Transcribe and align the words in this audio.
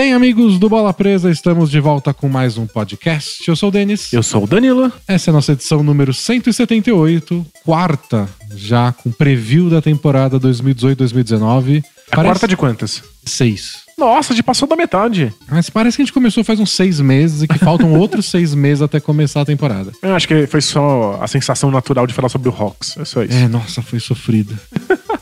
Bem, 0.00 0.14
amigos 0.14 0.58
do 0.58 0.66
Bola 0.66 0.94
Presa, 0.94 1.30
estamos 1.30 1.70
de 1.70 1.78
volta 1.78 2.14
com 2.14 2.26
mais 2.26 2.56
um 2.56 2.66
podcast. 2.66 3.46
Eu 3.46 3.54
sou 3.54 3.68
o 3.68 3.70
Denis. 3.70 4.10
Eu 4.14 4.22
sou 4.22 4.44
o 4.44 4.46
Danilo. 4.46 4.90
Essa 5.06 5.28
é 5.28 5.30
a 5.30 5.34
nossa 5.34 5.52
edição 5.52 5.82
número 5.82 6.14
178, 6.14 7.46
quarta, 7.66 8.26
já 8.54 8.92
com 8.92 9.12
preview 9.12 9.68
da 9.68 9.82
temporada 9.82 10.40
2018-2019. 10.40 11.84
A 12.10 12.16
Parece... 12.16 12.32
quarta 12.32 12.48
de 12.48 12.56
quantas? 12.56 13.02
Seis. 13.26 13.80
Nossa, 13.98 14.34
já 14.34 14.42
passou 14.42 14.66
da 14.66 14.74
metade. 14.74 15.34
Mas 15.50 15.68
parece 15.68 15.98
que 15.98 16.02
a 16.02 16.06
gente 16.06 16.14
começou 16.14 16.42
faz 16.42 16.58
uns 16.58 16.70
seis 16.70 16.98
meses 16.98 17.42
e 17.42 17.46
que 17.46 17.58
faltam 17.58 17.92
outros 18.00 18.24
seis 18.24 18.54
meses 18.54 18.80
até 18.80 19.00
começar 19.00 19.42
a 19.42 19.44
temporada. 19.44 19.92
Eu 20.02 20.14
acho 20.14 20.26
que 20.26 20.46
foi 20.46 20.62
só 20.62 21.18
a 21.20 21.26
sensação 21.26 21.70
natural 21.70 22.06
de 22.06 22.14
falar 22.14 22.30
sobre 22.30 22.48
o 22.48 22.54
Hawks. 22.58 22.96
É 22.96 23.04
só 23.04 23.22
isso. 23.22 23.36
É, 23.36 23.46
nossa, 23.46 23.82
foi 23.82 24.00
sofrida. 24.00 24.58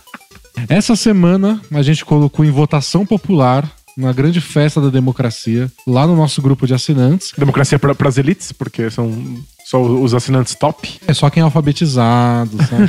Essa 0.68 0.94
semana 0.94 1.60
a 1.72 1.82
gente 1.82 2.04
colocou 2.04 2.44
em 2.44 2.50
votação 2.50 3.04
popular 3.04 3.68
uma 3.98 4.12
grande 4.12 4.40
festa 4.40 4.80
da 4.80 4.90
democracia 4.90 5.70
lá 5.84 6.06
no 6.06 6.14
nosso 6.14 6.40
grupo 6.40 6.66
de 6.66 6.72
assinantes. 6.72 7.32
Democracia 7.36 7.78
para 7.78 8.08
as 8.08 8.16
elites, 8.16 8.52
porque 8.52 8.88
são 8.90 9.42
só 9.66 9.82
os 9.82 10.14
assinantes 10.14 10.54
top. 10.54 11.00
É 11.06 11.12
só 11.12 11.28
quem 11.28 11.40
é 11.40 11.44
alfabetizado, 11.44 12.56
sabe? 12.58 12.88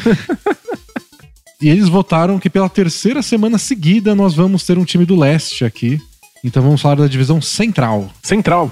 e 1.59 1.67
eles 1.67 1.89
votaram 1.89 2.37
que 2.37 2.49
pela 2.49 2.69
terceira 2.69 3.23
semana 3.23 3.57
seguida 3.57 4.13
nós 4.13 4.35
vamos 4.35 4.63
ter 4.63 4.77
um 4.77 4.85
time 4.85 5.03
do 5.03 5.17
leste 5.17 5.65
aqui. 5.65 5.99
Então 6.43 6.61
vamos 6.61 6.79
falar 6.79 6.95
da 6.95 7.07
divisão 7.07 7.41
central. 7.41 8.09
Central. 8.21 8.71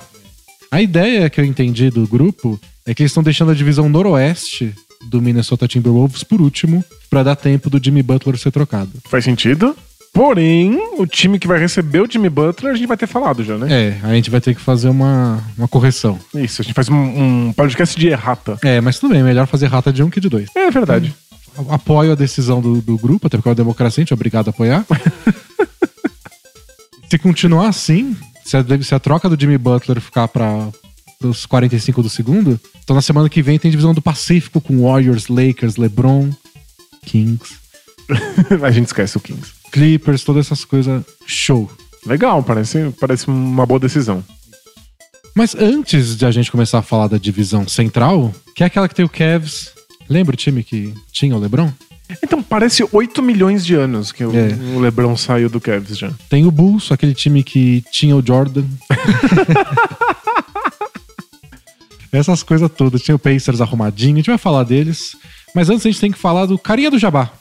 A 0.72 0.80
ideia 0.80 1.30
que 1.32 1.42
eu 1.42 1.46
entendi 1.46 1.90
do 1.90 2.06
grupo 2.06 2.60
é 2.86 2.94
que 2.94 3.02
eles 3.02 3.12
estão 3.12 3.24
deixando 3.24 3.52
a 3.52 3.56
divisão 3.56 3.90
noroeste 3.90 4.76
do 5.10 5.22
Minnesota 5.22 5.68
Timberwolves 5.68 6.24
por 6.24 6.40
último, 6.40 6.84
para 7.10 7.24
dar 7.24 7.36
tempo 7.36 7.70
do 7.70 7.84
Jimmy 7.84 8.04
Butler 8.04 8.38
ser 8.38 8.52
trocado. 8.52 8.92
Faz 9.06 9.24
sentido? 9.24 9.76
Porém, 10.14 10.80
o 10.98 11.06
time 11.06 11.38
que 11.38 11.48
vai 11.48 11.60
receber 11.60 12.02
o 12.02 12.12
Jimmy 12.12 12.30
Butler, 12.30 12.74
a 12.74 12.76
gente 12.76 12.88
vai 12.88 12.98
ter 12.98 13.08
falado 13.08 13.44
já, 13.44 13.58
né? 13.58 13.68
É, 13.70 14.00
a 14.02 14.14
gente 14.14 14.32
vai 14.32 14.42
ter 14.42 14.56
que 14.56 14.62
fazer 14.62 14.90
uma, 14.90 15.44
uma 15.58 15.68
correção. 15.68 16.20
Isso, 16.34 16.62
a 16.62 16.64
gente 16.64 16.74
faz 16.74 16.90
um, 16.90 16.96
um 16.96 17.54
podcast 17.54 17.98
de 17.98 18.08
errata. 18.08 18.58
É, 18.64 18.82
mas 18.82 18.98
tudo 18.98 19.14
bem, 19.14 19.22
melhor 19.22 19.46
fazer 19.46 19.66
errata 19.66 19.94
de 19.94 20.02
um 20.02 20.10
que 20.10 20.20
de 20.20 20.28
dois. 20.28 20.50
É 20.56 20.72
verdade. 20.72 21.14
Então, 21.52 21.74
apoio 21.74 22.12
a 22.12 22.16
decisão 22.16 22.62
do, 22.62 22.82
do 22.82 22.98
grupo, 22.98 23.28
até 23.28 23.38
porque 23.38 23.50
é 23.50 23.52
uma 23.52 23.56
democracia, 23.56 24.02
a 24.02 24.04
gente 24.04 24.14
é 24.14 24.16
obrigado 24.16 24.48
a 24.48 24.50
apoiar. 24.50 24.86
se 27.10 27.18
continuar 27.18 27.68
assim, 27.68 28.16
se 28.44 28.58
a, 28.58 28.64
se 28.82 28.96
a 28.96 29.00
troca 29.00 29.30
do 29.30 29.40
Jimmy 29.40 29.58
Butler 29.58 30.00
ficar 30.02 30.28
para 30.28 30.70
os 31.24 31.46
45 31.46 32.02
do 32.02 32.10
segundo, 32.10 32.60
então 32.84 32.96
na 32.96 33.02
semana 33.02 33.30
que 33.30 33.42
vem 33.42 33.60
tem 33.60 33.70
divisão 33.70 33.94
do 33.94 34.02
Pacífico 34.02 34.62
com 34.62 34.84
Warriors, 34.84 35.28
Lakers, 35.28 35.76
LeBron, 35.78 36.30
Kings. 37.06 37.56
a 38.64 38.72
gente 38.72 38.88
esquece 38.88 39.18
o 39.18 39.20
Kings. 39.20 39.57
Clippers, 39.72 40.24
todas 40.24 40.46
essas 40.46 40.66
coisas. 40.66 41.04
Show. 41.26 41.70
Legal, 42.06 42.42
parece, 42.42 42.94
parece 43.00 43.28
uma 43.28 43.66
boa 43.66 43.80
decisão. 43.80 44.24
Mas 45.36 45.56
antes 45.56 46.18
de 46.18 46.26
a 46.26 46.32
gente 46.32 46.52
começar 46.52 46.80
a 46.80 46.82
falar 46.82 47.08
da 47.08 47.18
divisão 47.18 47.68
central, 47.68 48.34
que 48.56 48.64
é 48.64 48.66
aquela 48.66 48.88
que 48.88 48.96
tem 48.96 49.06
o 49.06 49.10
Cavs. 49.10 49.72
Lembra 50.10 50.34
o 50.34 50.38
time 50.38 50.64
que 50.64 50.94
tinha 51.12 51.36
o 51.36 51.40
LeBron? 51.40 51.72
Então, 52.24 52.42
parece 52.42 52.88
8 52.92 53.22
milhões 53.22 53.66
de 53.66 53.76
anos 53.76 54.14
que 54.14 54.24
o, 54.24 54.32
é. 54.36 54.54
o 54.76 54.80
LeBron 54.80 55.16
saiu 55.18 55.50
do 55.50 55.60
Cavs 55.60 55.98
já. 55.98 56.12
Tem 56.30 56.46
o 56.46 56.52
Bulls, 56.52 56.92
aquele 56.92 57.14
time 57.14 57.44
que 57.44 57.84
tinha 57.92 58.16
o 58.16 58.26
Jordan. 58.26 58.64
Essas 62.12 62.42
coisas 62.42 62.72
todas. 62.72 63.02
Tinha 63.02 63.16
o 63.16 63.20
Pacers 63.20 63.62
arrumadinho, 63.62 64.14
a 64.14 64.18
gente 64.18 64.30
vai 64.30 64.38
falar 64.38 64.64
deles. 64.64 65.16
Mas 65.54 65.70
antes 65.70 65.86
a 65.86 65.90
gente 65.90 66.00
tem 66.00 66.12
que 66.12 66.18
falar 66.18 66.46
do 66.46 66.58
Carinha 66.58 66.90
do 66.90 66.98
Jabá. 66.98 67.32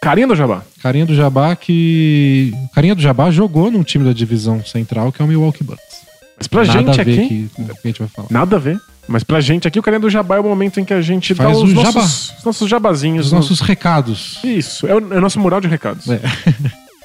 Carinha 0.00 0.26
do 0.26 0.36
Jabá. 0.36 0.62
Carinha 0.82 1.06
do 1.06 1.14
Jabá 1.14 1.56
que. 1.56 2.52
Carinha 2.74 2.94
do 2.94 3.02
Jabá 3.02 3.30
jogou 3.30 3.70
num 3.70 3.82
time 3.82 4.04
da 4.04 4.12
divisão 4.12 4.64
central 4.64 5.10
que 5.10 5.20
é 5.20 5.24
o 5.24 5.28
Milwaukee 5.28 5.64
Bucks. 5.64 5.84
Mas 6.38 6.46
pra 6.46 6.64
Nada 6.64 6.78
gente 6.78 7.00
aqui. 7.00 7.16
Que, 7.28 7.64
que 7.64 7.70
a 7.84 7.86
gente 7.86 7.98
vai 7.98 8.08
falar. 8.08 8.28
Nada 8.30 8.56
a 8.56 8.58
ver. 8.58 8.80
Mas 9.08 9.22
pra 9.22 9.40
gente 9.40 9.68
aqui, 9.68 9.78
o 9.78 9.82
Carinha 9.82 10.00
do 10.00 10.10
Jabá 10.10 10.36
é 10.36 10.40
o 10.40 10.42
momento 10.42 10.80
em 10.80 10.84
que 10.84 10.92
a 10.92 11.00
gente 11.00 11.34
Faz 11.34 11.56
dá 11.56 11.64
os, 11.64 11.72
nossos, 11.72 11.92
jabá. 11.92 12.04
os 12.38 12.44
nossos 12.44 12.68
jabazinhos. 12.68 13.26
Os 13.26 13.32
nossos 13.32 13.60
recados. 13.60 14.38
Isso, 14.42 14.86
é 14.86 14.94
o, 14.94 15.14
é 15.14 15.18
o, 15.18 15.20
nosso 15.20 15.38
mural 15.38 15.60
de 15.60 15.68
recados. 15.68 16.08
É. 16.08 16.20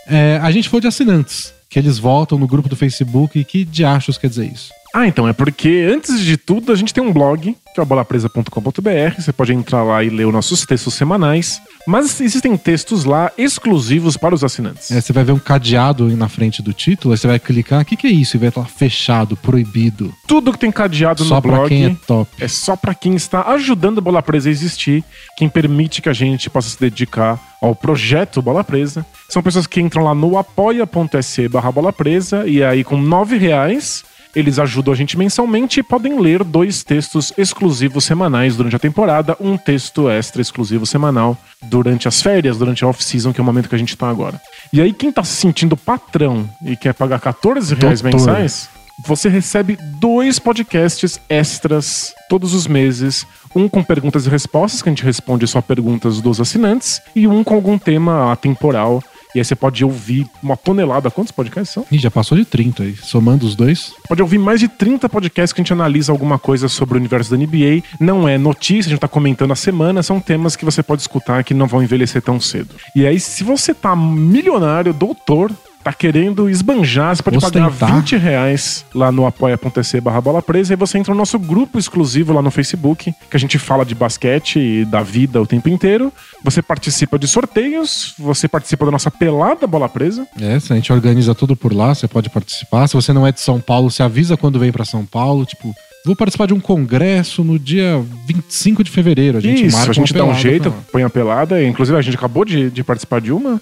é, 0.36 0.40
a 0.42 0.50
gente 0.52 0.68
falou 0.68 0.82
de 0.82 0.88
assinantes, 0.88 1.54
que 1.70 1.78
eles 1.78 2.00
voltam 2.00 2.40
no 2.40 2.48
grupo 2.48 2.68
do 2.68 2.76
Facebook 2.76 3.38
e 3.40 3.44
que 3.44 3.64
diachos 3.64 4.18
quer 4.18 4.30
dizer 4.30 4.52
isso? 4.52 4.72
Ah, 4.94 5.08
então 5.08 5.28
é 5.28 5.34
porque 5.34 5.90
antes 5.90 6.20
de 6.20 6.36
tudo 6.36 6.72
a 6.72 6.76
gente 6.76 6.94
tem 6.94 7.04
um 7.04 7.14
blog, 7.14 7.56
que 7.74 7.80
é 7.80 7.84
o 7.84 7.86
bolapresa.com.br. 7.86 9.16
Você 9.18 9.32
pode 9.32 9.54
entrar 9.54 9.84
lá 9.84 10.04
e 10.04 10.10
ler 10.10 10.26
os 10.26 10.34
nossos 10.34 10.66
textos 10.66 10.94
semanais. 10.94 11.62
Mas 11.88 12.20
existem 12.20 12.56
textos 12.58 13.06
lá 13.06 13.32
exclusivos 13.38 14.18
para 14.18 14.36
os 14.36 14.44
assinantes. 14.44 14.92
É, 14.92 15.00
você 15.00 15.14
vai 15.14 15.24
ver 15.24 15.32
um 15.32 15.40
cadeado 15.40 16.08
na 16.16 16.28
frente 16.28 16.62
do 16.62 16.74
título, 16.74 17.14
aí 17.14 17.18
você 17.18 17.28
vai 17.28 17.40
clicar, 17.40 17.82
o 17.82 17.86
que, 17.86 17.96
que 17.96 18.08
é 18.08 18.12
isso? 18.12 18.36
E 18.36 18.40
vai 18.40 18.50
estar 18.50 18.66
fechado, 18.66 19.38
proibido. 19.38 20.14
Tudo 20.28 20.52
que 20.52 20.60
tem 20.60 20.72
cadeado 20.72 21.24
só 21.24 21.36
no 21.36 21.42
blog 21.42 21.70
quem 21.70 21.86
é, 21.86 21.96
top. 22.06 22.30
é 22.40 22.48
só 22.48 22.76
para 22.76 22.94
quem 22.94 23.16
está 23.16 23.50
ajudando 23.54 24.00
a 24.00 24.02
Bola 24.02 24.22
Presa 24.22 24.50
a 24.50 24.52
existir, 24.52 25.04
quem 25.38 25.48
permite 25.48 26.02
que 26.02 26.10
a 26.10 26.14
gente 26.14 26.50
possa 26.50 26.70
se 26.70 26.80
dedicar 26.80 27.40
ao 27.62 27.74
projeto 27.74 28.42
Bola 28.42 28.64
Presa. 28.64 29.06
São 29.30 29.42
pessoas 29.42 29.66
que 29.66 29.80
entram 29.80 30.04
lá 30.04 30.14
no 30.14 30.38
apoia.se 30.38 31.48
barra 31.48 31.72
Bola 31.72 31.94
Presa 31.94 32.46
e 32.48 32.64
aí 32.64 32.84
com 32.84 32.98
nove 32.98 33.38
reais 33.38 34.04
eles 34.36 34.60
ajudam 34.60 34.94
a 34.94 34.98
gente 34.98 35.18
mensalmente 35.18 35.80
e 35.80 35.84
podem 35.84 36.20
ler 36.20 36.44
dois 36.44 36.84
textos 36.84 37.34
exclusivos 37.38 38.04
semanais 38.04 38.56
durante 38.56 38.76
a 38.76 38.80
temporada, 38.80 39.36
um 39.40 39.58
texto 39.58 40.10
extra 40.10 40.42
exclusivo 40.42 40.86
semanal 40.86 41.38
durante 41.64 42.08
as 42.08 42.22
férias, 42.22 42.58
durante 42.58 42.84
a 42.84 42.88
off-season, 42.88 43.34
que 43.34 43.40
é 43.40 43.44
o 43.44 43.46
momento 43.46 43.70
que 43.70 43.76
a 43.76 43.78
gente 43.78 43.98
tá 43.98 44.10
agora. 44.10 44.40
E 44.72 44.82
aí, 44.82 44.94
quem 44.94 45.12
tá 45.12 45.24
se 45.24 45.34
sentindo 45.34 45.76
patrão 45.76 46.50
e 46.64 46.76
quer 46.76 46.94
pagar 46.94 47.20
14 47.20 47.76
reais 47.76 48.02
Doutor. 48.02 48.20
mensais, 48.20 48.70
você 49.06 49.30
recebe 49.30 49.78
dois 50.00 50.38
podcasts 50.40 51.20
extras 51.28 52.14
todos 52.30 52.54
os 52.54 52.68
meses. 52.68 53.26
Um 53.56 53.68
com 53.68 53.84
perguntas 53.84 54.26
e 54.26 54.30
respostas, 54.30 54.82
que 54.82 54.90
a 54.90 54.92
gente 54.92 55.04
responde 55.04 55.46
só 55.48 55.62
perguntas 55.62 56.22
dos 56.22 56.40
assinantes, 56.40 57.02
e 57.16 57.28
um 57.28 57.44
com 57.44 57.56
algum 57.56 57.78
tema 57.78 58.32
atemporal 58.32 59.04
e 59.34 59.40
aí 59.40 59.46
você 59.46 59.56
pode 59.56 59.84
ouvir 59.84 60.28
uma 60.42 60.58
tonelada. 60.58 61.10
Quantos 61.10 61.32
podcasts 61.32 61.74
são? 61.74 61.86
Ih, 61.92 61.98
já 61.98 62.12
passou 62.12 62.38
de 62.38 62.46
30 62.46 62.84
aí, 62.84 62.96
somando 62.96 63.46
os 63.46 63.56
dois. 63.56 63.94
Pode 64.08 64.22
ouvir 64.22 64.38
mais 64.38 64.60
de 64.60 64.68
30 64.68 65.08
podcasts 65.10 65.54
que 65.54 65.62
a 65.62 65.64
gente 65.64 65.74
analisa 65.74 66.12
alguma 66.12 66.38
coisa 66.38 66.68
sobre 66.68 66.96
o 66.96 67.00
universo 67.00 67.32
da 67.32 67.38
NBA. 67.38 67.84
Não 68.00 68.28
é 68.28 68.38
notícia, 68.38 68.90
a 68.90 68.92
gente 68.92 69.00
tá 69.00 69.08
comentando 69.08 69.52
a 69.52 69.56
semana, 69.56 70.04
são 70.04 70.20
temas 70.20 70.56
que 70.56 70.66
você 70.66 70.84
pode 70.84 71.02
escutar 71.02 71.44
que 71.44 71.54
não 71.54 71.68
vão 71.68 71.84
envelhecer 71.84 72.22
tão 72.22 72.40
cedo. 72.40 72.76
E 72.96 73.06
aí, 73.06 73.20
se 73.20 73.44
você 73.44 73.74
tá 73.74 73.96
milionário, 73.96 74.94
doutor, 74.94 75.52
tá 75.84 75.94
querendo 75.94 76.50
esbanjar, 76.50 77.16
você 77.16 77.24
pode 77.24 77.38
Ostentar. 77.38 77.72
pagar 77.72 77.96
20 77.96 78.18
reais 78.18 78.86
lá 78.94 79.12
no 79.12 79.26
apoia.se 79.26 80.00
barra 80.02 80.22
bola 80.22 80.42
presa 80.42 80.74
e 80.74 80.76
você 80.76 80.98
entra 80.98 81.14
no 81.14 81.18
nosso 81.18 81.38
grupo 81.40 81.80
exclusivo 81.80 82.34
lá 82.34 82.42
no 82.42 82.52
Facebook, 82.52 83.14
que 83.30 83.38
a 83.38 83.40
gente 83.40 83.58
fala 83.58 83.86
de 83.86 83.96
basquete 83.96 84.60
e 84.60 84.86
da 84.86 85.02
vida 85.02 85.42
o 85.42 85.48
tempo 85.48 85.70
inteiro. 85.70 86.12
Você 86.44 86.62
participa 86.62 87.18
de 87.18 87.28
sorteios, 87.28 88.14
você 88.18 88.48
participa 88.48 88.86
da 88.86 88.92
nossa 88.92 89.12
pelada 89.12 89.68
bola 89.68 89.90
presa. 89.90 90.28
É, 90.40 90.56
a 90.56 90.76
gente 90.76 90.92
organiza 90.94 91.36
tudo 91.36 91.56
por 91.56 91.74
lá, 91.74 91.94
você 91.94 92.08
pode 92.08 92.30
participar. 92.30 92.88
Se 92.88 92.94
você 92.94 93.14
não 93.14 93.26
é 93.26 93.32
de 93.32 93.42
São 93.42 93.60
Paulo, 93.60 93.90
você 93.90 94.04
avisa 94.04 94.38
quando 94.38 94.60
vem 94.60 94.72
para 94.72 94.86
São 94.86 95.06
Paulo, 95.06 95.46
tipo, 95.46 95.74
Vou 96.04 96.16
participar 96.16 96.48
de 96.48 96.54
um 96.54 96.60
congresso 96.60 97.44
no 97.44 97.60
dia 97.60 98.04
25 98.26 98.84
de 98.84 98.90
fevereiro. 98.90 99.38
A 99.38 99.42
gente 99.42 99.68
Isso, 99.68 99.78
marca 99.78 99.92
a 99.92 99.94
gente 99.94 100.14
dá 100.14 100.24
um 100.24 100.34
jeito, 100.34 100.74
põe 100.92 101.04
a 101.04 101.10
pelada. 101.10 101.64
Inclusive, 101.64 101.96
a 101.96 102.02
gente 102.02 102.16
acabou 102.16 102.44
de, 102.44 102.72
de 102.72 102.84
participar 102.84 103.22
de 103.22 103.32
uma. 103.32 103.62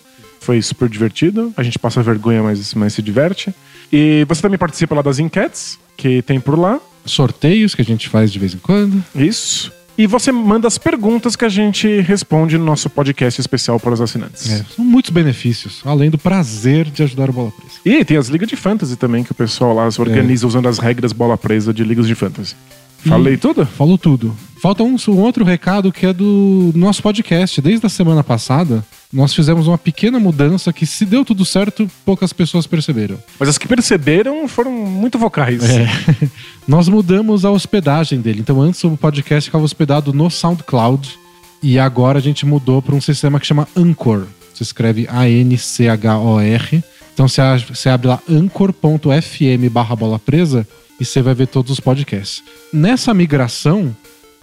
Foi 0.49 0.59
super 0.63 0.89
divertido. 0.89 1.53
A 1.55 1.61
gente 1.61 1.77
passa 1.77 2.01
vergonha, 2.01 2.41
mas, 2.41 2.73
mas 2.73 2.93
se 2.93 3.03
diverte. 3.03 3.53
E 3.93 4.25
você 4.27 4.41
também 4.41 4.57
participa 4.57 4.95
lá 4.95 5.03
das 5.03 5.19
enquetes 5.19 5.77
que 5.95 6.23
tem 6.23 6.39
por 6.39 6.57
lá. 6.57 6.79
Sorteios 7.05 7.75
que 7.75 7.83
a 7.83 7.85
gente 7.85 8.09
faz 8.09 8.33
de 8.33 8.39
vez 8.39 8.55
em 8.55 8.57
quando. 8.57 9.03
Isso. 9.13 9.71
E 9.95 10.07
você 10.07 10.31
manda 10.31 10.67
as 10.67 10.79
perguntas 10.79 11.35
que 11.35 11.45
a 11.45 11.49
gente 11.49 12.01
responde 12.01 12.57
no 12.57 12.65
nosso 12.65 12.89
podcast 12.89 13.39
especial 13.39 13.79
para 13.79 13.93
os 13.93 14.01
assinantes. 14.01 14.49
É, 14.49 14.65
são 14.75 14.83
muitos 14.83 15.11
benefícios, 15.11 15.81
além 15.85 16.09
do 16.09 16.17
prazer 16.17 16.89
de 16.89 17.03
ajudar 17.03 17.29
o 17.29 17.33
Bola 17.33 17.51
Presa. 17.51 17.75
E 17.85 18.03
tem 18.03 18.17
as 18.17 18.27
ligas 18.27 18.49
de 18.49 18.55
fantasy 18.55 18.95
também, 18.95 19.23
que 19.23 19.31
o 19.31 19.35
pessoal 19.35 19.75
lá 19.75 19.91
se 19.91 20.01
organiza 20.01 20.45
é. 20.45 20.47
usando 20.47 20.67
as 20.67 20.79
regras 20.79 21.13
Bola 21.13 21.37
Presa 21.37 21.71
de 21.71 21.83
ligas 21.83 22.07
de 22.07 22.15
fantasy. 22.15 22.55
Falei 23.05 23.37
tudo? 23.37 23.67
Falou 23.67 23.99
tudo. 23.99 24.35
Falta 24.59 24.81
um, 24.81 24.95
um, 25.09 25.17
outro 25.19 25.45
recado 25.45 25.91
que 25.91 26.07
é 26.07 26.11
do 26.11 26.71
nosso 26.75 27.03
podcast. 27.03 27.61
Desde 27.61 27.85
a 27.85 27.89
semana 27.89 28.23
passada, 28.23 28.83
nós 29.11 29.33
fizemos 29.33 29.67
uma 29.67 29.77
pequena 29.77 30.19
mudança 30.19 30.71
que, 30.71 30.85
se 30.85 31.03
deu 31.03 31.25
tudo 31.25 31.43
certo, 31.43 31.89
poucas 32.05 32.31
pessoas 32.31 32.67
perceberam. 32.67 33.17
Mas 33.39 33.49
as 33.49 33.57
que 33.57 33.67
perceberam 33.67 34.47
foram 34.47 34.71
muito 34.71 35.17
vocais. 35.17 35.63
É. 35.63 35.87
nós 36.67 36.87
mudamos 36.87 37.43
a 37.43 37.49
hospedagem 37.49 38.21
dele. 38.21 38.41
Então, 38.41 38.61
antes 38.61 38.83
o 38.83 38.95
podcast 38.95 39.49
ficava 39.49 39.63
hospedado 39.63 40.13
no 40.13 40.29
SoundCloud. 40.29 41.17
E 41.61 41.77
agora 41.79 42.19
a 42.19 42.21
gente 42.21 42.45
mudou 42.45 42.81
para 42.81 42.95
um 42.95 43.01
sistema 43.01 43.39
que 43.39 43.47
chama 43.47 43.67
Anchor. 43.75 44.27
Se 44.53 44.63
escreve 44.63 45.07
A-N-C-H-O-R. 45.09 46.83
Então 47.13 47.27
você 47.27 47.89
abre 47.89 48.07
lá 48.07 48.21
anchor.fm 48.29 49.69
barra 49.69 49.93
bola 49.93 50.17
presa 50.17 50.65
e 50.99 51.03
você 51.03 51.21
vai 51.21 51.33
ver 51.33 51.47
todos 51.47 51.71
os 51.71 51.79
podcasts. 51.79 52.41
Nessa 52.71 53.13
migração, 53.13 53.93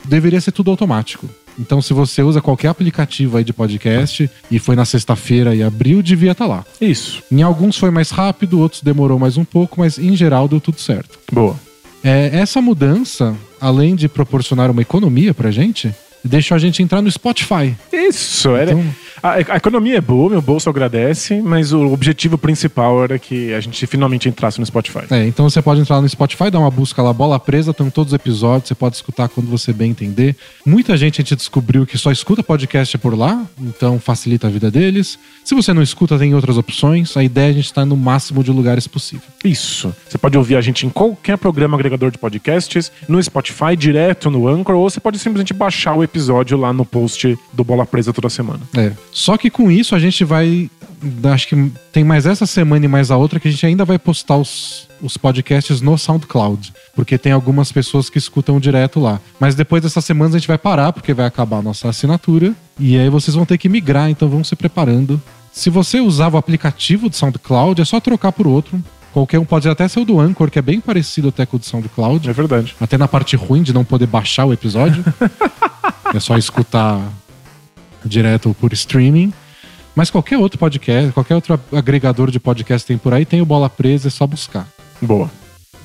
deveria 0.05 0.41
ser 0.43 0.53
tudo 0.53 0.71
automático. 0.71 1.27
Então, 1.59 1.81
se 1.81 1.93
você 1.93 2.23
usa 2.23 2.41
qualquer 2.41 2.69
aplicativo 2.69 3.37
aí 3.37 3.45
de 3.45 3.53
podcast 3.53 4.31
e 4.51 4.59
foi 4.59 4.77
na 4.77 4.85
sexta-feira 4.85 5.55
e 5.55 5.63
abriu, 5.63 6.03
devia 6.03 6.33
estar 6.33 6.47
lá. 6.47 6.65
Isso. 6.81 7.23
Em 7.31 7.43
alguns 7.43 7.77
foi 7.79 7.91
mais 7.91 8.11
rápido, 8.11 8.61
outros 8.61 8.83
demorou 8.83 9.19
mais 9.19 9.37
um 9.37 9.45
pouco, 9.45 9.81
mas 9.81 9.99
em 9.99 10.15
geral 10.15 10.49
deu 10.49 10.61
tudo 10.61 10.81
certo. 10.81 11.19
Boa. 11.33 11.57
É, 12.05 12.31
essa 12.33 12.61
mudança, 12.61 13.35
além 13.61 13.97
de 13.97 14.09
proporcionar 14.09 14.71
uma 14.71 14.83
economia 14.83 15.33
pra 15.33 15.51
gente, 15.51 15.93
deixou 16.23 16.55
a 16.55 16.59
gente 16.59 16.83
entrar 16.83 17.01
no 17.01 17.11
Spotify. 17.11 17.75
Isso. 17.93 18.51
Era... 18.51 18.73
Então, 18.73 18.85
A, 19.23 19.35
a 19.35 19.57
economia 19.57 19.99
é 19.99 20.01
boa, 20.01 20.31
meu 20.31 20.43
bolso 20.43 20.69
agradece, 20.69 21.41
mas 21.41 21.73
o 21.73 21.93
objetivo 21.93 22.37
principal 22.37 23.05
era 23.05 23.19
que 23.19 23.53
a 23.55 23.61
gente 23.61 23.87
finalmente 23.87 24.29
entrasse 24.29 24.59
no 24.61 24.67
Spotify. 24.67 25.05
É, 25.11 25.27
então 25.27 25.49
você 25.49 25.61
pode 25.63 25.81
entrar 25.81 26.01
no 26.01 26.09
Spotify, 26.09 26.51
dar 26.51 26.59
uma 26.59 26.71
busca 26.71 27.03
lá, 27.03 27.13
bola 27.13 27.39
presa, 27.39 27.71
estão 27.71 27.91
todos 27.91 28.13
os 28.13 28.17
episódios, 28.17 28.69
você 28.69 28.75
pode 28.75 28.97
escutar 28.97 29.29
quando 29.29 29.49
você 29.49 29.73
bem 29.73 29.91
entender. 29.91 30.37
Muita 30.65 30.97
gente 30.97 31.21
a 31.21 31.23
gente 31.25 31.37
descobriu 31.37 31.87
que 31.87 31.97
só 31.99 32.11
escuta 32.11 32.43
podcast 32.43 32.97
por 32.99 33.17
lá, 33.17 33.45
então 33.61 33.99
facilita 33.99 34.47
a 34.47 34.51
vida 34.51 34.71
deles. 34.71 35.19
Se 35.45 35.55
você 35.55 35.73
não 35.73 35.83
escuta, 35.83 36.19
tem 36.19 36.35
outras 36.35 36.59
opções. 36.59 37.17
A 37.17 37.23
ideia 37.23 37.49
é 37.49 37.51
a 37.51 37.55
gente 37.55 37.67
estar 37.67 37.85
no 37.85 37.97
máximo 37.97 38.43
de 38.43 38.51
lugares 38.51 38.87
possível. 38.87 39.27
Isso. 39.45 39.95
Você 40.09 40.19
pode 40.19 40.37
ouvir 40.37 40.57
a 40.57 40.61
gente 40.61 40.87
em 40.87 40.91
qualquer 40.91 41.39
programa 41.39 41.77
agregador 41.77 42.11
de 42.11 42.19
podcasts, 42.19 42.91
no 43.09 43.23
Spotify, 43.23 43.77
direto 43.77 44.31
no 44.31 44.49
Anchor, 44.49 44.75
ou 44.75 44.89
você 44.91 45.01
pode 45.01 45.19
simplesmente 45.19 45.55
baixar 45.55 45.95
o 45.95 46.03
episódio 46.03 46.59
lá 46.59 46.73
no 46.73 46.85
post 46.85 47.39
do 47.53 47.65
Bola 47.65 47.87
Presa 47.87 48.13
toda 48.13 48.29
semana. 48.29 48.61
É. 48.77 48.93
Só 49.17 49.39
que 49.39 49.49
com 49.49 49.71
isso 49.71 49.95
a 49.95 49.99
gente 49.99 50.23
vai. 50.25 50.71
Acho 51.33 51.49
que 51.49 51.73
tem 51.91 52.05
mais 52.05 52.27
essa 52.27 52.45
semana 52.45 52.85
e 52.85 52.89
mais 52.89 53.11
a 53.11 53.17
outra 53.17 53.41
que 53.41 53.49
a 53.49 53.51
gente 53.51 53.65
ainda 53.65 53.83
vai 53.83 53.99
postar 53.99 54.37
os, 54.37 54.87
os 55.01 55.17
podcasts 55.17 55.81
no 55.81 55.97
SoundCloud. 55.97 56.71
Porque 56.95 57.17
tem 57.17 57.33
algumas 57.33 57.73
pessoas 57.73 58.11
que 58.11 58.19
escutam 58.19 58.61
direto 58.61 59.01
lá. 59.01 59.19
Mas 59.41 59.55
depois 59.55 59.83
dessas 59.83 60.05
semanas 60.05 60.35
a 60.35 60.39
gente 60.39 60.47
vai 60.47 60.59
parar, 60.59 60.93
porque 60.93 61.15
vai 61.15 61.25
acabar 61.25 61.61
a 61.61 61.63
nossa 61.63 61.89
assinatura. 61.89 62.53
E 62.79 62.99
aí 62.99 63.09
vocês 63.09 63.35
vão 63.35 63.47
ter 63.47 63.57
que 63.57 63.71
migrar, 63.71 64.11
então 64.11 64.29
vão 64.29 64.45
se 64.45 64.55
preparando. 64.55 65.19
Se 65.51 65.71
você 65.71 65.99
usava 65.99 66.37
o 66.37 66.39
aplicativo 66.39 67.09
do 67.09 67.17
SoundCloud, 67.17 67.81
é 67.81 67.87
só 67.87 67.99
trocar 67.99 68.33
por 68.33 68.47
outro. 68.47 68.79
Qualquer 69.15 69.39
um 69.39 69.47
pode 69.47 69.67
até 69.67 69.89
ser 69.89 70.01
o 70.01 70.05
do 70.05 70.21
Anchor, 70.21 70.51
que 70.51 70.59
é 70.59 70.63
bem 70.63 70.79
parecido 70.79 71.29
até 71.29 71.47
com 71.47 71.57
o 71.57 71.59
do 71.59 71.65
SoundCloud. 71.65 72.29
É 72.29 72.33
verdade. 72.35 72.77
Até 72.79 72.99
na 72.99 73.09
parte 73.09 73.35
ruim 73.35 73.63
de 73.63 73.73
não 73.73 73.83
poder 73.83 74.07
baixar 74.07 74.45
o 74.45 74.53
episódio. 74.53 75.03
é 76.15 76.21
só 76.21 76.37
escutar 76.37 77.01
direto 78.07 78.55
por 78.61 78.73
streaming. 78.73 79.33
Mas 79.95 80.11
qualquer 80.11 80.37
outro 80.39 80.59
podcast, 80.59 81.13
qualquer 81.13 81.35
outro 81.35 81.59
agregador 81.73 82.31
de 82.31 82.39
podcast 82.39 82.87
tem 82.87 82.99
por 82.99 83.15
aí, 83.15 83.25
tem 83.25 83.41
o 83.41 83.47
Bola 83.47 83.71
Presa, 83.71 84.09
é 84.09 84.11
só 84.11 84.27
buscar. 84.27 84.69
Boa. 85.01 85.31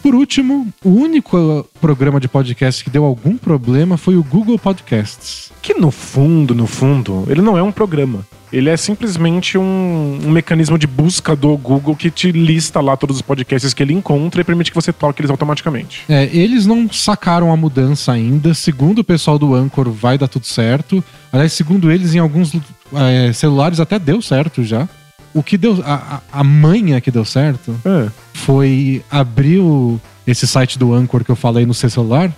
Por 0.02 0.16
último, 0.16 0.68
o 0.84 0.90
único 0.90 1.66
programa 1.80 2.20
de 2.20 2.28
podcast 2.28 2.84
que 2.84 2.90
deu 2.90 3.06
algum 3.06 3.38
problema 3.38 3.98
foi 3.98 4.18
o 4.18 4.24
Google 4.24 4.58
Podcasts. 4.58 5.52
Que 5.62 5.76
no 5.76 5.92
fundo, 5.92 6.56
no 6.56 6.66
fundo, 6.66 7.24
ele 7.30 7.42
não 7.42 7.58
é 7.58 7.62
um 7.62 7.72
programa. 7.72 8.26
Ele 8.52 8.70
é 8.70 8.76
simplesmente 8.76 9.58
um, 9.58 10.20
um 10.26 10.30
mecanismo 10.32 10.78
de 10.78 10.86
busca 10.86 11.36
do 11.36 11.56
Google 11.58 11.96
que 11.96 12.12
te 12.12 12.32
lista 12.32 12.82
lá 12.82 12.98
todos 12.98 13.16
os 13.16 13.22
podcasts 13.22 13.74
que 13.74 13.82
ele 13.82 13.94
encontra 13.94 14.42
e 14.42 14.44
permite 14.44 14.72
que 14.72 14.76
você 14.76 14.92
toque 14.92 15.22
eles 15.22 15.32
automaticamente. 15.32 16.04
É, 16.10 16.26
eles 16.34 16.66
não 16.66 16.92
sacaram 16.92 17.52
a 17.52 17.56
mudança 17.58 18.12
ainda. 18.12 18.54
Segundo 18.54 19.00
o 19.00 19.04
pessoal 19.04 19.40
do 19.40 19.56
Anchor, 19.56 19.90
vai 19.90 20.18
dar 20.18 20.28
tudo 20.28 20.46
certo. 20.46 21.04
Aliás, 21.32 21.54
segundo 21.54 21.90
eles, 21.90 22.14
em 22.14 22.20
alguns 22.20 22.52
é, 22.94 23.32
celulares 23.32 23.80
até 23.80 23.98
deu 23.98 24.22
certo 24.22 24.64
já. 24.64 24.88
O 25.34 25.42
que 25.42 25.58
deu. 25.58 25.82
A, 25.86 26.20
a 26.30 26.44
manha 26.44 27.00
que 27.00 27.10
deu 27.10 27.24
certo 27.24 27.74
É. 27.86 28.10
foi 28.34 29.02
abrir 29.10 29.60
o- 29.60 29.98
esse 30.28 30.46
site 30.46 30.78
do 30.78 30.94
Anchor 30.94 31.24
que 31.24 31.32
eu 31.32 31.38
falei 31.38 31.66
no 31.66 31.74
seu 31.74 31.90
celular. 31.90 32.30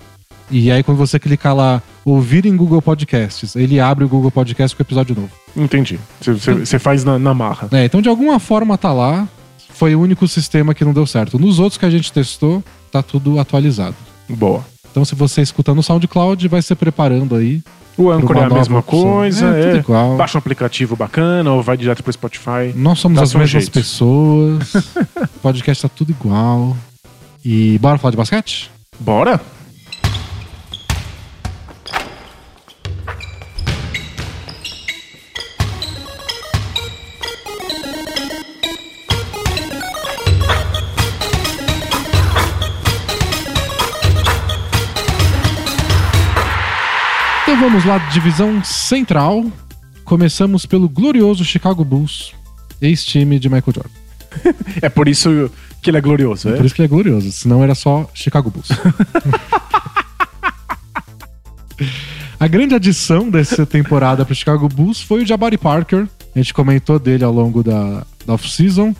E 0.55 0.71
aí, 0.71 0.83
quando 0.83 0.97
você 0.99 1.17
clicar 1.17 1.55
lá, 1.55 1.81
ouvir 2.05 2.45
em 2.45 2.55
Google 2.55 2.79
Podcasts, 2.81 3.55
ele 3.55 3.79
abre 3.79 4.03
o 4.05 4.07
Google 4.07 4.29
Podcast 4.29 4.75
com 4.77 4.83
o 4.83 4.85
episódio 4.85 5.15
novo. 5.15 5.31
Entendi. 5.57 5.99
Você- 6.21 6.53
Você 6.53 6.77
faz 6.77 7.03
na, 7.03 7.17
na 7.17 7.33
marra. 7.33 7.67
É, 7.71 7.85
então 7.85 8.01
de 8.01 8.07
alguma 8.09 8.39
forma 8.39 8.77
tá 8.77 8.93
lá. 8.93 9.27
Foi 9.69 9.95
o 9.95 9.99
único 10.01 10.27
sistema 10.27 10.75
que 10.75 10.85
não 10.85 10.93
deu 10.93 11.07
certo. 11.07 11.39
Nos 11.39 11.57
outros 11.57 11.79
que 11.79 11.85
a 11.85 11.89
gente 11.89 12.13
testou, 12.13 12.63
tá 12.91 13.01
tudo 13.01 13.39
atualizado. 13.39 13.95
Boa. 14.29 14.63
Então, 14.91 15.03
se 15.03 15.15
você 15.15 15.41
escuta 15.41 15.73
no 15.73 15.81
SoundCloud, 15.81 16.47
vai 16.47 16.61
se 16.61 16.75
preparando 16.75 17.35
aí. 17.35 17.59
O 17.97 18.11
Anchor 18.11 18.37
é 18.37 18.43
a 18.43 18.49
mesma 18.49 18.79
opção. 18.79 19.01
coisa, 19.01 19.47
É, 19.57 19.71
é. 19.71 19.75
igual. 19.77 20.15
Baixa 20.15 20.37
um 20.37 20.39
aplicativo 20.39 20.95
bacana 20.95 21.51
ou 21.51 21.63
vai 21.63 21.75
direto 21.75 22.03
pro 22.03 22.13
Spotify. 22.13 22.71
Nós 22.75 22.99
somos 22.99 23.17
Dá 23.17 23.23
as 23.23 23.33
mesmas 23.33 23.49
jeito. 23.49 23.71
pessoas. 23.71 24.75
o 24.75 25.39
podcast 25.41 25.81
tá 25.81 25.89
tudo 25.89 26.11
igual. 26.11 26.77
E 27.43 27.79
bora 27.79 27.97
falar 27.97 28.11
de 28.11 28.17
basquete? 28.17 28.69
Bora? 28.99 29.41
Vamos 47.73 47.87
lá, 47.87 47.97
divisão 48.09 48.63
central. 48.63 49.51
Começamos 50.05 50.63
pelo 50.63 50.87
glorioso 50.87 51.43
Chicago 51.43 51.83
Bulls, 51.83 52.31
ex-time 52.79 53.39
de 53.39 53.49
Michael 53.49 53.73
Jordan. 53.73 53.89
É 54.79 54.89
por 54.89 55.07
isso 55.07 55.49
que 55.81 55.89
ele 55.89 55.97
é 55.97 56.01
glorioso, 56.01 56.49
é? 56.49 56.55
Por 56.55 56.65
isso 56.65 56.75
que 56.75 56.81
ele 56.81 56.85
é 56.85 56.89
glorioso, 56.89 57.31
senão 57.31 57.63
era 57.63 57.73
só 57.73 58.07
Chicago 58.13 58.51
Bulls. 58.51 58.69
A 62.39 62.47
grande 62.47 62.75
adição 62.75 63.31
dessa 63.31 63.65
temporada 63.65 64.23
para 64.23 64.35
Chicago 64.35 64.69
Bulls 64.69 65.01
foi 65.01 65.23
o 65.23 65.25
Jabari 65.25 65.57
Parker. 65.57 66.05
A 66.35 66.37
gente 66.39 66.53
comentou 66.53 66.99
dele 66.99 67.23
ao 67.23 67.33
longo 67.33 67.63
da, 67.63 68.05
da 68.23 68.33
off-season. 68.35 68.95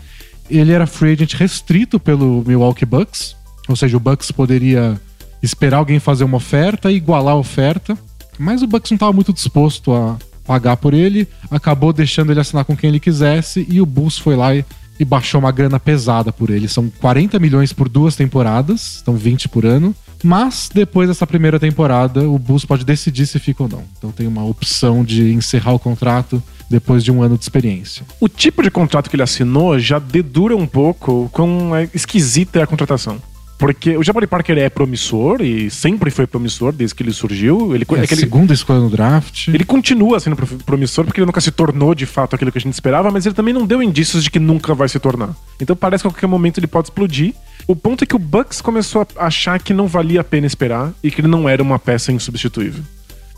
Ele 0.50 0.72
era 0.72 0.88
free 0.88 1.12
agent 1.12 1.36
restrito 1.36 2.00
pelo 2.00 2.44
Milwaukee 2.44 2.88
Bucks, 2.88 3.36
ou 3.68 3.76
seja, 3.76 3.98
o 3.98 4.00
Bucks 4.00 4.32
poderia 4.32 5.00
esperar 5.44 5.78
alguém 5.78 6.00
fazer 6.00 6.24
uma 6.24 6.38
oferta 6.38 6.92
e 6.92 6.96
igualar 6.96 7.36
a 7.36 7.38
oferta, 7.38 7.96
mas 8.44 8.62
o 8.62 8.68
Bucks 8.68 8.92
não 8.92 8.98
estava 8.98 9.14
muito 9.14 9.32
disposto 9.32 9.94
a 9.94 10.18
pagar 10.46 10.76
por 10.76 10.94
ele, 10.94 11.28
acabou 11.50 11.94
deixando 11.94 12.32
ele 12.32 12.42
assinar 12.42 12.66
com 12.66 12.76
quem 12.76 12.90
ele 12.90 13.00
quisesse 13.00 13.66
e 13.70 13.80
o 13.80 13.86
Bulls 13.86 14.18
foi 14.18 14.36
lá 14.36 14.54
e, 14.54 14.66
e 15.00 15.06
baixou 15.06 15.40
uma 15.40 15.52
grana 15.52 15.80
pesada 15.80 16.32
por 16.32 16.50
ele. 16.50 16.68
São 16.68 16.90
40 17.00 17.40
milhões 17.40 17.72
por 17.72 17.88
duas 17.88 18.16
temporadas, 18.18 19.00
então 19.02 19.16
20 19.16 19.48
por 19.48 19.66
ano. 19.66 19.96
Mas 20.22 20.70
depois 20.74 21.10
dessa 21.10 21.28
primeira 21.28 21.60
temporada, 21.60 22.30
o 22.30 22.38
Bulls 22.38 22.66
pode 22.66 22.86
decidir 22.86 23.26
se 23.26 23.40
fica 23.40 23.64
ou 23.64 23.70
não. 23.70 23.84
Então 23.98 24.12
tem 24.12 24.28
uma 24.28 24.44
opção 24.44 25.04
de 25.04 25.34
encerrar 25.34 25.74
o 25.74 25.80
contrato 25.80 26.42
depois 26.70 27.04
de 27.04 27.12
um 27.12 27.22
ano 27.22 27.38
de 27.38 27.44
experiência. 27.44 28.06
O 28.20 28.28
tipo 28.28 28.62
de 28.64 28.72
contrato 28.72 29.10
que 29.10 29.16
ele 29.16 29.24
assinou 29.24 29.78
já 29.80 30.00
dedura 30.00 30.56
um 30.56 30.68
pouco 30.68 31.30
quão 31.32 31.76
é 31.76 31.90
esquisita 31.94 32.60
é 32.60 32.64
a 32.64 32.68
contratação. 32.68 33.22
Porque 33.58 33.96
o 33.96 34.04
Jabari 34.04 34.28
Parker 34.28 34.58
é 34.58 34.70
promissor 34.70 35.42
e 35.42 35.70
sempre 35.70 36.12
foi 36.12 36.28
promissor 36.28 36.74
desde 36.74 36.94
que 36.96 37.02
ele 37.04 37.14
surgiu. 37.14 37.74
Ele, 37.74 37.86
É, 37.90 37.96
é 37.96 37.98
ele, 38.00 38.08
segunda 38.16 38.54
escolha 38.54 38.80
no 38.80 38.90
draft. 38.90 39.48
ele 39.48 39.64
continua 39.64 40.20
sendo 40.20 40.36
pro- 40.36 40.48
promissor 40.66 41.06
porque 41.06 41.20
ele 41.22 41.26
nunca 41.26 41.40
se 41.40 41.52
tornou 41.52 41.96
de 41.96 42.06
fato 42.06 42.36
aquilo 42.36 42.52
que 42.52 42.58
a 42.58 42.62
gente 42.62 42.74
esperava, 42.74 43.10
mas 43.10 43.26
ele 43.26 43.36
também 43.36 43.54
não 43.54 43.66
deu 43.66 43.82
indícios 43.82 44.24
de 44.24 44.30
que 44.32 44.40
nunca 44.40 44.74
vai 44.74 44.90
se 44.90 45.00
tornar. 45.00 45.30
Então 45.62 45.76
parece 45.76 46.04
que 46.04 46.08
a 46.08 46.12
qualquer 46.12 46.28
momento 46.28 46.60
ele 46.60 46.68
pode 46.68 46.88
explodir. 46.88 47.34
O 47.66 47.76
ponto 47.76 48.04
é 48.04 48.08
que 48.08 48.16
o 48.16 48.20
Bucks 48.20 48.60
começou 48.60 49.08
a 49.16 49.28
achar 49.28 49.58
que 49.60 49.74
não 49.74 49.88
valia 49.88 50.20
a 50.22 50.24
pena 50.24 50.46
esperar 50.46 50.92
e 51.02 51.10
que 51.10 51.22
ele 51.22 51.30
não 51.30 51.48
era 51.48 51.64
uma 51.64 51.80
peça 51.80 52.12
insubstituível. 52.12 52.84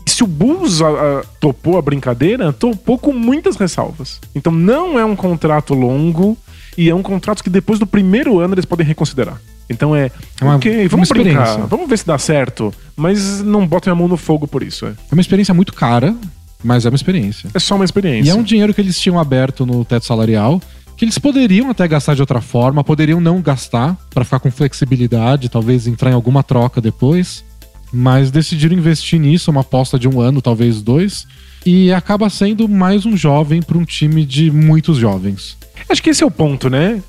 E 0.04 0.10
se 0.10 0.24
o 0.24 0.26
Bulls 0.26 0.80
a- 0.82 0.88
a- 0.88 1.22
topou 1.38 1.78
a 1.78 1.82
brincadeira, 1.82 2.52
topou 2.52 2.98
com 2.98 3.12
muitas 3.12 3.54
ressalvas. 3.56 4.18
Então 4.34 4.50
não 4.52 4.98
é 4.98 5.04
um 5.04 5.14
contrato 5.14 5.72
longo 5.74 6.36
e 6.76 6.88
é 6.90 6.94
um 6.94 7.02
contrato 7.02 7.44
que 7.44 7.50
depois 7.50 7.78
do 7.78 7.86
primeiro 7.86 8.40
ano 8.40 8.54
eles 8.54 8.64
podem 8.64 8.84
reconsiderar. 8.86 9.40
Então 9.68 9.94
é, 9.96 10.10
É 10.40 10.44
uma- 10.44 10.56
ok, 10.56 10.88
vamos 10.88 10.92
uma 11.10 11.16
experiência. 11.18 11.44
brincar, 11.54 11.66
vamos 11.66 11.88
ver 11.88 11.98
se 11.98 12.06
dá 12.06 12.18
certo, 12.18 12.72
mas 12.96 13.42
não 13.42 13.66
botem 13.66 13.92
a 13.92 13.96
mão 13.96 14.06
no 14.08 14.16
fogo 14.16 14.46
por 14.46 14.62
isso. 14.62 14.86
É, 14.86 14.90
É 14.90 15.14
uma 15.14 15.20
experiência 15.20 15.52
muito 15.52 15.72
cara, 15.72 16.14
mas 16.62 16.86
é 16.86 16.88
uma 16.88 16.96
experiência. 16.96 17.50
é 17.52 17.58
só 17.58 17.74
uma 17.74 17.84
experiência. 17.84 18.28
E 18.28 18.32
é 18.32 18.34
um 18.34 18.42
dinheiro 18.42 18.72
que 18.72 18.80
eles 18.80 18.98
tinham 19.00 19.18
aberto 19.18 19.66
no 19.66 19.84
teto 19.84 20.06
salarial, 20.06 20.60
que 20.96 21.04
eles 21.04 21.18
poderiam 21.18 21.68
até 21.70 21.86
gastar 21.86 22.14
de 22.14 22.22
outra 22.22 22.40
forma, 22.40 22.82
poderiam 22.84 23.20
não 23.20 23.40
gastar 23.42 23.96
para 24.14 24.24
ficar 24.24 24.38
com 24.38 24.50
flexibilidade, 24.50 25.48
talvez 25.48 25.86
entrar 25.86 26.10
em 26.10 26.14
alguma 26.14 26.42
troca 26.42 26.80
depois, 26.80 27.44
mas 27.92 28.30
decidiram 28.30 28.74
investir 28.76 29.18
nisso, 29.20 29.50
uma 29.50 29.60
aposta 29.62 29.98
de 29.98 30.08
um 30.08 30.20
ano, 30.20 30.40
talvez 30.40 30.80
dois, 30.80 31.26
e 31.64 31.92
acaba 31.92 32.30
sendo 32.30 32.68
mais 32.68 33.04
um 33.04 33.16
jovem 33.16 33.60
para 33.60 33.76
um 33.76 33.84
time 33.84 34.24
de 34.24 34.50
muitos 34.50 34.96
jovens. 34.98 35.56
Acho 35.88 36.02
que 36.02 36.10
esse 36.10 36.22
é 36.22 36.26
o 36.26 36.30
ponto, 36.30 36.70
né? 36.70 37.00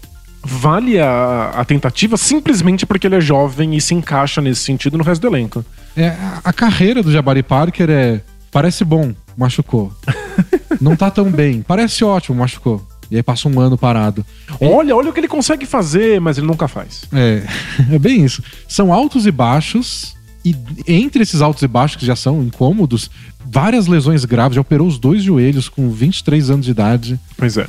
Vale 0.49 0.99
a, 0.99 1.51
a 1.55 1.65
tentativa 1.65 2.15
simplesmente 2.17 2.85
porque 2.85 3.05
ele 3.07 3.15
é 3.15 3.21
jovem 3.21 3.75
e 3.75 3.81
se 3.81 3.93
encaixa 3.93 4.41
nesse 4.41 4.61
sentido 4.61 4.97
no 4.97 5.03
resto 5.03 5.21
do 5.21 5.27
elenco. 5.27 5.63
É, 5.95 6.09
a- 6.09 6.41
a 6.45 6.53
carreira 6.53 7.03
do 7.03 7.11
Jabari 7.11 7.43
Parker 7.43 7.89
é 7.89 8.21
parece 8.51 8.85
bom, 8.85 9.13
machucou. 9.37 9.91
não 10.79 10.95
tá 10.95 11.11
tão 11.11 11.29
bem, 11.29 11.61
parece 11.61 12.03
ótimo, 12.03 12.37
machucou. 12.37 12.81
E 13.11 13.15
aí 13.17 13.23
passa 13.23 13.47
um 13.47 13.59
ano 13.59 13.77
parado. 13.77 14.25
Olha, 14.59 14.95
olha 14.95 15.09
o 15.09 15.13
que 15.13 15.19
ele 15.19 15.27
consegue 15.27 15.65
fazer, 15.65 16.19
mas 16.19 16.37
ele 16.37 16.47
nunca 16.47 16.67
faz. 16.67 17.03
É, 17.13 17.43
é 17.91 17.99
bem 17.99 18.23
isso. 18.23 18.41
São 18.67 18.91
altos 18.93 19.25
e 19.25 19.31
baixos, 19.31 20.13
e 20.45 20.55
entre 20.87 21.23
esses 21.23 21.41
altos 21.41 21.61
e 21.63 21.67
baixos, 21.67 21.97
que 21.97 22.05
já 22.05 22.15
são 22.15 22.41
incômodos, 22.41 23.09
várias 23.45 23.87
lesões 23.87 24.23
graves, 24.25 24.55
já 24.55 24.61
operou 24.61 24.87
os 24.87 24.97
dois 24.99 25.23
joelhos 25.23 25.67
com 25.69 25.89
23 25.89 26.49
anos 26.49 26.65
de 26.65 26.71
idade. 26.71 27.19
Pois 27.37 27.57
é. 27.57 27.67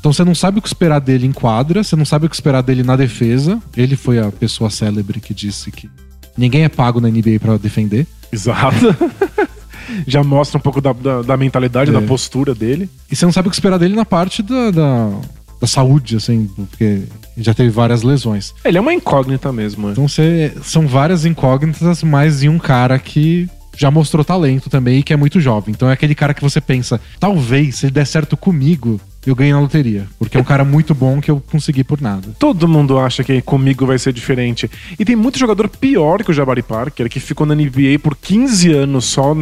Então 0.00 0.12
você 0.12 0.24
não 0.24 0.34
sabe 0.34 0.58
o 0.58 0.62
que 0.62 0.68
esperar 0.68 1.00
dele 1.00 1.26
em 1.26 1.32
quadra, 1.32 1.82
você 1.82 1.96
não 1.96 2.04
sabe 2.04 2.26
o 2.26 2.28
que 2.28 2.34
esperar 2.36 2.62
dele 2.62 2.82
na 2.82 2.96
defesa. 2.96 3.60
Ele 3.76 3.96
foi 3.96 4.18
a 4.18 4.30
pessoa 4.30 4.70
célebre 4.70 5.20
que 5.20 5.34
disse 5.34 5.70
que 5.70 5.90
ninguém 6.36 6.62
é 6.64 6.68
pago 6.68 7.00
na 7.00 7.08
NBA 7.08 7.38
pra 7.40 7.56
defender. 7.56 8.06
Exato. 8.32 8.94
Já 10.06 10.22
mostra 10.22 10.58
um 10.58 10.60
pouco 10.60 10.80
da, 10.80 10.92
da, 10.92 11.22
da 11.22 11.36
mentalidade, 11.36 11.90
É. 11.90 11.92
da 11.92 12.02
postura 12.02 12.54
dele. 12.54 12.88
E 13.10 13.16
você 13.16 13.24
não 13.24 13.32
sabe 13.32 13.48
o 13.48 13.50
que 13.50 13.56
esperar 13.56 13.78
dele 13.78 13.96
na 13.96 14.04
parte 14.04 14.42
da, 14.42 14.70
da, 14.70 15.10
da 15.60 15.66
saúde, 15.66 16.16
assim, 16.16 16.46
porque 16.56 17.02
já 17.36 17.54
teve 17.54 17.70
várias 17.70 18.02
lesões. 18.02 18.54
Ele 18.64 18.76
é 18.76 18.80
uma 18.80 18.92
incógnita 18.92 19.50
mesmo. 19.50 19.88
é. 19.88 19.92
Então 19.92 20.06
você, 20.06 20.54
são 20.62 20.86
várias 20.86 21.24
incógnitas, 21.24 22.02
mas 22.02 22.42
em 22.42 22.48
um 22.50 22.58
cara 22.58 22.98
que 22.98 23.48
já 23.76 23.90
mostrou 23.90 24.24
talento 24.24 24.68
também 24.68 24.98
e 24.98 25.02
que 25.02 25.12
é 25.12 25.16
muito 25.16 25.40
jovem. 25.40 25.72
Então 25.74 25.88
é 25.88 25.92
aquele 25.94 26.14
cara 26.14 26.34
que 26.34 26.42
você 26.42 26.60
pensa, 26.60 27.00
talvez, 27.18 27.76
se 27.76 27.86
ele 27.86 27.92
der 27.92 28.06
certo 28.06 28.36
comigo, 28.36 29.00
eu 29.26 29.34
ganhe 29.34 29.52
na 29.52 29.60
loteria. 29.60 30.06
Porque 30.18 30.36
é 30.36 30.40
um 30.40 30.44
cara 30.44 30.64
muito 30.64 30.94
bom 30.94 31.20
que 31.20 31.30
eu 31.30 31.42
consegui 31.50 31.84
por 31.84 32.00
nada. 32.00 32.28
Todo 32.38 32.66
mundo 32.68 32.98
acha 32.98 33.22
que 33.22 33.42
comigo 33.42 33.84
vai 33.84 33.98
ser 33.98 34.12
diferente. 34.12 34.70
E 34.98 35.04
tem 35.04 35.14
muito 35.16 35.38
jogador 35.38 35.68
pior 35.68 36.22
que 36.24 36.30
o 36.30 36.34
Jabari 36.34 36.62
Parker, 36.62 37.08
que 37.10 37.20
ficou 37.20 37.46
na 37.46 37.54
NBA 37.54 37.98
por 38.02 38.16
15 38.16 38.72
anos 38.72 39.04
só 39.04 39.34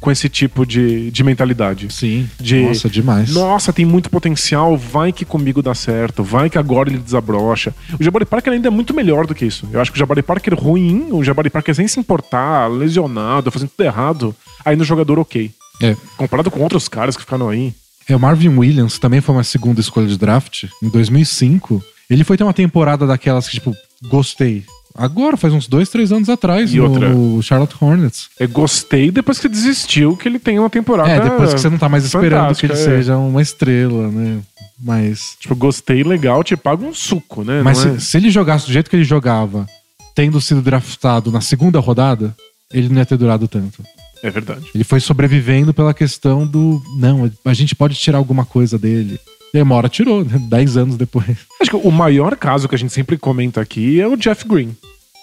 com 0.00 0.10
esse 0.10 0.28
tipo 0.28 0.64
de, 0.64 1.10
de 1.10 1.22
mentalidade. 1.24 1.92
Sim. 1.92 2.28
De- 2.40 2.62
Nossa, 2.62 2.88
demais. 2.88 3.32
Nossa, 3.34 3.72
tem 3.72 3.84
muito 3.84 4.08
potencial, 4.08 4.76
vai 4.78 5.12
que 5.12 5.24
comigo 5.24 5.60
dá 5.62 5.74
certo, 5.74 6.22
vai 6.22 6.48
que 6.48 6.56
agora 6.56 6.88
ele 6.88 6.98
desabrocha. 6.98 7.74
O 7.98 8.02
Jabari 8.02 8.24
Parker 8.24 8.52
ainda 8.52 8.68
é 8.68 8.70
muito 8.70 8.94
melhor 8.94 9.26
do 9.26 9.34
que 9.34 9.44
isso. 9.44 9.68
Eu 9.72 9.80
acho 9.80 9.90
que 9.92 9.98
o 9.98 10.00
Jabari 10.00 10.22
Parker 10.22 10.54
ruim, 10.54 11.08
o 11.10 11.22
Jabari 11.22 11.50
Parker 11.50 11.74
sem 11.74 11.86
se 11.88 12.00
importar, 12.00 12.68
lesionado, 12.68 13.50
fazendo 13.50 13.70
tudo 13.76 13.84
errado, 13.86 14.34
ainda 14.64 14.82
o 14.82 14.86
jogador 14.86 15.18
ok. 15.18 15.50
É. 15.82 15.96
Comparado 16.16 16.50
com 16.50 16.60
outros 16.60 16.88
caras 16.88 17.16
que 17.16 17.22
ficaram 17.22 17.48
aí. 17.48 17.74
É, 18.08 18.14
o 18.14 18.20
Marvin 18.20 18.48
Williams 18.48 18.98
também 18.98 19.20
foi 19.20 19.34
uma 19.34 19.44
segunda 19.44 19.80
escolha 19.80 20.06
de 20.06 20.18
draft, 20.18 20.64
em 20.82 20.88
2005. 20.88 21.82
Ele 22.10 22.24
foi 22.24 22.36
ter 22.36 22.44
uma 22.44 22.52
temporada 22.52 23.06
daquelas 23.06 23.46
que, 23.48 23.54
tipo, 23.54 23.74
gostei. 24.08 24.64
Agora, 24.96 25.36
faz 25.36 25.52
uns 25.52 25.66
dois, 25.66 25.88
três 25.88 26.12
anos 26.12 26.28
atrás, 26.28 26.72
E 26.72 26.76
no 26.76 26.84
outra? 26.88 27.42
Charlotte 27.42 27.74
Hornets. 27.80 28.28
Eu 28.38 28.48
gostei 28.48 29.10
depois 29.10 29.40
que 29.40 29.48
desistiu 29.48 30.16
que 30.16 30.28
ele 30.28 30.38
tem 30.38 30.58
uma 30.58 30.70
temporada. 30.70 31.10
É, 31.10 31.20
depois 31.20 31.52
que 31.52 31.60
você 31.60 31.68
não 31.68 31.78
tá 31.78 31.88
mais 31.88 32.04
esperando 32.04 32.54
que 32.54 32.66
ele 32.66 32.74
é. 32.74 32.76
seja 32.76 33.16
uma 33.16 33.42
estrela, 33.42 34.08
né? 34.08 34.40
Mas. 34.80 35.36
Tipo, 35.40 35.56
gostei, 35.56 36.04
legal, 36.04 36.44
te 36.44 36.56
paga 36.56 36.84
um 36.84 36.94
suco, 36.94 37.42
né? 37.42 37.60
Mas 37.62 37.78
se, 37.78 37.88
é- 37.88 37.98
se 37.98 38.16
ele 38.16 38.30
jogasse 38.30 38.66
do 38.66 38.72
jeito 38.72 38.88
que 38.88 38.94
ele 38.94 39.02
jogava, 39.04 39.66
tendo 40.14 40.40
sido 40.40 40.62
draftado 40.62 41.32
na 41.32 41.40
segunda 41.40 41.80
rodada, 41.80 42.32
ele 42.72 42.88
não 42.88 42.98
ia 42.98 43.06
ter 43.06 43.16
durado 43.16 43.48
tanto. 43.48 43.82
É 44.26 44.30
verdade. 44.30 44.66
Ele 44.74 44.84
foi 44.84 44.98
sobrevivendo 45.00 45.72
pela 45.72 45.94
questão 45.94 46.46
do. 46.46 46.82
Não, 46.98 47.30
a 47.44 47.54
gente 47.54 47.74
pode 47.74 47.94
tirar 47.94 48.18
alguma 48.18 48.44
coisa 48.44 48.78
dele. 48.78 49.20
E 49.52 49.58
aí, 49.58 49.62
uma 49.62 49.76
hora 49.76 49.88
tirou, 49.88 50.24
né? 50.24 50.40
Dez 50.48 50.76
anos 50.76 50.96
depois. 50.96 51.36
Acho 51.60 51.70
que 51.70 51.76
o 51.76 51.90
maior 51.90 52.34
caso 52.36 52.68
que 52.68 52.74
a 52.74 52.78
gente 52.78 52.92
sempre 52.92 53.16
comenta 53.16 53.60
aqui 53.60 54.00
é 54.00 54.08
o 54.08 54.16
Jeff 54.16 54.46
Green. 54.48 54.74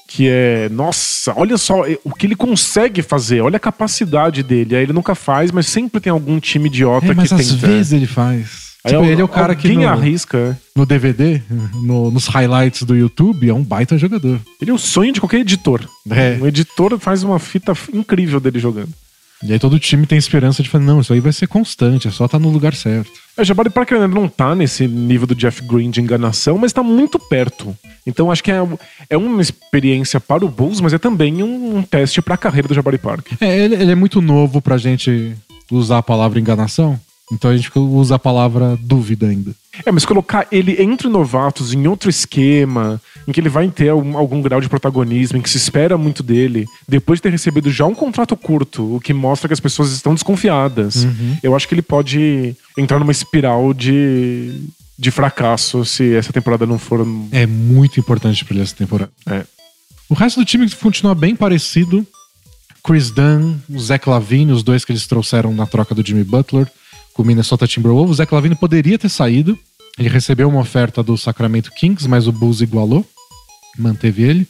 Que 0.08 0.28
é, 0.30 0.70
nossa, 0.70 1.34
olha 1.38 1.58
só 1.58 1.86
é, 1.88 1.98
o 2.04 2.14
que 2.14 2.28
ele 2.28 2.36
consegue 2.36 3.02
fazer, 3.02 3.42
olha 3.42 3.56
a 3.58 3.60
capacidade 3.60 4.44
dele. 4.44 4.76
Aí 4.76 4.84
ele 4.84 4.94
nunca 4.94 5.16
faz, 5.16 5.52
mas 5.52 5.68
sempre 5.68 6.00
tem 6.02 6.12
algum 6.12 6.40
time 6.40 6.68
idiota 6.68 7.08
É, 7.08 7.14
mas 7.14 7.30
que 7.30 7.36
às 7.36 7.48
tenta. 7.48 7.68
vezes 7.68 7.94
ele 7.94 8.08
faz. 8.08 8.71
Aí 8.84 8.94
Tipo, 8.94 9.06
ele 9.06 9.22
é 9.22 9.24
o 9.24 9.28
cara 9.28 9.54
que 9.56 9.72
no, 9.74 9.88
arrisca. 9.88 10.38
é. 10.38 10.56
no 10.76 10.86
DVD, 10.88 11.42
no- 11.84 12.10
nos 12.10 12.26
highlights 12.28 12.82
do 12.84 12.96
YouTube, 12.96 13.48
é 13.48 13.54
um 13.54 13.62
baita 13.64 13.98
jogador. 13.98 14.40
Ele 14.60 14.72
é 14.72 14.74
o 14.74 14.78
sonho 14.80 15.14
de 15.14 15.20
qualquer 15.20 15.42
editor. 15.42 15.88
É. 16.10 16.38
Um 16.42 16.48
editor 16.48 16.98
faz 16.98 17.22
uma 17.24 17.38
fita 17.38 17.74
incrível 17.94 18.40
dele 18.40 18.58
jogando. 18.60 18.90
E 19.44 19.52
aí 19.54 19.58
todo 19.60 19.80
time 19.80 20.06
tem 20.06 20.20
esperança 20.20 20.62
de 20.62 20.70
falar, 20.70 20.84
não, 20.84 21.02
isso 21.02 21.12
aí 21.14 21.20
vai 21.20 21.32
ser 21.34 21.48
constante, 21.48 22.08
é 22.08 22.12
só 22.12 22.26
estar 22.26 22.38
no 22.38 22.50
lugar 22.50 22.76
certo. 22.76 23.10
O 23.36 23.44
Jabari 23.44 23.72
Parker 23.72 24.00
ainda 24.00 24.08
não 24.08 24.28
tá 24.28 24.54
nesse 24.54 24.88
nível 24.88 25.26
do 25.26 25.34
Jeff 25.34 25.64
Green 25.64 25.90
de 25.90 26.00
enganação, 26.00 26.60
mas 26.60 26.72
tá 26.72 26.84
muito 26.84 27.18
perto. 27.18 27.76
Então 28.06 28.32
acho 28.32 28.44
que 28.44 28.52
é, 28.52 28.60
é 29.10 29.18
uma 29.18 29.42
experiência 29.42 30.20
para 30.20 30.46
o 30.46 30.50
Bulls, 30.50 30.80
mas 30.80 30.94
é 30.94 31.00
também 31.00 31.42
um, 31.42 31.78
um 31.78 31.82
teste 31.82 32.22
para 32.22 32.36
a 32.36 32.38
carreira 32.38 32.68
do 32.68 32.74
Jabari 32.76 33.00
Parker. 33.00 33.36
É, 33.42 33.58
ele, 33.66 33.76
ele 33.76 33.92
é 33.92 33.96
muito 33.96 34.22
novo 34.22 34.62
pra 34.62 34.78
gente 34.78 35.36
usar 35.72 35.98
a 36.00 36.04
palavra 36.04 36.40
enganação, 36.40 37.00
então 37.32 37.50
a 37.50 37.56
gente 37.56 37.72
usa 37.76 38.16
a 38.16 38.20
palavra 38.20 38.78
dúvida 38.82 39.28
ainda. 39.28 39.54
É, 39.86 39.92
mas 39.92 40.06
colocar 40.06 40.48
ele 40.52 40.82
entre 40.82 41.08
novatos 41.08 41.74
em 41.74 41.88
outro 41.88 42.10
esquema, 42.10 43.02
em 43.28 43.32
que 43.32 43.40
ele 43.40 43.50
vai 43.50 43.70
ter 43.70 43.90
algum, 43.90 44.18
algum 44.18 44.42
grau 44.42 44.60
de 44.60 44.68
protagonismo, 44.68 45.38
em 45.38 45.42
que 45.42 45.50
se 45.50 45.58
espera 45.58 45.98
muito 45.98 46.22
dele, 46.22 46.66
depois 46.88 47.18
de 47.18 47.24
ter 47.24 47.32
recebido 47.32 47.72
já 47.72 47.86
um 47.86 47.96
contrato 47.96 48.36
curto, 48.36 48.96
o 48.96 49.00
que 49.00 49.14
mostra 49.14 49.48
que 49.48 49.54
as 49.54 49.60
pessoas 49.60 49.92
estão 49.92 50.14
desconfiadas, 50.14 51.08
eu 51.42 51.56
acho 51.56 51.68
que 51.68 51.74
ele 51.74 51.82
pode 51.82 52.56
entrar 52.78 53.00
numa 53.00 53.12
espiral 53.12 53.74
de, 53.74 54.62
de 55.00 55.10
fracasso 55.10 55.86
se 55.86 56.14
essa 56.14 56.34
temporada 56.34 56.66
não 56.66 56.78
for. 56.78 57.06
É 57.32 57.46
muito 57.46 58.00
importante 58.00 58.44
pra 58.44 58.56
ele 58.56 58.64
essa 58.64 58.76
temporada. 58.76 59.12
É. 59.26 59.46
O 60.10 60.14
resto 60.14 60.42
do 60.42 60.46
time 60.46 60.70
continua 60.70 61.16
bem 61.16 61.36
parecido. 61.36 62.06
Chris 62.84 63.12
Dunn, 63.12 63.56
o 63.70 63.80
Zach 63.80 64.10
Lavine, 64.10 64.52
os 64.52 64.64
dois 64.64 64.84
que 64.84 64.92
eles 64.92 65.08
trouxeram 65.08 65.54
na 65.54 65.66
troca 65.66 65.96
do 65.96 66.06
Jimmy 66.06 66.24
Butler, 66.24 66.68
com 67.14 67.24
o 67.24 67.26
Minnesota 67.26 67.68
Timberwolves. 67.68 68.12
O 68.12 68.16
Zach 68.16 68.34
Lavine 68.34 68.56
poderia 68.56 68.98
ter 68.98 69.10
saído. 69.10 69.58
Ele 69.98 70.10
recebeu 70.10 70.48
uma 70.48 70.60
oferta 70.60 71.04
do 71.04 71.18
Sacramento 71.18 71.72
Kings, 71.72 72.08
mas 72.08 72.28
o 72.28 72.32
Bulls 72.32 72.62
igualou. 72.62 73.06
Manteve 73.78 74.24
ele. 74.24 74.48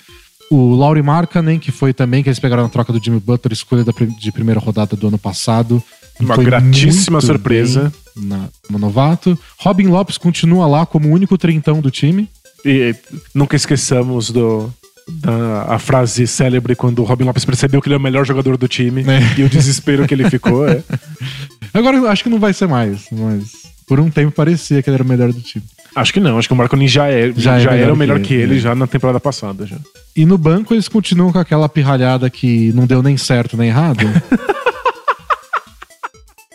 O 0.49 0.75
Laurie 0.75 1.01
Markkanen, 1.01 1.59
que 1.59 1.71
foi 1.71 1.93
também 1.93 2.21
que 2.21 2.29
eles 2.29 2.39
pegaram 2.39 2.63
na 2.63 2.69
troca 2.69 2.91
do 2.91 3.03
Jimmy 3.03 3.19
Butler, 3.19 3.53
escolha 3.53 3.85
de 4.19 4.31
primeira 4.31 4.59
rodada 4.59 4.95
do 4.95 5.07
ano 5.07 5.17
passado. 5.17 5.81
Uma 6.19 6.37
gratíssima 6.37 7.21
surpresa. 7.21 7.91
Na, 8.15 8.49
no 8.69 8.77
novato. 8.77 9.39
Robin 9.57 9.87
Lopes 9.87 10.17
continua 10.17 10.67
lá 10.67 10.85
como 10.85 11.07
o 11.07 11.11
único 11.11 11.37
trintão 11.37 11.79
do 11.79 11.89
time. 11.89 12.27
E 12.65 12.93
nunca 13.33 13.55
esqueçamos 13.55 14.29
do. 14.29 14.71
Da, 15.09 15.63
a 15.75 15.79
frase 15.79 16.25
célebre 16.27 16.75
quando 16.75 16.99
o 16.99 17.03
Robin 17.03 17.25
Lopes 17.25 17.43
percebeu 17.43 17.81
que 17.81 17.87
ele 17.87 17.95
é 17.95 17.97
o 17.97 18.01
melhor 18.01 18.25
jogador 18.25 18.55
do 18.55 18.67
time 18.67 19.03
É. 19.03 19.39
e 19.39 19.43
o 19.43 19.49
desespero 19.49 20.07
que 20.07 20.13
ele 20.13 20.29
ficou. 20.29 20.67
É. 20.67 20.81
Agora 21.73 21.97
eu 21.97 22.07
acho 22.07 22.23
que 22.23 22.29
não 22.29 22.39
vai 22.39 22.53
ser 22.53 22.67
mais, 22.67 23.05
mas 23.11 23.51
por 23.87 23.99
um 23.99 24.09
tempo 24.09 24.31
parecia 24.31 24.81
que 24.81 24.89
ele 24.89 24.95
era 24.95 25.03
o 25.03 25.07
melhor 25.07 25.33
do 25.33 25.41
time. 25.41 25.65
Acho 25.95 26.13
que 26.13 26.19
não, 26.21 26.37
acho 26.37 26.47
que 26.47 26.53
o 26.53 26.57
Marconi 26.57 26.87
já, 26.87 27.09
é, 27.09 27.33
Já 27.35 27.59
já, 27.59 27.71
é 27.71 27.73
melhor 27.73 27.83
era 27.83 27.93
o 27.93 27.97
melhor 27.97 28.19
que 28.19 28.27
que 28.29 28.33
ele, 28.35 28.43
ele, 28.53 28.57
é. 28.57 28.59
já 28.59 28.75
na 28.75 28.87
temporada 28.87 29.19
passada. 29.19 29.65
Já. 29.65 29.75
E 30.15 30.25
no 30.25 30.37
banco 30.37 30.73
eles 30.73 30.87
continuam 30.87 31.31
com 31.31 31.39
aquela 31.39 31.67
pirralhada 31.67 32.29
que 32.29 32.71
não 32.73 32.85
deu 32.87 33.03
nem 33.03 33.17
certo 33.17 33.57
nem 33.57 33.67
errado. 33.69 34.05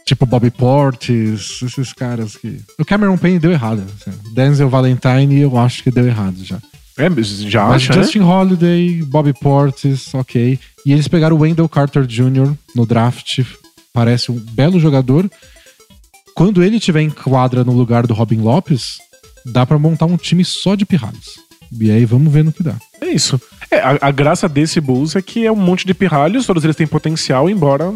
tipo 0.06 0.24
Bobby 0.24 0.50
Portis, 0.50 1.60
esses 1.62 1.92
caras 1.92 2.36
que. 2.36 2.60
O 2.78 2.84
Cameron 2.84 3.18
Payne 3.18 3.38
deu 3.38 3.50
errado. 3.52 3.82
assim. 4.00 4.16
Denzel 4.32 4.68
Valentine 4.68 5.40
eu 5.40 5.58
acho 5.58 5.82
que 5.82 5.90
deu 5.90 6.06
errado 6.06 6.36
já. 6.42 6.58
É, 6.98 7.10
já 7.22 7.66
Mas 7.66 7.82
acha, 7.82 7.94
né? 7.94 8.02
Justin 8.02 8.20
Holiday, 8.20 9.02
Bobby 9.02 9.32
Portis, 9.34 10.14
ok. 10.14 10.58
E 10.84 10.92
eles 10.92 11.08
pegaram 11.08 11.36
o 11.36 11.40
Wendell 11.40 11.68
Carter 11.68 12.06
Jr. 12.06 12.54
no 12.74 12.86
draft. 12.86 13.40
Parece 13.92 14.32
um 14.32 14.38
belo 14.38 14.80
jogador. 14.80 15.30
Quando 16.34 16.62
ele 16.62 16.80
tiver 16.80 17.02
em 17.02 17.10
quadra 17.10 17.64
no 17.64 17.72
lugar 17.72 18.06
do 18.06 18.14
Robin 18.14 18.40
Lopes, 18.40 18.98
dá 19.44 19.66
pra 19.66 19.78
montar 19.78 20.06
um 20.06 20.16
time 20.16 20.44
só 20.44 20.74
de 20.74 20.86
pirralhos. 20.86 21.38
E 21.78 21.90
aí 21.90 22.04
vamos 22.04 22.32
ver 22.32 22.44
no 22.44 22.52
que 22.52 22.62
dá. 22.62 22.76
É 23.00 23.06
isso. 23.06 23.40
É, 23.70 23.78
a, 23.78 23.98
a 24.00 24.10
graça 24.10 24.48
desse 24.48 24.80
Bulls 24.80 25.16
é 25.16 25.22
que 25.22 25.44
é 25.44 25.52
um 25.52 25.56
monte 25.56 25.86
de 25.86 25.94
pirralhos, 25.94 26.46
todos 26.46 26.64
eles 26.64 26.76
têm 26.76 26.86
potencial, 26.86 27.50
embora 27.50 27.92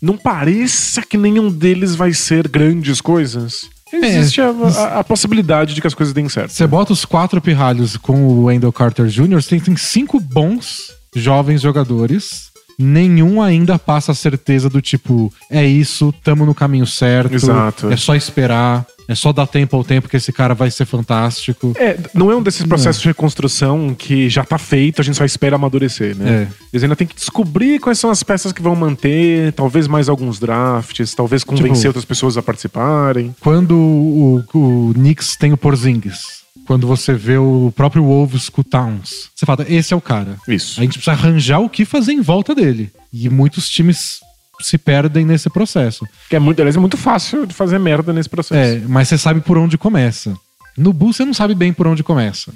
não 0.00 0.16
pareça 0.16 1.02
que 1.02 1.18
nenhum 1.18 1.50
deles 1.50 1.94
vai 1.94 2.12
ser 2.12 2.48
grandes 2.48 3.00
coisas. 3.00 3.68
Existe 3.92 4.40
a, 4.40 4.50
a- 4.50 4.98
a 5.00 5.04
possibilidade 5.04 5.74
de 5.74 5.80
que 5.80 5.86
as 5.86 5.94
coisas 5.94 6.12
deem 6.14 6.28
certo. 6.28 6.52
Você 6.52 6.66
bota 6.66 6.92
os 6.92 7.04
quatro 7.04 7.40
pirralhos 7.40 7.96
com 7.96 8.22
o 8.24 8.44
Wendell 8.44 8.72
Carter 8.72 9.06
Jr., 9.06 9.34
você 9.42 9.48
tem, 9.50 9.60
tem 9.60 9.76
cinco 9.76 10.20
bons 10.20 10.92
jovens 11.14 11.60
jogadores. 11.60 12.49
Nenhum 12.82 13.42
ainda 13.42 13.78
passa 13.78 14.12
a 14.12 14.14
certeza 14.14 14.68
do 14.70 14.80
tipo, 14.80 15.32
é 15.50 15.64
isso, 15.64 16.12
tamo 16.24 16.46
no 16.46 16.54
caminho 16.54 16.86
certo. 16.86 17.34
Exato. 17.34 17.90
É 17.92 17.96
só 17.96 18.14
esperar. 18.14 18.86
É 19.06 19.14
só 19.16 19.32
dar 19.32 19.44
tempo 19.48 19.76
ao 19.76 19.82
tempo 19.82 20.08
que 20.08 20.16
esse 20.16 20.32
cara 20.32 20.54
vai 20.54 20.70
ser 20.70 20.84
fantástico. 20.84 21.72
É, 21.76 21.98
não 22.14 22.30
é 22.30 22.36
um 22.36 22.40
desses 22.42 22.64
processos 22.64 23.02
de 23.02 23.08
reconstrução 23.08 23.92
que 23.92 24.28
já 24.28 24.44
tá 24.44 24.56
feito, 24.56 25.00
a 25.00 25.04
gente 25.04 25.16
só 25.16 25.24
espera 25.24 25.56
amadurecer, 25.56 26.16
né? 26.16 26.46
É. 26.48 26.48
Eles 26.72 26.84
ainda 26.84 26.94
tem 26.94 27.08
que 27.08 27.16
descobrir 27.16 27.80
quais 27.80 27.98
são 27.98 28.08
as 28.08 28.22
peças 28.22 28.52
que 28.52 28.62
vão 28.62 28.76
manter, 28.76 29.52
talvez 29.54 29.88
mais 29.88 30.08
alguns 30.08 30.38
drafts, 30.38 31.12
talvez 31.12 31.42
convencer 31.42 31.74
Tipo- 31.74 31.88
outras 31.88 32.04
pessoas 32.04 32.36
a 32.36 32.42
participarem. 32.42 33.34
Quando 33.40 33.76
o, 33.76 34.44
o 34.54 34.92
Knicks 34.94 35.34
tem 35.36 35.52
o 35.52 35.56
Porzingis, 35.56 36.39
quando 36.66 36.86
você 36.86 37.14
vê 37.14 37.36
o 37.36 37.72
próprio 37.74 38.04
Wolves 38.04 38.48
com 38.48 38.60
o 38.60 38.64
Towns, 38.64 39.30
você 39.34 39.46
fala, 39.46 39.64
esse 39.68 39.92
é 39.92 39.96
o 39.96 40.00
cara. 40.00 40.36
Isso. 40.46 40.80
A 40.80 40.84
gente 40.84 40.94
precisa 40.94 41.12
arranjar 41.12 41.60
o 41.60 41.68
que 41.68 41.84
fazer 41.84 42.12
em 42.12 42.20
volta 42.20 42.54
dele. 42.54 42.90
E 43.12 43.28
muitos 43.28 43.68
times 43.68 44.20
se 44.60 44.78
perdem 44.78 45.24
nesse 45.24 45.48
processo. 45.48 46.06
Que 46.28 46.36
é 46.36 46.38
muito, 46.38 46.60
aliás, 46.60 46.76
é 46.76 46.80
muito 46.80 46.96
fácil 46.96 47.46
de 47.46 47.54
fazer 47.54 47.78
merda 47.78 48.12
nesse 48.12 48.28
processo. 48.28 48.84
É, 48.84 48.88
mas 48.88 49.08
você 49.08 49.18
sabe 49.18 49.40
por 49.40 49.56
onde 49.58 49.78
começa. 49.78 50.36
No 50.76 50.92
Bulls 50.92 51.16
você 51.16 51.24
não 51.24 51.34
sabe 51.34 51.54
bem 51.54 51.72
por 51.72 51.86
onde 51.86 52.02
começa. 52.02 52.52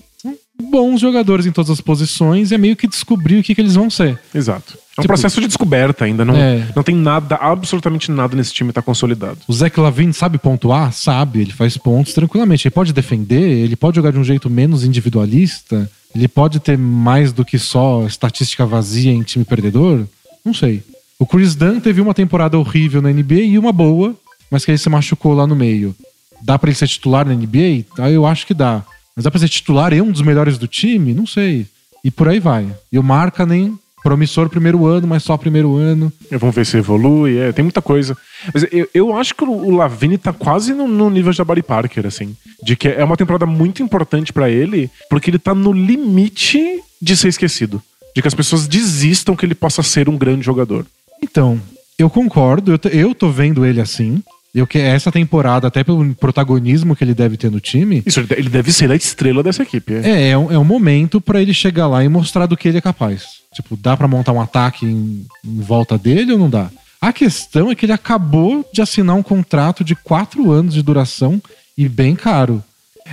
Bons 0.62 1.00
jogadores 1.00 1.46
em 1.46 1.52
todas 1.52 1.70
as 1.70 1.80
posições 1.80 2.50
e 2.50 2.54
é 2.54 2.58
meio 2.58 2.76
que 2.76 2.86
descobrir 2.86 3.38
o 3.38 3.42
que, 3.42 3.54
que 3.54 3.60
eles 3.60 3.74
vão 3.74 3.90
ser. 3.90 4.18
Exato. 4.32 4.74
É 4.96 5.00
um 5.00 5.02
Tipo- 5.02 5.08
processo 5.08 5.40
de 5.40 5.48
descoberta 5.48 6.04
ainda. 6.04 6.24
Não, 6.24 6.36
É. 6.36 6.68
não 6.76 6.82
tem 6.84 6.94
nada, 6.94 7.34
absolutamente 7.34 8.10
nada 8.12 8.36
nesse 8.36 8.52
time 8.54 8.72
tá 8.72 8.80
consolidado. 8.80 9.38
O 9.48 9.52
Zach 9.52 9.78
Lavine 9.80 10.12
sabe 10.12 10.38
pontuar? 10.38 10.92
Sabe, 10.92 11.40
ele 11.40 11.52
faz 11.52 11.76
pontos 11.76 12.12
tranquilamente. 12.14 12.68
Ele 12.68 12.74
pode 12.74 12.92
defender, 12.92 13.40
ele 13.64 13.74
pode 13.74 13.96
jogar 13.96 14.12
de 14.12 14.18
um 14.18 14.22
jeito 14.24 14.48
menos 14.48 14.84
individualista, 14.84 15.90
ele 16.14 16.28
pode 16.28 16.60
ter 16.60 16.78
mais 16.78 17.32
do 17.32 17.44
que 17.44 17.58
só 17.58 18.06
estatística 18.06 18.64
vazia 18.64 19.10
em 19.12 19.22
time 19.22 19.44
perdedor? 19.44 20.04
Não 20.44 20.54
sei. 20.54 20.82
O 21.18 21.26
Chris 21.26 21.56
Dunn 21.56 21.80
teve 21.80 22.00
uma 22.00 22.14
temporada 22.14 22.56
horrível 22.56 23.02
na 23.02 23.10
NBA 23.12 23.40
e 23.40 23.58
uma 23.58 23.72
boa, 23.72 24.14
mas 24.48 24.64
que 24.64 24.70
ele 24.70 24.78
se 24.78 24.88
machucou 24.88 25.34
lá 25.34 25.46
no 25.48 25.56
meio. 25.56 25.94
Dá 26.42 26.56
pra 26.56 26.70
ele 26.70 26.76
ser 26.76 26.86
titular 26.86 27.26
na 27.26 27.34
NBA? 27.34 27.84
Ah, 27.98 28.10
eu 28.10 28.24
acho 28.24 28.46
que 28.46 28.54
dá. 28.54 28.84
Mas 29.16 29.24
dá 29.24 29.30
pra 29.30 29.40
ser 29.40 29.48
titular 29.48 29.92
e 29.92 30.00
um 30.00 30.10
dos 30.10 30.22
melhores 30.22 30.58
do 30.58 30.66
time? 30.66 31.14
Não 31.14 31.26
sei. 31.26 31.66
E 32.02 32.10
por 32.10 32.28
aí 32.28 32.40
vai. 32.40 32.66
E 32.92 32.98
o 32.98 33.02
Markkanen, 33.02 33.78
promissor 34.02 34.50
primeiro 34.50 34.84
ano, 34.84 35.06
mas 35.06 35.22
só 35.22 35.36
primeiro 35.38 35.76
ano. 35.76 36.12
Vamos 36.30 36.54
ver 36.54 36.66
se 36.66 36.76
evolui, 36.76 37.38
é, 37.38 37.50
tem 37.52 37.62
muita 37.62 37.80
coisa. 37.80 38.16
Mas 38.52 38.66
eu, 38.70 38.86
eu 38.92 39.16
acho 39.16 39.34
que 39.34 39.42
o 39.42 39.70
Lavine 39.70 40.18
tá 40.18 40.32
quase 40.32 40.74
no, 40.74 40.86
no 40.86 41.08
nível 41.08 41.32
de 41.32 41.38
Jabari 41.38 41.62
Parker, 41.62 42.06
assim. 42.06 42.36
De 42.62 42.76
que 42.76 42.88
é 42.88 43.02
uma 43.02 43.16
temporada 43.16 43.46
muito 43.46 43.82
importante 43.82 44.32
pra 44.32 44.50
ele, 44.50 44.90
porque 45.08 45.30
ele 45.30 45.38
tá 45.38 45.54
no 45.54 45.72
limite 45.72 46.82
de 47.00 47.16
ser 47.16 47.28
esquecido. 47.28 47.82
De 48.14 48.20
que 48.20 48.28
as 48.28 48.34
pessoas 48.34 48.68
desistam 48.68 49.34
que 49.34 49.46
ele 49.46 49.54
possa 49.54 49.82
ser 49.82 50.08
um 50.08 50.18
grande 50.18 50.44
jogador. 50.44 50.84
Então, 51.22 51.58
eu 51.98 52.10
concordo, 52.10 52.72
eu, 52.72 52.90
eu 52.90 53.14
tô 53.14 53.30
vendo 53.30 53.64
ele 53.64 53.80
assim. 53.80 54.22
Eu 54.54 54.66
que 54.66 54.78
essa 54.78 55.10
temporada, 55.10 55.66
até 55.66 55.82
pelo 55.82 56.14
protagonismo 56.14 56.94
que 56.94 57.02
ele 57.02 57.14
deve 57.14 57.36
ter 57.36 57.50
no 57.50 57.58
time, 57.58 58.02
Isso, 58.06 58.20
ele 58.20 58.26
de- 58.28 58.34
ele 58.34 58.48
deve 58.48 58.72
ser 58.72 58.90
a 58.90 58.94
estrela 58.94 59.42
dessa 59.42 59.62
equipe. 59.64 59.94
É. 59.94 60.08
é, 60.08 60.28
é, 60.30 60.38
um, 60.38 60.52
é 60.52 60.58
um 60.58 60.64
momento 60.64 61.20
pra 61.20 61.42
ele 61.42 61.52
chegar 61.52 61.88
lá 61.88 62.04
e 62.04 62.08
mostrar 62.08 62.46
do 62.46 62.56
que 62.56 62.68
ele 62.68 62.78
é 62.78 62.80
capaz. 62.80 63.24
Tipo, 63.52 63.76
dá 63.76 63.96
pra 63.96 64.06
montar 64.06 64.32
um 64.32 64.40
ataque 64.40 64.86
em, 64.86 65.26
em 65.44 65.60
volta 65.60 65.98
dele 65.98 66.32
ou 66.32 66.38
não 66.38 66.48
dá? 66.50 66.70
A 67.00 67.12
questão 67.12 67.70
é 67.70 67.74
que 67.74 67.84
ele 67.84 67.92
acabou 67.92 68.64
de 68.72 68.80
assinar 68.80 69.16
um 69.16 69.22
contrato 69.22 69.82
de 69.84 69.94
quatro 69.94 70.50
anos 70.52 70.74
de 70.74 70.82
duração 70.82 71.42
e 71.76 71.88
bem 71.88 72.14
caro. 72.14 72.62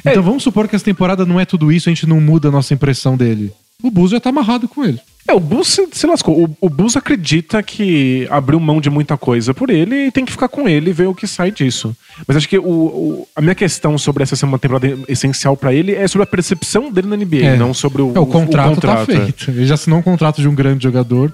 Então 0.06 0.24
vamos 0.24 0.44
supor 0.44 0.68
que 0.68 0.76
essa 0.76 0.86
temporada 0.86 1.26
não 1.26 1.40
é 1.40 1.44
tudo 1.46 1.72
isso, 1.72 1.90
a 1.90 1.92
gente 1.92 2.08
não 2.08 2.22
muda 2.22 2.48
a 2.48 2.52
nossa 2.52 2.74
impressão 2.74 3.18
dele. 3.18 3.52
O 3.84 3.92
Bus 3.92 4.12
já 4.12 4.20
tá 4.20 4.30
amarrado 4.30 4.68
com 4.68 4.86
ele. 4.86 5.00
É, 5.28 5.34
o 5.34 5.40
Bulls 5.40 5.68
se, 5.68 5.88
se 5.92 6.08
lascou. 6.08 6.44
O, 6.46 6.58
o 6.60 6.70
Bulls 6.70 6.98
acredita 6.98 7.62
que 7.62 8.28
abriu 8.30 8.60
mão 8.60 8.82
de 8.82 8.90
muita 8.90 9.16
coisa 9.18 9.54
por 9.54 9.70
ele 9.70 10.08
e 10.08 10.12
tem 10.12 10.26
que 10.26 10.32
ficar 10.32 10.48
com 10.50 10.68
ele 10.68 10.90
e 10.90 10.94
ver 10.94 11.08
o 11.08 11.14
que 11.16 11.28
sai 11.28 11.52
disso. 11.52 11.96
Mas 12.28 12.38
acho 12.38 12.50
que 12.50 12.58
o, 12.58 12.64
o- 12.66 13.28
a 13.36 13.42
minha 13.42 13.56
questão 13.56 13.98
sobre 13.98 14.24
essa 14.24 14.36
ser 14.36 14.46
uma 14.46 14.58
temporada 14.60 14.98
essencial 15.08 15.56
pra 15.56 15.74
ele 15.74 15.94
é 15.94 16.08
sobre 16.08 16.24
a 16.24 16.28
percepção 16.28 16.92
dele 16.92 17.08
na 17.08 17.16
NBA, 17.16 17.46
É. 17.46 17.56
não 17.56 17.74
sobre 17.74 18.02
o, 18.02 18.12
É, 18.16 18.20
o 18.20 18.26
contrato, 18.26 18.82
tá 18.82 19.00
é. 19.02 19.06
feito. 19.06 19.52
Ele 19.52 19.66
já 19.66 19.76
assinou 19.76 20.00
um 20.00 20.04
contrato 20.04 20.42
de 20.42 20.48
um 20.48 20.56
grande 20.56 20.84
jogador. 20.84 21.32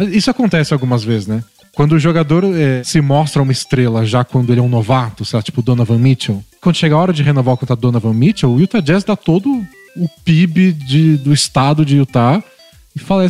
Isso 0.00 0.30
acontece 0.30 0.72
algumas 0.72 1.02
vezes, 1.04 1.26
né? 1.26 1.42
Quando 1.74 1.92
o 1.92 1.98
jogador 1.98 2.44
é, 2.44 2.82
se 2.82 3.00
mostra 3.00 3.40
uma 3.40 3.52
estrela 3.52 4.04
já 4.04 4.24
quando 4.24 4.50
ele 4.52 4.58
é 4.58 4.62
um 4.62 4.68
novato, 4.68 5.24
sei 5.24 5.36
lá, 5.36 5.42
tipo 5.42 5.62
Donovan 5.62 5.98
Mitchell. 5.98 6.42
Quando 6.60 6.74
chega 6.76 6.94
a 6.96 6.98
hora 6.98 7.12
de 7.12 7.22
renovar 7.22 7.54
o 7.54 7.56
contrato 7.56 7.78
do 7.78 7.86
Donovan 7.92 8.12
Mitchell, 8.14 8.50
o 8.50 8.58
Utah 8.60 8.80
Jazz 8.80 9.04
dá 9.04 9.14
todo 9.14 9.48
o 9.96 10.08
PIB 10.24 10.72
de- 10.72 11.16
do 11.18 11.32
estado 11.32 11.84
de 11.84 11.96
Utah 11.96 12.42
e 13.00 13.04
fala, 13.04 13.24
é. 13.24 13.28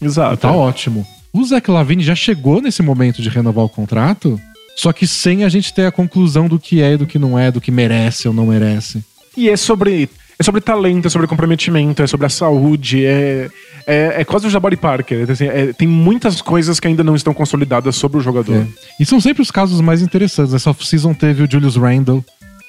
Exato. 0.00 0.36
Tá 0.38 0.52
ótimo. 0.52 1.06
O 1.32 1.44
Zach 1.44 1.70
Lavine 1.70 2.02
já 2.02 2.14
chegou 2.14 2.60
nesse 2.60 2.82
momento 2.82 3.20
de 3.22 3.28
renovar 3.28 3.64
o 3.64 3.68
contrato, 3.68 4.40
só 4.76 4.92
que 4.92 5.06
sem 5.06 5.44
a 5.44 5.48
gente 5.48 5.72
ter 5.74 5.86
a 5.86 5.92
conclusão 5.92 6.48
do 6.48 6.58
que 6.58 6.80
é 6.82 6.92
e 6.92 6.96
do 6.96 7.06
que 7.06 7.18
não 7.18 7.38
é, 7.38 7.50
do 7.50 7.60
que 7.60 7.70
merece 7.70 8.28
ou 8.28 8.34
não 8.34 8.46
merece. 8.46 9.04
E 9.36 9.48
é 9.48 9.56
sobre. 9.56 10.08
É 10.40 10.44
sobre 10.44 10.60
talento, 10.60 11.06
é 11.06 11.10
sobre 11.10 11.26
comprometimento, 11.26 12.00
é 12.00 12.06
sobre 12.06 12.26
a 12.26 12.28
saúde, 12.28 13.04
é, 13.04 13.50
é, 13.84 14.20
é 14.20 14.24
quase 14.24 14.46
o 14.46 14.50
Jabari 14.50 14.76
Parker. 14.76 15.28
Assim, 15.28 15.46
é- 15.46 15.72
tem 15.72 15.88
muitas 15.88 16.40
coisas 16.40 16.78
que 16.78 16.86
ainda 16.86 17.02
não 17.02 17.16
estão 17.16 17.34
consolidadas 17.34 17.96
sobre 17.96 18.18
o 18.18 18.20
jogador. 18.20 18.54
É. 18.54 18.66
E 19.00 19.04
são 19.04 19.20
sempre 19.20 19.42
os 19.42 19.50
casos 19.50 19.80
mais 19.80 20.00
interessantes. 20.00 20.54
Essa 20.54 20.70
off-season 20.70 21.12
teve 21.12 21.42
o 21.42 21.50
Julius 21.50 21.74
Randle. 21.74 22.24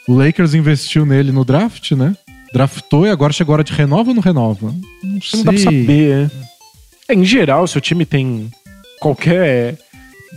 O 0.08 0.16
Lakers 0.16 0.56
investiu 0.56 1.06
nele 1.06 1.32
no 1.32 1.46
draft, 1.46 1.92
né? 1.92 2.16
Draftou 2.54 3.06
e 3.06 3.10
agora 3.10 3.32
chegou 3.34 3.54
a 3.54 3.56
hora 3.58 3.64
de 3.64 3.74
renova 3.74 4.10
ou 4.10 4.16
não 4.16 4.22
renova? 4.22 4.74
Não 5.04 5.22
sei. 5.22 5.38
Não 5.40 5.44
dá 5.46 5.52
pra 5.54 5.62
saber. 5.62 6.32
É, 7.08 7.14
em 7.14 7.24
geral, 7.24 7.68
se 7.68 7.78
o 7.78 7.82
time 7.82 8.06
tem 8.06 8.50
qualquer 9.00 9.78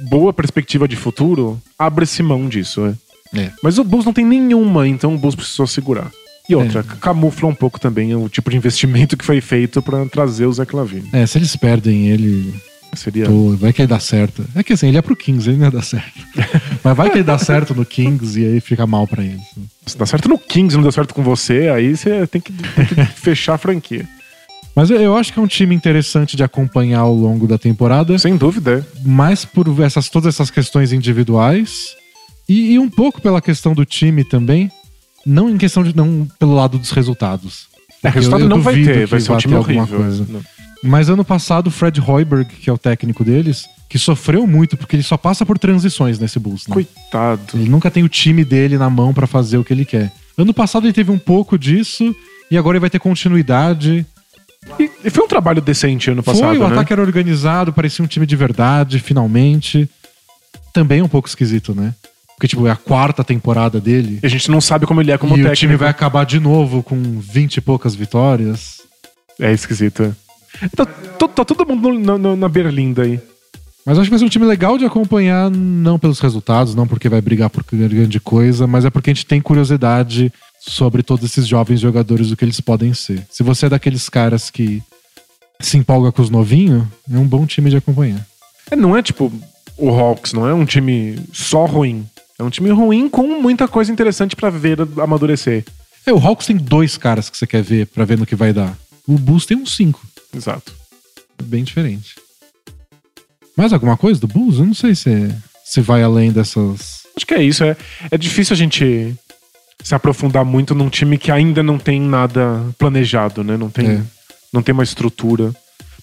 boa 0.08 0.32
perspectiva 0.32 0.86
de 0.88 0.96
futuro, 0.96 1.60
abre-se 1.78 2.22
mão 2.22 2.48
disso. 2.48 2.86
É. 3.34 3.40
É. 3.44 3.50
Mas 3.62 3.78
o 3.78 3.84
Bulls 3.84 4.04
não 4.04 4.12
tem 4.12 4.24
nenhuma, 4.26 4.86
então 4.86 5.14
o 5.14 5.18
Bulls 5.18 5.34
precisou 5.34 5.66
segurar. 5.66 6.10
E 6.48 6.54
outra, 6.54 6.80
É. 6.80 6.96
camufla 7.00 7.48
um 7.48 7.54
pouco 7.54 7.80
também 7.80 8.14
o 8.14 8.28
tipo 8.28 8.50
de 8.50 8.56
investimento 8.56 9.16
que 9.16 9.24
foi 9.24 9.40
feito 9.40 9.80
pra 9.80 10.04
trazer 10.06 10.44
o 10.46 10.52
Zach 10.52 10.74
Lavine. 10.74 11.08
É, 11.12 11.24
se 11.24 11.38
eles 11.38 11.54
perdem 11.56 12.08
ele, 12.08 12.52
Seria. 12.94 13.24
pô, 13.26 13.56
vai 13.56 13.72
que 13.72 13.80
aí 13.82 13.88
dá 13.88 13.98
certo. 13.98 14.44
É 14.54 14.62
que 14.62 14.72
assim, 14.74 14.88
ele 14.88 14.98
é 14.98 15.02
pro 15.02 15.16
Kings, 15.16 15.48
ele 15.48 15.56
não 15.58 15.64
ia 15.66 15.70
dar 15.70 15.82
certo. 15.82 16.12
Mas 16.84 16.96
vai 16.96 17.08
que 17.10 17.16
ele 17.16 17.24
dá 17.24 17.38
certo 17.38 17.74
no 17.74 17.84
Kings 17.86 18.38
e 18.38 18.44
aí 18.44 18.60
fica 18.60 18.86
mal 18.86 19.06
pra 19.06 19.24
eles. 19.24 19.40
Se 19.86 19.96
dá 19.96 20.04
certo 20.04 20.28
no 20.28 20.38
Kings, 20.38 20.76
não 20.76 20.82
deu 20.82 20.92
certo 20.92 21.14
com 21.14 21.22
você, 21.22 21.68
aí 21.68 21.96
você 21.96 22.26
tem 22.26 22.40
que, 22.40 22.52
tem 22.52 22.86
que 22.86 23.04
fechar 23.18 23.54
a 23.54 23.58
franquia. 23.58 24.06
Mas 24.74 24.90
eu, 24.90 25.16
acho 25.16 25.32
que 25.32 25.38
é 25.38 25.42
um 25.42 25.46
time 25.46 25.74
interessante 25.74 26.34
de 26.36 26.42
acompanhar 26.42 27.00
ao 27.00 27.14
longo 27.14 27.46
da 27.46 27.58
temporada. 27.58 28.18
Sem 28.18 28.36
dúvida. 28.36 28.86
mais 29.04 29.44
por 29.44 29.66
essas, 29.82 30.08
todas 30.08 30.34
essas 30.34 30.50
questões 30.50 30.92
individuais 30.92 31.94
e, 32.48 32.72
e 32.72 32.78
um 32.78 32.88
pouco 32.88 33.20
pela 33.20 33.40
questão 33.42 33.74
do 33.74 33.84
time 33.84 34.24
também, 34.24 34.70
não 35.26 35.48
em 35.50 35.56
questão 35.58 35.82
de 35.82 35.94
não 35.94 36.26
pelo 36.38 36.54
lado 36.54 36.78
dos 36.78 36.90
resultados. 36.90 37.66
É, 38.02 38.08
resultado 38.08 38.40
eu- 38.40 38.46
eu 38.46 38.48
não 38.50 38.60
vai 38.60 38.74
ter, 38.74 39.06
vai 39.06 39.20
ser 39.20 39.30
um 39.32 39.36
time 39.36 39.54
horrível. 39.54 39.86
coisa. 39.98 40.26
Não. 40.28 40.40
Mas 40.82 41.08
ano 41.08 41.24
passado 41.24 41.68
o 41.68 41.70
Fred 41.70 42.00
Hoiberg, 42.00 42.46
que 42.56 42.68
é 42.68 42.72
o 42.72 42.78
técnico 42.78 43.24
deles, 43.24 43.68
que 43.88 43.98
sofreu 43.98 44.46
muito 44.46 44.76
porque 44.76 44.96
ele 44.96 45.02
só 45.02 45.16
passa 45.16 45.46
por 45.46 45.58
transições 45.58 46.18
nesse 46.18 46.38
Bulls, 46.38 46.66
né? 46.66 46.74
Coitado. 46.74 47.40
Ele 47.54 47.68
nunca 47.68 47.90
tem 47.90 48.02
o 48.02 48.08
time 48.08 48.44
dele 48.44 48.76
na 48.76 48.90
mão 48.90 49.14
pra 49.14 49.26
fazer 49.26 49.58
o 49.58 49.64
que 49.64 49.72
ele 49.72 49.84
quer. 49.84 50.10
Ano 50.36 50.52
passado 50.52 50.86
ele 50.86 50.92
teve 50.92 51.10
um 51.10 51.18
pouco 51.18 51.58
disso 51.58 52.14
e 52.50 52.58
agora 52.58 52.76
ele 52.76 52.80
vai 52.80 52.90
ter 52.90 52.98
continuidade. 52.98 54.04
E, 54.78 54.90
e 55.04 55.10
foi 55.10 55.24
um 55.24 55.28
trabalho 55.28 55.60
decente 55.60 56.10
ano 56.10 56.22
passado, 56.22 56.48
Foi, 56.48 56.58
o 56.58 56.68
né? 56.68 56.74
ataque 56.74 56.92
era 56.92 57.02
organizado, 57.02 57.72
parecia 57.72 58.04
um 58.04 58.08
time 58.08 58.26
de 58.26 58.34
verdade, 58.34 58.98
finalmente. 58.98 59.88
Também 60.72 61.00
é 61.00 61.04
um 61.04 61.08
pouco 61.08 61.28
esquisito, 61.28 61.74
né? 61.74 61.94
Porque, 62.36 62.48
tipo, 62.48 62.66
é 62.66 62.70
a 62.70 62.76
quarta 62.76 63.22
temporada 63.22 63.80
dele. 63.80 64.18
E 64.22 64.26
a 64.26 64.28
gente 64.28 64.50
não 64.50 64.60
sabe 64.60 64.86
como 64.86 65.00
ele 65.00 65.12
é 65.12 65.18
como 65.18 65.34
e 65.34 65.36
técnico. 65.36 65.52
o 65.52 65.56
time 65.56 65.76
vai 65.76 65.88
acabar 65.88 66.24
de 66.24 66.40
novo 66.40 66.82
com 66.82 67.20
20 67.20 67.56
e 67.56 67.60
poucas 67.60 67.94
vitórias. 67.94 68.80
É 69.38 69.52
esquisito. 69.52 70.14
Tá, 70.76 70.84
to- 70.86 71.28
tá 71.28 71.44
todo 71.44 71.66
mundo 71.66 71.92
no- 71.92 72.18
no- 72.18 72.36
na 72.36 72.48
berlinda 72.48 73.02
aí. 73.02 73.20
Mas 73.84 73.98
acho 73.98 74.04
que 74.06 74.10
vai 74.10 74.18
ser 74.18 74.24
um 74.24 74.28
time 74.28 74.46
legal 74.46 74.78
de 74.78 74.84
acompanhar, 74.84 75.50
não 75.50 75.98
pelos 75.98 76.20
resultados, 76.20 76.74
não 76.74 76.86
porque 76.86 77.08
vai 77.08 77.20
brigar 77.20 77.50
por 77.50 77.64
grande 77.72 78.20
coisa, 78.20 78.66
mas 78.66 78.84
é 78.84 78.90
porque 78.90 79.10
a 79.10 79.14
gente 79.14 79.26
tem 79.26 79.40
curiosidade 79.40 80.32
sobre 80.60 81.02
todos 81.02 81.24
esses 81.24 81.48
jovens 81.48 81.80
jogadores, 81.80 82.30
o 82.30 82.36
que 82.36 82.44
eles 82.44 82.60
podem 82.60 82.94
ser. 82.94 83.26
Se 83.28 83.42
você 83.42 83.66
é 83.66 83.68
daqueles 83.70 84.08
caras 84.08 84.50
que 84.50 84.80
se 85.58 85.76
empolga 85.76 86.12
com 86.12 86.22
os 86.22 86.30
novinhos, 86.30 86.84
é 87.12 87.18
um 87.18 87.26
bom 87.26 87.44
time 87.44 87.70
de 87.70 87.76
acompanhar. 87.76 88.24
É, 88.70 88.76
não 88.76 88.96
é 88.96 89.02
tipo 89.02 89.32
o 89.76 89.88
Hawks, 89.90 90.32
não 90.32 90.46
é 90.46 90.54
um 90.54 90.64
time 90.64 91.18
só 91.32 91.64
ruim. 91.66 92.06
É 92.38 92.42
um 92.44 92.50
time 92.50 92.70
ruim 92.70 93.08
com 93.08 93.40
muita 93.40 93.66
coisa 93.66 93.90
interessante 93.90 94.36
pra 94.36 94.48
ver 94.50 94.78
amadurecer. 95.02 95.64
É, 96.06 96.12
o 96.12 96.18
Hawks 96.18 96.46
tem 96.46 96.56
dois 96.56 96.96
caras 96.96 97.28
que 97.28 97.36
você 97.36 97.46
quer 97.48 97.62
ver 97.62 97.86
pra 97.88 98.04
ver 98.04 98.16
no 98.18 98.26
que 98.26 98.36
vai 98.36 98.52
dar. 98.52 98.76
O 99.08 99.14
Bulls 99.18 99.44
tem 99.46 99.56
uns 99.56 99.74
cinco. 99.74 100.00
Exato. 100.34 100.72
É 101.38 101.42
bem 101.42 101.64
diferente. 101.64 102.14
Mais 103.56 103.72
alguma 103.72 103.96
coisa 103.96 104.20
do 104.20 104.26
Bulls? 104.26 104.58
Eu 104.58 104.66
não 104.66 104.74
sei 104.74 104.94
se, 104.94 105.34
se 105.64 105.80
vai 105.80 106.02
além 106.02 106.32
dessas. 106.32 107.02
Acho 107.16 107.26
que 107.26 107.34
é 107.34 107.42
isso. 107.42 107.62
É, 107.64 107.76
é 108.10 108.16
difícil 108.18 108.54
a 108.54 108.56
gente 108.56 109.14
se 109.82 109.94
aprofundar 109.94 110.44
muito 110.44 110.74
num 110.74 110.88
time 110.88 111.18
que 111.18 111.30
ainda 111.30 111.62
não 111.62 111.78
tem 111.78 112.00
nada 112.00 112.64
planejado, 112.78 113.42
né? 113.44 113.56
Não 113.56 113.68
tem, 113.68 113.86
É. 113.90 114.02
não 114.52 114.62
tem 114.62 114.72
uma 114.72 114.84
estrutura. 114.84 115.52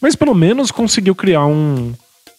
Mas 0.01 0.15
pelo 0.15 0.35
menos 0.35 0.69
conseguiu 0.71 1.15
criar 1.15 1.45
um, 1.45 1.93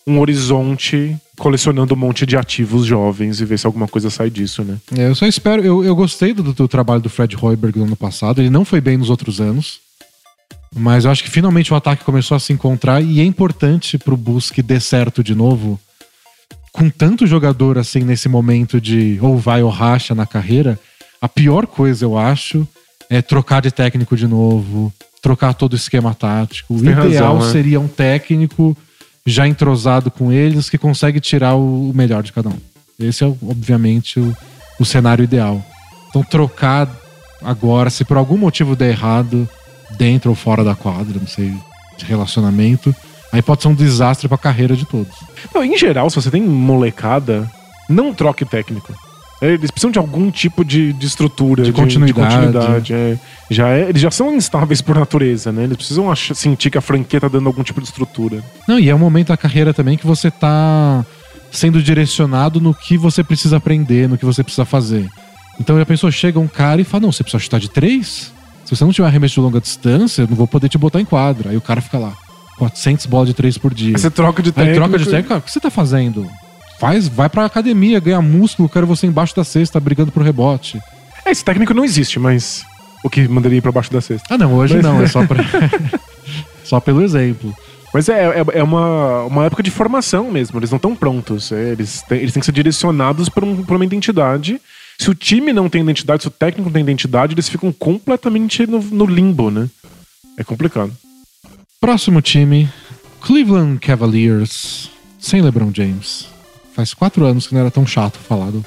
um 0.06 0.20
horizonte 0.20 1.16
colecionando 1.38 1.94
um 1.94 1.96
monte 1.96 2.24
de 2.26 2.36
ativos 2.36 2.86
jovens 2.86 3.40
e 3.40 3.44
ver 3.44 3.58
se 3.58 3.66
alguma 3.66 3.88
coisa 3.88 4.10
sai 4.10 4.30
disso, 4.30 4.62
né? 4.62 4.76
É, 4.96 5.08
eu 5.08 5.14
só 5.14 5.26
espero. 5.26 5.64
Eu, 5.64 5.82
eu 5.82 5.96
gostei 5.96 6.32
do, 6.32 6.52
do 6.52 6.68
trabalho 6.68 7.00
do 7.00 7.08
Fred 7.10 7.36
Hoiberg 7.40 7.78
no 7.78 7.86
ano 7.86 7.96
passado. 7.96 8.40
Ele 8.40 8.50
não 8.50 8.64
foi 8.64 8.80
bem 8.80 8.96
nos 8.96 9.10
outros 9.10 9.40
anos. 9.40 9.80
Mas 10.74 11.04
eu 11.04 11.10
acho 11.10 11.24
que 11.24 11.30
finalmente 11.30 11.72
o 11.72 11.76
ataque 11.76 12.04
começou 12.04 12.36
a 12.36 12.40
se 12.40 12.52
encontrar 12.52 13.02
e 13.02 13.20
é 13.20 13.24
importante 13.24 13.98
pro 13.98 14.16
Bulls 14.16 14.50
que 14.50 14.62
dê 14.62 14.78
certo 14.78 15.22
de 15.22 15.34
novo. 15.34 15.78
Com 16.72 16.88
tanto 16.88 17.26
jogador 17.26 17.76
assim 17.76 18.00
nesse 18.00 18.28
momento 18.28 18.80
de 18.80 19.18
ou 19.20 19.36
vai 19.36 19.62
ou 19.62 19.70
racha 19.70 20.14
na 20.14 20.26
carreira, 20.26 20.78
a 21.20 21.28
pior 21.28 21.66
coisa 21.66 22.04
eu 22.04 22.16
acho 22.16 22.66
é 23.08 23.20
trocar 23.20 23.60
de 23.60 23.72
técnico 23.72 24.16
de 24.16 24.28
novo, 24.28 24.92
trocar 25.20 25.52
todo 25.54 25.72
o 25.72 25.76
esquema 25.76 26.14
tático. 26.14 26.74
O 26.74 26.78
ideal 26.78 27.34
razão, 27.34 27.46
né? 27.46 27.52
seria 27.52 27.80
um 27.80 27.88
técnico 27.88 28.76
já 29.26 29.48
entrosado 29.48 30.10
com 30.10 30.32
eles 30.32 30.70
que 30.70 30.78
consegue 30.78 31.18
tirar 31.20 31.54
o 31.56 31.90
o 31.90 31.94
melhor 31.94 32.22
de 32.22 32.32
cada 32.32 32.48
um. 32.48 32.58
Esse 32.98 33.24
é, 33.24 33.26
obviamente, 33.26 34.20
o, 34.20 34.36
o 34.78 34.84
cenário 34.84 35.24
ideal. 35.24 35.64
Então, 36.08 36.22
trocar 36.22 36.88
agora, 37.42 37.90
se 37.90 38.04
por 38.04 38.16
algum 38.16 38.36
motivo 38.36 38.76
der 38.76 38.90
errado, 38.90 39.48
dentro 40.00 40.30
ou 40.30 40.34
fora 40.34 40.64
da 40.64 40.74
quadra, 40.74 41.18
não 41.20 41.26
sei, 41.28 41.52
de 41.98 42.04
relacionamento. 42.06 42.94
Aí 43.32 43.42
pode 43.42 43.60
ser 43.62 43.68
um 43.68 43.74
desastre 43.74 44.26
pra 44.28 44.38
carreira 44.38 44.74
de 44.74 44.84
todos. 44.86 45.12
Não, 45.54 45.62
em 45.62 45.76
geral, 45.76 46.08
se 46.08 46.16
você 46.16 46.30
tem 46.30 46.42
molecada, 46.42 47.48
não 47.88 48.12
troque 48.14 48.44
técnico. 48.44 48.92
Eles 49.42 49.70
precisam 49.70 49.90
de 49.90 49.98
algum 49.98 50.30
tipo 50.30 50.64
de, 50.64 50.92
de 50.92 51.06
estrutura, 51.06 51.62
De 51.62 51.72
continuidade. 51.72 52.34
continuidade, 52.34 52.92
é. 52.92 53.18
Já 53.50 53.68
é- 53.68 53.88
eles 53.88 54.02
já 54.02 54.10
são 54.10 54.34
instáveis 54.34 54.82
por 54.82 54.96
natureza, 54.96 55.50
né? 55.52 55.64
Eles 55.64 55.76
precisam 55.76 56.10
ach- 56.10 56.32
sentir 56.34 56.70
que 56.70 56.76
a 56.76 56.80
franquia 56.82 57.20
tá 57.20 57.28
dando 57.28 57.46
algum 57.46 57.62
tipo 57.62 57.80
de 57.80 57.86
estrutura. 57.86 58.42
Não, 58.68 58.78
e 58.78 58.90
é 58.90 58.94
um 58.94 58.98
momento 58.98 59.28
da 59.28 59.36
carreira 59.36 59.72
também 59.72 59.96
que 59.96 60.06
você 60.06 60.30
tá 60.30 61.04
sendo 61.50 61.82
direcionado 61.82 62.60
no 62.60 62.74
que 62.74 62.98
você 62.98 63.22
precisa 63.24 63.56
aprender, 63.56 64.08
no 64.08 64.18
que 64.18 64.26
você 64.26 64.42
precisa 64.42 64.64
fazer. 64.66 65.08
Então 65.58 65.78
já 65.78 65.86
pensou, 65.86 66.10
chega 66.10 66.38
um 66.38 66.48
cara 66.48 66.80
e 66.80 66.84
fala: 66.84 67.02
Não, 67.02 67.12
você 67.12 67.22
precisa 67.22 67.42
chutar 67.42 67.60
de 67.60 67.70
três? 67.70 68.32
Se 68.70 68.76
você 68.76 68.84
não 68.84 68.92
tiver 68.92 69.08
arremesso 69.08 69.34
de 69.34 69.40
longa 69.40 69.60
distância, 69.60 70.22
eu 70.22 70.28
não 70.28 70.36
vou 70.36 70.46
poder 70.46 70.68
te 70.68 70.78
botar 70.78 71.00
em 71.00 71.04
quadra. 71.04 71.50
Aí 71.50 71.56
o 71.56 71.60
cara 71.60 71.80
fica 71.80 71.98
lá, 71.98 72.12
400 72.56 73.04
bolas 73.06 73.26
de 73.26 73.34
três 73.34 73.58
por 73.58 73.74
dia. 73.74 73.96
Aí 73.96 74.00
você 74.00 74.08
troca 74.08 74.40
de 74.40 74.50
Aí 74.50 74.52
técnico. 74.52 74.76
troca 74.76 74.96
de 74.98 75.04
técnico, 75.06 75.28
cara, 75.28 75.40
o 75.40 75.42
que 75.42 75.50
você 75.50 75.58
tá 75.58 75.70
fazendo? 75.70 76.24
Faz, 76.78 77.08
vai 77.08 77.28
pra 77.28 77.44
academia, 77.44 77.98
ganha 77.98 78.22
músculo, 78.22 78.68
quero 78.68 78.86
você 78.86 79.08
embaixo 79.08 79.34
da 79.34 79.42
cesta 79.42 79.80
brigando 79.80 80.12
por 80.12 80.22
rebote. 80.22 80.80
É, 81.26 81.32
esse 81.32 81.44
técnico 81.44 81.74
não 81.74 81.84
existe, 81.84 82.20
mas 82.20 82.64
o 83.02 83.10
que 83.10 83.26
mandaria 83.26 83.58
ir 83.58 83.60
pra 83.60 83.72
baixo 83.72 83.92
da 83.92 84.00
cesta. 84.00 84.32
Ah, 84.32 84.38
não, 84.38 84.54
hoje 84.54 84.74
Mas- 84.76 84.84
não, 84.84 85.02
é 85.02 85.06
só 85.08 85.26
pra. 85.26 85.42
só 86.62 86.78
pelo 86.78 87.02
exemplo. 87.02 87.52
Mas 87.92 88.08
é, 88.08 88.38
é, 88.38 88.58
é 88.60 88.62
uma, 88.62 89.24
uma 89.24 89.44
época 89.46 89.64
de 89.64 89.70
formação 89.72 90.30
mesmo, 90.30 90.60
eles 90.60 90.70
não 90.70 90.76
estão 90.76 90.94
prontos. 90.94 91.50
é, 91.50 91.70
eles, 91.72 92.02
têm, 92.08 92.18
eles 92.18 92.32
têm 92.32 92.38
que 92.38 92.46
ser 92.46 92.52
direcionados 92.52 93.28
por, 93.28 93.42
um- 93.42 93.64
por 93.64 93.74
uma 93.74 93.84
identidade. 93.84 94.60
Se 95.00 95.08
o 95.08 95.14
time 95.14 95.50
não 95.50 95.66
tem 95.66 95.80
identidade, 95.80 96.20
se 96.24 96.28
o 96.28 96.30
técnico 96.30 96.68
não 96.68 96.74
tem 96.74 96.82
identidade, 96.82 97.32
eles 97.32 97.48
ficam 97.48 97.72
completamente 97.72 98.66
no, 98.66 98.82
no 98.82 99.06
limbo, 99.06 99.50
né? 99.50 99.66
É 100.36 100.44
complicado. 100.44 100.92
Próximo 101.80 102.20
time, 102.20 102.68
Cleveland 103.22 103.78
Cavaliers, 103.78 104.90
sem 105.18 105.40
LeBron 105.40 105.70
James. 105.74 106.26
Faz 106.74 106.92
quatro 106.92 107.24
anos 107.24 107.46
que 107.46 107.54
não 107.54 107.62
era 107.62 107.70
tão 107.70 107.86
chato 107.86 108.18
falar 108.18 108.50
do, 108.50 108.62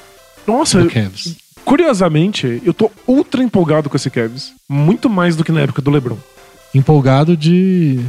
Nossa, 0.48 0.82
do 0.82 0.90
Cavs. 0.90 1.36
curiosamente, 1.64 2.60
eu 2.66 2.74
tô 2.74 2.90
ultra 3.08 3.44
empolgado 3.44 3.88
com 3.88 3.96
esse 3.96 4.10
Cavs. 4.10 4.54
Muito 4.68 5.08
mais 5.12 5.36
do 5.36 5.44
que 5.44 5.52
na 5.52 5.62
época 5.62 5.84
do 5.84 5.92
LeBron. 5.92 6.18
Empolgado 6.74 7.38
de. 7.38 8.00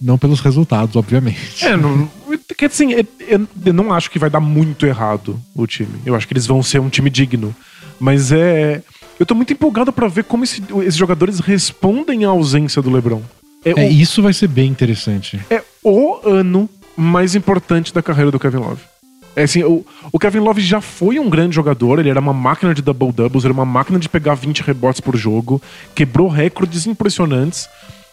Não 0.00 0.18
pelos 0.18 0.40
resultados, 0.40 0.96
obviamente. 0.96 1.64
É, 1.64 1.76
não, 1.76 2.10
quer 2.56 2.68
dizer, 2.68 2.84
assim, 2.84 2.94
é- 2.94 3.34
é- 3.34 3.40
eu 3.66 3.72
não 3.72 3.92
acho 3.92 4.10
que 4.10 4.18
vai 4.18 4.30
dar 4.30 4.40
muito 4.40 4.84
errado 4.86 5.40
o 5.54 5.66
time. 5.66 6.00
Eu 6.04 6.14
acho 6.16 6.26
que 6.26 6.32
eles 6.32 6.46
vão 6.46 6.60
ser 6.62 6.80
um 6.80 6.88
time 6.88 7.08
digno. 7.10 7.54
Mas 8.00 8.30
é. 8.32 8.82
Eu 9.18 9.26
tô 9.26 9.34
muito 9.34 9.52
empolgado 9.52 9.92
pra 9.92 10.06
ver 10.06 10.24
como 10.24 10.44
esse- 10.44 10.62
esses 10.82 10.96
jogadores 10.96 11.40
respondem 11.40 12.24
à 12.24 12.28
ausência 12.28 12.80
do 12.80 12.90
LeBron. 12.90 13.20
É, 13.64 13.70
É, 13.70 13.74
o, 13.88 13.90
isso 13.90 14.22
vai 14.22 14.32
ser 14.32 14.46
bem 14.46 14.70
interessante. 14.70 15.40
é 15.50 15.62
o 15.82 16.20
ano 16.24 16.68
mais 16.96 17.34
importante 17.34 17.92
da 17.92 18.00
carreira 18.02 18.30
do 18.30 18.38
Kevin 18.38 18.58
Love. 18.58 18.80
É 19.34 19.42
assim, 19.42 19.62
o, 19.64 19.84
o 20.12 20.18
Kevin 20.18 20.38
Love 20.40 20.60
já 20.60 20.80
foi 20.80 21.18
um 21.18 21.28
grande 21.28 21.54
jogador, 21.54 21.98
ele 21.98 22.08
era 22.10 22.20
uma 22.20 22.32
máquina 22.32 22.72
de 22.74 22.82
double 22.82 23.12
doubles, 23.12 23.44
era 23.44 23.52
uma 23.52 23.64
máquina 23.64 23.98
de 23.98 24.08
pegar 24.08 24.34
20 24.34 24.60
rebotes 24.62 25.00
por 25.00 25.16
jogo, 25.16 25.60
quebrou 25.94 26.28
recordes 26.28 26.86
impressionantes. 26.86 27.68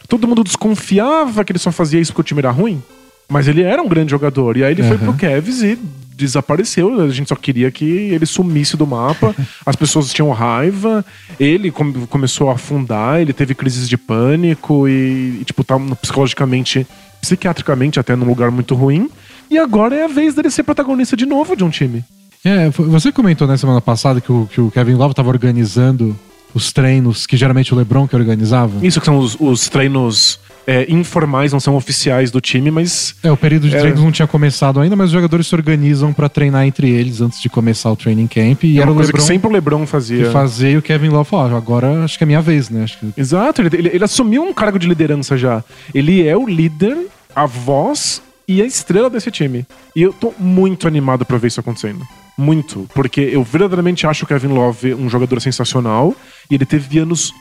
Todo 0.07 0.27
mundo 0.27 0.43
desconfiava 0.43 1.43
que 1.43 1.51
ele 1.51 1.59
só 1.59 1.71
fazia 1.71 1.99
isso 1.99 2.11
porque 2.11 2.21
o 2.21 2.23
time 2.23 2.39
era 2.41 2.51
ruim, 2.51 2.81
mas 3.29 3.47
ele 3.47 3.61
era 3.63 3.81
um 3.81 3.87
grande 3.87 4.11
jogador. 4.11 4.57
E 4.57 4.63
aí 4.63 4.71
ele 4.73 4.83
foi 4.83 4.97
Uhum. 4.97 5.03
pro 5.03 5.13
Cavs 5.13 5.61
e 5.63 5.79
desapareceu. 6.15 7.01
A 7.01 7.09
gente 7.09 7.29
só 7.29 7.35
queria 7.35 7.69
que 7.71 7.85
ele 7.85 8.25
sumisse 8.25 8.75
do 8.77 8.87
mapa. 8.87 9.35
As 9.65 9.75
pessoas 9.75 10.13
tinham 10.13 10.31
raiva. 10.31 11.03
Ele 11.39 11.71
come- 11.71 12.07
começou 12.07 12.49
a 12.49 12.53
afundar, 12.53 13.19
ele 13.19 13.33
teve 13.33 13.53
crises 13.53 13.87
de 13.89 13.97
pânico 13.97 14.87
e, 14.87 15.39
e, 15.41 15.43
tipo, 15.45 15.63
tá 15.63 15.77
psicologicamente, 16.01 16.87
psiquiatricamente 17.21 17.99
até 17.99 18.15
num 18.15 18.25
lugar 18.25 18.51
muito 18.51 18.75
ruim. 18.75 19.09
E 19.49 19.57
agora 19.57 19.95
é 19.95 20.05
a 20.05 20.07
vez 20.07 20.33
dele 20.33 20.49
ser 20.49 20.63
protagonista 20.63 21.15
de 21.15 21.25
novo 21.25 21.55
de 21.55 21.63
um 21.63 21.69
time. 21.69 22.03
É, 22.43 22.69
você 22.69 23.11
comentou 23.11 23.47
na 23.47 23.57
semana 23.57 23.81
passada 23.81 24.21
que 24.21 24.31
o, 24.31 24.47
que 24.51 24.61
o 24.61 24.69
Kevin 24.71 24.93
Love 24.93 25.15
tava 25.15 25.29
organizando 25.29 26.17
os 26.53 26.71
treinos 26.71 27.25
que 27.25 27.35
geralmente 27.35 27.73
o 27.73 27.77
LeBron 27.77 28.07
que 28.07 28.15
organizava. 28.15 28.85
Isso 28.85 28.99
que 28.99 29.05
são 29.05 29.17
os, 29.17 29.35
os 29.39 29.67
treinos 29.67 30.39
é, 30.67 30.85
informais, 30.91 31.53
não 31.53 31.59
são 31.59 31.75
oficiais 31.75 32.31
do 32.31 32.41
time, 32.41 32.71
mas 32.71 33.15
É, 33.23 33.31
o 33.31 33.37
período 33.37 33.69
de 33.69 33.75
É. 33.75 33.79
treinos 33.79 34.01
não 34.01 34.11
tinha 34.11 34.27
começado 34.27 34.79
ainda, 34.79 34.95
mas 34.95 35.07
os 35.07 35.11
jogadores 35.13 35.47
se 35.47 35.53
organizam 35.55 36.11
pra 36.11 36.27
treinar 36.27 36.65
entre 36.65 36.89
eles 36.89 37.21
antes 37.21 37.41
de 37.41 37.49
começar 37.49 37.91
o 37.91 37.95
training 37.95 38.27
camp. 38.27 38.63
E 38.63 38.79
é 38.79 38.81
era 38.81 38.91
o 38.91 38.95
LeBron 38.97 39.13
que 39.17 39.21
sempre 39.23 39.47
o 39.47 39.51
LeBron 39.51 39.85
fazia. 39.85 40.25
que 40.25 40.31
fazia 40.31 40.71
e 40.71 40.77
o 40.77 40.81
Kevin 40.81 41.09
Love 41.09 41.29
falou: 41.29 41.53
"Ah, 41.53 41.57
agora 41.57 42.03
acho 42.03 42.17
que 42.17 42.23
é 42.23 42.27
minha 42.27 42.41
vez, 42.41 42.69
né? 42.69 42.85
Que 42.99 43.13
Exato, 43.19 43.61
ele, 43.61 43.69
ele- 43.77 43.89
ele 43.93 44.03
assumiu 44.03 44.43
um 44.43 44.53
cargo 44.53 44.79
de 44.79 44.87
liderança 44.87 45.37
já. 45.37 45.63
Ele 45.93 46.27
é 46.27 46.35
o 46.35 46.47
líder, 46.47 46.97
a 47.35 47.45
voz 47.45 48.21
e 48.47 48.61
a 48.61 48.65
estrela 48.65 49.09
desse 49.09 49.29
time. 49.31 49.65
E 49.95 50.01
eu 50.01 50.13
tô 50.13 50.33
muito 50.39 50.87
animado 50.87 51.25
pra 51.25 51.37
ver 51.37 51.47
isso 51.47 51.59
acontecendo. 51.59 52.01
Muito. 52.37 52.87
Porque 52.93 53.21
eu 53.21 53.43
verdadeiramente 53.43 54.05
acho 54.05 54.25
o 54.25 54.27
Kevin 54.27 54.47
Love 54.49 54.93
um 54.95 55.09
jogador 55.09 55.39
sensacional 55.41 56.13
e 56.49 56.55
ele 56.55 56.65
teve 56.65 56.99
anos 56.99 57.31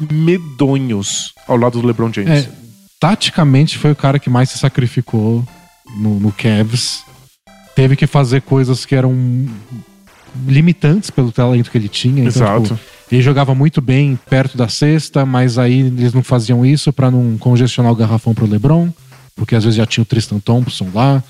medonhos 0.00 1.32
ao 1.46 1.56
lado 1.56 1.80
do 1.80 1.86
LeBron 1.86 2.12
James. 2.12 2.44
É, 2.46 2.61
taticamente 3.02 3.78
foi 3.78 3.90
o 3.90 3.96
cara 3.96 4.16
que 4.20 4.30
mais 4.30 4.48
se 4.50 4.58
sacrificou 4.58 5.44
no, 5.96 6.20
no 6.20 6.30
Cavs. 6.30 7.02
Teve 7.74 7.96
que 7.96 8.06
fazer 8.06 8.42
coisas 8.42 8.86
que 8.86 8.94
eram 8.94 9.12
limitantes 10.46 11.10
pelo 11.10 11.32
talento 11.32 11.68
que 11.68 11.76
ele 11.76 11.88
tinha. 11.88 12.20
Então, 12.24 12.28
Exato. 12.28 12.62
tipo, 12.62 12.78
ele 13.10 13.20
jogava 13.20 13.56
muito 13.56 13.80
bem 13.80 14.16
perto 14.30 14.56
da 14.56 14.68
cesta, 14.68 15.26
mas 15.26 15.58
aí 15.58 15.80
eles 15.80 16.14
não 16.14 16.22
faziam 16.22 16.64
isso 16.64 16.92
pra 16.92 17.10
não 17.10 17.36
congestionar 17.38 17.90
o 17.90 17.96
garrafão 17.96 18.32
pro 18.32 18.46
LeBron, 18.46 18.88
porque 19.34 19.56
às 19.56 19.64
vezes 19.64 19.76
já 19.78 19.84
tinha 19.84 20.02
o 20.02 20.06
Tristan 20.06 20.38
Thompson 20.38 20.86
lá. 20.94 21.20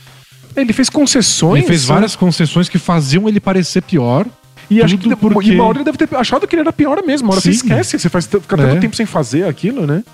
Ele 0.55 0.75
fez 0.75 0.91
concessões. 0.91 1.61
Ele 1.61 1.67
fez 1.67 1.89
né? 1.89 1.95
várias 1.95 2.15
concessões 2.15 2.69
que 2.69 2.79
faziam 2.79 3.27
ele 3.27 3.41
parecer 3.41 3.81
pior. 3.81 4.27
E 4.71 4.83
acho 4.83 4.99
que 4.99 5.17
porque- 5.17 5.49
e 5.49 5.55
uma 5.55 5.65
hora 5.65 5.79
ele 5.79 5.85
deve 5.85 5.97
ter 5.97 6.15
achado 6.17 6.47
que 6.47 6.55
ele 6.55 6.61
era 6.61 6.73
pior 6.73 7.03
mesmo. 7.07 7.29
Uma 7.29 7.33
hora 7.33 7.41
você 7.41 7.51
Sim. 7.51 7.57
esquece, 7.57 7.99
você 7.99 8.11
faz, 8.11 8.27
fica 8.27 8.57
tanto 8.59 8.77
É. 8.77 8.79
tempo 8.79 8.95
sem 8.95 9.07
fazer 9.07 9.45
aquilo, 9.47 9.87
né? 9.87 10.05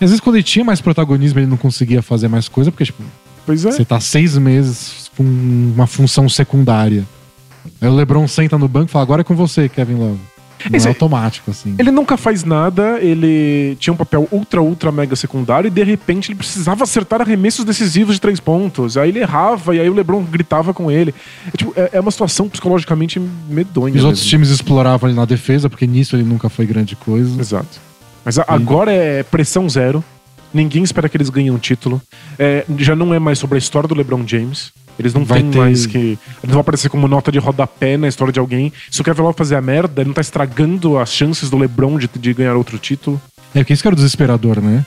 E 0.00 0.04
às 0.04 0.10
vezes 0.10 0.20
quando 0.20 0.36
ele 0.36 0.42
tinha 0.42 0.64
mais 0.64 0.80
protagonismo, 0.80 1.38
ele 1.40 1.46
não 1.46 1.56
conseguia 1.56 2.02
fazer 2.02 2.28
mais 2.28 2.48
coisa, 2.48 2.70
porque 2.70 2.84
tipo, 2.84 3.02
Pois 3.44 3.64
é. 3.64 3.70
Você 3.70 3.84
tá 3.84 4.00
seis 4.00 4.36
meses 4.36 5.10
com 5.16 5.22
uma 5.22 5.86
função 5.86 6.28
secundária. 6.28 7.04
Aí 7.80 7.88
o 7.88 7.94
LeBron 7.94 8.26
senta 8.26 8.58
no 8.58 8.66
banco 8.66 8.88
e 8.88 8.92
fala: 8.92 9.04
agora 9.04 9.20
é 9.20 9.24
com 9.24 9.36
você, 9.36 9.68
Kevin 9.68 9.94
Love. 9.94 10.18
Não 10.70 10.76
Esse- 10.76 10.86
é 10.86 10.88
automático, 10.88 11.50
assim. 11.50 11.76
Ele 11.78 11.90
nunca 11.92 12.16
faz 12.16 12.42
nada, 12.42 12.98
ele 13.00 13.76
tinha 13.78 13.92
um 13.94 13.96
papel 13.96 14.26
ultra, 14.32 14.60
ultra 14.60 14.90
mega 14.90 15.14
secundário 15.14 15.68
e 15.68 15.70
de 15.70 15.84
repente 15.84 16.32
ele 16.32 16.38
precisava 16.38 16.82
acertar 16.82 17.20
arremessos 17.20 17.64
decisivos 17.64 18.14
de 18.16 18.20
três 18.20 18.40
pontos. 18.40 18.96
Aí 18.96 19.10
ele 19.10 19.20
errava 19.20 19.76
e 19.76 19.80
aí 19.80 19.88
o 19.88 19.94
LeBron 19.94 20.24
gritava 20.24 20.74
com 20.74 20.90
ele. 20.90 21.14
É, 21.52 21.56
tipo, 21.56 21.72
é- 21.76 21.90
é 21.92 22.00
uma 22.00 22.10
situação 22.10 22.48
psicologicamente 22.48 23.20
medonha. 23.48 23.94
Os 23.94 24.02
outros 24.02 24.20
mesmo. 24.24 24.30
times 24.30 24.48
exploravam 24.48 25.08
ele 25.08 25.16
na 25.16 25.24
defesa, 25.26 25.70
porque 25.70 25.86
nisso 25.86 26.16
ele 26.16 26.24
nunca 26.24 26.48
foi 26.48 26.66
grande 26.66 26.96
coisa. 26.96 27.38
Exato. 27.40 27.85
Mas 28.26 28.38
agora 28.40 28.92
é 28.92 29.22
pressão 29.22 29.68
zero. 29.70 30.04
Ninguém 30.52 30.82
espera 30.82 31.08
que 31.08 31.16
eles 31.16 31.30
ganhem 31.30 31.50
um 31.52 31.58
título. 31.58 32.02
É, 32.38 32.64
já 32.78 32.96
não 32.96 33.14
é 33.14 33.18
mais 33.20 33.38
sobre 33.38 33.54
a 33.54 33.58
história 33.58 33.88
do 33.88 33.94
LeBron 33.94 34.26
James. 34.26 34.72
Eles 34.98 35.14
não 35.14 35.24
Vai 35.24 35.40
têm 35.42 35.50
ter- 35.50 35.58
mais 35.58 35.86
que. 35.86 35.96
Eles 35.98 36.18
não 36.44 36.52
vão 36.54 36.60
aparecer 36.60 36.88
como 36.88 37.06
nota 37.06 37.30
de 37.30 37.38
rodapé 37.38 37.96
na 37.96 38.08
história 38.08 38.32
de 38.32 38.40
alguém. 38.40 38.72
Se 38.90 39.00
o 39.00 39.04
Kevin 39.04 39.22
Love 39.22 39.36
fazer 39.38 39.54
a 39.54 39.60
merda, 39.62 40.00
ele 40.00 40.08
não 40.08 40.14
tá 40.14 40.22
estragando 40.22 40.98
as 40.98 41.12
chances 41.12 41.48
do 41.50 41.56
LeBron 41.56 41.98
de, 41.98 42.08
de 42.18 42.34
ganhar 42.34 42.56
outro 42.56 42.78
título. 42.78 43.20
É 43.54 43.60
porque 43.60 43.72
isso 43.74 43.82
que 43.82 43.88
era 43.88 43.94
o 43.94 43.96
desesperador, 43.96 44.60
né? 44.60 44.84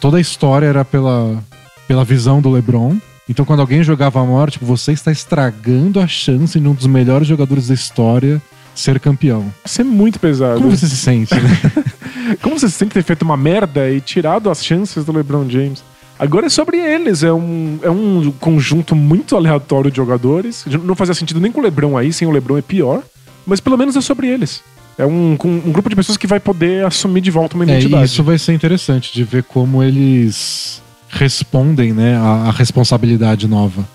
Toda 0.00 0.16
a 0.16 0.20
história 0.20 0.66
era 0.66 0.84
pela, 0.84 1.42
pela 1.86 2.04
visão 2.04 2.40
do 2.40 2.50
LeBron. 2.50 2.96
Então 3.28 3.44
quando 3.44 3.60
alguém 3.60 3.84
jogava 3.84 4.20
a 4.20 4.24
morte, 4.24 4.54
tipo, 4.54 4.66
você 4.66 4.92
está 4.92 5.12
estragando 5.12 6.00
a 6.00 6.06
chance 6.08 6.58
de 6.58 6.66
um 6.66 6.74
dos 6.74 6.86
melhores 6.86 7.28
jogadores 7.28 7.68
da 7.68 7.74
história 7.74 8.42
ser 8.74 8.98
campeão. 8.98 9.52
Isso 9.64 9.80
é 9.80 9.84
muito 9.84 10.18
pesado. 10.18 10.58
Como 10.60 10.74
você 10.74 10.88
se 10.88 10.96
sente, 10.96 11.34
né? 11.34 11.60
Como 12.42 12.58
você 12.58 12.68
se 12.68 12.74
sente 12.74 12.92
ter 12.94 13.02
feito 13.02 13.22
uma 13.22 13.36
merda 13.36 13.90
e 13.90 14.00
tirado 14.00 14.50
as 14.50 14.64
chances 14.64 15.04
do 15.04 15.12
LeBron 15.12 15.48
James? 15.48 15.82
Agora 16.18 16.46
é 16.46 16.50
sobre 16.50 16.76
eles, 16.76 17.22
é 17.22 17.32
um, 17.32 17.78
é 17.82 17.90
um 17.90 18.30
conjunto 18.38 18.94
muito 18.94 19.34
aleatório 19.36 19.90
de 19.90 19.96
jogadores. 19.96 20.64
Não 20.84 20.94
fazia 20.94 21.14
sentido 21.14 21.40
nem 21.40 21.50
com 21.50 21.60
o 21.60 21.62
LeBron 21.62 21.96
aí, 21.96 22.12
sem 22.12 22.28
o 22.28 22.30
LeBron 22.30 22.58
é 22.58 22.62
pior. 22.62 23.02
Mas 23.46 23.58
pelo 23.58 23.78
menos 23.78 23.96
é 23.96 24.00
sobre 24.02 24.26
eles. 24.28 24.62
É 24.98 25.06
um, 25.06 25.32
um 25.42 25.72
grupo 25.72 25.88
de 25.88 25.96
pessoas 25.96 26.18
que 26.18 26.26
vai 26.26 26.38
poder 26.38 26.84
assumir 26.84 27.22
de 27.22 27.30
volta 27.30 27.54
uma 27.56 27.64
É, 27.64 27.68
identidade. 27.68 28.02
e 28.02 28.04
isso 28.04 28.22
vai 28.22 28.36
ser 28.38 28.52
interessante 28.52 29.14
de 29.14 29.24
ver 29.24 29.44
como 29.44 29.82
eles 29.82 30.82
respondem, 31.08 31.92
né, 31.94 32.16
à, 32.18 32.48
à 32.48 32.50
responsabilidade 32.50 33.48
nova. 33.48 33.88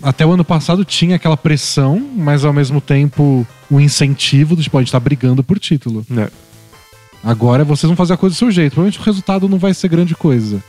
Até 0.00 0.24
o 0.24 0.32
ano 0.32 0.44
passado 0.44 0.84
tinha 0.84 1.16
aquela 1.16 1.36
pressão, 1.36 2.00
mas 2.16 2.44
ao 2.44 2.52
mesmo 2.52 2.80
tempo 2.80 3.44
o 3.68 3.80
incentivo 3.80 4.54
do 4.54 4.62
tipo, 4.62 4.78
a 4.78 4.80
gente 4.80 4.92
tá 4.92 5.00
brigando 5.00 5.42
por 5.42 5.58
título. 5.58 6.06
Né? 6.08 6.28
Agora 7.24 7.64
vocês 7.64 7.88
vão 7.88 7.96
fazer 7.96 8.14
a 8.14 8.16
coisa 8.16 8.34
do 8.34 8.38
seu 8.38 8.50
jeito. 8.50 8.72
Provavelmente 8.72 9.00
o 9.00 9.02
resultado 9.02 9.48
não 9.48 9.58
vai 9.58 9.72
ser 9.72 9.88
grande 9.88 10.14
coisa. 10.14 10.62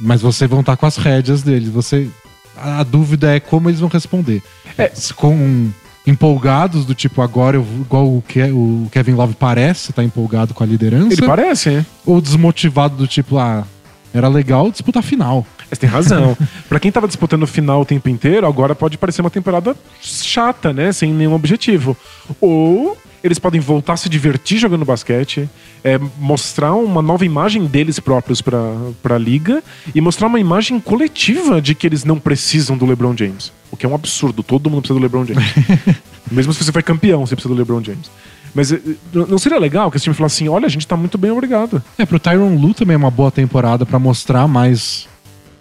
Mas 0.00 0.20
vocês 0.20 0.50
vão 0.50 0.60
estar 0.60 0.76
com 0.76 0.86
as 0.86 0.96
rédeas 0.96 1.42
deles. 1.42 1.68
Você. 1.68 2.08
A, 2.56 2.82
dúvida 2.82 3.34
é 3.34 3.40
como 3.40 3.68
eles 3.68 3.80
vão 3.80 3.88
responder. 3.88 4.42
É. 4.76 4.92
Com 5.16 5.70
empolgados, 6.06 6.84
do 6.84 6.94
tipo, 6.94 7.22
agora 7.22 7.56
eu, 7.56 7.66
igual 7.80 8.06
o, 8.06 8.22
Ke 8.22 8.42
o 8.52 8.88
Kevin 8.92 9.12
Love 9.12 9.34
parece 9.34 9.90
estar 9.90 10.02
tá 10.02 10.04
empolgado 10.04 10.52
com 10.52 10.62
a 10.62 10.66
liderança. 10.66 11.14
Ele 11.14 11.26
parece, 11.26 11.70
é. 11.70 11.86
Ou 12.04 12.20
desmotivado, 12.20 12.96
do 12.96 13.06
tipo, 13.06 13.38
ah, 13.38 13.64
era 14.12 14.28
legal 14.28 14.70
disputar 14.70 15.02
final. 15.02 15.46
Você 15.68 15.80
tem 15.80 15.90
razão. 15.90 16.36
para 16.68 16.78
quem 16.78 16.92
tava 16.92 17.08
disputando 17.08 17.42
o 17.42 17.46
final 17.46 17.80
o 17.80 17.84
tempo 17.84 18.08
inteiro, 18.08 18.46
agora 18.46 18.74
pode 18.74 18.98
parecer 18.98 19.22
uma 19.22 19.30
temporada 19.30 19.74
chata, 20.00 20.72
né? 20.72 20.92
Sem 20.92 21.12
nenhum 21.12 21.34
objetivo. 21.34 21.96
Ou 22.40 22.96
eles 23.24 23.38
podem 23.38 23.58
voltar 23.58 23.94
a 23.94 23.96
se 23.96 24.06
divertir 24.06 24.58
jogando 24.58 24.84
basquete, 24.84 25.48
é, 25.82 25.98
mostrar 26.18 26.74
uma 26.74 27.00
nova 27.00 27.24
imagem 27.24 27.64
deles 27.64 27.98
próprios 27.98 28.42
para 28.42 28.60
a 29.02 29.18
liga 29.18 29.64
e 29.94 30.00
mostrar 30.02 30.26
uma 30.26 30.38
imagem 30.38 30.78
coletiva 30.78 31.58
de 31.58 31.74
que 31.74 31.86
eles 31.86 32.04
não 32.04 32.20
precisam 32.20 32.76
do 32.76 32.84
LeBron 32.84 33.16
James. 33.16 33.50
O 33.70 33.78
que 33.78 33.86
é 33.86 33.88
um 33.88 33.94
absurdo, 33.94 34.42
todo 34.42 34.68
mundo 34.68 34.82
precisa 34.82 35.00
do 35.00 35.02
LeBron 35.02 35.24
James. 35.24 35.42
Mesmo 36.30 36.52
se 36.52 36.62
você 36.62 36.70
for 36.70 36.82
campeão, 36.82 37.24
você 37.24 37.34
precisa 37.34 37.54
do 37.54 37.58
LeBron 37.58 37.82
James. 37.82 38.10
Mas 38.54 38.70
eh, 38.70 38.80
não 39.14 39.38
seria 39.38 39.58
legal 39.58 39.90
que 39.90 39.96
esse 39.96 40.04
time 40.04 40.14
falasse 40.14 40.36
assim: 40.36 40.48
olha, 40.48 40.66
a 40.66 40.70
gente 40.70 40.86
tá 40.86 40.96
muito 40.96 41.16
bem, 41.16 41.30
obrigado. 41.30 41.82
É, 41.96 42.04
pro 42.04 42.18
Tyron 42.18 42.56
Lu 42.56 42.74
também 42.74 42.94
é 42.94 42.96
uma 42.98 43.10
boa 43.10 43.30
temporada 43.30 43.86
para 43.86 43.98
mostrar 43.98 44.46
mais 44.46 45.08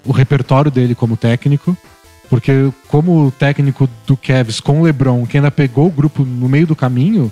o 0.05 0.11
repertório 0.11 0.69
dele 0.69 0.93
como 0.93 1.15
técnico. 1.15 1.75
Porque, 2.29 2.71
como 2.87 3.31
técnico 3.31 3.87
do 4.07 4.17
Cavs 4.17 4.59
com 4.59 4.81
o 4.81 4.83
LeBron, 4.83 5.25
que 5.25 5.37
ainda 5.37 5.51
pegou 5.51 5.87
o 5.87 5.91
grupo 5.91 6.25
no 6.25 6.49
meio 6.49 6.65
do 6.65 6.75
caminho, 6.75 7.31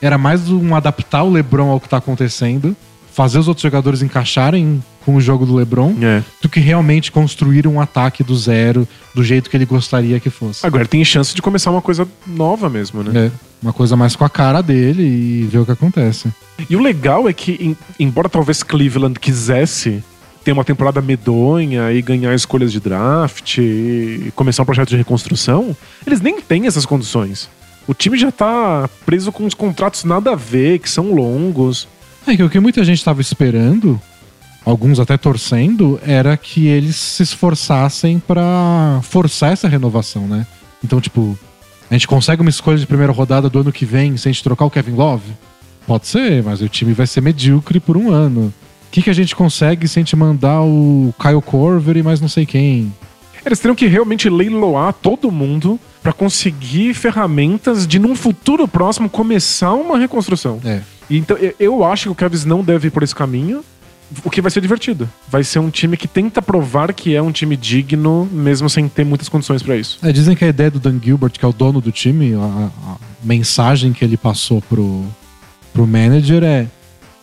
era 0.00 0.16
mais 0.16 0.50
um 0.50 0.74
adaptar 0.74 1.22
o 1.22 1.30
LeBron 1.30 1.70
ao 1.70 1.80
que 1.80 1.88
tá 1.88 1.98
acontecendo, 1.98 2.76
fazer 3.12 3.38
os 3.38 3.48
outros 3.48 3.62
jogadores 3.62 4.02
encaixarem 4.02 4.82
com 5.04 5.16
o 5.16 5.20
jogo 5.20 5.46
do 5.46 5.54
LeBron, 5.54 5.94
é. 6.02 6.22
do 6.40 6.48
que 6.48 6.60
realmente 6.60 7.10
construir 7.10 7.66
um 7.66 7.80
ataque 7.80 8.22
do 8.22 8.36
zero, 8.36 8.86
do 9.14 9.24
jeito 9.24 9.50
que 9.50 9.56
ele 9.56 9.64
gostaria 9.64 10.20
que 10.20 10.30
fosse. 10.30 10.66
Agora 10.66 10.86
tem 10.86 11.04
chance 11.04 11.34
de 11.34 11.42
começar 11.42 11.70
uma 11.70 11.82
coisa 11.82 12.06
nova 12.26 12.68
mesmo, 12.68 13.02
né? 13.02 13.26
É, 13.26 13.30
uma 13.62 13.72
coisa 13.72 13.96
mais 13.96 14.14
com 14.14 14.24
a 14.24 14.30
cara 14.30 14.62
dele 14.62 15.02
e 15.02 15.48
ver 15.50 15.58
o 15.58 15.66
que 15.66 15.72
acontece. 15.72 16.28
E 16.68 16.76
o 16.76 16.80
legal 16.80 17.28
é 17.28 17.32
que, 17.32 17.76
embora 17.98 18.28
talvez 18.28 18.62
Cleveland 18.62 19.18
quisesse 19.18 20.02
ter 20.44 20.52
uma 20.52 20.64
temporada 20.64 21.02
medonha 21.02 21.92
e 21.92 22.00
ganhar 22.00 22.34
escolhas 22.34 22.72
de 22.72 22.80
draft 22.80 23.58
e 23.58 24.32
começar 24.34 24.62
um 24.62 24.66
projeto 24.66 24.88
de 24.88 24.96
reconstrução, 24.96 25.76
eles 26.06 26.20
nem 26.20 26.40
têm 26.40 26.66
essas 26.66 26.86
condições. 26.86 27.48
O 27.86 27.94
time 27.94 28.16
já 28.18 28.30
tá 28.30 28.88
preso 29.04 29.32
com 29.32 29.44
uns 29.44 29.54
contratos 29.54 30.04
nada 30.04 30.32
a 30.32 30.36
ver, 30.36 30.78
que 30.78 30.88
são 30.88 31.14
longos. 31.14 31.88
É 32.26 32.36
que 32.36 32.42
o 32.42 32.50
que 32.50 32.60
muita 32.60 32.84
gente 32.84 32.98
estava 32.98 33.20
esperando, 33.20 34.00
alguns 34.64 35.00
até 35.00 35.16
torcendo, 35.16 36.00
era 36.06 36.36
que 36.36 36.66
eles 36.66 36.96
se 36.96 37.22
esforçassem 37.22 38.18
para 38.18 39.00
forçar 39.02 39.52
essa 39.52 39.68
renovação, 39.68 40.26
né? 40.28 40.46
Então, 40.84 41.00
tipo, 41.00 41.38
a 41.90 41.94
gente 41.94 42.06
consegue 42.06 42.42
uma 42.42 42.50
escolha 42.50 42.78
de 42.78 42.86
primeira 42.86 43.12
rodada 43.12 43.48
do 43.48 43.58
ano 43.58 43.72
que 43.72 43.84
vem 43.84 44.16
sem 44.16 44.30
a 44.30 44.32
gente 44.32 44.44
trocar 44.44 44.66
o 44.66 44.70
Kevin 44.70 44.92
Love? 44.92 45.32
Pode 45.86 46.06
ser, 46.06 46.42
mas 46.42 46.60
o 46.62 46.68
time 46.68 46.92
vai 46.92 47.06
ser 47.06 47.20
medíocre 47.20 47.80
por 47.80 47.96
um 47.96 48.12
ano. 48.12 48.52
O 48.86 48.90
que, 48.92 49.02
que 49.02 49.10
a 49.10 49.14
gente 49.14 49.34
consegue 49.34 49.88
sem 49.88 50.04
te 50.04 50.14
mandar 50.14 50.62
o 50.62 51.14
Kyle 51.20 51.42
Corver 51.42 51.96
e 51.96 52.02
mais 52.02 52.20
não 52.20 52.28
sei 52.28 52.46
quem? 52.46 52.92
Eles 53.44 53.58
teriam 53.58 53.74
que 53.74 53.86
realmente 53.86 54.28
leiloar 54.28 54.92
todo 54.92 55.30
mundo 55.30 55.78
para 56.02 56.12
conseguir 56.12 56.94
ferramentas 56.94 57.86
de 57.86 57.98
num 57.98 58.14
futuro 58.14 58.66
próximo 58.66 59.08
começar 59.08 59.72
uma 59.74 59.98
reconstrução. 59.98 60.60
É. 60.64 60.80
Então 61.10 61.36
eu 61.58 61.84
acho 61.84 62.04
que 62.04 62.08
o 62.10 62.14
Cavs 62.14 62.44
não 62.44 62.62
deve 62.62 62.88
ir 62.88 62.90
por 62.90 63.02
esse 63.02 63.14
caminho. 63.14 63.64
O 64.24 64.30
que 64.30 64.40
vai 64.40 64.50
ser 64.50 64.60
divertido. 64.60 65.08
Vai 65.28 65.44
ser 65.44 65.60
um 65.60 65.70
time 65.70 65.96
que 65.96 66.08
tenta 66.08 66.42
provar 66.42 66.92
que 66.92 67.14
é 67.14 67.22
um 67.22 67.30
time 67.30 67.56
digno, 67.56 68.28
mesmo 68.32 68.68
sem 68.68 68.88
ter 68.88 69.04
muitas 69.04 69.28
condições 69.28 69.62
para 69.62 69.76
isso. 69.76 69.98
É, 70.02 70.10
dizem 70.10 70.34
que 70.34 70.44
a 70.44 70.48
ideia 70.48 70.68
do 70.68 70.80
Dan 70.80 70.98
Gilbert, 71.00 71.30
que 71.30 71.44
é 71.44 71.48
o 71.48 71.52
dono 71.52 71.80
do 71.80 71.92
time, 71.92 72.34
a, 72.34 72.70
a 72.88 72.96
mensagem 73.22 73.92
que 73.92 74.04
ele 74.04 74.16
passou 74.16 74.60
pro, 74.62 75.04
pro 75.72 75.86
manager 75.86 76.42
é 76.42 76.66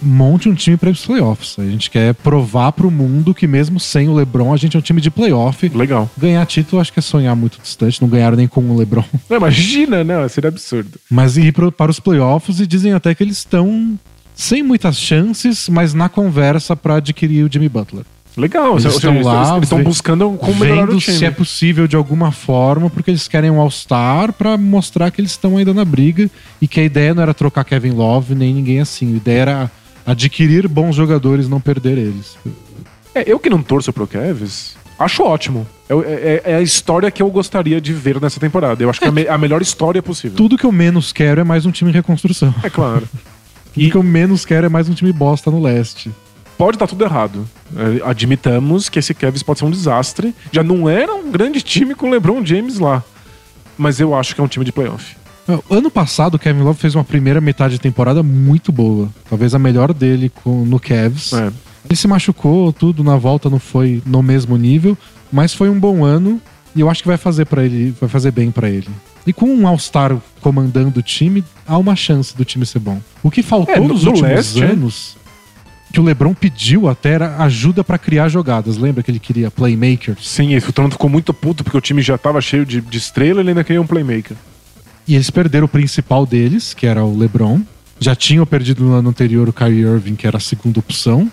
monte 0.01 0.49
um 0.49 0.53
time 0.53 0.77
para 0.77 0.89
os 0.89 1.05
playoffs. 1.05 1.57
A 1.59 1.65
gente 1.65 1.89
quer 1.89 2.13
provar 2.13 2.71
para 2.71 2.87
o 2.87 2.91
mundo 2.91 3.33
que 3.33 3.47
mesmo 3.47 3.79
sem 3.79 4.07
o 4.07 4.13
LeBron 4.13 4.53
a 4.53 4.57
gente 4.57 4.75
é 4.75 4.79
um 4.79 4.81
time 4.81 5.01
de 5.01 5.11
playoff. 5.11 5.69
Legal. 5.69 6.09
Ganhar 6.17 6.45
título 6.45 6.81
acho 6.81 6.93
que 6.93 6.99
é 6.99 7.01
sonhar 7.01 7.35
muito 7.35 7.59
distante. 7.61 8.01
Não 8.01 8.09
ganharam 8.09 8.37
nem 8.37 8.47
com 8.47 8.61
o 8.61 8.77
LeBron. 8.77 9.03
Não, 9.29 9.37
imagina, 9.37 10.03
né? 10.03 10.27
Seria 10.27 10.49
absurdo. 10.49 10.99
Mas 11.09 11.37
ir 11.37 11.53
pro, 11.53 11.71
para 11.71 11.91
os 11.91 11.99
playoffs 11.99 12.59
e 12.59 12.67
dizem 12.67 12.93
até 12.93 13.13
que 13.13 13.23
eles 13.23 13.37
estão 13.37 13.97
sem 14.35 14.61
muitas 14.61 14.97
chances, 14.97 15.67
mas 15.67 15.93
na 15.93 16.07
conversa 16.07 16.75
para 16.75 16.95
adquirir 16.95 17.43
o 17.43 17.51
Jimmy 17.51 17.67
Butler. 17.67 18.05
Legal, 18.37 18.73
eles 18.73 18.85
estão 18.85 19.15
seja, 19.15 19.25
lá, 19.25 19.57
eles 19.57 19.63
estão 19.63 19.81
buscando 19.81 20.29
como 20.33 20.59
melhorar 20.59 20.91
o 20.91 20.99
time. 20.99 21.17
se 21.17 21.25
é 21.25 21.31
possível 21.31 21.87
de 21.87 21.95
alguma 21.95 22.31
forma, 22.31 22.87
porque 22.87 23.09
eles 23.09 23.27
querem 23.27 23.49
um 23.49 23.59
All-Star 23.59 24.31
para 24.31 24.55
mostrar 24.55 25.09
que 25.09 25.19
eles 25.19 25.31
estão 25.31 25.57
ainda 25.57 25.73
na 25.73 25.83
briga 25.83 26.29
e 26.61 26.67
que 26.67 26.79
a 26.79 26.83
ideia 26.83 27.15
não 27.15 27.23
era 27.23 27.33
trocar 27.33 27.63
Kevin 27.63 27.93
Love 27.93 28.35
nem 28.35 28.53
ninguém 28.53 28.79
assim. 28.79 29.15
A 29.15 29.17
ideia 29.17 29.41
era 29.41 29.71
adquirir 30.07 30.69
bons 30.69 30.95
jogadores, 30.95 31.49
não 31.49 31.59
perder 31.59 31.97
eles. 31.97 32.37
É, 33.13 33.29
eu 33.29 33.37
que 33.37 33.49
não 33.49 33.61
torço 33.61 33.91
pro 33.91 34.07
Cavs, 34.07 34.77
acho 34.97 35.21
ótimo. 35.21 35.67
É, 35.89 35.93
é, 35.93 36.51
é, 36.53 36.55
a 36.55 36.61
história 36.61 37.11
que 37.11 37.21
eu 37.21 37.29
gostaria 37.29 37.81
de 37.81 37.91
ver 37.91 38.21
nessa 38.21 38.39
temporada. 38.39 38.81
Eu 38.81 38.89
acho 38.89 38.99
que 38.99 39.05
é 39.05 39.09
a, 39.09 39.11
me, 39.11 39.27
a, 39.27 39.37
melhor 39.37 39.61
história 39.61 40.01
possível. 40.01 40.37
Tudo 40.37 40.57
que 40.57 40.65
eu 40.65 40.71
menos 40.71 41.11
quero 41.11 41.41
é 41.41 41.43
mais 41.43 41.65
um 41.65 41.71
time 41.71 41.91
em 41.91 41.93
reconstrução. 41.93 42.55
É 42.63 42.69
claro. 42.69 43.07
Tudo 43.73 43.85
e... 43.85 43.91
que 43.91 43.97
eu 43.97 44.03
menos 44.03 44.45
quero 44.45 44.65
é 44.65 44.69
mais 44.69 44.87
um 44.87 44.93
time 44.93 45.11
bosta 45.11 45.51
no 45.51 45.61
leste. 45.61 46.11
Pode 46.57 46.75
estar 46.75 46.87
tudo 46.87 47.03
errado. 47.03 47.47
É, 47.75 48.09
admitamos 48.09 48.89
que 48.89 48.97
esse 48.97 49.13
Cavs 49.13 49.43
pode 49.43 49.59
ser 49.59 49.65
um 49.65 49.69
desastre. 49.69 50.33
Já 50.51 50.63
não 50.63 50.89
era 50.89 51.13
um 51.13 51.29
grande 51.29 51.61
time 51.61 51.93
com 51.93 52.07
o 52.07 52.09
LeBron 52.09 52.43
James 52.43 52.79
lá. 52.79 53.03
Mas 53.77 53.99
eu 53.99 54.15
acho 54.15 54.33
que 54.33 54.41
é 54.41 54.43
um 54.43 54.47
time 54.47 54.65
de 54.65 54.71
playoff. 54.71 55.15
Ano 55.69 55.89
passado, 55.89 56.35
o 56.35 56.39
Kevin 56.39 56.61
Love 56.61 56.79
fez 56.79 56.93
uma 56.93 57.03
primeira 57.03 57.39
metade 57.39 57.75
de 57.75 57.79
temporada 57.79 58.21
muito 58.21 58.71
boa. 58.71 59.09
Talvez 59.29 59.55
a 59.55 59.59
melhor 59.59 59.93
dele 59.93 60.29
com, 60.43 60.65
no 60.65 60.79
Cavs. 60.79 61.33
É. 61.33 61.51
Ele 61.85 61.95
se 61.95 62.07
machucou, 62.07 62.73
tudo 62.73 63.03
na 63.03 63.15
volta 63.15 63.49
não 63.49 63.59
foi 63.59 64.01
no 64.05 64.21
mesmo 64.21 64.57
nível, 64.57 64.97
mas 65.31 65.53
foi 65.53 65.69
um 65.69 65.79
bom 65.79 66.03
ano 66.03 66.41
e 66.75 66.81
eu 66.81 66.89
acho 66.89 67.01
que 67.01 67.07
vai 67.07 67.17
fazer 67.17 67.45
para 67.45 67.63
ele, 67.63 67.95
vai 67.99 68.09
fazer 68.09 68.31
bem 68.31 68.51
para 68.51 68.69
ele. 68.69 68.89
E 69.25 69.31
com 69.31 69.47
um 69.47 69.67
All-Star 69.67 70.17
comandando 70.41 70.99
o 70.99 71.03
time, 71.03 71.43
há 71.65 71.77
uma 71.77 71.95
chance 71.95 72.35
do 72.35 72.43
time 72.45 72.65
ser 72.65 72.79
bom. 72.79 73.01
O 73.23 73.31
que 73.31 73.41
faltou 73.41 73.75
é, 73.75 73.79
nos 73.79 74.05
últimos 74.05 74.29
leste, 74.29 74.61
é. 74.61 74.65
anos, 74.67 75.17
que 75.91 75.99
o 75.99 76.03
LeBron 76.03 76.33
pediu 76.33 76.87
até 76.87 77.11
era 77.11 77.37
ajuda 77.37 77.83
para 77.83 77.97
criar 77.97 78.27
jogadas. 78.27 78.77
Lembra 78.77 79.01
que 79.01 79.09
ele 79.09 79.19
queria 79.19 79.49
playmakers? 79.49 80.27
Sim, 80.27 80.53
e 80.53 80.57
o 80.57 80.73
Toronto 80.73 80.93
ficou 80.93 81.09
muito 81.09 81.33
puto 81.33 81.63
porque 81.63 81.77
o 81.77 81.81
time 81.81 82.01
já 82.01 82.17
tava 82.17 82.41
cheio 82.41 82.65
de, 82.65 82.81
de 82.81 82.97
estrela 82.97 83.39
e 83.39 83.43
ele 83.43 83.49
ainda 83.49 83.63
queria 83.63 83.81
um 83.81 83.87
playmaker. 83.87 84.35
E 85.07 85.15
eles 85.15 85.29
perderam 85.29 85.65
o 85.65 85.69
principal 85.69 86.25
deles, 86.25 86.73
que 86.73 86.85
era 86.85 87.03
o 87.03 87.17
LeBron. 87.17 87.61
Já 87.99 88.15
tinham 88.15 88.45
perdido 88.45 88.83
no 88.83 88.93
ano 88.93 89.09
anterior 89.09 89.47
o 89.47 89.53
Kyrie 89.53 89.81
Irving, 89.81 90.15
que 90.15 90.27
era 90.27 90.37
a 90.37 90.41
segunda 90.41 90.79
opção. 90.79 91.31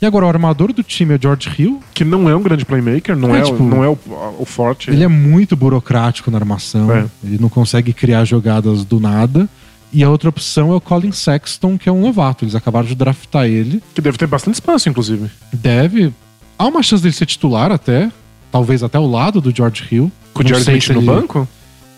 E 0.00 0.04
agora 0.04 0.26
o 0.26 0.28
armador 0.28 0.72
do 0.72 0.82
time 0.82 1.14
é 1.14 1.18
George 1.20 1.48
Hill. 1.56 1.80
Que 1.94 2.04
não 2.04 2.28
é 2.28 2.34
um 2.34 2.42
grande 2.42 2.64
playmaker, 2.64 3.16
não 3.16 3.34
é, 3.34 3.38
é 3.38 3.42
tipo, 3.42 3.62
não 3.62 3.84
é 3.84 3.88
o, 3.88 3.96
o, 4.40 4.44
forte. 4.44 4.90
Ele 4.90 5.04
é 5.04 5.08
muito 5.08 5.54
burocrático 5.54 6.28
na 6.28 6.38
armação. 6.38 6.92
É. 6.92 7.06
Ele 7.22 7.38
não 7.40 7.48
consegue 7.48 7.92
criar 7.92 8.24
jogadas 8.24 8.84
do 8.84 8.98
nada. 8.98 9.48
E 9.92 10.02
a 10.02 10.10
outra 10.10 10.28
opção 10.28 10.72
é 10.72 10.74
o 10.74 10.80
Colin 10.80 11.12
Sexton, 11.12 11.78
que 11.78 11.88
é 11.88 11.92
um 11.92 12.00
novato. 12.00 12.44
Eles 12.44 12.56
acabaram 12.56 12.88
de 12.88 12.96
draftar 12.96 13.46
ele. 13.46 13.80
Que 13.94 14.00
deve 14.00 14.18
ter 14.18 14.26
bastante 14.26 14.54
espaço, 14.54 14.88
inclusive. 14.88 15.30
Deve. 15.52 16.12
Há 16.58 16.66
uma 16.66 16.82
chance 16.82 17.00
dele 17.00 17.14
ser 17.14 17.26
titular 17.26 17.70
até. 17.70 18.10
Talvez 18.50 18.82
até 18.82 18.98
ao 18.98 19.08
lado 19.08 19.40
do 19.40 19.54
George 19.54 19.84
Hill. 19.88 20.10
Com 20.34 20.42
o 20.42 20.46
George 20.46 20.68
Smith 20.68 20.88
no 20.88 20.98
ele... 20.98 21.06
banco? 21.06 21.48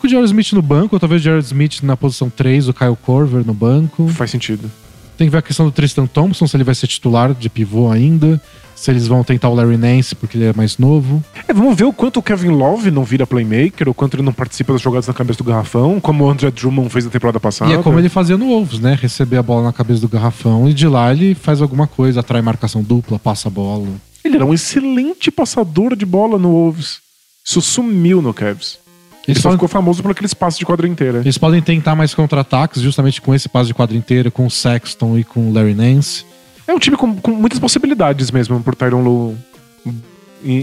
Com 0.04 0.06
o 0.06 0.10
Jared 0.10 0.26
Smith 0.26 0.52
no 0.52 0.60
banco, 0.60 0.94
ou 0.94 1.00
talvez 1.00 1.22
o 1.22 1.24
Jared 1.24 1.46
Smith 1.46 1.82
na 1.82 1.96
posição 1.96 2.28
3, 2.28 2.68
o 2.68 2.74
Kyle 2.74 2.96
Corver 2.96 3.42
no 3.44 3.54
banco. 3.54 4.06
Faz 4.08 4.30
sentido. 4.30 4.70
Tem 5.16 5.26
que 5.26 5.30
ver 5.30 5.38
a 5.38 5.42
questão 5.42 5.64
do 5.64 5.72
Tristan 5.72 6.06
Thompson, 6.06 6.46
se 6.46 6.54
ele 6.56 6.64
vai 6.64 6.74
ser 6.74 6.86
titular 6.86 7.32
de 7.32 7.48
pivô 7.48 7.90
ainda. 7.90 8.40
Se 8.74 8.90
eles 8.90 9.06
vão 9.06 9.22
tentar 9.22 9.48
o 9.48 9.54
Larry 9.54 9.76
Nance 9.76 10.14
porque 10.14 10.36
ele 10.36 10.46
é 10.46 10.52
mais 10.52 10.76
novo. 10.76 11.24
É, 11.48 11.54
vamos 11.54 11.76
ver 11.76 11.84
o 11.84 11.92
quanto 11.92 12.18
o 12.18 12.22
Kevin 12.22 12.48
Love 12.48 12.90
não 12.90 13.04
vira 13.04 13.26
playmaker, 13.26 13.88
o 13.88 13.94
quanto 13.94 14.16
ele 14.16 14.22
não 14.22 14.32
participa 14.32 14.72
das 14.72 14.82
jogadas 14.82 15.06
na 15.06 15.14
cabeça 15.14 15.38
do 15.38 15.44
garrafão, 15.44 16.00
como 16.00 16.24
o 16.24 16.28
André 16.28 16.50
Drummond 16.50 16.90
fez 16.90 17.04
na 17.04 17.10
temporada 17.10 17.38
passada. 17.38 17.70
E 17.70 17.74
é 17.74 17.82
como 17.82 17.98
ele 17.98 18.08
fazia 18.08 18.36
no 18.36 18.46
Wolves, 18.46 18.80
né? 18.80 18.98
Receber 19.00 19.38
a 19.38 19.42
bola 19.42 19.62
na 19.62 19.72
cabeça 19.72 20.00
do 20.00 20.08
garrafão 20.08 20.68
e 20.68 20.74
de 20.74 20.88
lá 20.88 21.12
ele 21.12 21.34
faz 21.34 21.62
alguma 21.62 21.86
coisa, 21.86 22.20
atrai 22.20 22.42
marcação 22.42 22.82
dupla, 22.82 23.18
passa 23.18 23.48
a 23.48 23.50
bola. 23.50 23.88
Ele 24.24 24.36
era 24.36 24.44
um 24.44 24.52
excelente 24.52 25.30
passador 25.30 25.94
de 25.96 26.04
bola 26.04 26.36
no 26.36 26.50
Wolves. 26.50 26.98
Isso 27.46 27.62
sumiu 27.62 28.20
no 28.20 28.34
Cavs. 28.34 28.83
Ele 29.26 29.38
só 29.38 29.50
ficou 29.52 29.68
famoso 29.68 30.02
por 30.02 30.10
aqueles 30.10 30.34
passos 30.34 30.58
de 30.58 30.66
quadra 30.66 30.86
inteira. 30.86 31.18
Eles 31.20 31.38
podem 31.38 31.62
tentar 31.62 31.94
mais 31.94 32.14
contra-ataques, 32.14 32.82
justamente 32.82 33.20
com 33.20 33.34
esse 33.34 33.48
passo 33.48 33.66
de 33.68 33.74
quadra 33.74 33.96
inteira, 33.96 34.30
com 34.30 34.46
o 34.46 34.50
Sexton 34.50 35.18
e 35.18 35.24
com 35.24 35.50
o 35.50 35.52
Larry 35.52 35.74
Nance. 35.74 36.24
É 36.66 36.72
um 36.72 36.78
time 36.78 36.96
com, 36.96 37.16
com 37.16 37.30
muitas 37.32 37.58
possibilidades 37.58 38.30
mesmo 38.30 38.60
por 38.60 38.74
Tyron 38.74 39.02
Lu 39.02 39.36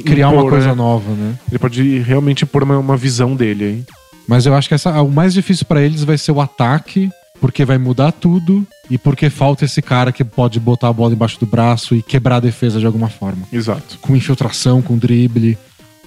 criar 0.06 0.30
impor, 0.30 0.43
uma 0.43 0.50
coisa 0.50 0.67
né? 0.69 0.76
nova, 0.76 1.12
né? 1.12 1.36
Ele 1.50 1.60
pode 1.60 2.00
realmente 2.00 2.45
pôr 2.45 2.63
uma, 2.63 2.78
uma 2.78 2.97
visão 2.97 3.36
dele 3.36 3.63
aí. 3.63 3.84
Mas 4.28 4.45
eu 4.45 4.54
acho 4.54 4.67
que 4.67 4.76
essa, 4.76 5.02
o 5.02 5.10
mais 5.10 5.34
difícil 5.34 5.65
para 5.65 5.82
eles 5.82 6.04
vai 6.04 6.17
ser 6.17 6.32
o 6.32 6.39
ataque, 6.39 7.10
porque 7.39 7.65
vai 7.65 7.78
mudar 7.78 8.12
tudo 8.12 8.65
e 8.89 8.97
porque 8.97 9.30
falta 9.30 9.65
esse 9.65 9.82
cara 9.82 10.12
que 10.12 10.24
pode 10.24 10.60
botar 10.60 10.89
a 10.89 10.93
bola 10.93 11.13
embaixo 11.13 11.39
do 11.39 11.45
braço 11.45 11.95
e 11.95 12.02
quebrar 12.02 12.38
a 12.38 12.39
defesa 12.39 12.80
de 12.80 12.86
alguma 12.86 13.10
forma. 13.10 13.47
Exato. 13.52 13.97
Com 14.00 14.15
infiltração, 14.15 14.82
com 14.82 14.97
drible. 14.97 15.58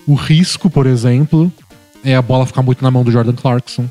O 0.07 0.15
risco, 0.15 0.71
por 0.71 0.87
exemplo, 0.87 1.53
é 2.05 2.15
a 2.15 2.23
bola 2.23 2.47
ficar 2.47 2.63
muito 2.63 2.83
na 2.83 2.91
mão 2.91 3.03
do 3.03 3.11
Jordan 3.11 3.33
Clarkson. 3.33 3.89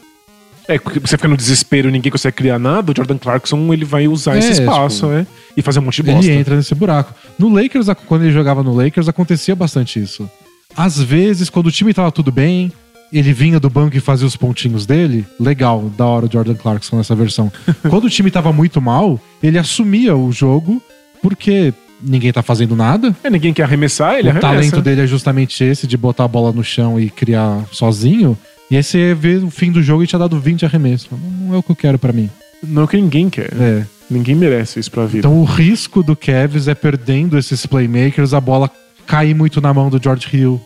É, 0.68 0.78
você 0.78 1.18
fica 1.18 1.28
no 1.28 1.36
desespero 1.36 1.90
e 1.90 1.92
ninguém 1.92 2.12
consegue 2.12 2.38
criar 2.38 2.58
nada, 2.58 2.92
o 2.92 2.96
Jordan 2.96 3.18
Clarkson 3.18 3.74
ele 3.74 3.84
vai 3.84 4.08
usar 4.08 4.36
É, 4.36 4.40
esse 4.40 4.62
espaço, 4.62 5.02
tipo, 5.02 5.08
né? 5.10 5.28
E 5.58 5.62
fazer 5.62 5.80
um 5.80 5.84
monte 5.84 6.02
de 6.02 6.04
bosta. 6.04 6.32
Ele 6.32 6.40
entra 6.40 6.56
nesse 6.56 6.74
buraco. 6.74 7.14
No 7.38 7.50
Lakers, 7.54 7.88
quando 8.06 8.24
ele 8.24 8.32
jogava 8.32 8.64
no 8.64 8.74
Lakers, 8.74 9.10
acontecia 9.10 9.56
bastante 9.56 10.02
isso. 10.02 10.30
Às 10.76 10.98
vezes, 10.98 11.50
quando 11.50 11.68
o 11.68 11.72
time 11.72 11.94
tava 11.94 12.12
tudo 12.12 12.32
bem, 12.32 12.72
ele 13.12 13.34
vinha 13.34 13.60
do 13.60 13.70
banco 13.70 13.98
e 13.98 14.00
fazia 14.00 14.26
os 14.26 14.38
pontinhos 14.38 14.86
dele. 14.86 15.26
Legal, 15.40 15.92
da 15.98 16.06
hora 16.06 16.26
o 16.26 16.32
Jordan 16.32 16.56
Clarkson 16.56 16.96
nessa 16.98 17.14
versão. 17.14 17.52
quando 17.90 18.06
o 18.06 18.10
time 18.10 18.32
tava 18.32 18.54
muito 18.54 18.82
mal, 18.82 19.20
ele 19.42 19.58
assumia 19.58 20.16
o 20.16 20.32
jogo 20.32 20.82
porque 21.22 21.74
ninguém 22.04 22.32
tá 22.32 22.42
fazendo 22.42 22.76
nada. 22.76 23.16
É, 23.24 23.30
ninguém 23.30 23.54
quer 23.54 23.64
arremessar, 23.64 24.16
ele 24.20 24.28
o 24.28 24.32
arremessa. 24.32 24.48
talento 24.54 24.82
dele 24.82 25.02
é 25.02 25.08
justamente 25.08 25.64
esse, 25.64 25.88
de 25.88 25.96
botar 25.98 26.26
a 26.26 26.28
bola 26.28 26.52
no 26.52 26.64
chão 26.64 27.00
e 27.00 27.10
criar 27.10 27.64
sozinho. 27.72 28.38
E 28.70 28.76
aí 28.78 28.84
você 28.84 29.14
vê 29.14 29.36
o 29.38 29.50
fim 29.50 29.72
do 29.72 29.82
jogo 29.84 30.04
e 30.04 30.08
tinha 30.08 30.20
dado 30.20 30.40
20 30.40 30.66
arremessos. 30.66 31.08
Não 31.12 31.54
é 31.54 31.58
o 31.58 31.64
que 31.64 31.72
eu 31.72 31.76
quero 31.76 32.00
pra 32.00 32.12
mim. 32.14 32.30
Não 32.64 32.82
é 32.82 32.86
o 32.86 32.88
que 32.88 32.98
ninguém 32.98 33.30
quer. 33.30 33.52
É. 33.60 33.84
Ninguém 34.10 34.36
merece 34.36 34.80
isso 34.80 34.92
pra 34.92 35.06
vida. 35.06 35.20
Então 35.20 35.40
o 35.40 35.44
risco 35.44 36.02
do 36.04 36.16
Cavs 36.16 36.68
é 36.68 36.76
perdendo 36.76 37.38
esses 37.38 37.66
playmakers, 37.66 38.34
a 38.34 38.40
bola 38.42 38.70
cair 39.06 39.34
muito 39.36 39.60
na 39.62 39.74
mão 39.74 39.90
do 39.90 40.02
George 40.02 40.28
Hill, 40.34 40.62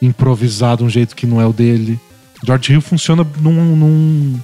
improvisar 0.00 0.76
de 0.76 0.84
um 0.84 0.88
jeito 0.90 1.14
que 1.14 1.26
não 1.26 1.40
é 1.40 1.46
o 1.46 1.52
dele. 1.52 1.98
George 2.44 2.72
Hill 2.72 2.80
funciona 2.80 3.26
num, 3.40 3.76
num- 3.76 4.40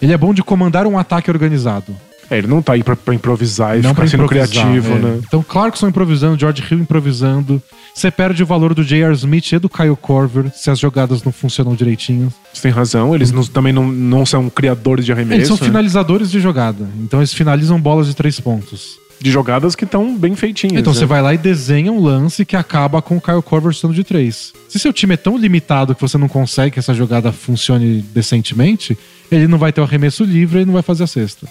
Ele 0.00 0.12
é 0.12 0.18
bom 0.18 0.34
de 0.34 0.42
comandar 0.42 0.86
um 0.86 0.98
ataque 0.98 1.30
organizado. 1.30 1.94
É, 2.32 2.38
ele 2.38 2.46
não 2.46 2.62
tá 2.62 2.72
aí 2.72 2.82
pra, 2.82 2.96
pra 2.96 3.14
improvisar 3.14 3.78
e 3.78 3.82
não 3.82 3.90
ficar 3.94 4.08
sendo 4.08 4.26
criativo, 4.26 4.94
é. 4.94 4.98
né? 4.98 5.20
Então 5.26 5.42
Clarkson 5.42 5.88
improvisando, 5.88 6.40
George 6.40 6.64
Hill 6.68 6.80
improvisando. 6.80 7.62
Você 7.94 8.10
perde 8.10 8.42
o 8.42 8.46
valor 8.46 8.72
do 8.72 8.82
J.R. 8.82 9.12
Smith 9.12 9.52
e 9.52 9.58
do 9.58 9.68
Kyle 9.68 9.94
Korver 9.94 10.50
se 10.54 10.70
as 10.70 10.78
jogadas 10.78 11.22
não 11.22 11.30
funcionam 11.30 11.74
direitinho. 11.74 12.32
Você 12.50 12.62
tem 12.62 12.70
razão, 12.70 13.14
eles 13.14 13.30
não- 13.30 13.44
também 13.44 13.70
não, 13.70 13.86
não 13.86 14.24
são 14.24 14.48
criadores 14.48 15.04
de 15.04 15.12
arremesso. 15.12 15.40
Eles 15.40 15.48
são 15.48 15.58
né? 15.58 15.66
finalizadores 15.66 16.30
de 16.30 16.40
jogada. 16.40 16.88
Então 17.00 17.20
eles 17.20 17.34
finalizam 17.34 17.78
bolas 17.78 18.06
de 18.06 18.16
três 18.16 18.40
pontos. 18.40 18.98
De 19.20 19.30
jogadas 19.30 19.76
que 19.76 19.84
estão 19.84 20.16
bem 20.16 20.34
feitinhas. 20.34 20.80
Então 20.80 20.94
né? 20.94 20.98
você 20.98 21.04
vai 21.04 21.20
lá 21.20 21.34
e 21.34 21.38
desenha 21.38 21.92
um 21.92 22.02
lance 22.02 22.46
que 22.46 22.56
acaba 22.56 23.02
com 23.02 23.18
o 23.18 23.20
Kyle 23.20 23.42
Korver 23.42 23.72
estando 23.72 23.92
de 23.92 24.02
três. 24.02 24.54
Se 24.70 24.78
seu 24.78 24.92
time 24.92 25.12
é 25.12 25.18
tão 25.18 25.36
limitado 25.36 25.94
que 25.94 26.00
você 26.00 26.16
não 26.16 26.28
consegue 26.28 26.70
que 26.72 26.78
essa 26.78 26.94
jogada 26.94 27.30
funcione 27.30 28.02
decentemente, 28.14 28.96
ele 29.30 29.46
não 29.46 29.58
vai 29.58 29.70
ter 29.70 29.82
o 29.82 29.84
arremesso 29.84 30.24
livre 30.24 30.62
e 30.62 30.64
não 30.64 30.72
vai 30.72 30.82
fazer 30.82 31.04
a 31.04 31.06
cesta. 31.06 31.46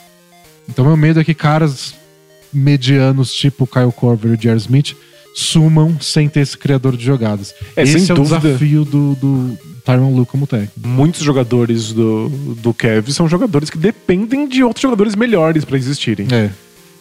Então 0.71 0.86
meu 0.86 0.95
medo 0.95 1.19
é 1.19 1.23
que 1.23 1.34
caras 1.34 1.93
medianos 2.51 3.34
tipo 3.34 3.67
Kyle 3.67 3.91
Korver 3.91 4.31
e 4.31 4.34
o 4.34 4.38
J.R. 4.38 4.57
Smith 4.57 4.95
sumam 5.36 5.99
sem 5.99 6.27
ter 6.27 6.41
esse 6.41 6.57
criador 6.57 6.97
de 6.97 7.05
jogadas. 7.05 7.53
É, 7.75 7.84
esse 7.84 8.10
é 8.10 8.13
o 8.13 8.17
dúvida. 8.17 8.39
desafio 8.39 8.86
do, 8.86 9.15
do 9.15 9.57
Tyron 9.86 10.13
Lu 10.13 10.25
como 10.25 10.47
técnico. 10.47 10.73
Muitos 10.88 11.21
jogadores 11.21 11.93
do, 11.93 12.29
do 12.57 12.73
Cavs 12.73 13.15
são 13.15 13.27
jogadores 13.27 13.69
que 13.69 13.77
dependem 13.77 14.47
de 14.47 14.63
outros 14.63 14.81
jogadores 14.81 15.15
melhores 15.15 15.65
pra 15.65 15.77
existirem. 15.77 16.27
É. 16.31 16.49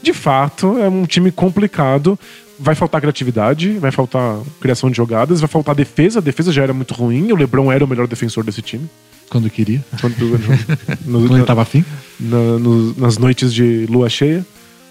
De 0.02 0.12
fato, 0.12 0.78
é 0.78 0.88
um 0.88 1.04
time 1.04 1.30
complicado. 1.30 2.18
Vai 2.59 2.74
faltar 2.74 3.00
criatividade, 3.00 3.72
vai 3.78 3.90
faltar 3.90 4.38
criação 4.61 4.90
de 4.90 4.96
jogadas, 4.96 5.40
vai 5.40 5.48
faltar 5.48 5.74
defesa. 5.74 6.18
A 6.18 6.22
defesa 6.22 6.52
já 6.52 6.62
era 6.62 6.74
muito 6.74 6.92
ruim. 6.92 7.33
O 7.33 7.37
LeBron 7.37 7.72
era 7.72 7.85
o 7.85 7.88
melhor 7.88 8.06
defensor 8.06 8.44
desse 8.44 8.62
time. 8.62 8.88
Quando 9.31 9.49
queria. 9.49 9.83
Quando, 10.01 10.16
no- 11.07 11.21
Quando 11.29 11.37
ele 11.38 11.47
tava 11.47 11.62
afim. 11.62 11.85
na- 12.19 12.59
no- 12.59 12.95
nas 12.99 13.16
noites 13.16 13.55
de 13.55 13.87
lua 13.88 14.09
cheia. 14.11 14.45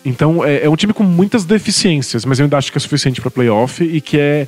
Então 0.04 0.44
é, 0.46 0.64
é 0.64 0.70
um 0.70 0.76
time 0.78 0.94
com 0.94 1.04
muitas 1.04 1.44
deficiências, 1.44 2.24
mas 2.26 2.40
eu 2.40 2.46
ainda 2.46 2.58
acho 2.58 2.72
que 2.72 2.78
é 2.78 2.82
suficiente 2.82 3.20
pra 3.22 3.30
playoff 3.30 3.84
e 3.84 4.00
que 4.00 4.18
é 4.18 4.48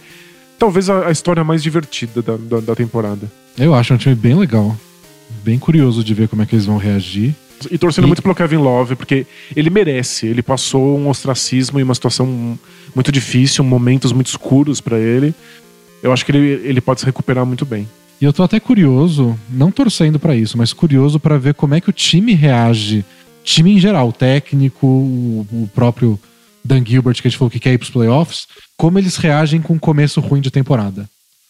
talvez 0.58 0.89
a, 0.89 1.08
a 1.08 1.12
história 1.12 1.43
mais 1.43 1.62
divertida 1.62 2.21
da, 2.21 2.38
da, 2.38 2.60
da 2.62 2.75
temporada. 2.75 3.30
Eu 3.58 3.75
acho 3.75 3.93
um 3.93 3.97
time 3.97 4.15
bem 4.15 4.34
legal. 4.34 4.75
Bem 5.43 5.60
curioso 5.60 6.04
de 6.04 6.13
ver 6.13 6.27
como 6.30 6.41
é 6.41 6.45
que 6.45 6.56
eles 6.56 6.65
vão 6.65 6.77
reagir. 6.77 7.36
E 7.69 7.77
torcendo 7.77 8.06
E- 8.06 8.08
muito 8.08 8.21
pelo 8.23 8.34
Kevin 8.34 8.58
Love, 8.58 8.95
porque 8.95 9.25
ele 9.56 9.69
merece. 9.69 10.25
Ele 10.25 10.41
passou 10.41 10.97
um 10.97 11.10
ostracismo 11.10 11.80
e 11.80 11.84
uma 11.84 11.93
situação 11.93 12.58
muito 12.95 13.12
difícil, 13.12 13.63
momentos 13.63 14.12
muito 14.13 14.27
escuros 14.27 14.80
pra 14.82 14.97
ele. 14.97 15.36
Eu 16.01 16.12
acho 16.13 16.25
que 16.25 16.32
ele, 16.32 16.62
ele 16.67 16.82
pode 16.82 17.01
se 17.01 17.06
recuperar 17.06 17.45
muito 17.45 17.65
bem. 17.65 17.88
E 18.21 18.25
eu 18.25 18.31
tô 18.31 18.43
até 18.43 18.60
curioso, 18.60 19.38
não 19.49 19.71
torcendo 19.71 20.19
pra 20.19 20.36
isso, 20.36 20.55
mas 20.55 20.71
curioso 20.71 21.19
pra 21.19 21.39
ver 21.39 21.55
como 21.55 21.73
é 21.73 21.81
que 21.81 21.89
o 21.89 21.93
time 21.93 22.34
reage. 22.36 23.03
Time 23.43 23.71
em 23.71 23.79
geral, 23.79 24.10
o 24.10 24.13
técnico, 24.13 24.86
o, 24.86 25.47
o 25.51 25.69
próprio 25.73 26.19
Dan 26.63 26.86
Gilbert, 26.86 27.15
que 27.15 27.27
a 27.27 27.31
gente 27.31 27.38
falou 27.39 27.49
que 27.49 27.60
quer 27.60 27.73
ir 27.73 27.79
pros 27.79 27.89
playoffs, 27.89 28.45
como 28.77 28.99
eles 28.99 29.17
reagem 29.17 29.60
com 29.60 29.73
um 29.73 29.79
começo 29.79 30.21
ruim 30.21 30.39
de 30.39 30.51
temporada. 30.51 31.10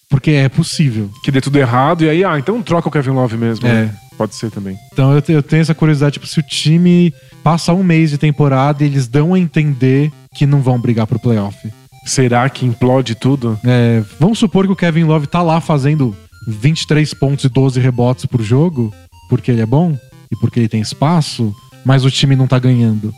Porque 0.09 0.31
é 0.31 0.47
possível. 0.47 1.09
Que 1.23 1.31
dê 1.31 1.41
tudo 1.41 1.59
errado 1.59 2.05
e 2.05 2.09
aí, 2.09 2.23
ah, 2.23 2.39
então 2.39 2.61
troca 2.61 2.87
o 2.87 2.91
Kevin 2.91 3.11
Love 3.11 3.35
mesmo. 3.35 3.67
É. 3.67 3.73
né? 3.73 3.95
Pode 4.17 4.35
ser 4.35 4.49
também. 4.49 4.77
Então 4.93 5.11
eu, 5.13 5.23
eu 5.27 5.43
tenho 5.43 5.61
essa 5.61 5.75
curiosidade, 5.75 6.13
tipo, 6.13 6.27
se 6.27 6.39
o 6.39 6.43
time 6.43 7.13
passa 7.43 7.73
um 7.73 7.83
mês 7.83 8.11
de 8.11 8.17
temporada 8.17 8.83
e 8.83 8.87
eles 8.87 9.07
dão 9.07 9.33
a 9.33 9.39
entender 9.39 10.09
que 10.33 10.45
não 10.45 10.61
vão 10.61 10.79
brigar 10.79 11.05
pro 11.05 11.19
playoff. 11.19 11.57
Será 12.05 12.49
que 12.49 12.65
implode 12.65 13.13
tudo? 13.15 13.59
É, 13.65 14.01
vamos 14.17 14.39
supor 14.39 14.65
que 14.65 14.71
o 14.71 14.75
Kevin 14.75 15.03
Love 15.03 15.27
tá 15.27 15.41
lá 15.41 15.59
fazendo 15.59 16.15
23 16.47 17.13
pontos 17.13 17.45
e 17.45 17.49
12 17.49 17.79
rebotes 17.79 18.25
por 18.25 18.41
jogo, 18.41 18.93
porque 19.29 19.51
ele 19.51 19.61
é 19.61 19.65
bom 19.65 19.97
e 20.31 20.35
porque 20.39 20.59
ele 20.59 20.69
tem 20.69 20.81
espaço, 20.81 21.53
mas 21.85 22.03
o 22.05 22.11
time 22.11 22.35
não 22.35 22.47
tá 22.47 22.57
ganhando. 22.59 23.13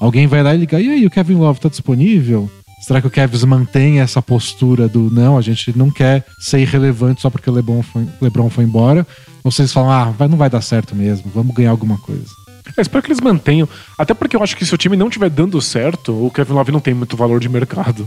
Alguém 0.00 0.26
vai 0.26 0.42
lá 0.42 0.54
e 0.54 0.58
liga, 0.58 0.80
e 0.80 0.88
aí, 0.90 1.06
o 1.06 1.10
Kevin 1.10 1.34
Love 1.36 1.60
tá 1.60 1.68
disponível? 1.68 2.50
Será 2.86 3.00
que 3.00 3.06
o 3.06 3.10
Kevs 3.10 3.42
mantém 3.44 4.00
essa 4.00 4.20
postura 4.20 4.86
do 4.86 5.10
não, 5.10 5.38
a 5.38 5.40
gente 5.40 5.76
não 5.76 5.90
quer 5.90 6.24
ser 6.38 6.60
irrelevante 6.60 7.22
só 7.22 7.30
porque 7.30 7.48
o 7.48 7.52
LeBron 7.52 7.82
foi, 7.82 8.06
LeBron 8.20 8.50
foi 8.50 8.64
embora? 8.64 9.06
Ou 9.42 9.50
vocês 9.50 9.72
falam, 9.72 9.90
ah, 9.90 10.10
vai, 10.10 10.28
não 10.28 10.36
vai 10.36 10.50
dar 10.50 10.60
certo 10.60 10.94
mesmo, 10.94 11.30
vamos 11.34 11.54
ganhar 11.54 11.70
alguma 11.70 11.96
coisa. 11.98 12.26
Eu 12.76 12.82
espero 12.82 13.02
que 13.02 13.08
eles 13.10 13.20
mantenham. 13.20 13.66
Até 13.98 14.12
porque 14.12 14.36
eu 14.36 14.42
acho 14.42 14.56
que 14.56 14.66
se 14.66 14.74
o 14.74 14.78
time 14.78 14.96
não 14.96 15.06
estiver 15.08 15.30
dando 15.30 15.60
certo, 15.62 16.12
o 16.12 16.30
Kevin 16.30 16.52
Love 16.52 16.72
não 16.72 16.80
tem 16.80 16.92
muito 16.92 17.16
valor 17.16 17.40
de 17.40 17.48
mercado. 17.48 18.06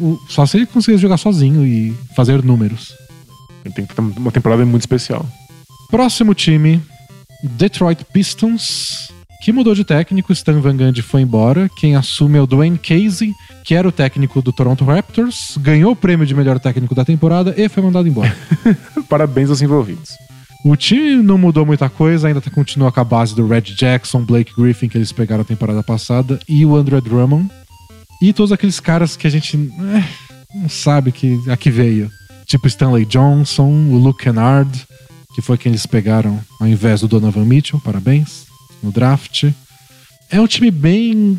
O- 0.00 0.18
só 0.28 0.44
se 0.46 0.56
ele 0.56 0.66
conseguir 0.66 0.98
jogar 0.98 1.16
sozinho 1.16 1.64
e 1.66 1.94
fazer 2.16 2.42
números. 2.42 2.92
Tem 3.72 3.86
que 3.86 3.94
ter 3.94 4.00
uma 4.00 4.30
temporada 4.30 4.64
muito 4.64 4.82
especial. 4.82 5.26
Próximo 5.90 6.34
time, 6.34 6.82
Detroit 7.42 8.04
Pistons, 8.12 9.10
que 9.40 9.52
mudou 9.52 9.74
de 9.74 9.84
técnico. 9.84 10.32
Stan 10.32 10.60
Van 10.60 10.76
Gundy 10.76 11.02
foi 11.02 11.22
embora. 11.22 11.70
Quem 11.78 11.96
assume 11.96 12.38
é 12.38 12.42
o 12.42 12.46
Dwayne 12.46 12.78
Casey, 12.78 13.32
que 13.64 13.74
era 13.74 13.88
o 13.88 13.92
técnico 13.92 14.42
do 14.42 14.52
Toronto 14.52 14.84
Raptors, 14.84 15.56
ganhou 15.58 15.92
o 15.92 15.96
prêmio 15.96 16.26
de 16.26 16.34
melhor 16.34 16.58
técnico 16.58 16.94
da 16.94 17.04
temporada 17.04 17.54
e 17.56 17.68
foi 17.68 17.82
mandado 17.82 18.08
embora. 18.08 18.36
Parabéns 19.08 19.50
aos 19.50 19.62
envolvidos. 19.62 20.10
o 20.64 20.76
time 20.76 21.22
não 21.22 21.38
mudou 21.38 21.64
muita 21.64 21.88
coisa, 21.88 22.28
ainda 22.28 22.40
tá, 22.40 22.50
continua 22.50 22.92
com 22.92 23.00
a 23.00 23.04
base 23.04 23.34
do 23.34 23.46
Red 23.46 23.62
Jackson, 23.62 24.24
Blake 24.24 24.52
Griffin, 24.56 24.88
que 24.88 24.98
eles 24.98 25.12
pegaram 25.12 25.42
a 25.42 25.46
temporada 25.46 25.82
passada, 25.82 26.38
e 26.48 26.66
o 26.66 26.76
Andrew 26.76 27.00
Drummond. 27.00 27.48
E 28.20 28.32
todos 28.32 28.50
aqueles 28.52 28.80
caras 28.80 29.16
que 29.16 29.26
a 29.26 29.30
gente 29.30 29.56
eh, 29.56 30.04
não 30.54 30.68
sabe 30.68 31.12
que 31.12 31.38
a 31.48 31.56
que 31.56 31.70
veio. 31.70 32.10
Tipo 32.48 32.66
Stanley 32.66 33.04
Johnson, 33.04 33.68
o 33.90 33.98
Luke 33.98 34.24
Kennard, 34.24 34.86
que 35.34 35.42
foi 35.42 35.58
quem 35.58 35.70
eles 35.70 35.84
pegaram 35.84 36.40
ao 36.58 36.66
invés 36.66 37.02
do 37.02 37.08
Donovan 37.08 37.44
Mitchell, 37.44 37.78
parabéns, 37.78 38.46
no 38.82 38.90
draft. 38.90 39.44
É 40.30 40.40
um 40.40 40.46
time 40.46 40.70
bem 40.70 41.38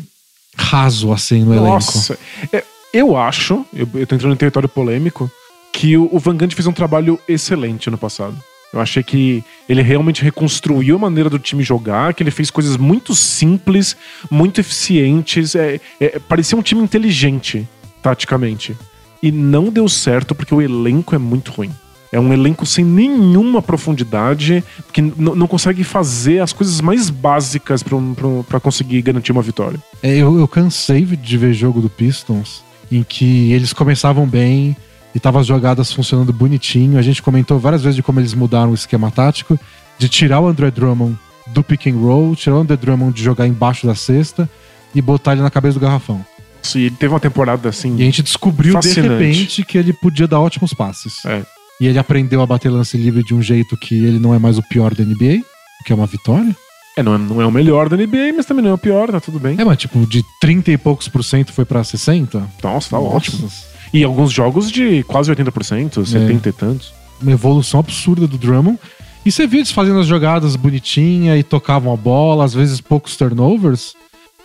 raso, 0.56 1.12
assim, 1.12 1.44
no 1.44 1.52
elenco. 1.52 1.68
Nossa, 1.68 2.18
é, 2.52 2.64
eu 2.94 3.16
acho, 3.16 3.66
eu, 3.74 3.88
eu 3.94 4.06
tô 4.06 4.14
entrando 4.14 4.34
em 4.34 4.36
território 4.36 4.68
polêmico, 4.68 5.30
que 5.72 5.96
o, 5.96 6.08
o 6.12 6.18
Van 6.18 6.36
Gundy 6.36 6.54
fez 6.54 6.66
um 6.66 6.72
trabalho 6.72 7.18
excelente 7.28 7.88
ano 7.88 7.98
passado. 7.98 8.36
Eu 8.72 8.80
achei 8.80 9.02
que 9.02 9.42
ele 9.68 9.82
realmente 9.82 10.22
reconstruiu 10.22 10.94
a 10.94 10.98
maneira 10.98 11.28
do 11.28 11.40
time 11.40 11.62
jogar, 11.62 12.14
que 12.14 12.22
ele 12.22 12.30
fez 12.30 12.50
coisas 12.52 12.76
muito 12.76 13.16
simples, 13.16 13.96
muito 14.30 14.60
eficientes. 14.60 15.56
É, 15.56 15.80
é, 15.98 16.20
parecia 16.20 16.56
um 16.56 16.62
time 16.62 16.80
inteligente, 16.80 17.68
taticamente. 18.00 18.76
E 19.22 19.30
não 19.30 19.70
deu 19.70 19.88
certo 19.88 20.34
porque 20.34 20.54
o 20.54 20.62
elenco 20.62 21.14
é 21.14 21.18
muito 21.18 21.50
ruim. 21.52 21.70
É 22.12 22.18
um 22.18 22.32
elenco 22.32 22.66
sem 22.66 22.84
nenhuma 22.84 23.62
profundidade, 23.62 24.64
que 24.92 25.00
não 25.00 25.46
consegue 25.46 25.84
fazer 25.84 26.40
as 26.40 26.52
coisas 26.52 26.80
mais 26.80 27.08
básicas 27.08 27.84
pra 28.48 28.58
conseguir 28.58 29.00
garantir 29.02 29.30
uma 29.30 29.42
vitória. 29.42 29.78
É, 30.02 30.16
eu, 30.16 30.38
eu 30.38 30.48
cansei 30.48 31.04
de 31.04 31.38
ver 31.38 31.54
jogo 31.54 31.80
do 31.80 31.88
Pistons 31.88 32.64
em 32.90 33.04
que 33.04 33.52
eles 33.52 33.72
começavam 33.72 34.26
bem 34.26 34.76
e 35.14 35.20
tava 35.20 35.40
as 35.40 35.46
jogadas 35.46 35.92
funcionando 35.92 36.32
bonitinho. 36.32 36.98
A 36.98 37.02
gente 37.02 37.22
comentou 37.22 37.58
várias 37.58 37.82
vezes 37.82 37.96
de 37.96 38.02
como 38.02 38.18
eles 38.18 38.34
mudaram 38.34 38.72
o 38.72 38.74
esquema 38.74 39.10
tático, 39.10 39.58
de 39.96 40.08
tirar 40.08 40.40
o 40.40 40.48
André 40.48 40.70
Drummond 40.70 41.16
do 41.48 41.62
pick 41.62 41.86
and 41.86 41.96
roll, 41.96 42.34
tirar 42.34 42.56
o 42.56 42.60
André 42.60 42.76
Drummond 42.76 43.12
de 43.12 43.22
jogar 43.22 43.46
embaixo 43.46 43.86
da 43.86 43.94
cesta 43.94 44.50
e 44.94 45.00
botar 45.00 45.32
ele 45.32 45.42
na 45.42 45.50
cabeça 45.50 45.78
do 45.78 45.82
garrafão. 45.82 46.24
E 46.74 46.86
ele 46.86 46.96
teve 46.96 47.12
uma 47.12 47.20
temporada 47.20 47.68
assim. 47.68 47.96
E 47.96 48.02
a 48.02 48.04
gente 48.04 48.22
descobriu 48.22 48.72
Fascinante. 48.74 49.00
de 49.02 49.08
repente 49.08 49.64
que 49.64 49.78
ele 49.78 49.92
podia 49.92 50.26
dar 50.26 50.40
ótimos 50.40 50.72
passes. 50.74 51.24
É. 51.24 51.42
E 51.80 51.86
ele 51.86 51.98
aprendeu 51.98 52.42
a 52.42 52.46
bater 52.46 52.68
lance 52.70 52.96
livre 52.96 53.22
de 53.22 53.34
um 53.34 53.42
jeito 53.42 53.76
que 53.76 53.94
ele 53.94 54.18
não 54.18 54.34
é 54.34 54.38
mais 54.38 54.58
o 54.58 54.62
pior 54.62 54.94
da 54.94 55.02
NBA, 55.02 55.40
o 55.80 55.84
que 55.84 55.92
é 55.92 55.94
uma 55.94 56.06
vitória. 56.06 56.54
É, 56.96 57.02
não 57.02 57.14
é, 57.14 57.18
não 57.18 57.40
é 57.40 57.46
o 57.46 57.50
melhor 57.50 57.88
da 57.88 57.96
NBA, 57.96 58.32
mas 58.36 58.44
também 58.44 58.62
não 58.62 58.72
é 58.72 58.74
o 58.74 58.78
pior, 58.78 59.10
tá 59.10 59.20
tudo 59.20 59.38
bem. 59.38 59.56
É, 59.58 59.64
mas 59.64 59.78
tipo, 59.78 60.04
de 60.06 60.22
30 60.40 60.72
e 60.72 60.76
poucos 60.76 61.08
por 61.08 61.24
cento 61.24 61.52
foi 61.52 61.64
pra 61.64 61.82
60. 61.82 62.38
Nossa, 62.62 62.90
tá 62.90 62.98
Nossa. 62.98 63.16
ótimo. 63.16 63.48
E 63.92 64.04
alguns 64.04 64.30
jogos 64.30 64.70
de 64.70 65.02
quase 65.04 65.32
80%, 65.32 66.04
70 66.04 66.48
e 66.48 66.52
tantos. 66.52 66.92
uma 67.20 67.32
evolução 67.32 67.80
absurda 67.80 68.26
do 68.26 68.36
Drummond. 68.36 68.78
E 69.24 69.32
você 69.32 69.46
via 69.46 69.60
eles 69.60 69.70
fazendo 69.70 69.98
as 70.00 70.06
jogadas 70.06 70.56
bonitinha 70.56 71.36
e 71.36 71.42
tocavam 71.42 71.92
a 71.92 71.96
bola, 71.96 72.44
às 72.44 72.54
vezes 72.54 72.80
poucos 72.80 73.16
turnovers, 73.16 73.94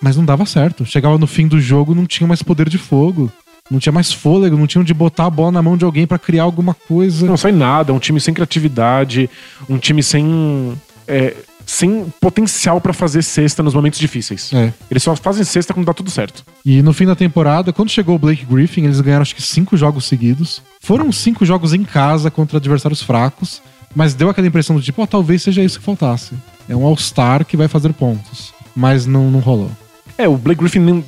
mas 0.01 0.17
não 0.17 0.25
dava 0.25 0.45
certo. 0.45 0.85
Chegava 0.85 1.17
no 1.17 1.27
fim 1.27 1.47
do 1.47 1.59
jogo, 1.59 1.95
não 1.95 2.05
tinha 2.05 2.27
mais 2.27 2.41
poder 2.41 2.69
de 2.69 2.77
fogo. 2.77 3.31
Não 3.69 3.79
tinha 3.79 3.91
mais 3.91 4.13
fôlego, 4.13 4.55
não 4.55 4.67
tinha 4.67 4.79
onde 4.79 4.93
botar 4.93 5.25
a 5.25 5.29
bola 5.29 5.53
na 5.53 5.61
mão 5.61 5.75
de 5.75 5.83
alguém 5.83 6.05
para 6.05 6.19
criar 6.19 6.43
alguma 6.43 6.75
coisa. 6.75 7.25
Não 7.25 7.35
sai 7.35 7.51
nada, 7.51 7.91
um 7.91 7.97
time 7.97 8.19
sem 8.19 8.31
criatividade, 8.31 9.27
um 9.67 9.79
time 9.79 10.03
sem. 10.03 10.73
é, 11.07 11.35
sem 11.65 12.05
potencial 12.21 12.79
pra 12.79 12.93
fazer 12.93 13.23
cesta 13.23 13.63
nos 13.63 13.73
momentos 13.73 13.99
difíceis. 13.99 14.53
É. 14.53 14.71
Eles 14.89 15.01
só 15.01 15.15
fazem 15.15 15.43
cesta 15.43 15.73
quando 15.73 15.87
dá 15.87 15.93
tudo 15.93 16.11
certo. 16.11 16.45
E 16.63 16.81
no 16.83 16.93
fim 16.93 17.07
da 17.07 17.15
temporada, 17.15 17.73
quando 17.73 17.89
chegou 17.89 18.15
o 18.15 18.19
Blake 18.19 18.45
Griffin, 18.45 18.83
eles 18.83 19.01
ganharam 19.01 19.23
acho 19.23 19.35
que 19.35 19.41
cinco 19.41 19.75
jogos 19.75 20.05
seguidos. 20.05 20.61
Foram 20.79 21.11
cinco 21.11 21.43
jogos 21.43 21.73
em 21.73 21.83
casa 21.83 22.29
contra 22.29 22.57
adversários 22.59 23.01
fracos, 23.01 23.63
mas 23.95 24.13
deu 24.13 24.29
aquela 24.29 24.47
impressão 24.47 24.75
do 24.75 24.81
tipo, 24.81 25.01
ó, 25.01 25.07
talvez 25.07 25.41
seja 25.41 25.63
isso 25.63 25.79
que 25.79 25.85
faltasse. 25.85 26.35
É 26.69 26.75
um 26.75 26.85
All-Star 26.85 27.43
que 27.43 27.57
vai 27.57 27.67
fazer 27.67 27.93
pontos. 27.93 28.53
Mas 28.75 29.05
não, 29.05 29.31
não 29.31 29.39
rolou. 29.39 29.71
É, 30.17 30.27
o 30.27 30.37
Blake 30.37 30.59
Griffin 30.59 30.79
não, 30.79 31.03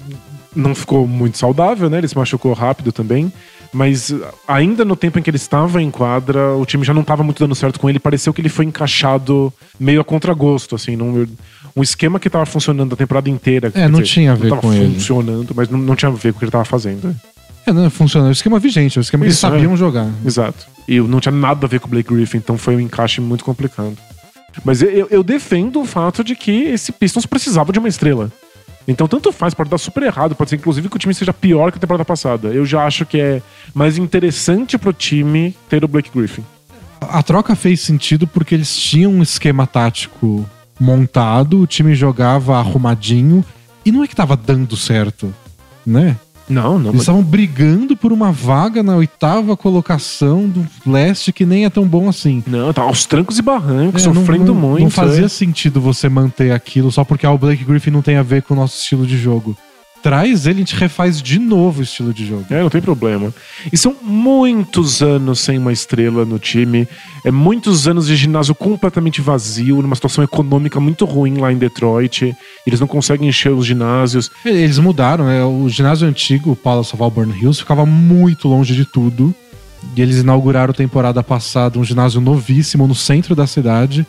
não 0.55 0.76
ficou 0.76 1.08
muito 1.08 1.38
saudável, 1.38 1.89
né? 1.89 1.99
Ele 1.99 2.08
se 2.08 2.18
machucou 2.18 2.53
rápido 2.53 2.91
também. 2.91 3.32
Mas 3.74 4.14
ainda 4.47 4.86
no 4.86 4.95
tempo 4.95 5.20
em 5.20 5.22
que 5.22 5.30
ele 5.30 5.38
estava 5.38 5.82
em 5.82 5.91
quadra, 5.91 6.55
o 6.55 6.66
time 6.66 6.84
já 6.84 6.93
não 6.93 7.01
estava 7.01 7.24
muito 7.24 7.39
dando 7.39 7.53
certo 7.53 7.80
com 7.80 7.89
ele. 7.89 7.99
Pareceu 7.99 8.34
que 8.34 8.41
ele 8.41 8.49
foi 8.49 8.66
encaixado 8.66 9.53
meio 9.80 10.01
a 10.01 10.03
contragosto, 10.03 10.76
assim, 10.76 10.95
num, 10.95 11.28
um 11.76 11.84
esquema 11.84 12.20
que 12.20 12.28
estava 12.28 12.45
funcionando 12.45 12.93
a 12.93 12.95
temporada 12.95 13.30
inteira. 13.30 13.72
É, 13.76 13.88
não 13.88 14.01
tinha 14.01 14.32
a 14.32 14.36
ver 14.36 14.49
tava 14.49 14.62
com 14.62 14.74
ele. 14.74 14.95
funcionando, 14.95 15.53
mas 15.55 15.70
não, 15.70 15.78
não 15.78 15.95
tinha 15.95 16.10
a 16.10 16.14
ver 16.14 16.32
com 16.34 16.38
o 16.38 16.39
que 16.39 16.45
ele 16.45 16.49
estava 16.49 16.66
fazendo. 16.66 17.16
É, 17.66 17.74
não, 17.74 17.89
funciona. 17.89 18.30
O 18.30 18.32
esquema 18.32 18.60
vigente, 18.60 18.97
o 18.97 19.01
esquema 19.01 19.22
que 19.22 19.28
eles 19.28 19.36
Isso, 19.36 19.45
é. 19.45 19.49
sabiam 19.49 19.76
jogar. 19.76 20.10
Exato. 20.26 20.66
E 20.88 20.99
não 21.01 21.20
tinha 21.20 21.34
nada 21.34 21.66
a 21.66 21.70
ver 21.70 21.80
com 21.80 21.88
o 21.88 21.89
Blake 21.89 22.12
Griffin, 22.12 22.38
então 22.38 22.58
foi 22.58 22.76
um 22.76 22.80
encaixe 22.80 23.20
muito 23.20 23.43
complicado. 23.43 23.95
Mas 24.64 24.82
eu, 24.82 25.08
eu 25.12 25.22
defendo 25.22 25.82
o 25.82 25.86
fato 25.86 26.24
de 26.24 26.36
que 26.36 26.64
esse 26.64 26.91
Pistons 26.91 27.26
precisava 27.26 27.72
de 27.72 27.78
uma 27.78 27.88
estrela. 27.88 28.32
Então, 28.88 29.07
tanto 29.07 29.31
faz, 29.31 29.53
pode 29.53 29.69
dar 29.69 29.77
super 29.77 30.03
errado, 30.03 30.33
pode 30.33 30.49
ser 30.49 30.55
inclusive 30.55 30.88
que 30.88 30.95
o 30.95 30.99
time 30.99 31.13
seja 31.13 31.33
pior 31.33 31.71
que 31.71 31.77
a 31.77 31.81
temporada 31.81 32.05
passada. 32.05 32.47
Eu 32.49 32.65
já 32.65 32.85
acho 32.85 33.05
que 33.05 33.19
é 33.19 33.41
mais 33.73 33.97
interessante 33.97 34.77
pro 34.77 34.93
time 34.93 35.55
ter 35.67 35.83
o 35.83 35.88
Blake 35.88 36.09
Griffin. 36.13 36.43
A 37.01 37.21
troca 37.21 37.55
fez 37.55 37.81
sentido 37.81 38.25
porque 38.25 38.55
eles 38.55 38.75
tinham 38.75 39.11
um 39.11 39.21
esquema 39.21 39.67
tático 39.67 40.49
montado, 40.79 41.61
o 41.61 41.67
time 41.67 41.93
jogava 41.93 42.57
arrumadinho 42.57 43.43
e 43.85 43.91
não 43.91 44.03
é 44.03 44.07
que 44.07 44.15
tava 44.15 44.38
dando 44.38 44.77
certo, 44.77 45.33
né? 45.85 46.15
Não, 46.50 46.80
não. 46.80 46.91
Eles 46.91 47.02
estavam 47.02 47.22
brigando 47.24 47.95
por 47.95 48.14
uma 48.14 48.32
vaga 48.32 48.82
na 48.82 48.95
oitava 48.95 49.58
colocação 49.58 50.48
do 50.48 50.66
leste 50.86 51.32
que 51.34 51.45
nem 51.45 51.66
é 51.66 51.70
tão 51.70 51.86
bom 51.86 52.08
assim. 52.08 52.43
Não, 52.48 52.72
tá 52.72 52.84
aos 52.84 53.06
trancos 53.06 53.38
e 53.38 53.41
barrancos, 53.41 54.04
É, 54.04 54.08
não- 54.08 54.16
sofrendo 54.16 54.54
não, 54.54 54.56
muito. 54.62 54.84
Não 54.84 54.89
fazia 54.89 55.26
é. 55.26 55.30
sentido 55.30 55.82
você 55.82 56.08
manter 56.10 56.52
aquilo 56.52 56.91
só 56.91 57.04
porque 57.04 57.26
ah, 57.26 57.32
o 57.32 57.38
Blake 57.38 57.64
Griffin 57.64 57.91
não 57.91 58.02
tem 58.02 58.16
a 58.18 58.24
ver 58.24 58.43
com 58.43 58.54
o 58.54 58.58
nosso 58.58 58.80
estilo 58.80 59.06
de 59.06 59.18
jogo. 59.18 59.58
Traz 60.08 60.47
ele, 60.47 60.55
a 60.55 60.60
gente 60.60 60.74
refaz 60.74 61.22
de 61.22 61.38
novo 61.38 61.82
o 61.82 61.84
estilo 61.84 62.14
de 62.14 62.26
jogo. 62.26 62.45
É, 62.49 62.62
não 62.62 62.70
tem 62.70 62.80
problema. 62.82 63.34
E 63.70 63.76
são 63.76 63.93
muitos 64.01 65.01
anos 65.01 65.41
sem 65.41 65.58
uma 65.58 65.74
estrela 65.74 66.24
no 66.24 66.39
time. 66.39 66.88
É 67.26 67.30
muitos 67.30 67.89
anos 67.89 68.08
de 68.08 68.16
ginásio 68.16 68.55
completamente 68.55 69.20
vazio, 69.20 69.82
numa 69.82 69.95
situação 69.95 70.24
econômica 70.24 70.80
muito 70.80 71.03
ruim 71.03 71.39
lá 71.39 71.51
em 71.51 71.58
Detroit. 71.58 72.34
Eles 72.66 72.80
não 72.80 72.88
conseguem 72.88 73.28
encher 73.28 73.51
os 73.51 73.66
ginásios. 73.66 74.32
Eles 74.45 74.80
mudaram, 74.80 75.26
né? 75.26 75.43
O 75.43 75.68
ginásio 75.68 76.08
antigo, 76.08 76.51
o 76.51 76.55
Palace 76.55 76.93
of 76.93 77.03
Auburn 77.03 77.38
Hills, 77.38 77.60
ficava 77.60 77.86
muito 77.86 78.47
longe 78.47 78.74
de 78.74 78.86
tudo. 78.86 79.36
E 79.93 80.01
eles 80.01 80.20
inauguraram 80.20 80.74
temporada 80.74 81.22
passada 81.22 81.78
um 81.78 81.84
ginásio 81.84 82.22
novíssimo 82.22 82.88
no 82.88 82.95
centro 82.95 83.36
da 83.36 83.45
cidade. 83.45 84.08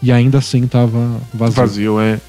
E 0.00 0.12
ainda 0.12 0.38
assim 0.38 0.64
tava 0.68 1.20
vazio. 1.34 1.56
Vazio, 1.56 2.00
é. 2.00 2.20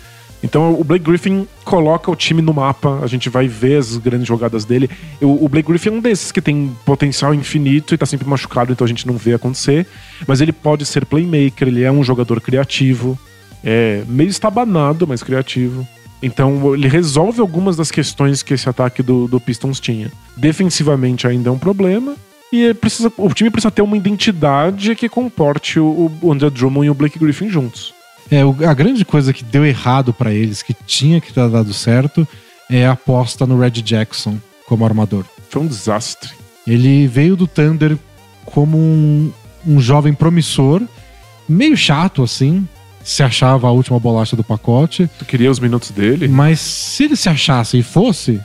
Então 0.44 0.74
o 0.80 0.84
Blake 0.84 1.06
Griffin 1.06 1.48
coloca 1.64 2.10
o 2.10 2.16
time 2.16 2.42
no 2.42 2.54
mapa, 2.54 3.00
a 3.04 3.08
gente 3.08 3.30
vai 3.30 3.48
ver 3.48 3.78
as 3.78 3.96
grandes 3.98 4.28
jogadas 4.28 4.66
dele. 4.66 4.90
Eu- 5.20 5.38
o 5.44 5.48
Blake 5.48 5.68
Griffin 5.68 5.90
é 5.90 5.92
um 5.94 6.00
desses 6.00 6.32
que 6.32 6.42
tem 6.42 6.76
potencial 6.84 7.34
infinito 7.34 7.94
e 7.94 7.98
tá 7.98 8.06
sempre 8.06 8.28
machucado, 8.28 8.72
então 8.72 8.84
a 8.84 8.88
gente 8.88 9.06
não 9.06 9.16
vê 9.18 9.34
acontecer. 9.34 9.86
Mas 10.28 10.42
ele 10.42 10.52
pode 10.52 10.86
ser 10.86 11.06
playmaker, 11.06 11.68
ele 11.68 11.84
é 11.84 11.92
um 11.92 12.04
jogador 12.04 12.42
criativo. 12.42 13.18
É 13.64 14.04
meio 14.08 14.30
estabanado, 14.30 15.06
mas 15.08 15.22
criativo. 15.22 15.88
Então 16.24 16.74
ele 16.74 16.88
resolve 16.88 17.40
algumas 17.42 17.76
das 17.76 17.92
questões 17.92 18.42
que 18.42 18.54
esse 18.56 18.68
ataque 18.68 19.04
do, 19.04 19.28
do 19.28 19.40
Pistons 19.40 19.80
tinha. 19.80 20.12
Defensivamente 20.36 21.28
ainda 21.28 21.50
é 21.50 21.52
um 21.52 21.58
problema. 21.60 22.16
E 22.52 22.66
é 22.66 22.74
precisa, 22.74 23.12
o 23.18 23.34
time 23.34 23.50
precisa 23.50 23.72
ter 23.72 23.82
uma 23.82 23.96
identidade 23.96 24.94
que 24.96 25.08
comporte 25.08 25.80
o, 25.80 26.12
o 26.22 26.32
André 26.32 26.50
Drummond 26.50 26.88
e 26.88 26.90
o 26.90 26.94
Blake 26.94 27.18
Griffin 27.18 27.48
juntos. 27.50 27.94
É, 28.32 28.42
a 28.66 28.74
grande 28.74 29.04
coisa 29.04 29.34
que 29.34 29.44
deu 29.44 29.66
errado 29.66 30.14
pra 30.14 30.34
eles, 30.34 30.64
que 30.64 30.74
tinha 30.88 31.20
que 31.20 31.34
ter 31.34 31.50
dado 31.50 31.74
certo, 31.74 32.26
é 32.70 32.86
a 32.86 32.94
aposta 32.94 33.46
no 33.46 33.60
Red 33.60 33.72
Jackson 33.72 34.38
como 34.66 34.86
armador. 34.86 35.26
Foi 35.50 35.62
um 35.62 35.68
desastre. 35.68 36.32
Ele 36.66 37.08
veio 37.08 37.36
do 37.36 37.46
Thunder 37.46 37.98
como 38.46 38.78
um, 38.78 39.32
um 39.68 39.80
jovem 39.82 40.14
promissor, 40.14 40.82
meio 41.48 41.76
chato 41.76 42.24
assim, 42.24 42.66
se 43.04 43.22
achava 43.22 43.68
a 43.68 43.72
última 43.72 44.00
bolacha 44.00 44.36
do 44.36 44.44
pacote, 44.44 45.10
Tu 45.20 45.26
queria 45.26 45.52
os 45.52 45.60
minutos 45.60 45.92
dele? 45.92 46.28
mas 46.28 46.60
se 46.62 47.04
ele 47.04 47.16
se 47.18 47.28
achasse 47.28 47.78
e 47.80 47.84
fosse, 47.84 48.40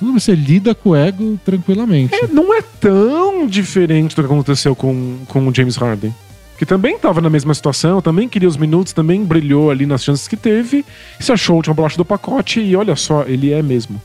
você 0.00 0.34
lida 0.34 0.74
com 0.74 0.90
o 0.90 0.96
ego 0.96 1.38
tranquilamente. 1.44 2.14
É, 2.14 2.26
não 2.26 2.52
é 2.54 2.62
tão 2.80 3.46
diferente 3.46 4.14
do 4.14 4.22
que 4.22 4.26
aconteceu 4.26 4.74
com, 4.76 5.18
com 5.28 5.46
o 5.46 5.54
James 5.54 5.76
Harden. 5.76 6.14
Que 6.60 6.66
também 6.66 6.96
estava 6.96 7.22
na 7.22 7.30
mesma 7.30 7.54
situação, 7.54 8.02
também 8.02 8.28
queria 8.28 8.46
os 8.46 8.58
minutos, 8.58 8.92
também 8.92 9.24
brilhou 9.24 9.70
ali 9.70 9.86
nas 9.86 10.04
chances 10.04 10.28
que 10.28 10.36
teve, 10.36 10.84
e 11.18 11.24
se 11.24 11.32
achou 11.32 11.54
a 11.54 11.56
última 11.56 11.74
bolacha 11.74 11.96
do 11.96 12.04
pacote, 12.04 12.60
e 12.60 12.76
olha 12.76 12.94
só, 12.96 13.22
ele 13.22 13.50
é 13.50 13.62
mesmo. 13.62 13.98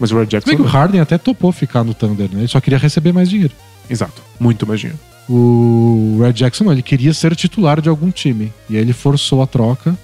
Mas 0.00 0.10
o 0.10 0.18
Red 0.18 0.26
Jackson. 0.26 0.50
bem 0.50 0.56
que 0.56 0.62
o. 0.62 0.66
Harden 0.66 1.00
até 1.00 1.16
topou 1.16 1.52
ficar 1.52 1.84
no 1.84 1.94
Thunder, 1.94 2.28
né? 2.32 2.40
Ele 2.40 2.48
só 2.48 2.60
queria 2.60 2.80
receber 2.80 3.12
mais 3.12 3.30
dinheiro. 3.30 3.54
Exato, 3.88 4.20
muito 4.40 4.66
mais 4.66 4.80
dinheiro. 4.80 4.98
O 5.30 6.18
Red 6.20 6.32
Jackson 6.32 6.64
não, 6.64 6.72
ele 6.72 6.82
queria 6.82 7.14
ser 7.14 7.36
titular 7.36 7.80
de 7.80 7.88
algum 7.88 8.10
time. 8.10 8.52
E 8.68 8.76
aí 8.76 8.82
ele 8.82 8.92
forçou 8.92 9.40
a 9.40 9.46
troca 9.46 9.96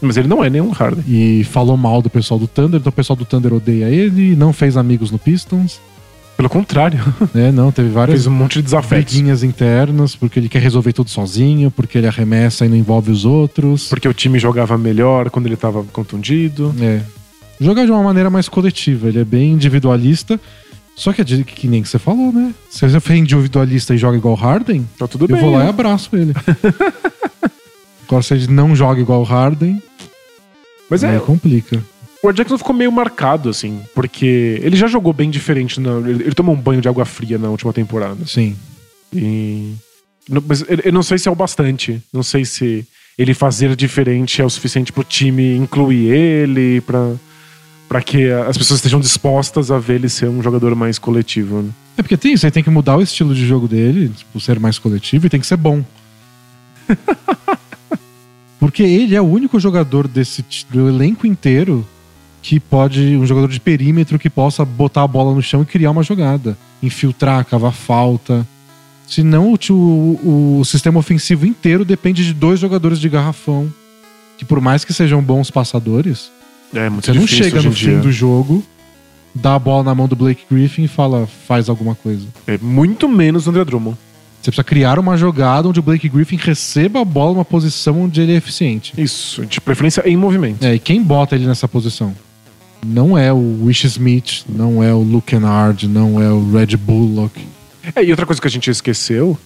Mas 0.00 0.16
ele 0.16 0.28
não 0.28 0.42
é 0.42 0.48
nenhum 0.48 0.70
Harden. 0.70 1.04
e 1.06 1.44
falou 1.44 1.76
mal 1.76 2.00
do 2.00 2.08
pessoal 2.08 2.40
do 2.40 2.48
Thunder, 2.48 2.80
então 2.80 2.88
o 2.88 2.94
pessoal 2.94 3.14
do 3.14 3.26
Thunder 3.26 3.52
odeia 3.52 3.90
ele, 3.90 4.34
não 4.34 4.54
fez 4.54 4.74
amigos 4.74 5.10
no 5.10 5.18
Pistons, 5.18 5.82
Pelo 6.36 6.50
contrário, 6.50 7.00
né? 7.32 7.50
Não, 7.50 7.72
teve 7.72 7.88
várias 7.88 8.16
fez 8.18 8.26
um 8.26 8.30
monte 8.30 8.60
de 8.60 8.76
briguinhas 8.88 9.42
internas, 9.42 10.14
porque 10.14 10.38
ele 10.38 10.50
quer 10.50 10.60
resolver 10.60 10.92
tudo 10.92 11.08
sozinho, 11.08 11.70
porque 11.70 11.96
ele 11.96 12.06
arremessa 12.06 12.66
e 12.66 12.68
não 12.68 12.76
envolve 12.76 13.10
os 13.10 13.24
outros. 13.24 13.88
Porque 13.88 14.06
o 14.06 14.12
time 14.12 14.38
jogava 14.38 14.76
melhor 14.76 15.30
quando 15.30 15.46
ele 15.46 15.54
estava 15.54 15.82
contundido. 15.84 16.74
É. 16.78 17.00
Jogar 17.58 17.86
de 17.86 17.90
uma 17.90 18.02
maneira 18.02 18.28
mais 18.28 18.50
coletiva, 18.50 19.08
ele 19.08 19.20
é 19.20 19.24
bem 19.24 19.52
individualista. 19.52 20.38
Só 20.94 21.12
que, 21.12 21.22
é 21.22 21.24
que 21.24 21.68
nem 21.68 21.82
que 21.82 21.88
você 21.88 21.98
falou, 21.98 22.32
né? 22.32 22.54
Se 22.70 22.86
você 22.88 23.00
for 23.00 23.14
individualista 23.14 23.94
e 23.94 23.98
joga 23.98 24.16
igual 24.16 24.34
Harden, 24.34 24.86
Tá 24.98 25.06
tudo 25.06 25.24
eu 25.24 25.28
bem. 25.28 25.40
vou 25.40 25.52
lá 25.52 25.60
e 25.60 25.64
né? 25.64 25.68
abraço 25.70 26.10
ele. 26.14 26.34
Agora, 28.06 28.22
se 28.22 28.34
ele 28.34 28.46
não 28.48 28.76
joga 28.76 29.00
igual 29.00 29.22
Harden, 29.22 29.82
Mas 30.88 31.02
aí 31.02 31.16
é, 31.16 31.18
complica. 31.18 31.82
O 32.22 32.32
Jackson 32.32 32.58
ficou 32.58 32.74
meio 32.74 32.90
marcado, 32.90 33.48
assim, 33.48 33.80
porque 33.94 34.60
ele 34.62 34.76
já 34.76 34.86
jogou 34.86 35.12
bem 35.12 35.30
diferente. 35.30 35.80
Na, 35.80 35.98
ele, 36.08 36.24
ele 36.24 36.34
tomou 36.34 36.54
um 36.54 36.60
banho 36.60 36.80
de 36.80 36.88
água 36.88 37.04
fria 37.04 37.38
na 37.38 37.48
última 37.50 37.72
temporada. 37.72 38.24
Sim. 38.26 38.56
E. 39.14 39.74
não- 40.28 40.42
Mas 40.46 40.62
eu 40.62 40.78
eu 40.84 40.92
não 40.92 41.02
sei 41.02 41.18
se 41.18 41.28
é 41.28 41.30
o 41.30 41.34
bastante. 41.34 42.02
Não 42.12 42.22
sei 42.22 42.44
se 42.44 42.84
ele 43.18 43.32
fazer 43.34 43.74
diferente 43.76 44.42
é 44.42 44.44
o 44.44 44.50
suficiente 44.50 44.92
pro 44.92 45.02
time 45.04 45.56
incluir 45.56 46.10
ele, 46.12 46.80
pra, 46.82 47.14
pra 47.88 48.02
que 48.02 48.30
as 48.30 48.58
pessoas 48.58 48.78
estejam 48.78 49.00
dispostas 49.00 49.70
a 49.70 49.78
ver 49.78 49.94
ele 49.94 50.08
ser 50.08 50.28
um 50.28 50.42
jogador 50.42 50.74
mais 50.74 50.98
coletivo. 50.98 51.62
né? 51.62 51.70
É 51.96 52.02
porque 52.02 52.16
tem 52.16 52.32
isso, 52.34 52.44
aí 52.44 52.52
tem 52.52 52.62
que 52.62 52.68
mudar 52.70 52.96
o 52.96 53.02
estilo 53.02 53.34
de 53.34 53.46
jogo 53.46 53.66
dele, 53.66 54.10
tipo, 54.10 54.38
ser 54.40 54.58
mais 54.60 54.78
coletivo 54.78 55.26
e 55.26 55.30
tem 55.30 55.40
que 55.40 55.46
ser 55.46 55.56
bom. 55.56 55.82
porque 58.60 58.82
ele 58.82 59.14
é 59.14 59.20
o 59.20 59.24
único 59.24 59.58
jogador 59.60 60.06
desse 60.08 60.44
do 60.70 60.88
elenco 60.88 61.26
inteiro 61.26 61.86
que 62.46 62.60
pode, 62.60 63.16
um 63.16 63.26
jogador 63.26 63.48
de 63.48 63.58
perímetro 63.58 64.20
que 64.20 64.30
possa 64.30 64.64
botar 64.64 65.02
a 65.02 65.06
bola 65.08 65.34
no 65.34 65.42
chão 65.42 65.62
e 65.62 65.66
criar 65.66 65.90
uma 65.90 66.04
jogada, 66.04 66.56
infiltrar, 66.80 67.44
cavar 67.44 67.72
falta. 67.72 68.46
Senão 69.04 69.52
o, 69.52 69.72
o, 69.72 70.58
o 70.60 70.64
sistema 70.64 71.00
ofensivo 71.00 71.44
inteiro 71.44 71.84
depende 71.84 72.24
de 72.24 72.32
dois 72.32 72.60
jogadores 72.60 73.00
de 73.00 73.08
garrafão, 73.08 73.68
que 74.38 74.44
por 74.44 74.60
mais 74.60 74.84
que 74.84 74.92
sejam 74.92 75.20
bons 75.20 75.50
passadores, 75.50 76.30
É 76.72 76.88
você 76.88 77.12
não 77.12 77.26
chega 77.26 77.60
no 77.60 77.72
fim 77.72 77.86
dia. 77.86 77.98
do 77.98 78.12
jogo, 78.12 78.62
dá 79.34 79.56
a 79.56 79.58
bola 79.58 79.82
na 79.82 79.92
mão 79.92 80.06
do 80.06 80.14
Blake 80.14 80.44
Griffin 80.48 80.84
e 80.84 80.88
fala, 80.88 81.28
faz 81.48 81.68
alguma 81.68 81.96
coisa. 81.96 82.28
É 82.46 82.56
muito 82.58 83.08
menos 83.08 83.48
André 83.48 83.64
Drummond. 83.64 83.98
Você 84.40 84.52
precisa 84.52 84.62
criar 84.62 85.00
uma 85.00 85.16
jogada 85.16 85.68
onde 85.68 85.80
o 85.80 85.82
Blake 85.82 86.08
Griffin 86.08 86.36
receba 86.36 87.00
a 87.00 87.04
bola 87.04 87.32
numa 87.32 87.44
posição 87.44 88.02
onde 88.02 88.20
ele 88.20 88.32
é 88.34 88.36
eficiente. 88.36 88.92
Isso, 88.96 89.44
de 89.44 89.60
preferência 89.60 90.08
em 90.08 90.16
movimento. 90.16 90.64
É, 90.64 90.76
e 90.76 90.78
quem 90.78 91.02
bota 91.02 91.34
ele 91.34 91.44
nessa 91.44 91.66
posição? 91.66 92.14
Não 92.84 93.16
é 93.16 93.32
o 93.32 93.64
Wish 93.64 93.86
Smith, 93.86 94.44
não 94.48 94.82
é 94.82 94.92
o 94.92 95.00
Luke 95.00 95.28
Kennard, 95.28 95.88
não 95.88 96.20
é 96.22 96.30
o 96.30 96.52
Red 96.52 96.76
Bullock. 96.76 97.40
É, 97.94 98.04
e 98.04 98.10
outra 98.10 98.26
coisa 98.26 98.40
que 98.40 98.46
a 98.46 98.50
gente 98.50 98.70
esqueceu 98.70 99.38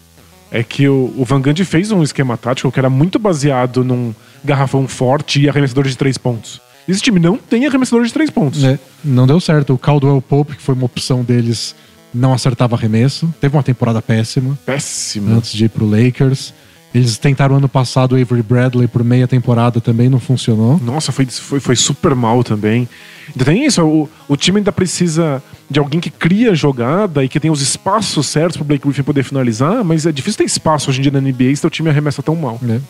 é 0.51 0.63
que 0.63 0.89
o, 0.89 1.13
o 1.17 1.25
Van 1.25 1.41
Gundy 1.41 1.65
fez 1.65 1.91
um 1.93 2.03
esquema 2.03 2.37
tático 2.37 2.71
que 2.73 2.79
era 2.79 2.91
muito 2.91 3.19
baseado 3.19 3.85
num 3.85 4.15
garrafão 4.45 4.89
forte 4.89 5.41
e 5.41 5.49
arremessador 5.49 5.87
de 5.87 5.97
três 5.97 6.19
pontos. 6.19 6.61
Esse 6.89 7.01
time 7.01 7.21
não 7.21 7.37
tem 7.37 7.67
arremessador 7.67 8.05
de 8.05 8.13
três 8.13 8.31
pontos. 8.31 8.65
É, 8.65 8.79
não 9.05 9.27
deu 9.27 9.41
certo. 9.41 9.75
O 9.75 9.79
Caldwell 9.79 10.21
Pope, 10.21 10.57
que 10.57 10.63
foi 10.63 10.75
uma 10.75 10.87
opção 10.87 11.23
deles, 11.23 11.75
não 12.13 12.33
acertava 12.33 12.75
arremesso. 12.75 13.33
Teve 13.41 13.57
uma 13.57 13.63
temporada 13.63 14.03
péssima 14.03 14.59
Péssimo. 14.67 15.37
antes 15.37 15.53
de 15.53 15.67
ir 15.67 15.69
pro 15.69 15.89
Lakers. 15.89 16.53
Eles 16.93 17.19
tentaram 17.19 17.57
ano 17.57 17.69
passado 17.69 18.13
o 18.13 18.21
Avery 18.21 18.43
Bradley 18.43 18.89
por 18.89 19.05
meia 19.05 19.29
temporada, 19.29 19.81
também 19.81 20.09
não 20.09 20.19
funcionou. 20.19 20.79
Nossa, 20.83 21.13
foi, 21.13 21.25
foi, 21.27 21.61
foi 21.61 21.77
super 21.77 22.15
mal 22.15 22.43
também. 22.43 22.89
Ainda 23.29 23.45
tem 23.45 23.65
isso, 23.65 23.85
o, 23.85 24.09
o 24.29 24.37
time 24.37 24.59
ainda 24.59 24.73
precisa 24.73 25.41
de 25.71 25.79
alguém 25.79 26.01
que 26.01 26.11
cria 26.11 26.53
jogada 26.53 27.25
e 27.25 27.29
que 27.29 27.39
tem 27.39 27.51
os 27.51 27.63
espaços 27.63 28.27
certos 28.27 28.57
pro 28.57 28.65
Blake 28.65 28.85
Griffin 28.85 29.05
poder 29.05 29.23
finalizar, 29.23 29.85
mas 29.85 30.05
é 30.05 30.11
difícil 30.11 30.39
ter 30.39 30.45
espaço 30.45 30.91
hoje 30.91 30.99
em 30.99 31.03
dia 31.03 31.13
na 31.13 31.21
NBA 31.21 31.55
se 31.55 31.65
o 31.65 31.71
time 31.71 31.89
arremessa 31.89 32.23
tão 32.23 32.35
mal. 32.35 32.59
né? 32.61 32.81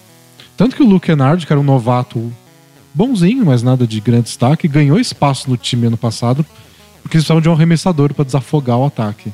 Tanto 0.56 0.74
que 0.74 0.82
o 0.82 0.86
Luke 0.86 1.06
Kennard, 1.06 1.46
que 1.46 1.52
era 1.52 1.60
um 1.60 1.64
novato 1.64 2.32
bonzinho, 2.94 3.44
mas 3.44 3.62
nada 3.62 3.86
de 3.86 4.00
grande 4.00 4.24
destaque, 4.24 4.66
ganhou 4.66 4.98
espaço 4.98 5.48
no 5.48 5.56
time 5.56 5.86
ano 5.86 5.96
passado, 5.96 6.44
porque 7.02 7.16
eles 7.16 7.24
precisavam 7.24 7.40
de 7.40 7.48
um 7.48 7.52
arremessador 7.52 8.14
para 8.14 8.24
desafogar 8.24 8.78
o 8.78 8.86
ataque. 8.86 9.32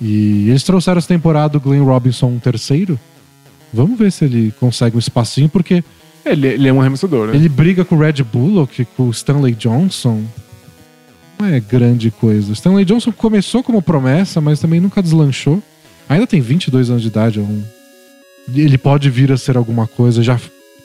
E 0.00 0.48
eles 0.48 0.62
trouxeram 0.62 0.98
essa 0.98 1.08
temporada 1.08 1.58
o 1.58 1.60
Glenn 1.60 1.84
Robinson 1.84 2.26
um 2.26 2.38
terceiro. 2.38 2.98
Vamos 3.72 3.98
ver 3.98 4.10
se 4.10 4.24
ele 4.24 4.52
consegue 4.58 4.96
um 4.96 4.98
espacinho, 4.98 5.48
porque 5.48 5.84
Ele, 6.24 6.46
ele 6.46 6.68
é 6.68 6.72
um 6.72 6.80
arremessador, 6.80 7.28
né? 7.28 7.36
ele 7.36 7.48
briga 7.48 7.84
com 7.84 7.96
o 7.96 7.98
Red 7.98 8.22
Bullock, 8.22 8.84
com 8.96 9.08
o 9.08 9.10
Stanley 9.10 9.54
Johnson. 9.54 10.24
Não 11.38 11.46
é 11.46 11.60
grande 11.60 12.10
coisa. 12.10 12.50
O 12.50 12.52
Stanley 12.52 12.84
Johnson 12.84 13.12
começou 13.12 13.62
como 13.62 13.80
promessa, 13.80 14.40
mas 14.40 14.58
também 14.58 14.80
nunca 14.80 15.02
deslanchou. 15.02 15.62
Ainda 16.08 16.26
tem 16.26 16.40
22 16.40 16.90
anos 16.90 17.02
de 17.02 17.08
idade. 17.08 17.38
É 17.38 17.42
um... 17.42 17.62
Ele 18.54 18.78
pode 18.78 19.08
vir 19.10 19.30
a 19.30 19.36
ser 19.36 19.56
alguma 19.56 19.86
coisa. 19.86 20.22
Já 20.22 20.40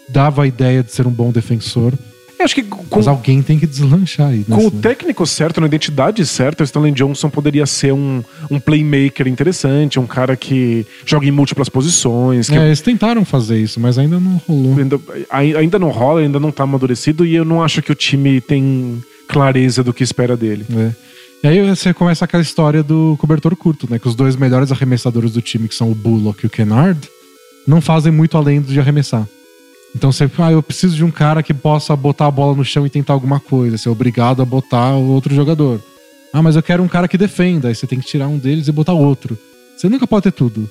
dava 0.10 0.44
a 0.44 0.48
ideia 0.48 0.84
de 0.84 0.92
ser 0.92 1.08
um 1.08 1.12
bom 1.12 1.32
defensor. 1.32 1.94
Eu 2.40 2.46
acho 2.46 2.56
que 2.56 2.64
com, 2.64 2.84
Mas 2.98 3.08
alguém 3.08 3.42
tem 3.42 3.58
que 3.58 3.66
deslanchar 3.68 4.30
aí. 4.30 4.44
com 4.44 4.68
o 4.68 4.72
técnico 4.72 5.26
certo, 5.26 5.62
na 5.62 5.68
identidade 5.68 6.26
certa, 6.26 6.64
o 6.64 6.66
Stanley 6.66 6.92
Johnson 6.92 7.30
poderia 7.30 7.66
ser 7.66 7.94
um, 7.94 8.22
um 8.52 8.60
playmaker 8.60 9.28
interessante, 9.28 10.00
um 10.00 10.06
cara 10.08 10.36
que 10.36 10.86
joga 11.06 11.26
em 11.26 11.32
múltiplas 11.32 11.70
posições, 11.70 12.50
que 12.50 12.56
É, 12.56 12.66
eles 12.66 12.82
tentaram 12.82 13.24
fazer 13.24 13.60
isso, 13.60 13.80
mas 13.80 13.98
ainda 13.98 14.20
não 14.20 14.42
rolou. 14.48 14.78
ainda, 14.78 15.00
ai- 15.30 15.56
ainda 15.56 15.80
não 15.80 15.90
rola, 15.90 16.20
ainda 16.22 16.40
não 16.40 16.52
tá 16.52 16.64
amadurecido, 16.64 17.26
e 17.26 17.34
eu 17.36 17.46
não 17.46 17.64
acho 17.64 17.82
que 17.82 17.92
o 17.92 17.96
time 17.96 18.42
tem 18.42 19.02
clareza 19.28 19.84
do 19.84 19.94
que 19.94 20.04
espera 20.04 20.36
dele. 20.36 20.66
É. 20.76 20.92
E 21.44 21.48
aí 21.48 21.62
você 21.76 21.94
começa 21.94 22.26
aquela 22.26 22.42
história 22.44 22.82
do 22.82 23.16
cobertor 23.20 23.56
curto, 23.56 23.88
né? 23.90 24.00
Que 24.00 24.08
os 24.08 24.16
dois 24.16 24.36
melhores 24.36 24.72
arremessadores 24.72 25.32
do 25.34 25.42
time, 25.42 25.68
que 25.68 25.76
são 25.76 25.92
o 25.92 25.96
Bullock 25.96 26.40
e 26.44 26.48
o 26.48 26.50
Kennard, 26.50 27.00
não 27.68 27.80
fazem 27.82 28.12
muito 28.12 28.38
além 28.38 28.62
de 28.62 28.80
arremessar. 28.80 29.28
Então 29.96 30.12
você, 30.12 30.30
ah, 30.39 30.52
eu 30.52 30.64
preciso 30.64 30.96
de 30.96 31.04
um 31.04 31.12
cara 31.12 31.44
que 31.44 31.54
possa 31.54 31.96
botar 31.96 32.28
a 32.28 32.32
bola 32.32 32.56
no 32.56 32.66
chão 32.66 32.86
e 32.86 32.89
tentar 32.89 33.14
alguma 33.14 33.39
coisa, 33.39 33.78
ser 33.78 33.89
obrigado 33.89 34.41
a 34.41 34.46
botar 34.46 34.96
o 34.96 35.12
outro 35.12 35.34
jogador. 35.34 35.80
Ah, 36.32 36.41
mas 36.41 36.56
eu 36.56 36.64
quero 36.64 36.82
um 36.82 36.88
cara 36.88 37.08
que 37.08 37.18
defenda, 37.18 37.68
aí 37.68 37.76
você 37.76 37.86
tem 37.86 38.00
que 38.00 38.08
tirar 38.08 38.28
um 38.28 38.39
deles 38.39 38.68
e 38.68 38.72
botar 38.72 38.94
outro. 38.94 39.38
Você 39.78 39.88
nunca 39.88 40.08
pode 40.08 40.24
ter 40.24 40.32
tudo. 40.32 40.70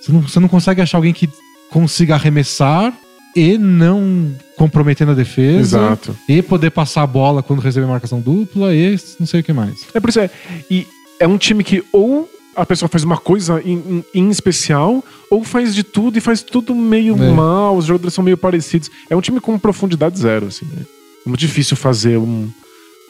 Você 0.00 0.12
não, 0.12 0.20
você 0.20 0.38
não 0.40 0.48
consegue 0.48 0.82
achar 0.82 0.98
alguém 0.98 1.14
que 1.14 1.28
consiga 1.70 2.14
arremessar 2.14 2.92
e 3.34 3.56
não 3.56 4.34
comprometer 4.56 5.06
na 5.06 5.14
defesa. 5.14 5.78
Exato. 5.78 6.16
E 6.28 6.42
poder 6.42 6.70
passar 6.70 7.02
a 7.02 7.06
bola 7.06 7.42
quando 7.42 7.60
receber 7.60 7.86
marcação 7.86 8.20
dupla 8.20 8.74
e 8.74 8.98
não 9.18 9.26
sei 9.26 9.40
o 9.40 9.44
que 9.44 9.52
mais. 9.52 9.86
É 9.94 10.00
por 10.00 10.10
isso 10.10 10.20
é. 10.20 10.30
E 10.70 10.86
é 11.18 11.26
um 11.26 11.38
time 11.38 11.64
que 11.64 11.82
ou 11.92 12.28
a 12.60 12.66
pessoa 12.66 12.88
faz 12.88 13.04
uma 13.04 13.16
coisa 13.16 13.60
em, 13.64 13.74
em- 13.74 14.04
em 14.14 14.30
especial, 14.30 15.04
ou 15.30 15.44
faz 15.44 15.74
de 15.74 15.82
tudo 15.82 16.18
e 16.18 16.20
faz 16.20 16.42
tudo 16.42 16.74
meio 16.74 17.14
É. 17.22 17.30
mal, 17.32 17.76
os 17.76 17.86
jogadores 17.86 18.14
são 18.14 18.24
meio 18.24 18.36
parecidos. 18.36 18.90
É 19.08 19.16
um 19.16 19.20
time 19.20 19.40
com 19.40 19.58
profundidade 19.58 20.18
zero, 20.18 20.46
assim. 20.46 20.66
né? 20.66 20.82
É 21.24 21.28
muito 21.28 21.40
difícil 21.40 21.76
fazer 21.76 22.16
um, 22.18 22.48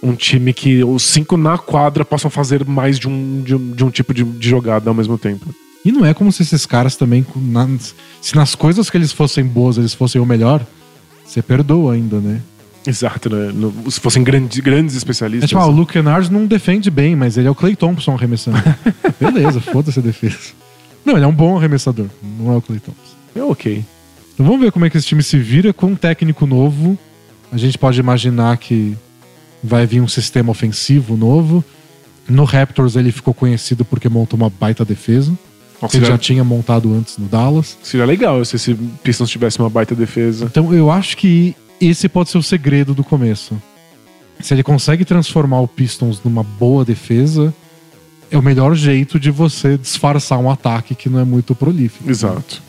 um 0.02 0.14
time 0.14 0.52
que 0.52 0.82
os 0.84 1.02
cinco 1.02 1.36
na 1.36 1.56
quadra 1.58 2.04
possam 2.04 2.30
fazer 2.30 2.64
mais 2.64 2.98
de 2.98 3.08
um, 3.08 3.42
de 3.42 3.54
um, 3.54 3.70
de 3.72 3.84
um 3.84 3.90
tipo 3.90 4.12
de, 4.14 4.22
de 4.24 4.48
jogada 4.48 4.90
ao 4.90 4.94
mesmo 4.94 5.16
tempo. 5.18 5.46
E 5.84 5.92
não 5.92 6.04
é 6.04 6.12
como 6.12 6.30
se 6.32 6.42
esses 6.42 6.66
caras 6.66 6.96
também. 6.96 7.24
se 8.20 8.34
nas 8.36 8.54
coisas 8.54 8.90
que 8.90 8.96
eles 8.96 9.12
fossem 9.12 9.44
boas, 9.44 9.78
eles 9.78 9.94
fossem 9.94 10.20
o 10.20 10.26
melhor, 10.26 10.64
você 11.24 11.40
perdoa 11.40 11.94
ainda, 11.94 12.18
né? 12.18 12.40
Exato, 12.88 13.28
né? 13.28 13.52
No- 13.54 13.90
se 13.90 14.00
fossem 14.00 14.22
grandes, 14.24 14.58
grandes 14.60 14.94
É 14.94 14.98
especialistas. 14.98 15.48
tipo, 15.48 15.60
ah, 15.60 15.66
o 15.66 15.70
Luke 15.70 15.92
Kennard 15.92 16.32
não 16.32 16.46
defende 16.46 16.90
bem, 16.90 17.14
mas 17.14 17.36
ele 17.36 17.46
é 17.46 17.50
o 17.50 17.54
Clay 17.54 17.76
Thompson 17.76 18.14
arremessando. 18.14 18.58
Beleza, 19.20 19.60
foda-se 19.60 19.98
a 19.98 20.02
defesa. 20.02 20.38
Não, 21.04 21.14
ele 21.16 21.24
é 21.24 21.28
um 21.28 21.32
bom 21.34 21.56
arremessador, 21.56 22.06
não 22.38 22.52
é 22.52 22.56
o 22.56 22.62
Clay 22.62 22.80
Thompson. 22.80 23.14
é 23.36 23.42
ok. 23.42 23.84
Então 24.34 24.46
vamos 24.46 24.60
ver 24.60 24.72
como 24.72 24.84
é 24.84 24.90
que 24.90 24.96
esse 24.96 25.06
time 25.06 25.22
se 25.22 25.36
vira 25.38 25.72
com 25.72 25.88
um 25.88 25.94
técnico 25.96 26.46
novo. 26.46 26.98
A 27.50 27.56
gente 27.56 27.76
pode 27.78 27.98
imaginar 27.98 28.56
que 28.56 28.96
vai 29.62 29.86
vir 29.86 30.00
um 30.00 30.08
sistema 30.08 30.50
ofensivo 30.50 31.16
novo. 31.16 31.64
No 32.28 32.44
Raptors 32.44 32.94
ele 32.94 33.10
ficou 33.10 33.32
conhecido 33.34 33.84
porque 33.84 34.08
montou 34.08 34.36
uma 34.38 34.48
baita 34.50 34.84
defesa. 34.84 35.32
Nossa, 35.80 35.96
Ele 35.96 36.06
já 36.06 36.18
tinha 36.18 36.42
montado 36.44 36.92
antes 36.92 37.16
no 37.18 37.26
Dallas. 37.26 37.76
seria 37.82 38.04
legal 38.04 38.44
se 38.44 38.56
esse 38.56 38.74
Pistons 39.02 39.30
tivesse 39.30 39.58
uma 39.60 39.70
baita 39.70 39.94
defesa. 39.94 40.44
Então 40.44 40.74
eu 40.74 40.90
acho 40.90 41.16
que 41.16 41.54
esse 41.80 42.08
pode 42.08 42.30
ser 42.30 42.38
o 42.38 42.42
segredo 42.42 42.94
do 42.94 43.04
começo. 43.04 43.60
Se 44.40 44.54
ele 44.54 44.62
consegue 44.62 45.04
transformar 45.04 45.60
o 45.60 45.68
Pistons 45.68 46.20
numa 46.24 46.42
boa 46.42 46.84
defesa, 46.84 47.52
é 48.30 48.38
o 48.38 48.42
melhor 48.42 48.74
jeito 48.74 49.18
de 49.18 49.30
você 49.30 49.76
disfarçar 49.76 50.38
um 50.38 50.50
ataque 50.50 50.94
que 50.94 51.08
não 51.08 51.18
é 51.18 51.24
muito 51.24 51.54
prolífico. 51.54 52.08
Exato. 52.08 52.62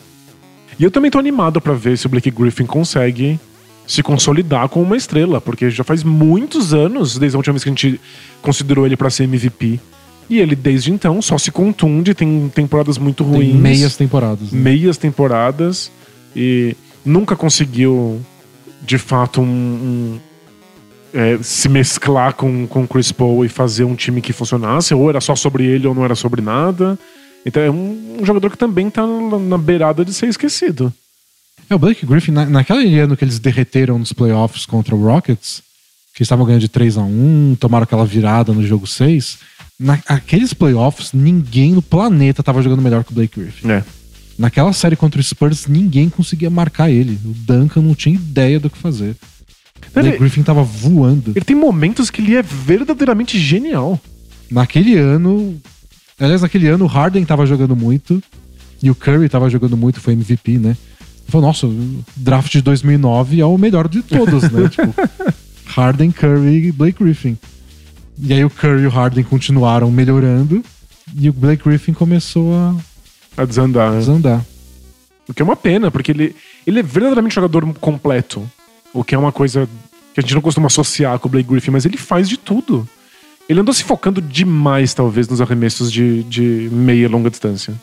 E 0.80 0.84
eu 0.84 0.90
também 0.92 1.12
tô 1.12 1.20
animado 1.20 1.60
pra 1.62 1.74
ver 1.74 1.98
se 1.98 2.06
o 2.06 2.10
Blake 2.10 2.32
Griffin 2.32 2.66
consegue 2.66 3.40
se 3.86 4.02
consolidar 4.02 4.70
como 4.70 4.86
uma 4.86 4.96
estrela, 4.98 5.42
porque 5.42 5.70
já 5.70 5.84
faz 5.84 6.04
muitos 6.04 6.74
anos, 6.74 7.18
desde 7.18 7.36
a 7.36 7.40
última 7.40 7.54
vez 7.54 7.64
que 7.64 7.70
a 7.70 7.74
gente 7.74 8.02
considerou 8.42 8.86
ele 8.86 8.96
pra 8.96 9.10
ser 9.10 9.24
MVP. 9.26 9.80
E 10.30 10.40
ele, 10.40 10.56
desde 10.56 10.92
então, 10.92 11.22
só 11.24 11.38
se 11.40 11.52
contunde, 11.52 12.14
tem 12.14 12.50
temporadas 12.54 12.98
muito 13.00 13.24
Tem 13.24 13.34
ruins. 13.34 13.56
meias 13.56 13.98
temporadas. 13.98 14.52
né? 14.52 14.60
meias 14.62 14.96
temporadas 14.96 15.92
e 16.36 16.76
nunca 17.04 17.36
conseguiu 17.36 18.22
de 18.82 18.98
fato 18.98 19.42
um, 19.42 19.46
um, 19.46 20.20
é, 21.14 21.38
se 21.42 21.68
mesclar 21.68 22.34
com 22.34 22.68
com 22.68 22.88
Chris 22.88 23.12
Paul 23.12 23.46
e 23.46 23.50
fazer 23.50 23.84
um 23.84 23.96
time 23.96 24.22
que 24.22 24.34
funcionasse 24.34 24.94
ou 24.94 25.10
era 25.10 25.22
só 25.22 25.36
sobre 25.36 25.66
ele 25.66 25.88
ou 25.88 25.96
não 25.96 26.06
era 26.06 26.16
sobre 26.16 26.42
nada 26.42 26.98
então 27.46 27.62
é 27.62 27.70
um, 27.70 28.18
um 28.22 28.26
jogador 28.26 28.50
que 28.50 28.58
também 28.58 28.90
tá 28.90 29.06
na, 29.06 29.40
na 29.40 29.58
beirada 29.58 30.04
de 30.04 30.14
ser 30.14 30.28
esquecido 30.28 30.94
É, 31.70 31.76
o 31.76 31.80
Blake 31.80 32.06
Griffin, 32.06 32.32
na, 32.32 32.46
naquele 32.46 33.00
ano 33.00 33.16
que 33.16 33.24
eles 33.24 33.40
derreteram 33.40 34.00
nos 34.00 34.12
playoffs 34.12 34.66
contra 34.66 34.96
o 34.96 35.04
Rockets, 35.04 35.62
que 36.16 36.24
estavam 36.24 36.46
ganhando 36.46 36.62
de 36.62 36.70
3 36.70 36.98
a 36.98 37.02
1 37.02 37.58
tomaram 37.60 37.84
aquela 37.84 38.06
virada 38.06 38.52
no 38.54 38.66
jogo 38.66 38.88
6. 38.88 39.38
Naqueles 39.80 40.54
playoffs, 40.54 41.14
ninguém 41.14 41.74
no 41.74 41.82
planeta 41.82 42.42
tava 42.42 42.62
jogando 42.62 42.82
melhor 42.82 43.04
que 43.04 43.12
o 43.12 43.16
Blake 43.16 43.40
Griffin. 43.40 43.68
é 43.72 43.84
Naquela 44.40 44.72
série 44.74 44.96
contra 44.96 45.20
o 45.20 45.24
Spurs, 45.24 45.68
ninguém 45.68 46.10
conseguia 46.10 46.50
marcar 46.50 46.90
ele. 46.90 47.20
O 47.26 47.34
Duncan 47.46 47.82
não 47.82 47.94
tinha 47.94 48.16
ideia 48.16 48.60
do 48.60 48.70
que 48.70 48.78
fazer. 48.78 49.16
O 49.94 50.00
Ele- 50.00 50.18
Griffin 50.18 50.44
tava 50.44 50.64
voando. 50.64 51.32
ele 51.36 51.44
tem 51.46 51.56
momentos 51.56 52.10
que 52.10 52.22
ele 52.22 52.36
é 52.36 52.42
verdadeiramente 52.42 53.38
genial 53.40 54.00
Naquele 54.50 54.96
ano. 54.98 55.60
Aliás, 56.20 56.42
naquele 56.42 56.68
ano 56.68 56.86
o 56.86 56.88
Harden 56.88 57.24
tava 57.26 57.46
jogando 57.46 57.76
muito. 57.76 58.24
E 58.82 58.90
o 58.90 58.96
Curry 58.96 59.30
tava 59.30 59.48
jogando 59.50 59.76
muito, 59.78 60.00
foi 60.00 60.14
MVP, 60.14 60.58
né? 60.58 60.76
Falei, 61.28 61.46
nossa, 61.46 61.68
o 61.68 62.04
draft 62.16 62.52
de 62.52 62.62
2009 62.62 63.40
é 63.42 63.46
o 63.46 63.58
melhor 63.60 63.88
de 63.88 64.02
todos, 64.02 64.44
né? 64.50 64.68
tipo, 64.72 64.92
Harden, 65.66 66.10
Curry 66.12 66.68
e 66.68 66.72
Blake 66.72 67.04
Griffin. 67.04 67.38
E 68.18 68.34
aí 68.34 68.44
o 68.44 68.50
Curry 68.50 68.84
e 68.84 68.88
o 68.88 68.90
Harden 68.90 69.24
continuaram 69.24 69.92
melhorando. 69.92 70.64
E 71.16 71.30
o 71.30 71.34
Blake 71.34 71.64
Griffin 71.64 71.94
começou 71.94 72.54
a 72.56 72.76
a 73.38 73.46
desandar 73.46 73.92
né? 73.92 74.00
desandar. 74.00 74.46
O 75.28 75.34
que 75.34 75.42
é 75.42 75.46
uma 75.46 75.56
pena, 75.56 75.92
porque 75.92 76.12
ele, 76.12 76.36
ele 76.66 76.80
é 76.80 76.84
verdadeiramente 76.84 77.36
jogador 77.36 77.66
completo. 77.76 78.50
O 78.94 79.04
que 79.04 79.14
é 79.14 79.18
uma 79.18 79.32
coisa 79.32 79.70
que 80.14 80.20
a 80.20 80.22
gente 80.22 80.34
não 80.34 80.42
costuma 80.42 80.68
associar 80.68 81.20
com 81.20 81.28
o 81.28 81.32
Blake 81.32 81.48
Griffin, 81.48 81.72
mas 81.72 81.86
ele 81.86 81.98
faz 81.98 82.28
de 82.28 82.36
tudo. 82.36 82.88
Ele 83.48 83.60
andou 83.60 83.74
se 83.74 83.84
focando 83.84 84.22
demais, 84.22 84.94
talvez, 84.94 85.28
nos 85.28 85.42
arremessos 85.42 85.92
de, 85.92 86.24
de 86.24 86.70
meia 86.72 87.06
e 87.06 87.08
longa 87.08 87.30
distância. 87.30 87.74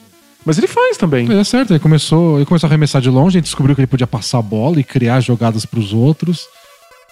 Mas 0.45 0.59
ele 0.59 0.69
faz 0.69 0.97
também. 0.97 1.31
É 1.33 1.45
certo, 1.45 1.73
ele 1.73 1.81
começou, 1.81 2.37
ele 2.37 2.47
começou 2.47 2.69
a 2.69 2.71
arremessar 2.71 3.03
de 3.03 3.11
longe, 3.11 3.37
a 3.37 3.41
gente 3.41 3.47
descobriu 3.47 3.75
que 3.75 3.81
ele 3.81 3.89
podia 3.89 4.07
passar 4.07 4.39
a 4.39 4.43
bola 4.43 4.79
e 4.79 4.85
criar 4.85 5.21
jogadas 5.21 5.67
pros 5.67 5.93
outros. 5.93 6.47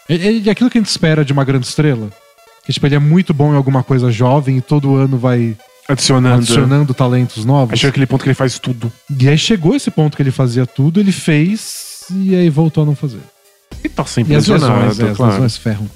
Ele, 0.09 0.27
ele 0.27 0.49
é 0.49 0.53
aquilo 0.53 0.71
que 0.71 0.79
a 0.79 0.81
gente 0.81 0.91
espera 0.91 1.25
de 1.25 1.33
uma 1.33 1.45
grande 1.45 1.67
estrela. 1.67 2.11
Que 2.65 2.73
tipo, 2.73 2.87
ele 2.87 2.95
é 2.95 3.01
muito 3.01 3.35
bom 3.35 3.53
em 3.53 3.57
alguma 3.57 3.83
coisa 3.83 4.11
jovem 4.11 4.59
e 4.59 4.61
todo 4.61 4.95
ano 4.95 5.19
vai 5.19 5.57
Adicionando. 5.89 6.43
adicionando 6.43 6.95
talentos 6.95 7.45
novos. 7.45 7.73
Aí 7.73 7.79
chega 7.79 7.91
aquele 7.91 8.07
ponto 8.07 8.23
que 8.23 8.29
ele 8.29 8.35
faz 8.35 8.59
tudo. 8.59 8.91
E 9.19 9.29
aí 9.29 9.37
chegou 9.37 9.75
esse 9.75 9.91
ponto 9.91 10.17
que 10.17 10.23
ele 10.23 10.31
fazia 10.31 10.67
tudo, 10.67 10.99
ele 10.99 11.13
fez 11.13 12.05
e 12.11 12.35
aí 12.35 12.49
voltou 12.49 12.83
a 12.83 12.87
não 12.87 12.97
fazer. 12.97 13.21
E 13.83 13.89
tá 13.89 14.05
sempre 14.05 14.33
E 14.33 14.37
as 14.37 14.47
lesões, 14.47 14.99
é, 14.99 15.11
as 15.11 15.17
claro. 15.17 15.33
lesões 15.35 15.57
ferram. 15.57 15.89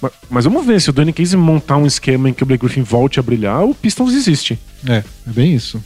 Mas, 0.00 0.12
mas 0.28 0.44
vamos 0.44 0.66
ver, 0.66 0.80
se 0.80 0.90
o 0.90 0.92
Danny 0.92 1.12
Casey 1.12 1.38
montar 1.38 1.76
um 1.76 1.86
esquema 1.86 2.28
em 2.28 2.32
que 2.32 2.42
o 2.42 2.46
Blake 2.46 2.64
Griffin 2.64 2.82
volte 2.82 3.20
a 3.20 3.22
brilhar, 3.22 3.64
o 3.64 3.74
Pistons 3.74 4.12
existe. 4.12 4.58
É, 4.86 4.96
é 4.96 5.04
bem 5.26 5.54
isso. 5.54 5.82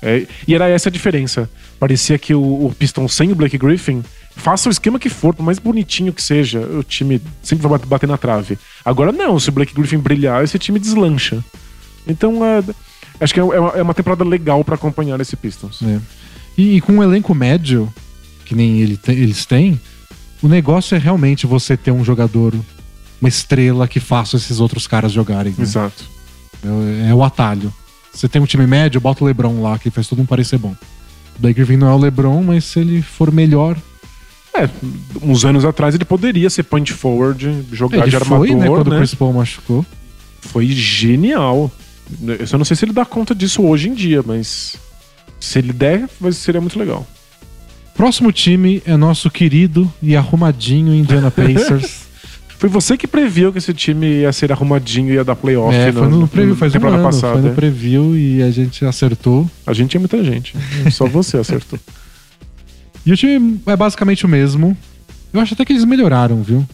É, 0.00 0.26
e 0.46 0.54
era 0.54 0.68
essa 0.68 0.88
a 0.88 0.92
diferença. 0.92 1.50
Parecia 1.80 2.16
que 2.18 2.32
o, 2.32 2.66
o 2.66 2.74
Pistons 2.78 3.14
sem 3.14 3.32
o 3.32 3.34
Blake 3.34 3.58
Griffin, 3.58 4.02
faça 4.36 4.68
o 4.68 4.72
esquema 4.72 4.98
que 4.98 5.08
for, 5.08 5.34
por 5.34 5.42
mais 5.42 5.58
bonitinho 5.58 6.12
que 6.12 6.22
seja, 6.22 6.60
o 6.60 6.82
time 6.82 7.20
sempre 7.42 7.66
vai 7.66 7.78
bater 7.78 8.08
na 8.08 8.16
trave. 8.16 8.56
Agora 8.84 9.10
não, 9.10 9.38
se 9.38 9.48
o 9.48 9.52
Blake 9.52 9.74
Griffin 9.74 9.98
brilhar, 9.98 10.44
esse 10.44 10.58
time 10.58 10.78
deslancha. 10.78 11.42
Então, 12.08 12.44
é, 12.44 12.64
acho 13.20 13.34
que 13.34 13.40
é 13.40 13.42
uma, 13.44 13.70
é 13.70 13.82
uma 13.82 13.94
temporada 13.94 14.24
legal 14.24 14.64
para 14.64 14.74
acompanhar 14.74 15.20
esse 15.20 15.36
Pistons. 15.36 15.80
É. 15.82 16.00
E, 16.56 16.76
e, 16.76 16.80
com 16.80 16.94
um 16.94 17.02
elenco 17.02 17.34
médio, 17.34 17.92
que 18.44 18.54
nem 18.54 18.80
ele 18.80 18.96
te, 18.96 19.12
eles 19.12 19.44
têm, 19.44 19.78
o 20.42 20.48
negócio 20.48 20.94
é 20.94 20.98
realmente 20.98 21.46
você 21.46 21.76
ter 21.76 21.90
um 21.90 22.04
jogador, 22.04 22.54
uma 23.20 23.28
estrela 23.28 23.86
que 23.86 24.00
faça 24.00 24.36
esses 24.36 24.58
outros 24.58 24.86
caras 24.86 25.12
jogarem. 25.12 25.52
Né? 25.56 25.62
Exato. 25.62 26.04
É, 26.64 27.10
é, 27.10 27.14
o 27.14 27.22
atalho. 27.22 27.72
Você 28.12 28.28
tem 28.28 28.40
um 28.40 28.46
time 28.46 28.66
médio, 28.66 29.00
bota 29.00 29.22
o 29.22 29.26
LeBron 29.26 29.62
lá, 29.62 29.78
que 29.78 29.90
faz 29.90 30.08
todo 30.08 30.18
mundo 30.18 30.28
parecer 30.28 30.58
bom. 30.58 30.74
O 31.38 31.40
Blake 31.40 31.60
Griffin 31.60 31.76
não 31.76 31.88
é 31.88 31.92
o 31.92 31.98
LeBron, 31.98 32.42
mas 32.42 32.64
se 32.64 32.80
ele 32.80 33.02
for 33.02 33.30
melhor. 33.30 33.76
É, 34.54 34.68
uns 35.22 35.44
anos 35.44 35.64
atrás 35.64 35.94
ele 35.94 36.04
poderia 36.04 36.50
ser 36.50 36.64
point 36.64 36.92
forward, 36.92 37.64
jogar 37.70 37.98
ele 37.98 38.10
de 38.10 38.16
armador. 38.16 38.46
Foi, 38.46 38.54
né, 38.56 38.66
quando 38.66 38.90
né? 38.90 38.96
o 38.96 38.98
Chris 38.98 39.14
Paul 39.14 39.32
machucou. 39.32 39.86
Foi 40.40 40.66
genial. 40.66 41.70
Eu 42.38 42.46
só 42.46 42.58
não 42.58 42.64
sei 42.64 42.76
se 42.76 42.84
ele 42.84 42.92
dá 42.92 43.04
conta 43.04 43.34
disso 43.34 43.62
hoje 43.62 43.88
em 43.88 43.94
dia, 43.94 44.22
mas 44.24 44.76
se 45.40 45.58
ele 45.58 45.72
der, 45.72 46.08
seria 46.32 46.60
muito 46.60 46.78
legal. 46.78 47.06
Próximo 47.94 48.30
time 48.30 48.82
é 48.86 48.96
nosso 48.96 49.30
querido 49.30 49.92
e 50.00 50.16
arrumadinho 50.16 50.94
Indiana 50.94 51.30
Pacers. 51.30 52.06
Foi 52.58 52.68
você 52.68 52.96
que 52.96 53.06
previu 53.06 53.52
que 53.52 53.58
esse 53.58 53.72
time 53.72 54.06
ia 54.06 54.32
ser 54.32 54.50
arrumadinho 54.50 55.10
e 55.10 55.14
ia 55.14 55.24
dar 55.24 55.36
playoff. 55.36 55.76
É, 55.76 55.92
foi 55.92 56.08
no, 56.08 56.20
no 56.20 56.28
preview, 56.28 56.56
faz 56.56 56.74
um 56.74 56.88
ano, 56.88 57.04
passada. 57.04 57.34
Foi 57.34 57.50
no 57.50 57.54
preview 57.54 58.18
e 58.18 58.42
a 58.42 58.50
gente 58.50 58.84
acertou. 58.84 59.48
A 59.64 59.72
gente 59.72 59.96
é 59.96 60.00
muita 60.00 60.24
gente. 60.24 60.56
Só 60.90 61.06
você 61.06 61.36
acertou. 61.38 61.78
E 63.06 63.12
o 63.12 63.16
time 63.16 63.58
é 63.64 63.74
basicamente 63.74 64.26
o 64.26 64.28
mesmo. 64.28 64.76
Eu 65.32 65.40
acho 65.40 65.54
até 65.54 65.64
que 65.64 65.72
eles 65.72 65.84
melhoraram, 65.84 66.42
viu? 66.42 66.66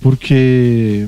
Porque 0.00 1.06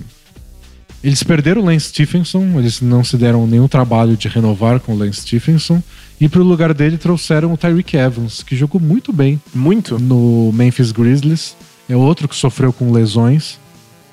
eles 1.03 1.23
perderam 1.23 1.63
o 1.63 1.65
Lance 1.65 1.87
Stephenson, 1.87 2.59
eles 2.59 2.81
não 2.81 3.03
se 3.03 3.17
deram 3.17 3.47
nenhum 3.47 3.67
trabalho 3.67 4.17
de 4.17 4.29
renovar 4.29 4.81
com 4.81 4.93
o 4.93 4.99
Lance 4.99 5.23
Stephenson. 5.23 5.83
E 6.21 6.29
pro 6.29 6.43
lugar 6.43 6.75
dele 6.75 6.99
trouxeram 6.99 7.53
o 7.53 7.57
Tyreek 7.57 7.97
Evans, 7.97 8.43
que 8.43 8.55
jogou 8.55 8.79
muito 8.79 9.11
bem. 9.11 9.41
Muito? 9.55 9.99
No 9.99 10.53
Memphis 10.53 10.93
Grizzlies. 10.93 11.57
É 11.89 11.97
outro 11.97 12.29
que 12.29 12.37
sofreu 12.37 12.73
com 12.73 12.93
lesões. 12.93 13.59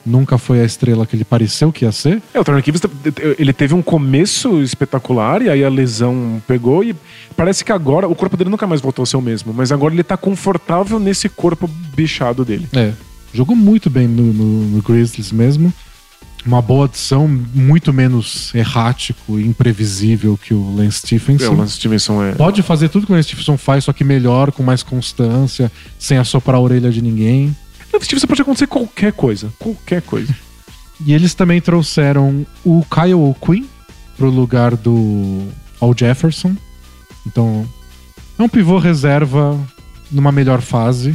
Nunca 0.05 0.37
foi 0.37 0.61
a 0.61 0.63
estrela 0.63 1.05
que 1.05 1.17
ele 1.17 1.25
pareceu 1.25 1.69
que 1.69 1.83
ia 1.83 1.91
ser. 1.91 2.21
É, 2.33 2.39
o 2.39 2.43
Tyreek 2.45 2.69
Evans 2.69 2.81
ele 3.37 3.51
teve 3.51 3.73
um 3.73 3.81
começo 3.81 4.61
espetacular 4.61 5.41
e 5.41 5.49
aí 5.49 5.65
a 5.65 5.69
lesão 5.69 6.41
pegou 6.47 6.81
e 6.81 6.95
parece 7.35 7.65
que 7.65 7.73
agora 7.73 8.07
o 8.07 8.15
corpo 8.15 8.37
dele 8.37 8.49
nunca 8.49 8.65
mais 8.65 8.79
voltou 8.79 9.03
a 9.03 9.05
ser 9.05 9.17
o 9.17 9.21
mesmo, 9.21 9.53
mas 9.53 9.69
agora 9.69 9.93
ele 9.93 10.03
tá 10.03 10.15
confortável 10.15 10.97
nesse 10.97 11.27
corpo 11.27 11.67
bichado 11.93 12.45
dele. 12.45 12.69
É, 12.73 12.93
jogou 13.33 13.53
muito 13.53 13.89
bem 13.89 14.07
no, 14.07 14.31
no, 14.31 14.65
no 14.67 14.81
Grizzlies 14.81 15.33
mesmo 15.33 15.73
uma 16.47 16.61
boa 16.61 16.85
adição, 16.85 17.27
muito 17.27 17.91
menos 17.91 18.55
errático 18.55 19.37
e 19.37 19.45
imprevisível 19.45 20.37
que 20.41 20.53
o 20.53 20.75
Lance 20.75 20.99
Stephenson. 20.99 21.45
É, 21.45 21.49
o 21.49 21.57
Lance 21.57 21.73
Stephenson 21.73 22.23
é... 22.23 22.31
Pode 22.31 22.63
fazer 22.63 22.87
tudo 22.89 23.05
que 23.05 23.11
o 23.11 23.15
Lance 23.15 23.27
Stephenson 23.27 23.57
faz, 23.57 23.83
só 23.83 23.93
que 23.93 24.03
melhor, 24.03 24.51
com 24.51 24.63
mais 24.63 24.81
constância, 24.81 25.71
sem 25.99 26.17
assoprar 26.17 26.55
a 26.55 26.59
orelha 26.59 26.89
de 26.89 27.01
ninguém. 27.01 27.55
Lance 27.93 28.05
Stephenson 28.05 28.27
pode 28.27 28.41
acontecer 28.41 28.67
qualquer 28.67 29.11
coisa. 29.11 29.51
Qualquer 29.59 30.01
coisa. 30.01 30.33
e 31.05 31.13
eles 31.13 31.33
também 31.33 31.59
trouxeram 31.59 32.45
o 32.63 32.83
Kyle 32.89 33.13
O'Quinn 33.13 33.65
pro 34.17 34.29
lugar 34.29 34.75
do 34.75 35.47
Al 35.81 35.93
Jefferson. 35.95 36.55
Então, 37.25 37.67
é 38.39 38.43
um 38.43 38.49
pivô 38.49 38.77
reserva 38.79 39.59
numa 40.09 40.31
melhor 40.31 40.61
fase. 40.61 41.13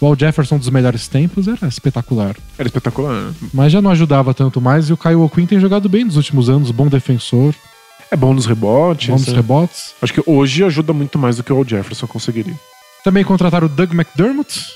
O 0.00 0.06
Al 0.06 0.16
Jefferson 0.16 0.58
dos 0.58 0.70
melhores 0.70 1.08
tempos 1.08 1.48
era 1.48 1.66
espetacular. 1.66 2.36
Era 2.56 2.68
espetacular, 2.68 3.12
né? 3.12 3.34
Mas 3.52 3.72
já 3.72 3.82
não 3.82 3.90
ajudava 3.90 4.32
tanto 4.32 4.60
mais 4.60 4.88
e 4.88 4.92
o 4.92 4.96
Kyle 4.96 5.16
O'Quinn 5.16 5.46
tem 5.46 5.58
jogado 5.58 5.88
bem 5.88 6.04
nos 6.04 6.16
últimos 6.16 6.48
anos, 6.48 6.70
bom 6.70 6.86
defensor. 6.86 7.54
É 8.10 8.16
bom 8.16 8.32
nos 8.32 8.46
rebotes. 8.46 9.08
Bom 9.08 9.14
nos 9.16 9.28
é. 9.28 9.32
rebotes. 9.32 9.94
Acho 10.00 10.14
que 10.14 10.22
hoje 10.24 10.64
ajuda 10.64 10.92
muito 10.92 11.18
mais 11.18 11.36
do 11.36 11.42
que 11.42 11.52
o 11.52 11.56
Al 11.56 11.64
Jefferson 11.64 12.06
conseguiria. 12.06 12.54
Também 13.02 13.24
contrataram 13.24 13.66
o 13.66 13.70
Doug 13.70 13.92
McDermott, 13.92 14.66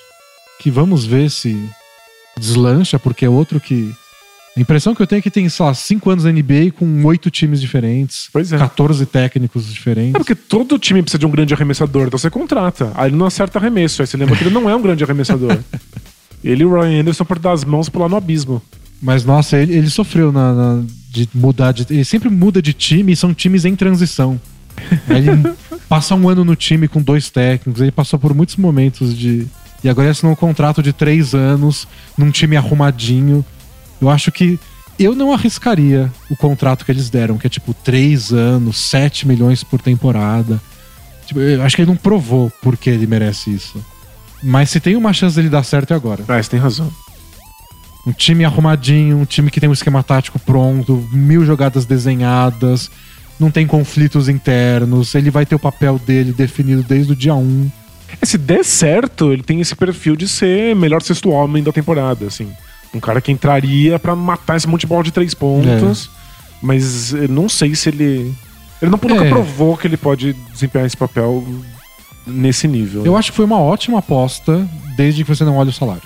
que 0.58 0.70
vamos 0.70 1.04
ver 1.04 1.30
se 1.30 1.68
deslancha, 2.38 2.98
porque 2.98 3.24
é 3.24 3.28
outro 3.28 3.60
que 3.60 3.94
a 4.54 4.60
impressão 4.60 4.94
que 4.94 5.00
eu 5.00 5.06
tenho 5.06 5.20
é 5.20 5.22
que 5.22 5.30
tem, 5.30 5.48
sei 5.48 5.64
lá, 5.64 5.72
5 5.72 6.10
anos 6.10 6.24
na 6.24 6.32
NBA 6.32 6.72
com 6.78 7.04
oito 7.04 7.30
times 7.30 7.60
diferentes. 7.60 8.28
Pois 8.32 8.52
é. 8.52 8.58
14 8.58 9.06
técnicos 9.06 9.72
diferentes. 9.72 10.14
É 10.14 10.18
porque 10.18 10.34
todo 10.34 10.78
time 10.78 11.02
precisa 11.02 11.18
de 11.18 11.26
um 11.26 11.30
grande 11.30 11.54
arremessador, 11.54 12.06
então 12.06 12.18
você 12.18 12.28
contrata. 12.28 12.92
Aí 12.94 13.08
ele 13.08 13.16
não 13.16 13.26
acerta 13.26 13.58
arremesso. 13.58 14.02
Aí 14.02 14.06
você 14.06 14.16
lembra 14.16 14.36
que 14.36 14.44
ele 14.44 14.50
não 14.50 14.68
é 14.68 14.76
um 14.76 14.82
grande 14.82 15.02
arremessador. 15.02 15.58
ele 16.44 16.62
e 16.62 16.66
o 16.66 16.74
Ryan 16.74 17.00
Anderson 17.00 17.24
por 17.24 17.38
dar 17.38 17.52
as 17.52 17.64
mãos 17.64 17.88
pular 17.88 18.08
no 18.08 18.16
abismo. 18.16 18.60
Mas, 19.00 19.24
nossa, 19.24 19.58
ele, 19.58 19.74
ele 19.74 19.90
sofreu 19.90 20.30
na, 20.30 20.52
na, 20.52 20.84
de 21.10 21.28
mudar 21.34 21.72
de. 21.72 21.86
Ele 21.90 22.04
sempre 22.04 22.28
muda 22.28 22.62
de 22.62 22.72
time 22.72 23.12
e 23.12 23.16
são 23.16 23.34
times 23.34 23.64
em 23.64 23.74
transição. 23.74 24.40
Aí 25.08 25.28
ele 25.28 25.54
passa 25.88 26.14
um 26.14 26.28
ano 26.28 26.44
no 26.44 26.54
time 26.54 26.86
com 26.86 27.02
dois 27.02 27.28
técnicos, 27.28 27.82
ele 27.82 27.90
passou 27.90 28.18
por 28.18 28.32
muitos 28.32 28.56
momentos 28.56 29.16
de. 29.16 29.46
E 29.82 29.88
agora 29.88 30.06
ele 30.06 30.12
assinou 30.12 30.32
um 30.32 30.36
contrato 30.36 30.82
de 30.82 30.92
três 30.92 31.34
anos 31.34 31.88
num 32.16 32.30
time 32.30 32.56
arrumadinho. 32.56 33.44
Eu 34.02 34.10
acho 34.10 34.32
que 34.32 34.58
eu 34.98 35.14
não 35.14 35.32
arriscaria 35.32 36.12
o 36.28 36.36
contrato 36.36 36.84
que 36.84 36.90
eles 36.90 37.08
deram, 37.08 37.38
que 37.38 37.46
é 37.46 37.50
tipo 37.50 37.72
3 37.72 38.32
anos, 38.32 38.76
7 38.88 39.26
milhões 39.26 39.62
por 39.62 39.80
temporada. 39.80 40.60
Tipo, 41.24 41.40
eu 41.40 41.62
acho 41.62 41.76
que 41.76 41.82
ele 41.82 41.90
não 41.90 41.96
provou 41.96 42.52
porque 42.60 42.90
ele 42.90 43.06
merece 43.06 43.54
isso. 43.54 43.82
Mas 44.42 44.70
se 44.70 44.80
tem 44.80 44.96
uma 44.96 45.12
chance 45.12 45.36
dele 45.36 45.48
dar 45.48 45.62
certo 45.62 45.92
é 45.92 45.96
agora. 45.96 46.24
Ah, 46.26 46.42
você 46.42 46.50
tem 46.50 46.58
razão. 46.58 46.92
Um 48.04 48.12
time 48.12 48.44
arrumadinho, 48.44 49.18
um 49.18 49.24
time 49.24 49.50
que 49.50 49.60
tem 49.60 49.68
um 49.68 49.72
esquema 49.72 50.02
tático 50.02 50.38
pronto, 50.40 51.08
mil 51.12 51.46
jogadas 51.46 51.86
desenhadas, 51.86 52.90
não 53.38 53.52
tem 53.52 53.68
conflitos 53.68 54.28
internos, 54.28 55.14
ele 55.14 55.30
vai 55.30 55.46
ter 55.46 55.54
o 55.54 55.60
papel 55.60 55.96
dele 56.00 56.32
definido 56.32 56.82
desde 56.82 57.12
o 57.12 57.16
dia 57.16 57.34
1. 57.34 57.70
É, 58.20 58.26
se 58.26 58.36
der 58.36 58.64
certo, 58.64 59.32
ele 59.32 59.44
tem 59.44 59.60
esse 59.60 59.76
perfil 59.76 60.16
de 60.16 60.26
ser 60.26 60.74
melhor 60.74 61.00
sexto 61.02 61.30
homem 61.30 61.62
da 61.62 61.70
temporada, 61.70 62.26
assim. 62.26 62.52
Um 62.94 63.00
cara 63.00 63.20
que 63.20 63.32
entraria 63.32 63.98
para 63.98 64.14
matar 64.14 64.56
esse 64.56 64.68
monte 64.68 64.82
de 64.82 64.86
bola 64.86 65.02
de 65.02 65.12
três 65.12 65.34
pontos. 65.34 66.10
É. 66.18 66.22
Mas 66.62 67.12
eu 67.12 67.28
não 67.28 67.48
sei 67.48 67.74
se 67.74 67.88
ele. 67.88 68.34
Ele 68.80 68.90
não, 68.90 68.98
nunca 69.02 69.24
é. 69.24 69.28
provou 69.28 69.76
que 69.76 69.86
ele 69.86 69.96
pode 69.96 70.32
desempenhar 70.52 70.86
esse 70.86 70.96
papel 70.96 71.44
nesse 72.26 72.68
nível. 72.68 73.04
Eu 73.04 73.16
acho 73.16 73.30
que 73.30 73.36
foi 73.36 73.44
uma 73.44 73.58
ótima 73.58 73.98
aposta, 73.98 74.68
desde 74.96 75.24
que 75.24 75.34
você 75.34 75.44
não 75.44 75.56
olha 75.56 75.70
o 75.70 75.72
salário. 75.72 76.02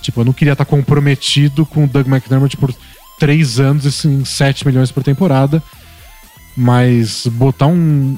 Tipo, 0.00 0.20
eu 0.20 0.24
não 0.24 0.32
queria 0.32 0.52
estar 0.52 0.64
comprometido 0.64 1.66
com 1.66 1.84
o 1.84 1.86
Doug 1.86 2.06
McDermott 2.06 2.56
por 2.56 2.74
três 3.18 3.58
anos 3.58 3.84
e 3.84 3.88
assim, 3.88 4.24
7 4.24 4.66
milhões 4.66 4.92
por 4.92 5.02
temporada. 5.02 5.62
Mas 6.56 7.26
botar 7.26 7.66
um, 7.66 8.16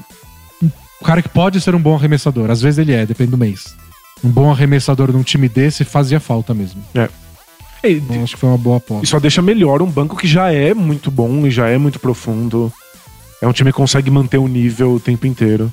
um 0.61 0.69
cara 1.03 1.21
que 1.21 1.29
pode 1.29 1.59
ser 1.61 1.75
um 1.75 1.81
bom 1.81 1.95
arremessador. 1.95 2.49
Às 2.49 2.61
vezes 2.61 2.77
ele 2.77 2.93
é, 2.93 3.05
depende 3.05 3.31
do 3.31 3.37
mês. 3.37 3.75
Um 4.23 4.29
bom 4.29 4.51
arremessador 4.51 5.11
num 5.11 5.23
time 5.23 5.49
desse 5.49 5.83
fazia 5.83 6.19
falta 6.19 6.53
mesmo. 6.53 6.81
É. 6.93 7.09
Acho 8.23 8.35
que 8.35 8.39
foi 8.39 8.49
uma 8.49 8.57
boa 8.57 8.77
aposta. 8.77 9.03
E 9.03 9.07
só 9.07 9.19
deixa 9.19 9.41
melhor 9.41 9.81
um 9.81 9.89
banco 9.89 10.15
que 10.15 10.27
já 10.27 10.51
é 10.51 10.73
muito 10.73 11.09
bom 11.09 11.45
e 11.45 11.51
já 11.51 11.67
é 11.67 11.77
muito 11.77 11.99
profundo. 11.99 12.71
É 13.41 13.47
um 13.47 13.53
time 13.53 13.71
que 13.71 13.77
consegue 13.77 14.11
manter 14.11 14.37
o 14.37 14.47
nível 14.47 14.93
o 14.93 14.99
tempo 14.99 15.25
inteiro. 15.25 15.71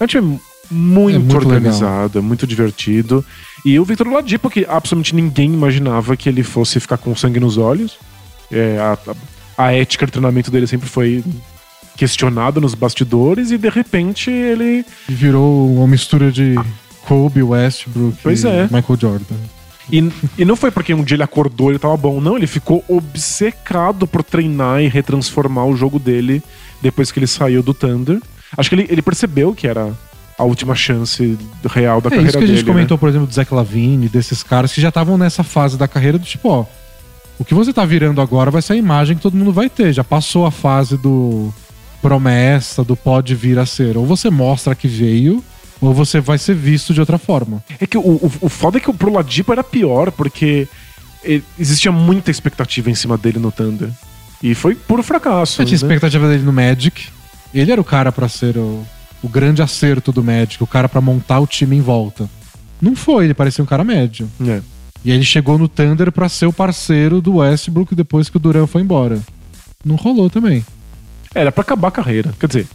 É 0.00 0.04
um 0.04 0.06
time 0.06 0.40
muito, 0.70 1.16
é 1.16 1.18
muito 1.18 1.36
organizado, 1.36 2.18
é 2.18 2.22
muito 2.22 2.46
divertido. 2.46 3.24
E 3.64 3.78
o 3.78 3.84
Victor 3.84 4.08
Ladipo, 4.08 4.48
que 4.48 4.66
absolutamente 4.68 5.14
ninguém 5.14 5.52
imaginava 5.52 6.16
que 6.16 6.28
ele 6.28 6.42
fosse 6.42 6.80
ficar 6.80 6.96
com 6.98 7.14
sangue 7.14 7.40
nos 7.40 7.58
olhos. 7.58 7.98
É, 8.50 8.78
a, 8.78 8.98
a, 9.58 9.66
a 9.66 9.72
ética 9.72 10.06
de 10.06 10.12
treinamento 10.12 10.50
dele 10.50 10.66
sempre 10.66 10.88
foi 10.88 11.22
questionada 11.96 12.60
nos 12.60 12.74
bastidores 12.74 13.50
e 13.50 13.58
de 13.58 13.68
repente 13.68 14.30
ele. 14.30 14.84
Virou 15.08 15.74
uma 15.74 15.86
mistura 15.86 16.32
de 16.32 16.54
Kobe, 17.06 17.42
Westbrook 17.42 18.18
pois 18.22 18.44
e 18.44 18.48
é. 18.48 18.62
Michael 18.64 18.98
Jordan. 18.98 19.36
E, 19.90 20.10
e 20.38 20.44
não 20.44 20.56
foi 20.56 20.70
porque 20.70 20.94
um 20.94 21.04
dia 21.04 21.16
ele 21.16 21.22
acordou 21.22 21.68
e 21.68 21.72
ele 21.72 21.78
tava 21.78 21.96
bom, 21.96 22.20
não. 22.20 22.36
Ele 22.36 22.46
ficou 22.46 22.84
obcecado 22.88 24.06
por 24.06 24.22
treinar 24.22 24.82
e 24.82 24.88
retransformar 24.88 25.66
o 25.66 25.76
jogo 25.76 25.98
dele 25.98 26.42
depois 26.80 27.12
que 27.12 27.18
ele 27.18 27.26
saiu 27.26 27.62
do 27.62 27.74
Thunder. 27.74 28.20
Acho 28.56 28.68
que 28.68 28.74
ele, 28.74 28.86
ele 28.88 29.02
percebeu 29.02 29.54
que 29.54 29.66
era 29.66 29.92
a 30.38 30.44
última 30.44 30.74
chance 30.74 31.38
real 31.64 32.00
da 32.00 32.08
é, 32.08 32.10
carreira 32.10 32.10
dele. 32.10 32.28
Isso 32.28 32.38
que 32.38 32.44
a 32.44 32.46
gente 32.46 32.66
né? 32.66 32.72
comentou, 32.72 32.98
por 32.98 33.08
exemplo, 33.08 33.26
do 33.26 33.34
Zach 33.34 33.52
Lavine, 33.52 34.08
desses 34.08 34.42
caras 34.42 34.72
que 34.72 34.80
já 34.80 34.88
estavam 34.88 35.16
nessa 35.16 35.42
fase 35.42 35.76
da 35.76 35.86
carreira 35.86 36.18
do 36.18 36.24
tipo, 36.24 36.48
ó. 36.48 36.64
O 37.38 37.44
que 37.44 37.54
você 37.54 37.72
tá 37.72 37.84
virando 37.84 38.20
agora 38.20 38.50
vai 38.50 38.62
ser 38.62 38.74
a 38.74 38.76
imagem 38.76 39.16
que 39.16 39.22
todo 39.22 39.36
mundo 39.36 39.52
vai 39.52 39.68
ter. 39.68 39.92
Já 39.92 40.04
passou 40.04 40.46
a 40.46 40.52
fase 40.52 40.96
do 40.96 41.52
promessa, 42.00 42.84
do 42.84 42.94
pode 42.94 43.34
vir 43.34 43.58
a 43.58 43.66
ser. 43.66 43.96
Ou 43.96 44.06
você 44.06 44.30
mostra 44.30 44.74
que 44.74 44.86
veio, 44.86 45.42
ou 45.86 45.94
você 45.94 46.20
vai 46.20 46.38
ser 46.38 46.54
visto 46.54 46.94
de 46.94 47.00
outra 47.00 47.18
forma. 47.18 47.62
É 47.80 47.86
que 47.86 47.98
o, 47.98 48.00
o, 48.00 48.32
o 48.42 48.48
foda 48.48 48.78
é 48.78 48.80
que 48.80 48.92
pro 48.92 49.12
Ladipo 49.12 49.52
era 49.52 49.62
pior, 49.62 50.10
porque 50.10 50.68
existia 51.58 51.92
muita 51.92 52.30
expectativa 52.30 52.90
em 52.90 52.94
cima 52.94 53.16
dele 53.16 53.38
no 53.38 53.52
Thunder. 53.52 53.90
E 54.42 54.54
foi 54.54 54.74
puro 54.74 55.02
fracasso. 55.02 55.62
Eu 55.62 55.66
tinha 55.66 55.78
né? 55.78 55.84
expectativa 55.84 56.28
dele 56.28 56.42
no 56.42 56.52
Magic. 56.52 57.08
Ele 57.52 57.72
era 57.72 57.80
o 57.80 57.84
cara 57.84 58.12
para 58.12 58.28
ser 58.28 58.56
o, 58.56 58.84
o 59.22 59.28
grande 59.28 59.62
acerto 59.62 60.12
do 60.12 60.22
Magic, 60.22 60.62
o 60.62 60.66
cara 60.66 60.88
pra 60.88 61.00
montar 61.00 61.40
o 61.40 61.46
time 61.46 61.76
em 61.76 61.80
volta. 61.80 62.28
Não 62.80 62.94
foi, 62.94 63.24
ele 63.24 63.34
parecia 63.34 63.62
um 63.62 63.66
cara 63.66 63.84
médio. 63.84 64.28
É. 64.46 64.60
E 65.04 65.10
aí 65.10 65.16
ele 65.16 65.24
chegou 65.24 65.56
no 65.58 65.68
Thunder 65.68 66.10
pra 66.10 66.28
ser 66.28 66.46
o 66.46 66.52
parceiro 66.52 67.20
do 67.20 67.36
Westbrook 67.36 67.94
depois 67.94 68.28
que 68.28 68.36
o 68.36 68.40
Duran 68.40 68.66
foi 68.66 68.82
embora. 68.82 69.20
Não 69.84 69.96
rolou 69.96 70.28
também. 70.28 70.64
Era 71.34 71.52
pra 71.52 71.62
acabar 71.62 71.88
a 71.88 71.92
carreira. 71.92 72.34
Quer 72.38 72.46
dizer, 72.46 72.66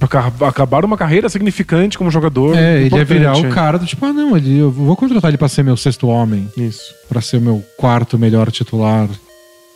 acabar 0.00 0.84
uma 0.84 0.96
carreira 0.96 1.28
significante 1.28 1.98
como 1.98 2.10
jogador. 2.10 2.56
É, 2.56 2.82
ele 2.82 2.94
ia 2.96 3.04
virar 3.04 3.36
o 3.36 3.48
cara 3.50 3.78
do 3.78 3.86
tipo, 3.86 4.04
ah 4.06 4.12
não, 4.12 4.36
ele, 4.36 4.58
eu 4.58 4.70
vou 4.70 4.96
contratar 4.96 5.30
ele 5.30 5.38
pra 5.38 5.48
ser 5.48 5.62
meu 5.62 5.76
sexto 5.76 6.06
homem, 6.08 6.48
Isso. 6.56 6.94
pra 7.08 7.20
ser 7.20 7.38
o 7.38 7.40
meu 7.40 7.64
quarto 7.76 8.18
melhor 8.18 8.50
titular, 8.50 9.08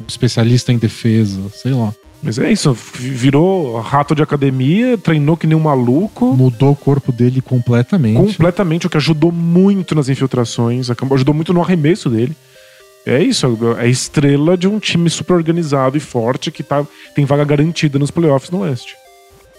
especialista 0.07 0.73
em 0.73 0.79
defesa, 0.79 1.41
sei 1.55 1.73
lá. 1.73 1.93
Mas 2.23 2.39
é 2.39 2.53
isso, 2.53 2.73
vi- 2.73 3.11
virou 3.11 3.81
rato 3.81 4.15
de 4.15 4.23
academia, 4.23 4.97
treinou 4.97 5.37
que 5.37 5.45
nem 5.47 5.57
um 5.57 5.61
maluco. 5.61 6.27
Mudou 6.37 6.71
o 6.71 6.77
corpo 6.77 7.11
dele 7.11 7.41
completamente. 7.41 8.17
Completamente, 8.17 8.87
o 8.87 8.91
que 8.91 8.97
ajudou 8.97 9.33
muito 9.33 9.93
nas 9.95 10.09
infiltrações, 10.09 10.89
ajudou 10.89 11.35
muito 11.35 11.53
no 11.53 11.61
arremesso 11.61 12.09
dele. 12.09 12.37
É 13.05 13.21
isso, 13.21 13.59
é 13.77 13.83
a 13.83 13.87
estrela 13.89 14.57
de 14.57 14.69
um 14.69 14.79
time 14.79 15.11
super 15.11 15.35
organizado 15.35 15.97
e 15.97 16.01
forte 16.01 16.53
que 16.53 16.63
tá, 16.63 16.87
tem 17.17 17.25
vaga 17.25 17.43
garantida 17.43 17.99
nos 17.99 18.13
playoffs 18.13 18.49
no 18.53 18.61
Oeste. 18.61 18.95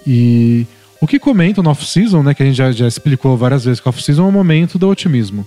E 0.06 0.68
o 1.02 1.08
que 1.08 1.20
comenta 1.20 1.62
no 1.62 1.70
off-season, 1.70 2.24
né, 2.24 2.34
que 2.34 2.44
a 2.44 2.46
gente 2.46 2.56
já, 2.56 2.72
já 2.72 2.88
explicou 2.88 3.36
várias 3.36 3.66
vezes, 3.66 3.80
que 3.80 3.90
off-season 3.90 4.26
é 4.26 4.28
o 4.30 4.32
momento 4.32 4.80
do 4.80 4.90
otimismo. 4.90 5.46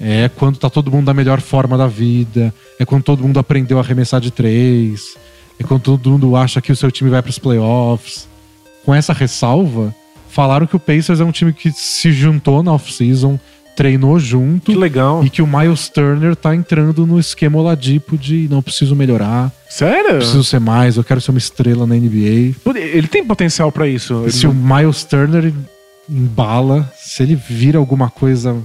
É 0.00 0.28
quando 0.28 0.58
tá 0.58 0.70
todo 0.70 0.90
mundo 0.90 1.06
da 1.06 1.14
melhor 1.14 1.40
forma 1.40 1.76
da 1.76 1.86
vida, 1.86 2.52
é 2.78 2.84
quando 2.84 3.02
todo 3.02 3.22
mundo 3.22 3.38
aprendeu 3.38 3.78
a 3.78 3.82
arremessar 3.82 4.20
de 4.20 4.30
três, 4.30 5.16
é 5.58 5.62
quando 5.62 5.82
todo 5.82 6.10
mundo 6.10 6.34
acha 6.34 6.60
que 6.60 6.72
o 6.72 6.76
seu 6.76 6.90
time 6.90 7.10
vai 7.10 7.22
pros 7.22 7.38
playoffs. 7.38 8.28
Com 8.84 8.94
essa 8.94 9.12
ressalva, 9.12 9.94
falaram 10.28 10.66
que 10.66 10.74
o 10.74 10.80
Pacers 10.80 11.20
é 11.20 11.24
um 11.24 11.30
time 11.30 11.52
que 11.52 11.70
se 11.70 12.10
juntou 12.10 12.62
na 12.62 12.72
off-season, 12.72 13.38
treinou 13.76 14.18
junto 14.18 14.66
Que 14.72 14.76
legal. 14.76 15.24
e 15.24 15.30
que 15.30 15.40
o 15.42 15.46
Miles 15.46 15.88
Turner 15.88 16.36
tá 16.36 16.54
entrando 16.54 17.06
no 17.06 17.18
esquema 17.18 17.58
Oladipo 17.58 18.16
de 18.18 18.46
não 18.50 18.60
preciso 18.62 18.94
melhorar, 18.94 19.50
Sério? 19.68 20.16
preciso 20.18 20.44
ser 20.44 20.60
mais, 20.60 20.96
eu 20.96 21.04
quero 21.04 21.20
ser 21.20 21.30
uma 21.30 21.38
estrela 21.38 21.86
na 21.86 21.94
NBA. 21.96 22.54
Ele 22.76 23.06
tem 23.08 23.24
potencial 23.24 23.72
pra 23.72 23.88
isso. 23.88 24.24
Se 24.30 24.46
o 24.46 24.52
não- 24.52 24.76
Miles 24.76 25.04
Turner 25.04 25.52
embala, 26.08 26.90
se 26.96 27.22
ele 27.22 27.34
vira 27.34 27.78
alguma 27.78 28.10
coisa. 28.10 28.56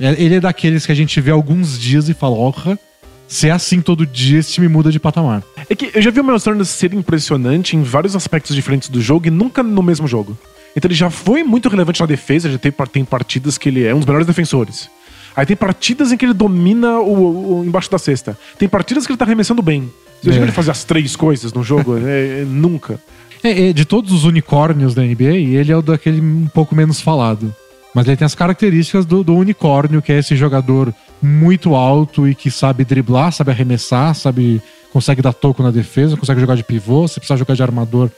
é- 0.00 0.20
Ele 0.22 0.36
é 0.36 0.40
daqueles 0.40 0.86
que 0.86 0.92
a 0.92 0.94
gente 0.94 1.20
vê 1.20 1.30
alguns 1.30 1.78
dias 1.78 2.08
e 2.08 2.14
fala: 2.14 2.34
Orra, 2.36 2.78
se 3.26 3.48
é 3.48 3.50
assim 3.50 3.80
todo 3.80 4.06
dia, 4.06 4.38
esse 4.38 4.52
time 4.52 4.68
muda 4.68 4.90
de 4.90 4.98
patamar. 4.98 5.42
É 5.68 5.74
que 5.74 5.90
eu 5.94 6.00
já 6.02 6.10
vi 6.10 6.20
o 6.20 6.24
Miles 6.24 6.42
Turner 6.42 6.64
ser 6.64 6.94
impressionante 6.94 7.76
em 7.76 7.82
vários 7.82 8.16
aspectos 8.16 8.54
diferentes 8.56 8.88
do 8.88 9.00
jogo 9.00 9.26
e 9.26 9.30
nunca 9.30 9.62
no 9.62 9.82
mesmo 9.82 10.06
jogo. 10.08 10.36
Então 10.78 10.88
ele 10.88 10.94
já 10.94 11.10
foi 11.10 11.42
muito 11.42 11.68
relevante 11.68 12.00
na 12.00 12.06
defesa, 12.06 12.48
já 12.50 12.56
tem, 12.56 12.72
tem 12.90 13.04
partidas 13.04 13.58
que 13.58 13.68
ele 13.68 13.84
é 13.84 13.92
um 13.94 13.98
dos 13.98 14.06
melhores 14.06 14.26
defensores. 14.26 14.88
Aí 15.36 15.44
tem 15.44 15.56
partidas 15.56 16.10
em 16.10 16.16
que 16.16 16.24
ele 16.24 16.32
domina 16.32 16.98
o, 17.00 17.58
o- 17.60 17.64
embaixo 17.64 17.90
da 17.90 17.98
cesta. 17.98 18.38
Tem 18.58 18.68
partidas 18.68 19.04
que 19.06 19.12
ele 19.12 19.18
tá 19.18 19.24
arremessando 19.24 19.60
bem. 19.60 19.90
Você 20.22 20.30
É. 20.30 20.36
ele 20.42 20.50
fazer 20.52 20.70
as 20.70 20.84
três 20.84 21.14
coisas 21.14 21.52
no 21.52 21.62
jogo? 21.62 21.96
É, 22.02 22.40
é, 22.40 22.44
nunca. 22.44 23.00
É, 23.44 23.68
é, 23.68 23.72
de 23.72 23.84
todos 23.84 24.12
os 24.12 24.24
unicórnios 24.24 24.94
da 24.94 25.02
NBA, 25.02 25.34
ele 25.36 25.70
é 25.70 25.76
o 25.76 25.82
daquele 25.82 26.20
um 26.20 26.48
pouco 26.52 26.74
menos 26.74 27.00
falado. 27.00 27.54
Mas 27.94 28.06
ele 28.06 28.16
tem 28.16 28.26
as 28.26 28.34
características 28.34 29.06
do, 29.06 29.22
do 29.24 29.34
unicórnio, 29.34 30.02
que 30.02 30.12
é 30.12 30.18
esse 30.18 30.34
jogador 30.36 30.92
muito 31.22 31.74
alto 31.74 32.26
e 32.28 32.34
que 32.34 32.50
sabe 32.50 32.84
driblar, 32.84 33.32
sabe 33.32 33.50
arremessar, 33.50 34.14
sabe 34.14 34.60
consegue 34.92 35.20
dar 35.22 35.32
toco 35.32 35.62
na 35.62 35.70
defesa, 35.70 36.16
consegue 36.16 36.40
jogar 36.40 36.56
de 36.56 36.64
pivô. 36.64 37.06
Se 37.06 37.14
precisar 37.20 37.36
jogar 37.36 37.54
de 37.54 37.62
armador 37.62 38.10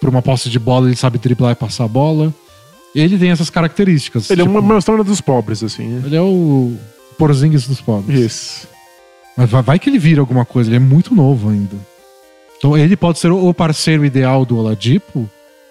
por 0.00 0.08
uma 0.08 0.22
posse 0.22 0.48
de 0.48 0.58
bola, 0.58 0.86
ele 0.86 0.96
sabe 0.96 1.18
driblar 1.18 1.52
e 1.52 1.54
passar 1.54 1.84
a 1.84 1.88
bola. 1.88 2.32
Ele 2.94 3.18
tem 3.18 3.30
essas 3.30 3.50
características. 3.50 4.30
Ele 4.30 4.42
é 4.42 4.44
tipo, 4.44 4.58
um 4.58 4.62
Miles 4.62 4.84
Turner 4.84 5.04
dos 5.04 5.20
pobres, 5.20 5.62
assim. 5.62 5.86
né? 5.86 6.02
Ele 6.06 6.16
é 6.16 6.20
o 6.20 6.74
Porzingis 7.18 7.66
dos 7.66 7.80
pobres. 7.80 8.18
Isso. 8.18 8.68
Mas 9.36 9.50
vai, 9.50 9.62
vai 9.62 9.78
que 9.78 9.88
ele 9.88 9.98
vira 9.98 10.20
alguma 10.20 10.44
coisa, 10.44 10.68
ele 10.68 10.76
é 10.76 10.80
muito 10.80 11.14
novo 11.14 11.50
ainda. 11.50 11.76
Então 12.56 12.76
ele 12.76 12.96
pode 12.96 13.18
ser 13.18 13.30
o 13.30 13.54
parceiro 13.54 14.04
ideal 14.04 14.44
do 14.44 14.58
Oladipo, 14.58 15.30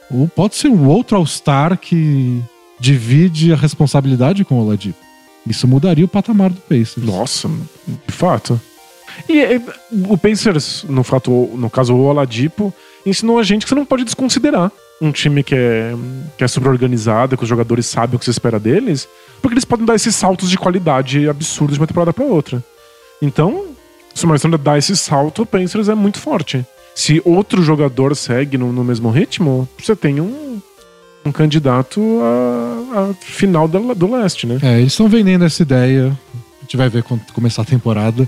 ou 0.10 0.28
pode 0.28 0.56
ser 0.56 0.70
um 0.70 0.88
outro 0.88 1.18
All-Star 1.18 1.78
que 1.78 2.42
divide 2.80 3.52
a 3.52 3.58
responsabilidade 3.58 4.46
com 4.46 4.56
o 4.56 4.66
Oladipo. 4.66 4.98
Isso 5.46 5.68
mudaria 5.68 6.06
o 6.06 6.10
patamar 6.10 6.50
do 6.50 6.62
Pacers. 6.62 7.06
Nossa, 7.06 7.50
de 7.88 8.14
fato. 8.14 8.60
E 9.28 9.40
é, 9.40 9.62
o 10.08 10.18
Pacers, 10.18 10.86
no, 10.88 11.04
fato, 11.04 11.32
no 11.56 11.70
caso 11.70 11.94
o 11.94 12.06
Oladipo, 12.06 12.74
ensinou 13.06 13.40
a 13.40 13.44
gente 13.44 13.64
que 13.64 13.70
você 13.70 13.76
não 13.76 13.86
pode 13.86 14.04
desconsiderar 14.04 14.72
um 15.02 15.12
time 15.12 15.44
que 15.44 15.56
é, 15.56 15.94
que 16.38 16.44
é 16.44 16.48
super 16.48 16.70
organizado, 16.70 17.38
que 17.38 17.44
os 17.44 17.50
jogadores 17.50 17.86
sabem 17.86 18.16
o 18.16 18.20
que 18.20 18.26
se 18.26 18.32
espera 18.32 18.60
deles, 18.60 19.08
porque 19.42 19.54
eles 19.54 19.66
podem 19.66 19.86
dar 19.86 19.96
esses 19.96 20.16
saltos 20.16 20.50
de 20.50 20.58
qualidade 20.58 21.30
absurdos 21.30 21.76
de 21.76 21.82
uma 21.82 21.88
temporada 21.88 22.12
para 22.12 22.26
outra. 22.26 22.64
Então, 23.22 23.66
se 24.14 24.26
o 24.26 24.28
Marcelo 24.28 24.58
dá 24.58 24.78
esse 24.78 24.96
salto, 24.98 25.44
o 25.44 25.46
Pacers 25.46 25.90
é 25.90 25.96
muito 25.96 26.20
forte. 26.20 26.66
Se 26.96 27.22
outro 27.24 27.62
jogador 27.62 28.16
segue 28.16 28.58
no, 28.58 28.74
no 28.74 28.84
mesmo 28.84 29.12
ritmo, 29.12 29.70
você 29.78 29.96
tem 29.96 30.20
um, 30.20 30.60
um 31.24 31.32
candidato 31.32 32.02
a, 32.24 33.02
a 33.02 33.14
final 33.14 33.68
do, 33.68 33.94
do 33.94 34.12
leste, 34.12 34.48
né? 34.48 34.58
É, 34.64 34.80
eles 34.80 34.94
estão 34.94 35.08
vendendo 35.08 35.46
essa 35.46 35.62
ideia. 35.62 36.18
A 36.60 36.62
gente 36.64 36.76
vai 36.76 36.90
ver 36.90 37.04
quando 37.04 37.22
começar 37.34 37.62
a 37.62 37.66
temporada. 37.66 38.28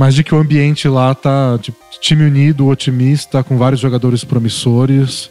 Mas 0.00 0.14
de 0.14 0.24
que 0.24 0.34
o 0.34 0.38
ambiente 0.38 0.88
lá 0.88 1.14
tá 1.14 1.58
tipo, 1.60 1.76
time 2.00 2.24
unido, 2.24 2.66
otimista, 2.66 3.44
com 3.44 3.58
vários 3.58 3.82
jogadores 3.82 4.24
promissores. 4.24 5.30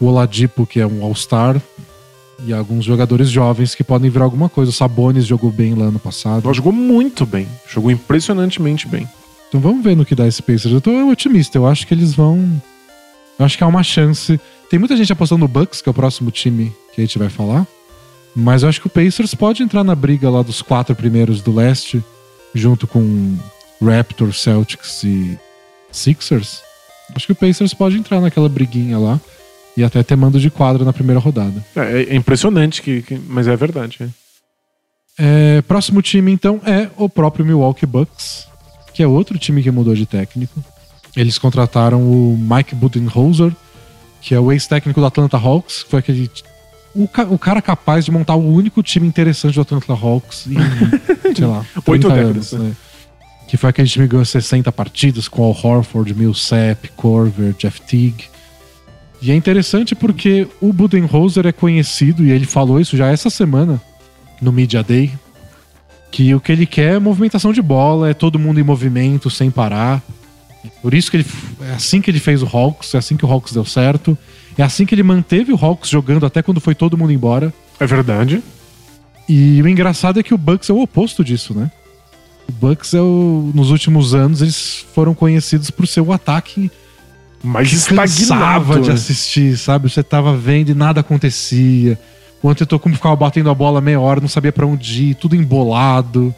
O 0.00 0.06
Oladipo, 0.06 0.66
que 0.66 0.80
é 0.80 0.86
um 0.86 1.04
All-Star. 1.04 1.60
E 2.42 2.54
alguns 2.54 2.86
jogadores 2.86 3.28
jovens 3.28 3.74
que 3.74 3.84
podem 3.84 4.08
virar 4.08 4.24
alguma 4.24 4.48
coisa. 4.48 4.70
O 4.70 4.72
Sabonis 4.72 5.26
jogou 5.26 5.50
bem 5.50 5.74
lá 5.74 5.90
no 5.90 5.98
passado. 5.98 6.46
Ela 6.46 6.54
jogou 6.54 6.72
muito 6.72 7.26
bem. 7.26 7.46
Jogou 7.68 7.90
impressionantemente 7.90 8.88
bem. 8.88 9.06
Então 9.46 9.60
vamos 9.60 9.84
ver 9.84 9.94
no 9.94 10.06
que 10.06 10.14
dá 10.14 10.26
esse 10.26 10.40
Pacers. 10.40 10.72
Eu 10.72 10.80
tô 10.80 10.90
otimista. 11.10 11.58
Eu 11.58 11.66
acho 11.66 11.86
que 11.86 11.92
eles 11.92 12.14
vão. 12.14 12.62
Eu 13.38 13.44
acho 13.44 13.58
que 13.58 13.62
há 13.62 13.66
uma 13.66 13.82
chance. 13.82 14.40
Tem 14.70 14.78
muita 14.78 14.96
gente 14.96 15.12
apostando 15.12 15.40
no 15.40 15.48
Bucks, 15.48 15.82
que 15.82 15.88
é 15.90 15.92
o 15.92 15.94
próximo 15.94 16.30
time 16.30 16.74
que 16.94 17.02
a 17.02 17.04
gente 17.04 17.18
vai 17.18 17.28
falar. 17.28 17.66
Mas 18.34 18.62
eu 18.62 18.70
acho 18.70 18.80
que 18.80 18.86
o 18.86 18.90
Pacers 18.90 19.34
pode 19.34 19.62
entrar 19.62 19.84
na 19.84 19.94
briga 19.94 20.30
lá 20.30 20.40
dos 20.40 20.62
quatro 20.62 20.96
primeiros 20.96 21.42
do 21.42 21.54
leste, 21.54 22.02
junto 22.54 22.86
com 22.86 23.36
Raptors, 23.82 24.40
Celtics 24.40 25.02
e 25.04 25.38
Sixers. 25.92 26.60
Acho 27.14 27.26
que 27.26 27.32
o 27.32 27.36
Pacers 27.36 27.72
pode 27.74 27.96
entrar 27.96 28.20
naquela 28.20 28.48
briguinha 28.48 28.98
lá 28.98 29.20
e 29.76 29.82
até 29.84 30.02
ter 30.02 30.16
mando 30.16 30.38
de 30.40 30.50
quadra 30.50 30.84
na 30.84 30.92
primeira 30.92 31.20
rodada. 31.20 31.64
É, 31.76 32.02
é 32.10 32.14
impressionante, 32.16 32.82
que, 32.82 33.02
que- 33.02 33.20
mas 33.28 33.46
é 33.48 33.56
verdade. 33.56 33.98
é. 34.00 34.08
É, 35.20 35.62
próximo 35.62 36.00
time, 36.00 36.30
então, 36.30 36.60
é 36.64 36.88
o 36.96 37.08
próprio 37.08 37.44
Milwaukee 37.44 37.86
Bucks, 37.86 38.46
que 38.94 39.02
é 39.02 39.06
outro 39.06 39.36
time 39.38 39.62
que 39.62 39.70
mudou 39.70 39.94
de 39.94 40.06
técnico. 40.06 40.62
Eles 41.16 41.38
contrataram 41.38 42.00
o 42.02 42.36
Mike 42.38 42.74
Budenholzer, 42.74 43.52
que 44.20 44.34
é 44.34 44.38
o 44.40 44.52
ex-técnico 44.52 45.00
do 45.00 45.06
Atlanta 45.06 45.36
Hawks, 45.36 45.82
que 45.82 45.90
foi 45.90 45.98
aquele. 46.00 46.30
O, 46.94 47.08
ca- 47.08 47.24
o 47.28 47.38
cara 47.38 47.60
capaz 47.60 48.04
de 48.04 48.10
montar 48.12 48.34
o 48.36 48.52
único 48.52 48.82
time 48.82 49.06
interessante 49.08 49.54
do 49.54 49.60
Atlanta 49.60 49.92
Hawks 49.92 50.46
em, 50.46 50.54
sei 51.34 51.46
lá, 51.46 51.64
30 51.84 51.90
Oito 51.90 52.08
anos, 52.08 52.50
décadas, 52.50 52.52
né? 52.52 52.76
Que 53.48 53.56
foi 53.56 53.70
aquele 53.70 53.88
time 53.88 54.06
que 54.06 54.12
ganhou 54.12 54.24
60 54.24 54.70
partidas 54.70 55.26
com 55.26 55.42
Al 55.42 55.50
Horford, 55.50 56.14
Millsap, 56.14 56.88
Corver, 56.94 57.54
Jeff 57.58 57.80
Teague. 57.80 58.26
E 59.20 59.32
é 59.32 59.34
interessante 59.34 59.94
porque 59.94 60.46
o 60.60 60.72
Budenholzer 60.72 61.46
é 61.46 61.52
conhecido, 61.52 62.24
e 62.24 62.30
ele 62.30 62.46
falou 62.46 62.80
isso 62.80 62.96
já 62.96 63.08
essa 63.08 63.30
semana, 63.30 63.80
no 64.40 64.52
Media 64.52 64.82
Day, 64.82 65.10
que 66.10 66.34
o 66.34 66.40
que 66.40 66.52
ele 66.52 66.66
quer 66.66 66.94
é 66.94 66.98
movimentação 66.98 67.52
de 67.52 67.60
bola, 67.60 68.10
é 68.10 68.14
todo 68.14 68.38
mundo 68.38 68.60
em 68.60 68.62
movimento, 68.62 69.28
sem 69.28 69.50
parar. 69.50 70.02
Por 70.82 70.94
isso 70.94 71.10
que 71.10 71.16
ele. 71.16 71.26
É 71.62 71.72
assim 71.72 72.00
que 72.00 72.10
ele 72.10 72.20
fez 72.20 72.42
o 72.42 72.46
Hawks, 72.46 72.94
é 72.94 72.98
assim 72.98 73.16
que 73.16 73.24
o 73.24 73.30
Hawks 73.30 73.52
deu 73.52 73.64
certo. 73.64 74.16
É 74.56 74.62
assim 74.62 74.84
que 74.84 74.94
ele 74.94 75.02
manteve 75.02 75.52
o 75.52 75.56
Hawks 75.56 75.88
jogando 75.88 76.26
até 76.26 76.42
quando 76.42 76.60
foi 76.60 76.74
todo 76.74 76.96
mundo 76.98 77.12
embora. 77.12 77.52
É 77.80 77.86
verdade. 77.86 78.42
E 79.28 79.60
o 79.62 79.68
engraçado 79.68 80.18
é 80.18 80.22
que 80.22 80.32
o 80.32 80.38
Bucks 80.38 80.70
é 80.70 80.72
o 80.72 80.80
oposto 80.80 81.22
disso, 81.22 81.54
né? 81.54 81.70
O 82.48 82.52
Bucks 82.52 82.94
é 82.94 83.00
o. 83.00 83.50
Nos 83.54 83.70
últimos 83.70 84.14
anos, 84.14 84.42
eles 84.42 84.84
foram 84.94 85.14
conhecidos 85.14 85.70
por 85.70 85.86
ser 85.86 86.00
o 86.00 86.12
ataque 86.12 86.70
cansava 88.06 88.58
estagnado. 88.58 88.80
de 88.82 88.90
assistir, 88.90 89.56
sabe? 89.56 89.88
Você 89.90 90.02
tava 90.02 90.36
vendo 90.36 90.70
e 90.70 90.74
nada 90.74 91.00
acontecia. 91.00 91.98
O 92.42 92.48
Antetokounmpo 92.48 92.96
ficava 92.96 93.16
batendo 93.16 93.50
a 93.50 93.54
bola 93.54 93.80
meia 93.80 94.00
hora, 94.00 94.20
não 94.20 94.28
sabia 94.28 94.52
pra 94.52 94.66
onde 94.66 95.04
ir, 95.10 95.14
tudo 95.14 95.34
embolado. 95.36 96.34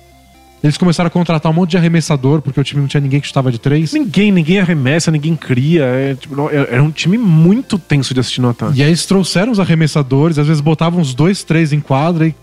Eles 0.62 0.76
começaram 0.76 1.08
a 1.08 1.11
contratar 1.11 1.50
um 1.50 1.54
monte 1.54 1.70
de 1.70 1.78
arremessador, 1.78 2.42
porque 2.42 2.61
o 2.61 2.64
time 2.64 2.82
não 2.82 2.88
tinha 2.88 3.00
ninguém 3.00 3.18
que 3.18 3.26
chutava 3.26 3.50
de 3.50 3.58
três. 3.58 3.94
Ninguém, 3.94 4.30
ninguém 4.30 4.58
arremessa, 4.58 5.11
ninguém 5.11 5.34
cria. 5.34 5.84
É, 5.84 6.14
tipo, 6.14 6.50
é- 6.50 6.68
era 6.74 6.82
um 6.82 6.90
time 6.90 7.16
muito 7.16 7.78
tenso 7.78 8.12
de 8.12 8.20
assistir 8.20 8.42
no 8.42 8.50
ataque. 8.50 8.78
E 8.78 8.82
aí 8.82 8.90
eles 8.90 9.06
trouxeram 9.06 9.52
os 9.52 9.58
arremessadores, 9.61 10.38
às 10.38 10.46
vezes 10.46 10.61
botavam 10.61 11.00
uns 11.00 11.14
dois, 11.14 11.42
três 11.42 11.72
em 11.72 11.80
quadra 11.80 12.26
e 12.26 12.34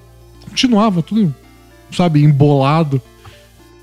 continuava 0.50 1.04
tudo, 1.04 1.34
sabe, 1.92 2.24
embolado. 2.24 3.00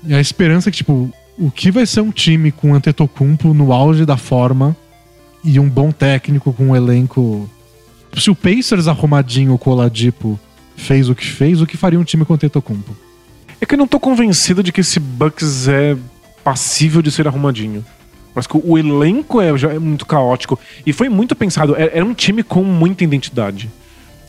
E 0.07 0.13
a 0.13 0.21
esperança 0.21 0.69
é 0.69 0.71
que, 0.71 0.77
tipo, 0.77 1.11
o 1.37 1.51
que 1.51 1.71
vai 1.71 1.85
ser 1.85 2.01
um 2.01 2.11
time 2.11 2.51
com 2.51 2.73
Antetokounmpo 2.73 3.53
no 3.53 3.73
auge 3.73 4.05
da 4.05 4.17
forma 4.17 4.75
e 5.43 5.59
um 5.59 5.69
bom 5.69 5.91
técnico 5.91 6.53
com 6.53 6.67
um 6.67 6.75
elenco 6.75 7.49
se 8.21 8.31
o 8.31 8.35
Pacers 8.35 8.87
arrumadinho 8.87 9.57
com 9.57 9.69
o 9.69 9.73
Oladipo 9.73 10.39
fez 10.75 11.09
o 11.09 11.15
que 11.15 11.25
fez, 11.25 11.61
o 11.61 11.67
que 11.67 11.77
faria 11.77 11.99
um 11.99 12.03
time 12.03 12.25
com 12.25 12.33
o 12.33 12.37
Tetocumpo? 12.37 12.95
É 13.59 13.65
que 13.65 13.73
eu 13.73 13.77
não 13.77 13.87
tô 13.87 13.99
convencido 13.99 14.63
de 14.63 14.71
que 14.71 14.81
esse 14.81 14.99
Bucks 14.99 15.67
é 15.67 15.97
passível 16.43 17.01
de 17.01 17.11
ser 17.11 17.27
arrumadinho. 17.27 17.85
Mas 18.33 18.45
o 18.51 18.77
elenco 18.77 19.41
é, 19.41 19.57
já 19.57 19.73
é 19.73 19.79
muito 19.79 20.05
caótico. 20.05 20.59
E 20.85 20.91
foi 20.91 21.07
muito 21.07 21.35
pensado. 21.35 21.73
Era 21.75 21.91
é, 21.91 21.99
é 21.99 22.03
um 22.03 22.13
time 22.13 22.43
com 22.43 22.63
muita 22.63 23.03
identidade. 23.03 23.69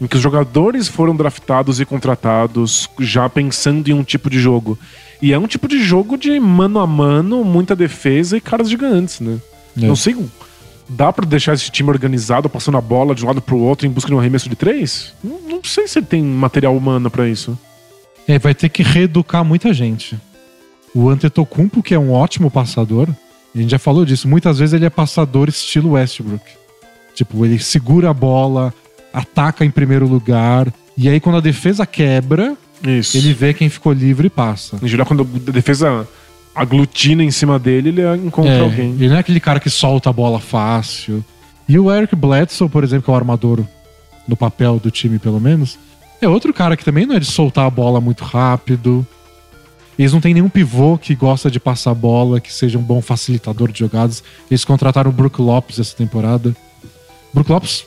Em 0.00 0.06
que 0.06 0.16
os 0.16 0.22
jogadores 0.22 0.86
foram 0.86 1.16
draftados 1.16 1.80
e 1.80 1.84
contratados 1.84 2.88
já 3.00 3.28
pensando 3.28 3.88
em 3.88 3.92
um 3.92 4.04
tipo 4.04 4.30
de 4.30 4.38
jogo. 4.38 4.78
E 5.20 5.32
é 5.32 5.38
um 5.38 5.46
tipo 5.46 5.66
de 5.66 5.82
jogo 5.82 6.16
de 6.16 6.38
mano 6.38 6.78
a 6.78 6.86
mano, 6.86 7.44
muita 7.44 7.74
defesa 7.74 8.36
e 8.36 8.40
caras 8.40 8.68
gigantes, 8.68 9.20
né? 9.20 9.38
É. 9.76 9.86
Não 9.86 9.96
sei. 9.96 10.16
Dá 10.88 11.12
pra 11.12 11.26
deixar 11.26 11.54
esse 11.54 11.70
time 11.70 11.90
organizado, 11.90 12.48
passando 12.48 12.78
a 12.78 12.80
bola 12.80 13.14
de 13.14 13.24
um 13.24 13.28
lado 13.28 13.42
pro 13.42 13.58
outro 13.58 13.86
em 13.86 13.90
busca 13.90 14.08
de 14.08 14.14
um 14.14 14.20
arremesso 14.20 14.48
de 14.48 14.54
três? 14.54 15.14
Não, 15.22 15.40
não 15.40 15.64
sei 15.64 15.88
se 15.88 15.98
ele 15.98 16.06
tem 16.06 16.22
material 16.22 16.76
humano 16.76 17.10
para 17.10 17.28
isso. 17.28 17.58
É, 18.28 18.38
vai 18.38 18.54
ter 18.54 18.68
que 18.68 18.82
reeducar 18.82 19.44
muita 19.44 19.72
gente. 19.74 20.16
O 20.94 21.08
Antetokounmpo, 21.08 21.82
que 21.82 21.94
é 21.94 21.98
um 21.98 22.12
ótimo 22.12 22.50
passador, 22.50 23.08
a 23.54 23.58
gente 23.58 23.70
já 23.70 23.78
falou 23.78 24.04
disso, 24.04 24.28
muitas 24.28 24.58
vezes 24.58 24.74
ele 24.74 24.84
é 24.84 24.90
passador 24.90 25.48
estilo 25.48 25.92
Westbrook. 25.92 26.44
Tipo, 27.14 27.44
ele 27.44 27.58
segura 27.58 28.10
a 28.10 28.14
bola, 28.14 28.72
ataca 29.12 29.64
em 29.64 29.70
primeiro 29.70 30.06
lugar, 30.06 30.72
e 30.96 31.08
aí 31.08 31.20
quando 31.20 31.38
a 31.38 31.40
defesa 31.40 31.86
quebra, 31.86 32.56
Isso. 32.84 33.16
ele 33.16 33.32
vê 33.32 33.54
quem 33.54 33.68
ficou 33.68 33.92
livre 33.92 34.26
e 34.26 34.30
passa. 34.30 34.78
Em 34.82 34.88
geral, 34.88 35.06
quando 35.06 35.22
a 35.48 35.50
defesa 35.50 36.06
aglutina 36.54 37.22
em 37.22 37.30
cima 37.30 37.58
dele, 37.58 37.88
ele 37.90 38.02
encontra 38.26 38.52
É, 38.52 38.60
alguém. 38.60 38.92
ele 38.92 39.08
não 39.08 39.16
é 39.16 39.20
aquele 39.20 39.40
cara 39.40 39.60
que 39.60 39.70
solta 39.70 40.10
a 40.10 40.12
bola 40.12 40.40
fácil. 40.40 41.24
E 41.68 41.78
o 41.78 41.90
Eric 41.92 42.14
Bledsoe, 42.14 42.68
por 42.68 42.84
exemplo, 42.84 43.04
que 43.04 43.10
é 43.10 43.12
o 43.12 43.16
armador 43.16 43.60
no 44.26 44.36
papel 44.36 44.78
do 44.78 44.90
time, 44.90 45.18
pelo 45.18 45.40
menos, 45.40 45.78
é 46.20 46.28
outro 46.28 46.52
cara 46.54 46.76
que 46.76 46.84
também 46.84 47.06
não 47.06 47.14
é 47.16 47.18
de 47.20 47.26
soltar 47.26 47.66
a 47.66 47.70
bola 47.70 48.00
muito 48.00 48.24
rápido. 48.24 49.06
Eles 49.98 50.12
não 50.12 50.20
têm 50.20 50.34
nenhum 50.34 50.48
pivô 50.48 50.98
que 50.98 51.14
gosta 51.14 51.50
de 51.50 51.58
passar 51.58 51.90
a 51.90 51.94
bola, 51.94 52.40
que 52.40 52.52
seja 52.52 52.78
um 52.78 52.82
bom 52.82 53.00
facilitador 53.00 53.72
de 53.72 53.78
jogadas. 53.80 54.22
Eles 54.50 54.64
contrataram 54.64 55.10
o 55.10 55.12
Brook 55.12 55.40
Lopes 55.40 55.78
essa 55.78 55.96
temporada. 55.96 56.54
Brook 57.32 57.50
Lopes, 57.50 57.84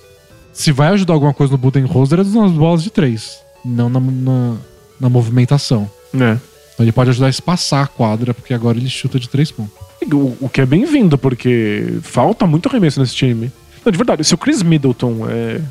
se 0.51 0.71
vai 0.71 0.89
ajudar 0.89 1.13
alguma 1.13 1.33
coisa 1.33 1.51
no 1.51 1.57
Budenholzer, 1.57 2.19
é 2.19 2.23
nas 2.23 2.51
bolas 2.51 2.83
de 2.83 2.89
três, 2.89 3.39
não 3.63 3.89
na, 3.89 3.99
na, 3.99 4.55
na 4.99 5.09
movimentação. 5.09 5.89
É. 6.13 6.37
Então 6.73 6.85
ele 6.85 6.91
pode 6.91 7.09
ajudar 7.09 7.27
a 7.27 7.29
espaçar 7.29 7.83
a 7.83 7.87
quadra, 7.87 8.33
porque 8.33 8.53
agora 8.53 8.77
ele 8.77 8.89
chuta 8.89 9.19
de 9.19 9.27
três 9.27 9.51
pontos. 9.51 9.73
O, 10.11 10.37
o 10.41 10.49
que 10.49 10.61
é 10.61 10.65
bem-vindo, 10.65 11.17
porque 11.17 11.99
falta 12.01 12.47
muito 12.47 12.69
arremesso 12.69 12.99
nesse 12.99 13.15
time. 13.15 13.51
Não, 13.83 13.91
de 13.91 13.97
verdade, 13.97 14.23
se 14.23 14.33
o 14.33 14.37
Chris 14.37 14.63
Middleton 14.63 15.27
é, 15.29 15.61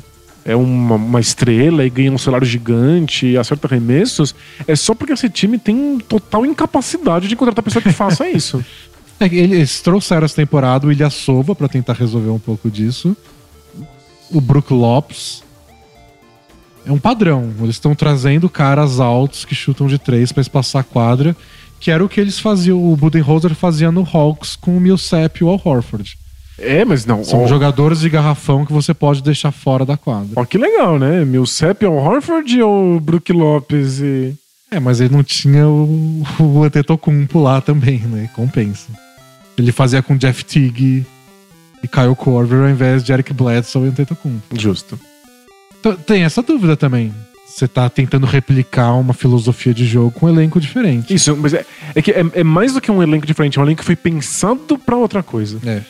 é 0.45 0.55
uma, 0.55 0.95
uma 0.95 1.19
estrela 1.19 1.85
e 1.85 1.89
ganha 1.89 2.11
um 2.11 2.17
salário 2.17 2.45
gigante 2.45 3.25
e 3.25 3.37
acerta 3.37 3.67
arremessos, 3.67 4.35
é 4.67 4.75
só 4.75 4.93
porque 4.93 5.13
esse 5.13 5.29
time 5.29 5.57
tem 5.57 5.99
total 5.99 6.45
incapacidade 6.45 7.27
de 7.27 7.35
contratar 7.35 7.63
pessoa 7.63 7.81
que 7.81 7.91
faça 7.91 8.27
isso. 8.29 8.63
É 9.19 9.25
eles 9.25 9.81
trouxeram 9.81 10.25
essa 10.25 10.35
temporada 10.35 10.87
o 10.87 10.91
Ilha 10.91 11.09
Sova 11.09 11.53
pra 11.53 11.67
tentar 11.67 11.93
resolver 11.93 12.29
um 12.29 12.39
pouco 12.39 12.69
disso. 12.69 13.15
O 14.31 14.39
Brook 14.39 14.73
Lopes. 14.73 15.43
É 16.85 16.91
um 16.91 16.99
padrão. 16.99 17.51
Eles 17.59 17.75
estão 17.75 17.93
trazendo 17.93 18.49
caras 18.49 18.99
altos 18.99 19.45
que 19.45 19.53
chutam 19.53 19.87
de 19.87 19.97
três 19.97 20.31
pra 20.31 20.41
espaçar 20.41 20.81
a 20.81 20.83
quadra, 20.83 21.35
que 21.79 21.91
era 21.91 22.03
o 22.03 22.09
que 22.09 22.19
eles 22.19 22.39
faziam, 22.39 22.91
o 22.91 22.95
Budenholzer 22.95 23.53
fazia 23.55 23.91
no 23.91 24.07
Hawks 24.11 24.55
com 24.55 24.75
o 24.75 24.79
Millsap 24.79 25.39
e 25.39 25.43
o 25.43 25.49
Al 25.49 25.61
Horford. 25.63 26.17
É, 26.57 26.83
mas 26.83 27.05
não. 27.05 27.23
São 27.23 27.47
jogadores 27.47 28.01
de 28.01 28.09
garrafão 28.09 28.65
que 28.65 28.73
você 28.73 28.93
pode 28.93 29.23
deixar 29.23 29.51
fora 29.51 29.85
da 29.85 29.95
quadra. 29.95 30.31
ó, 30.35 30.43
que 30.43 30.57
legal, 30.57 30.99
né? 30.99 31.23
Millsap 31.23 31.85
ao 31.85 31.95
Horford 31.95 32.61
ou 32.61 32.97
o 32.97 32.99
Brook 32.99 33.31
Lopes 33.31 33.99
e. 33.99 34.35
É, 34.69 34.79
mas 34.79 34.99
ele 34.99 35.13
não 35.13 35.23
tinha 35.23 35.67
o, 35.67 36.23
o 36.39 36.63
Antetokounmpo 36.63 37.39
lá 37.41 37.61
também, 37.61 37.99
né? 37.99 38.29
Compensa. 38.35 38.87
Ele 39.57 39.71
fazia 39.71 40.01
com 40.03 40.17
Jeff 40.17 40.43
Teague 40.45 41.05
e 41.81 41.87
Kyle 41.87 42.15
Korver 42.15 42.59
ao 42.63 42.69
invés 42.69 43.03
de 43.03 43.11
Eric 43.11 43.33
Bledsoe 43.33 43.85
e 43.85 43.89
Antetokounmpo. 43.89 44.59
Justo. 44.59 44.99
Tem 46.05 46.23
essa 46.23 46.41
dúvida 46.41 46.75
também. 46.75 47.13
Você 47.47 47.67
tá 47.67 47.89
tentando 47.89 48.25
replicar 48.25 48.93
uma 48.93 49.13
filosofia 49.13 49.73
de 49.73 49.85
jogo 49.85 50.11
com 50.11 50.25
um 50.27 50.29
elenco 50.29 50.59
diferente. 50.59 51.13
Isso, 51.13 51.35
mas 51.35 51.53
é, 51.53 51.65
é 51.95 52.01
que 52.01 52.11
é, 52.11 52.23
é 52.33 52.43
mais 52.43 52.73
do 52.73 52.79
que 52.81 52.91
um 52.91 53.01
elenco 53.03 53.25
diferente, 53.25 53.57
é 53.57 53.61
um 53.61 53.65
elenco 53.65 53.79
que 53.79 53.85
foi 53.85 53.95
pensado 53.95 54.77
pra 54.77 54.95
outra 54.95 55.21
coisa. 55.23 55.59
É. 55.65 55.81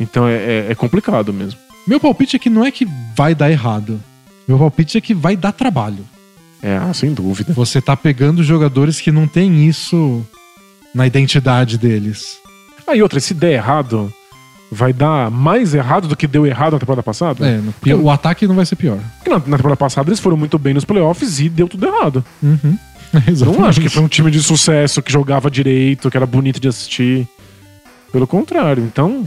Então 0.00 0.26
é, 0.26 0.34
é- 0.34 0.66
é 0.70 0.74
complicado 0.74 1.32
mesmo. 1.32 1.58
Meu 1.86 2.00
palpite 2.00 2.36
é 2.36 2.38
que 2.38 2.50
não 2.50 2.64
é 2.64 2.70
que 2.70 2.86
vai 3.16 3.34
dar 3.34 3.50
errado. 3.50 4.00
Meu 4.46 4.58
palpite 4.58 4.98
é 4.98 5.00
que 5.00 5.14
vai 5.14 5.36
dar 5.36 5.52
trabalho. 5.52 6.04
É, 6.62 6.76
ah, 6.76 6.92
sem 6.92 7.12
dúvida. 7.14 7.52
Você 7.52 7.80
tá 7.80 7.96
pegando 7.96 8.42
jogadores 8.42 9.00
que 9.00 9.12
não 9.12 9.26
tem 9.28 9.68
isso 9.68 10.26
na 10.94 11.06
identidade 11.06 11.78
deles. 11.78 12.38
Ah, 12.86 12.96
e 12.96 13.02
outra, 13.02 13.20
se 13.20 13.34
der 13.34 13.52
errado, 13.52 14.12
vai 14.70 14.92
dar 14.92 15.30
mais 15.30 15.74
errado 15.74 16.08
do 16.08 16.16
que 16.16 16.26
deu 16.26 16.46
errado 16.46 16.74
na 16.74 16.78
temporada 16.78 17.02
passada? 17.02 17.46
É, 17.46 17.94
o 17.94 18.10
ataque 18.10 18.46
não 18.46 18.54
vai 18.54 18.66
ser 18.66 18.76
pior. 18.76 18.98
Porque 19.16 19.30
na, 19.30 19.36
na 19.36 19.56
temporada 19.56 19.76
passada 19.76 20.08
eles 20.08 20.20
foram 20.20 20.36
muito 20.36 20.58
bem 20.58 20.74
nos 20.74 20.84
playoffs 20.84 21.40
e 21.40 21.48
deu 21.48 21.68
tudo 21.68 21.86
errado. 21.86 22.24
Uhum. 22.42 22.78
Não 23.40 23.64
acho 23.64 23.80
que 23.80 23.88
foi 23.88 24.02
um 24.02 24.08
time 24.08 24.30
de 24.30 24.42
sucesso, 24.42 25.00
que 25.00 25.10
jogava 25.10 25.50
direito, 25.50 26.10
que 26.10 26.16
era 26.16 26.26
bonito 26.26 26.60
de 26.60 26.68
assistir. 26.68 27.26
Pelo 28.12 28.26
contrário. 28.26 28.82
Então, 28.84 29.26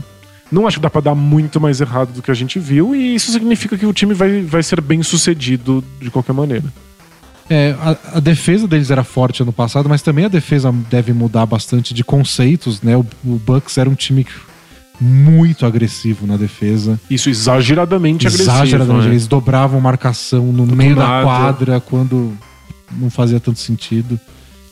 não 0.52 0.66
acho 0.68 0.76
que 0.76 0.82
dá 0.82 0.90
pra 0.90 1.00
dar 1.00 1.14
muito 1.14 1.60
mais 1.60 1.80
errado 1.80 2.12
do 2.12 2.22
que 2.22 2.30
a 2.30 2.34
gente 2.34 2.58
viu. 2.60 2.94
E 2.94 3.14
isso 3.14 3.32
significa 3.32 3.76
que 3.76 3.86
o 3.86 3.92
time 3.92 4.14
vai, 4.14 4.42
vai 4.42 4.62
ser 4.62 4.80
bem 4.80 5.02
sucedido 5.02 5.82
de 6.00 6.10
qualquer 6.10 6.32
maneira. 6.32 6.64
É, 7.50 7.74
a, 7.80 8.16
a 8.18 8.20
defesa 8.20 8.68
deles 8.68 8.90
era 8.90 9.02
forte 9.02 9.42
ano 9.42 9.52
passado, 9.52 9.88
mas 9.88 10.02
também 10.02 10.26
a 10.26 10.28
defesa 10.28 10.72
deve 10.88 11.12
mudar 11.12 11.46
bastante 11.46 11.92
de 11.92 12.04
conceitos, 12.04 12.82
né? 12.82 12.96
O, 12.96 13.04
o 13.24 13.38
Bucks 13.38 13.78
era 13.78 13.90
um 13.90 13.94
time 13.94 14.24
muito 15.00 15.66
agressivo 15.66 16.26
na 16.26 16.36
defesa. 16.36 17.00
Isso 17.10 17.28
exageradamente 17.30 18.26
agressivo. 18.26 18.50
Exageradamente. 18.50 19.06
né? 19.06 19.12
Eles 19.12 19.26
dobravam 19.26 19.80
marcação 19.80 20.46
no 20.52 20.66
Do 20.66 20.76
meio 20.76 20.94
da 20.94 21.06
nada. 21.06 21.24
quadra 21.24 21.80
quando 21.80 22.32
não 22.92 23.10
fazia 23.10 23.40
tanto 23.40 23.58
sentido. 23.58 24.18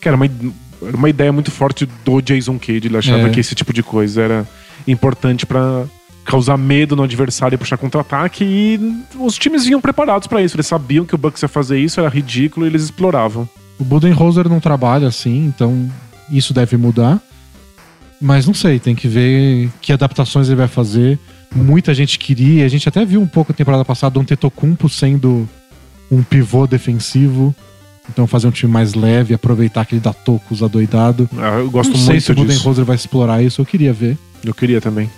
Era 0.04 0.16
uma, 0.16 0.26
era 0.26 0.96
uma 0.96 1.08
ideia 1.10 1.32
muito 1.32 1.50
forte 1.50 1.86
do 2.04 2.20
Jason 2.20 2.58
Kidd. 2.58 2.86
Ele 2.88 2.96
achava 2.96 3.28
É. 3.28 3.30
que 3.30 3.40
esse 3.40 3.54
tipo 3.54 3.72
de 3.72 3.82
coisa 3.82 4.22
era 4.22 4.48
importante 4.86 5.44
pra 5.46 5.84
causar 6.24 6.56
medo 6.56 6.94
no 6.94 7.02
adversário 7.02 7.56
e 7.56 7.58
puxar 7.58 7.76
contra-ataque. 7.76 8.44
E 8.44 8.78
os 9.18 9.36
times 9.36 9.64
vinham 9.64 9.80
preparados 9.80 10.26
pra 10.28 10.40
isso. 10.42 10.54
Eles 10.56 10.66
sabiam 10.66 11.04
que 11.04 11.14
o 11.14 11.18
Bucks 11.18 11.42
ia 11.42 11.48
fazer 11.48 11.78
isso, 11.78 11.98
era 12.00 12.08
ridículo 12.08 12.66
e 12.66 12.68
eles 12.68 12.84
exploravam. 12.84 13.48
O 13.78 13.84
Budenholzer 13.84 14.48
não 14.48 14.60
trabalha 14.60 15.08
assim, 15.08 15.46
então 15.46 15.90
isso 16.30 16.52
deve 16.54 16.76
mudar. 16.76 17.20
Mas 18.20 18.46
não 18.46 18.52
sei, 18.54 18.78
tem 18.78 18.94
que 18.94 19.08
ver 19.08 19.70
que 19.80 19.92
adaptações 19.92 20.48
ele 20.48 20.56
vai 20.56 20.68
fazer. 20.68 21.18
Muita 21.54 21.94
gente 21.94 22.18
queria, 22.18 22.64
a 22.64 22.68
gente 22.68 22.88
até 22.88 23.04
viu 23.04 23.20
um 23.20 23.26
pouco 23.26 23.52
na 23.52 23.56
temporada 23.56 23.84
passada 23.84 24.18
um 24.18 24.24
Tetocumpo 24.24 24.88
sendo 24.88 25.48
um 26.10 26.22
pivô 26.22 26.66
defensivo. 26.66 27.54
Então 28.08 28.26
fazer 28.26 28.48
um 28.48 28.50
time 28.50 28.70
mais 28.72 28.94
leve, 28.94 29.32
aproveitar 29.34 29.82
aquele 29.82 30.00
da 30.00 30.12
tocos 30.12 30.62
adoidado. 30.62 31.28
Ah, 31.38 31.58
Eu 31.58 31.70
gosto 31.70 31.92
não 31.92 31.98
sei 31.98 32.20
se 32.20 32.32
o 32.32 32.36
muito. 32.36 32.48
Budenholzer 32.48 32.84
vai 32.84 32.96
explorar 32.96 33.42
isso, 33.42 33.60
eu 33.60 33.66
queria 33.66 33.92
ver. 33.92 34.18
Eu 34.44 34.52
queria 34.52 34.80
também. 34.80 35.08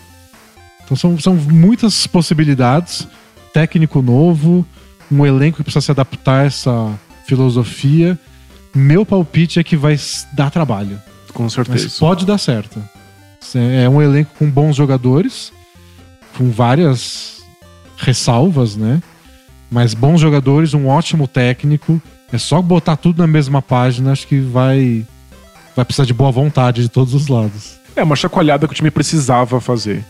Então 0.84 0.96
são, 0.96 1.18
são 1.18 1.34
muitas 1.34 2.07
possibilidades. 2.07 3.09
Técnico 3.53 4.00
novo, 4.03 4.66
um 5.11 5.24
elenco 5.24 5.59
que 5.59 5.62
precisa 5.62 5.80
se 5.80 5.90
adaptar 5.90 6.42
a 6.42 6.44
essa 6.44 6.98
filosofia. 7.26 8.18
Meu 8.74 9.05
palpite 9.05 9.59
é 9.59 9.64
que 9.64 9.76
vai 9.76 9.98
dar 10.34 10.50
trabalho. 10.50 10.98
Com 11.32 11.48
certeza. 11.48 11.84
Mas 11.84 11.98
pode 11.98 12.26
dar 12.26 12.38
certo. 12.38 12.82
É 13.55 13.88
um 13.88 14.01
elenco 14.01 14.30
com 14.38 14.49
bons 14.49 14.76
jogadores, 14.76 15.53
com 16.36 16.51
várias 16.51 17.43
ressalvas, 17.97 18.76
né? 18.76 19.03
Mas 19.70 19.95
bons 19.95 20.20
jogadores, 20.20 20.74
um 20.74 20.86
ótimo 20.88 21.26
técnico. 21.26 22.01
É 22.32 22.38
só 22.38 22.61
botar 22.62 22.97
tudo 22.97 23.18
na 23.18 23.26
mesma 23.26 23.61
página, 23.61 24.12
acho 24.12 24.26
que 24.26 24.38
vai 24.40 25.07
vai 25.74 25.84
precisar 25.84 26.05
de 26.07 26.12
boa 26.14 26.30
vontade 26.30 26.82
de 26.82 26.88
todos 26.88 27.14
os 27.14 27.28
lados. 27.28 27.78
É 27.97 28.03
uma 28.03 28.16
chacoalhada 28.16 28.66
que 28.66 28.72
o 28.72 28.76
time 28.76 28.90
precisava 28.90 29.61
fazer. 29.61 30.05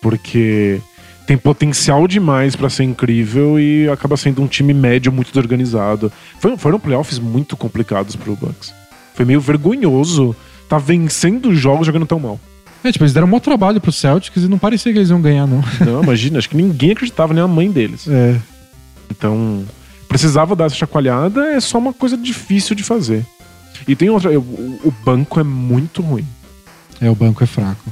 Porque 0.00 0.80
tem 1.26 1.36
potencial 1.36 2.06
demais 2.06 2.54
pra 2.56 2.70
ser 2.70 2.84
incrível 2.84 3.58
e 3.58 3.88
acaba 3.88 4.16
sendo 4.16 4.42
um 4.42 4.46
time 4.46 4.72
médio 4.72 5.10
muito 5.12 5.28
desorganizado. 5.32 6.12
Foi- 6.40 6.56
foram 6.56 6.78
playoffs 6.78 7.18
muito 7.18 7.56
complicados 7.56 8.16
pro 8.16 8.36
Bucks. 8.36 8.72
Foi 9.14 9.24
meio 9.24 9.40
vergonhoso 9.40 10.34
tá 10.68 10.76
vencendo 10.78 11.54
jogos 11.54 11.86
jogando 11.86 12.06
tão 12.06 12.20
mal. 12.20 12.38
É, 12.84 12.92
tipo, 12.92 13.04
eles 13.04 13.12
deram 13.12 13.26
um 13.26 13.30
bom 13.30 13.40
trabalho 13.40 13.80
pro 13.80 13.90
Celtics 13.92 14.42
e 14.44 14.48
não 14.48 14.58
parecia 14.58 14.92
que 14.92 14.98
eles 14.98 15.10
iam 15.10 15.20
ganhar, 15.20 15.46
não. 15.46 15.62
Não, 15.84 16.02
imagina, 16.02 16.38
acho 16.38 16.48
que 16.48 16.56
ninguém 16.56 16.92
acreditava, 16.92 17.34
nem 17.34 17.42
a 17.42 17.48
mãe 17.48 17.70
deles. 17.70 18.06
É. 18.06 18.38
Então, 19.10 19.64
precisava 20.08 20.54
dar 20.54 20.66
essa 20.66 20.76
chacoalhada, 20.76 21.44
é 21.52 21.60
só 21.60 21.78
uma 21.78 21.92
coisa 21.92 22.16
difícil 22.16 22.76
de 22.76 22.82
fazer. 22.84 23.26
E 23.86 23.96
tem 23.96 24.08
outra, 24.10 24.30
o, 24.38 24.42
o 24.84 24.94
banco 25.04 25.40
é 25.40 25.42
muito 25.42 26.02
ruim. 26.02 26.26
É, 27.00 27.10
o 27.10 27.14
banco 27.14 27.42
é 27.42 27.46
fraco. 27.46 27.90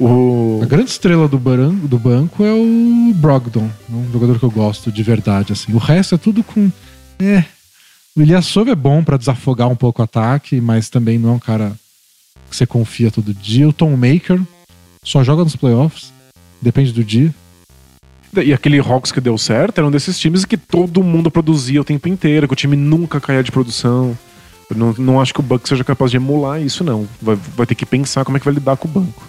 O... 0.00 0.60
A 0.62 0.66
grande 0.66 0.90
estrela 0.90 1.26
do, 1.26 1.38
baran- 1.38 1.74
do 1.74 1.98
banco 1.98 2.44
é 2.44 2.52
o 2.52 3.12
Brogdon, 3.14 3.68
um 3.90 4.12
jogador 4.12 4.38
que 4.38 4.44
eu 4.44 4.50
gosto 4.50 4.92
de 4.92 5.02
verdade. 5.02 5.52
assim. 5.52 5.72
O 5.72 5.78
resto 5.78 6.14
é 6.14 6.18
tudo 6.18 6.42
com. 6.44 6.70
É. 7.18 7.42
O 8.14 8.22
Ilyasov 8.22 8.68
é 8.70 8.74
bom 8.76 9.02
pra 9.02 9.16
desafogar 9.16 9.68
um 9.68 9.74
pouco 9.76 10.00
o 10.00 10.04
ataque, 10.04 10.60
mas 10.60 10.88
também 10.88 11.18
não 11.18 11.30
é 11.30 11.32
um 11.32 11.38
cara 11.38 11.72
que 12.48 12.56
você 12.56 12.66
confia 12.66 13.10
todo 13.10 13.34
dia. 13.34 13.68
O 13.68 13.72
Tom 13.72 13.96
Maker 13.96 14.40
só 15.02 15.22
joga 15.24 15.44
nos 15.44 15.56
playoffs, 15.56 16.12
depende 16.60 16.92
do 16.92 17.04
dia. 17.04 17.34
E 18.36 18.52
aquele 18.52 18.78
Hawks 18.78 19.10
que 19.10 19.20
deu 19.20 19.38
certo 19.38 19.78
era 19.78 19.86
um 19.86 19.90
desses 19.90 20.18
times 20.18 20.44
que 20.44 20.56
todo 20.56 21.02
mundo 21.02 21.30
produzia 21.30 21.80
o 21.80 21.84
tempo 21.84 22.08
inteiro, 22.08 22.46
que 22.46 22.52
o 22.52 22.56
time 22.56 22.76
nunca 22.76 23.20
caía 23.20 23.42
de 23.42 23.50
produção. 23.50 24.16
Eu 24.70 24.76
não, 24.76 24.92
não 24.98 25.20
acho 25.20 25.32
que 25.32 25.40
o 25.40 25.42
Bucks 25.42 25.68
seja 25.68 25.82
capaz 25.82 26.10
de 26.10 26.18
emular 26.18 26.60
isso, 26.60 26.84
não. 26.84 27.08
Vai, 27.22 27.36
vai 27.56 27.66
ter 27.66 27.74
que 27.74 27.86
pensar 27.86 28.24
como 28.24 28.36
é 28.36 28.40
que 28.40 28.44
vai 28.44 28.54
lidar 28.54 28.76
com 28.76 28.86
o 28.86 28.90
banco. 28.90 29.26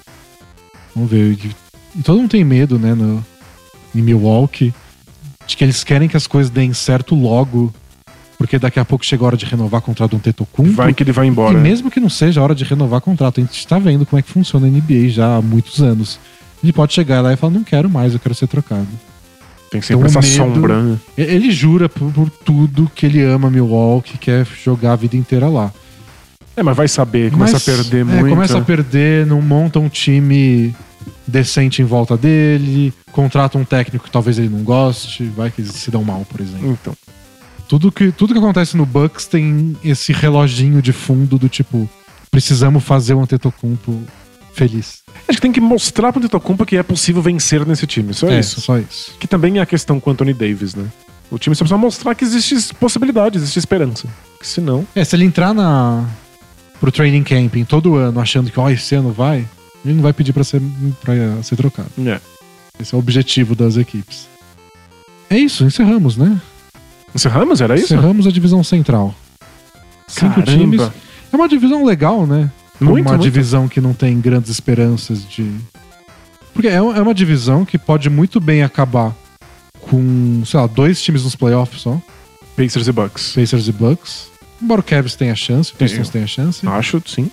Vamos 0.93 1.10
ver. 1.10 1.38
E 1.95 2.03
todo 2.03 2.18
mundo 2.18 2.30
tem 2.30 2.43
medo, 2.43 2.78
né, 2.78 2.93
no, 2.93 3.26
em 3.95 4.01
Milwaukee, 4.01 4.74
de 5.47 5.55
que 5.55 5.64
eles 5.64 5.84
querem 5.84 6.10
que 6.10 6.18
as 6.18 6.28
coisas 6.28 6.51
deem 6.51 6.74
certo 6.74 7.16
logo, 7.16 7.74
porque 8.40 8.58
daqui 8.58 8.80
a 8.80 8.86
pouco 8.86 9.06
chega 9.06 9.22
a 9.24 9.28
hora 9.28 9.38
de 9.38 9.46
renovar 9.46 9.80
o 9.80 9.84
contrato 9.84 10.12
de 10.12 10.16
um 10.16 10.20
Tetocumpo. 10.20 10.72
Vai 10.72 10.94
que 10.94 11.04
ele 11.04 11.12
vai 11.12 11.28
embora. 11.28 11.58
E 11.58 11.62
mesmo 11.62 11.92
que 11.92 12.00
não 12.00 12.10
seja 12.10 12.40
a 12.40 12.44
hora 12.44 12.56
de 12.56 12.64
renovar 12.64 13.02
contrato, 13.02 13.40
a 13.40 13.44
gente 13.44 13.54
está 13.60 13.78
vendo 13.78 14.06
como 14.06 14.18
é 14.18 14.24
que 14.24 14.32
funciona 14.32 14.66
a 14.66 14.70
NBA 14.70 15.10
já 15.10 15.36
há 15.36 15.42
muitos 15.42 15.82
anos. 15.84 16.18
Ele 16.64 16.72
pode 16.72 16.94
chegar 16.94 17.20
lá 17.22 17.34
e 17.34 17.36
falar, 17.36 17.52
não 17.54 17.64
quero 17.66 17.90
mais, 17.90 18.14
eu 18.14 18.20
quero 18.20 18.34
ser 18.34 18.48
trocado. 18.48 18.88
Tem 19.70 19.82
sempre 19.82 20.08
Então, 20.08 20.20
essa 20.20 20.28
medo- 20.42 20.54
sombra. 20.56 20.82
né? 20.82 20.98
Ele 21.18 21.52
jura 21.52 21.90
por, 21.90 22.12
por 22.14 22.30
tudo 22.30 22.90
que 22.96 23.06
ele 23.06 23.22
ama 23.22 23.50
Milwaukee, 23.52 24.18
quer 24.18 24.48
jogar 24.64 24.94
a 24.94 24.96
vida 24.96 25.16
inteira 25.18 25.48
lá. 25.50 25.72
É, 26.56 26.64
mas 26.64 26.76
vai 26.76 26.88
saber, 26.88 27.32
começa 27.32 27.54
Mas, 27.54 27.70
a 27.70 27.72
perder 27.72 28.02
é, 28.02 28.04
muito. 28.04 28.30
Começa 28.30 28.58
a 28.58 28.62
perder, 28.62 29.26
não 29.26 29.42
monta 29.42 29.80
um 29.80 29.88
time 29.90 30.74
decente 31.28 31.82
em 31.82 31.86
volta 31.86 32.18
dele, 32.18 32.94
contrata 33.12 33.58
um 33.58 33.64
técnico 33.66 34.06
que 34.06 34.12
talvez 34.12 34.40
ele 34.40 34.50
não 34.50 34.64
goste, 34.64 35.26
vai 35.26 35.52
que 35.52 35.62
eles 35.62 35.72
se 35.74 35.92
dão 35.92 36.04
mal, 36.04 36.26
por 36.30 36.42
exemplo. 36.42 36.72
Então. 36.82 36.94
Tudo 37.70 37.92
que, 37.92 38.12
tudo 38.12 38.34
que 38.34 38.40
acontece 38.40 38.76
no 38.76 38.84
Bucks 38.84 39.28
tem 39.28 39.78
esse 39.84 40.12
reloginho 40.12 40.82
de 40.82 40.92
fundo 40.92 41.38
do 41.38 41.48
tipo, 41.48 41.88
precisamos 42.32 42.84
fazer 42.84 43.14
o 43.14 43.22
Antetokounmpo 43.22 44.02
feliz. 44.54 45.04
Acho 45.28 45.38
que 45.38 45.42
tem 45.42 45.52
que 45.52 45.62
mostrar 45.62 46.12
pro 46.12 46.20
Tetocumpa 46.20 46.66
que 46.66 46.76
é 46.76 46.82
possível 46.82 47.22
vencer 47.22 47.64
nesse 47.68 47.86
time. 47.86 48.12
Só 48.12 48.28
isso. 48.32 48.60
só 48.60 48.80
isso. 48.80 49.14
Que 49.20 49.28
também 49.28 49.60
é 49.60 49.62
a 49.62 49.68
questão 49.68 50.00
com 50.00 50.10
o 50.10 50.14
Anthony 50.14 50.34
Davis, 50.34 50.74
né? 50.74 50.86
O 51.30 51.38
time 51.38 51.56
só 51.56 51.60
precisa 51.60 51.78
mostrar 51.78 52.16
que 52.16 52.26
existe 52.26 52.74
possibilidade, 52.74 53.38
existe 53.38 53.60
esperança. 53.60 54.08
Porque 54.32 54.46
senão. 54.46 54.86
É, 54.96 55.06
se 55.06 55.16
ele 55.16 55.26
entrar 55.26 55.54
na 55.54 56.10
pro 56.80 56.92
training 56.92 57.24
camping 57.24 57.66
todo 57.66 57.96
ano 57.96 58.20
achando 58.20 58.50
que 58.50 58.60
ó, 58.60 58.68
esse 58.70 58.96
ano 58.96 59.12
vai, 59.12 59.46
ele 59.86 59.94
não 59.94 60.02
vai 60.02 60.14
pedir 60.14 60.34
pra 60.34 60.44
ser, 60.44 60.60
pra 61.02 61.14
ser 61.44 61.56
trocado. 61.56 61.90
É. 62.00 62.20
Esse 62.80 62.96
é 62.96 62.98
o 62.98 63.00
objetivo 63.00 63.54
das 63.54 63.78
equipes. 63.78 64.28
É 65.30 65.38
isso, 65.38 65.64
encerramos, 65.64 66.18
né? 66.18 66.42
Encerramos? 67.14 67.62
Era 67.62 67.76
isso? 67.76 67.86
Encerramos 67.93 68.28
a 68.28 68.32
divisão 68.32 68.64
central. 68.64 69.14
Cinco 70.07 70.43
Caramba. 70.43 70.51
times. 70.51 70.82
É 71.32 71.36
uma 71.36 71.47
divisão 71.47 71.86
legal, 71.86 72.26
né? 72.26 72.51
Muito, 72.80 73.07
uma 73.07 73.18
muito. 73.18 73.24
divisão 73.24 73.68
que 73.68 73.82
não 73.82 73.93
tem 73.93 74.20
grandes 74.20 74.49
esperanças 74.49 75.28
de. 75.28 75.51
Porque 76.53 76.68
é 76.68 76.76
é 76.76 76.82
uma 76.82 77.14
divisão 77.14 77.66
que 77.66 77.78
pode 77.78 78.10
muito 78.10 78.39
bem 78.39 78.64
acabar 78.64 79.16
com, 79.82 80.43
sei 80.45 80.60
lá, 80.60 80.68
dois 80.68 81.01
times 81.01 81.24
nos 81.24 81.36
playoffs 81.36 81.82
só, 81.82 82.01
Pacers 82.55 82.88
e 82.88 82.91
Bucks. 82.91 83.34
Pacers 83.34 83.68
e 83.68 83.72
Bucks. 83.72 84.28
Embora 84.62 84.82
o 84.82 84.84
Cavs 84.84 85.16
tenha 85.16 85.36
chance, 85.36 85.72
o 85.72 85.76
Pistons 85.76 86.10
tenha 86.10 86.28
chance. 86.28 86.68
Acho, 86.68 87.01
sim. 87.05 87.32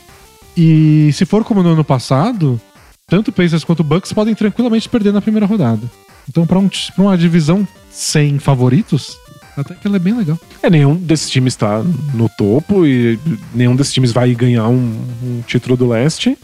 E 0.56 1.10
se 1.12 1.24
for 1.24 1.44
como 1.44 1.62
no 1.62 1.70
ano 1.70 1.84
passado, 1.84 2.60
tanto 3.06 3.28
o 3.28 3.32
Pacers 3.32 3.64
quanto 3.64 3.80
o 3.80 3.84
Bucks 3.84 4.12
podem 4.12 4.34
tranquilamente 4.34 4.88
perder 4.88 5.12
na 5.12 5.20
primeira 5.20 5.46
rodada. 5.46 5.82
Então, 6.28 6.46
pra, 6.46 6.58
um, 6.58 6.68
pra 6.68 7.04
uma 7.04 7.18
divisão 7.18 7.66
sem 7.90 8.38
favoritos, 8.38 9.16
até 9.56 9.74
que 9.74 9.86
ela 9.86 9.96
é 9.96 9.98
bem 9.98 10.16
legal. 10.16 10.38
É, 10.62 10.68
nenhum 10.70 10.94
desses 10.94 11.30
times 11.30 11.52
está 11.54 11.82
no 12.14 12.28
topo 12.28 12.86
e 12.86 13.18
nenhum 13.54 13.74
desses 13.74 13.92
times 13.92 14.12
vai 14.12 14.34
ganhar 14.34 14.68
um, 14.68 14.98
um 15.22 15.42
título 15.46 15.76
do 15.76 15.88
leste. 15.88 16.36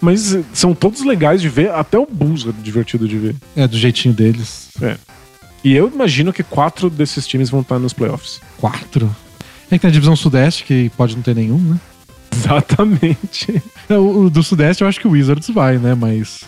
Mas 0.00 0.36
são 0.52 0.74
todos 0.74 1.02
legais 1.04 1.40
de 1.40 1.48
ver, 1.48 1.70
até 1.70 1.98
o 1.98 2.06
Bulls 2.06 2.46
é 2.46 2.52
divertido 2.62 3.08
de 3.08 3.16
ver. 3.18 3.36
É, 3.56 3.66
do 3.66 3.78
jeitinho 3.78 4.12
deles. 4.14 4.68
E 5.64 5.74
eu 5.74 5.90
imagino 5.92 6.32
que 6.32 6.42
quatro 6.42 6.90
desses 6.90 7.26
times 7.26 7.48
vão 7.50 7.60
estar 7.62 7.78
nos 7.78 7.92
playoffs. 7.94 8.40
Quatro. 8.58 9.14
É 9.70 9.76
que 9.76 9.80
tem 9.80 9.88
a 9.88 9.92
divisão 9.92 10.14
sudeste, 10.14 10.64
que 10.64 10.90
pode 10.96 11.16
não 11.16 11.22
ter 11.22 11.34
nenhum, 11.34 11.58
né? 11.58 11.80
Exatamente. 12.36 13.62
É, 13.88 13.94
O, 13.96 14.24
o 14.26 14.30
do 14.30 14.42
sudeste 14.42 14.82
eu 14.82 14.88
acho 14.88 15.00
que 15.00 15.08
o 15.08 15.12
Wizards 15.12 15.48
vai, 15.50 15.78
né? 15.78 15.94
Mas 15.94 16.44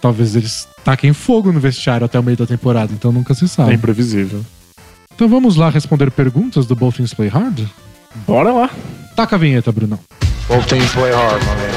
talvez 0.00 0.34
eles 0.36 0.66
taquem 0.84 1.12
fogo 1.12 1.52
no 1.52 1.60
vestiário 1.60 2.04
até 2.04 2.18
o 2.18 2.22
meio 2.22 2.36
da 2.36 2.46
temporada, 2.46 2.92
então 2.92 3.12
nunca 3.12 3.32
se 3.34 3.44
É 3.44 3.48
sabe. 3.48 3.74
imprevisível. 3.74 4.44
Então 5.18 5.28
vamos 5.28 5.56
lá 5.56 5.68
responder 5.68 6.12
perguntas 6.12 6.64
do 6.64 6.76
Both 6.76 6.98
Things 6.98 7.12
Play 7.12 7.26
Hard? 7.26 7.66
Bora 8.24 8.52
lá. 8.52 8.70
Taca 9.16 9.34
a 9.34 9.38
vinheta, 9.38 9.72
Brunão. 9.72 9.98
Both 10.46 10.68
teams 10.68 10.92
play 10.92 11.10
hard, 11.10 11.42
my 11.42 11.56
man. 11.56 11.74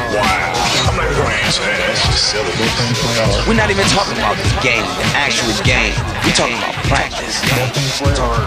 I'm 0.85 0.95
not 0.95 1.09
gonna 1.17 1.33
answer 1.41 1.65
that. 1.65 1.81
That's 1.81 2.05
just 2.05 2.21
silly. 2.29 2.45
Both 2.61 2.77
teams 2.77 2.99
play 3.01 3.17
hard. 3.17 3.47
We're 3.47 3.57
not 3.57 3.71
even 3.71 3.87
talking 3.89 4.13
about 4.21 4.37
the 4.37 4.61
game, 4.61 4.85
the 4.85 5.09
actual 5.17 5.49
game. 5.65 5.89
We're 6.21 6.37
talking 6.37 6.53
about 6.53 6.75
practice. 6.85 7.41
Both 7.57 7.73
play 7.97 8.13
hard. 8.13 8.45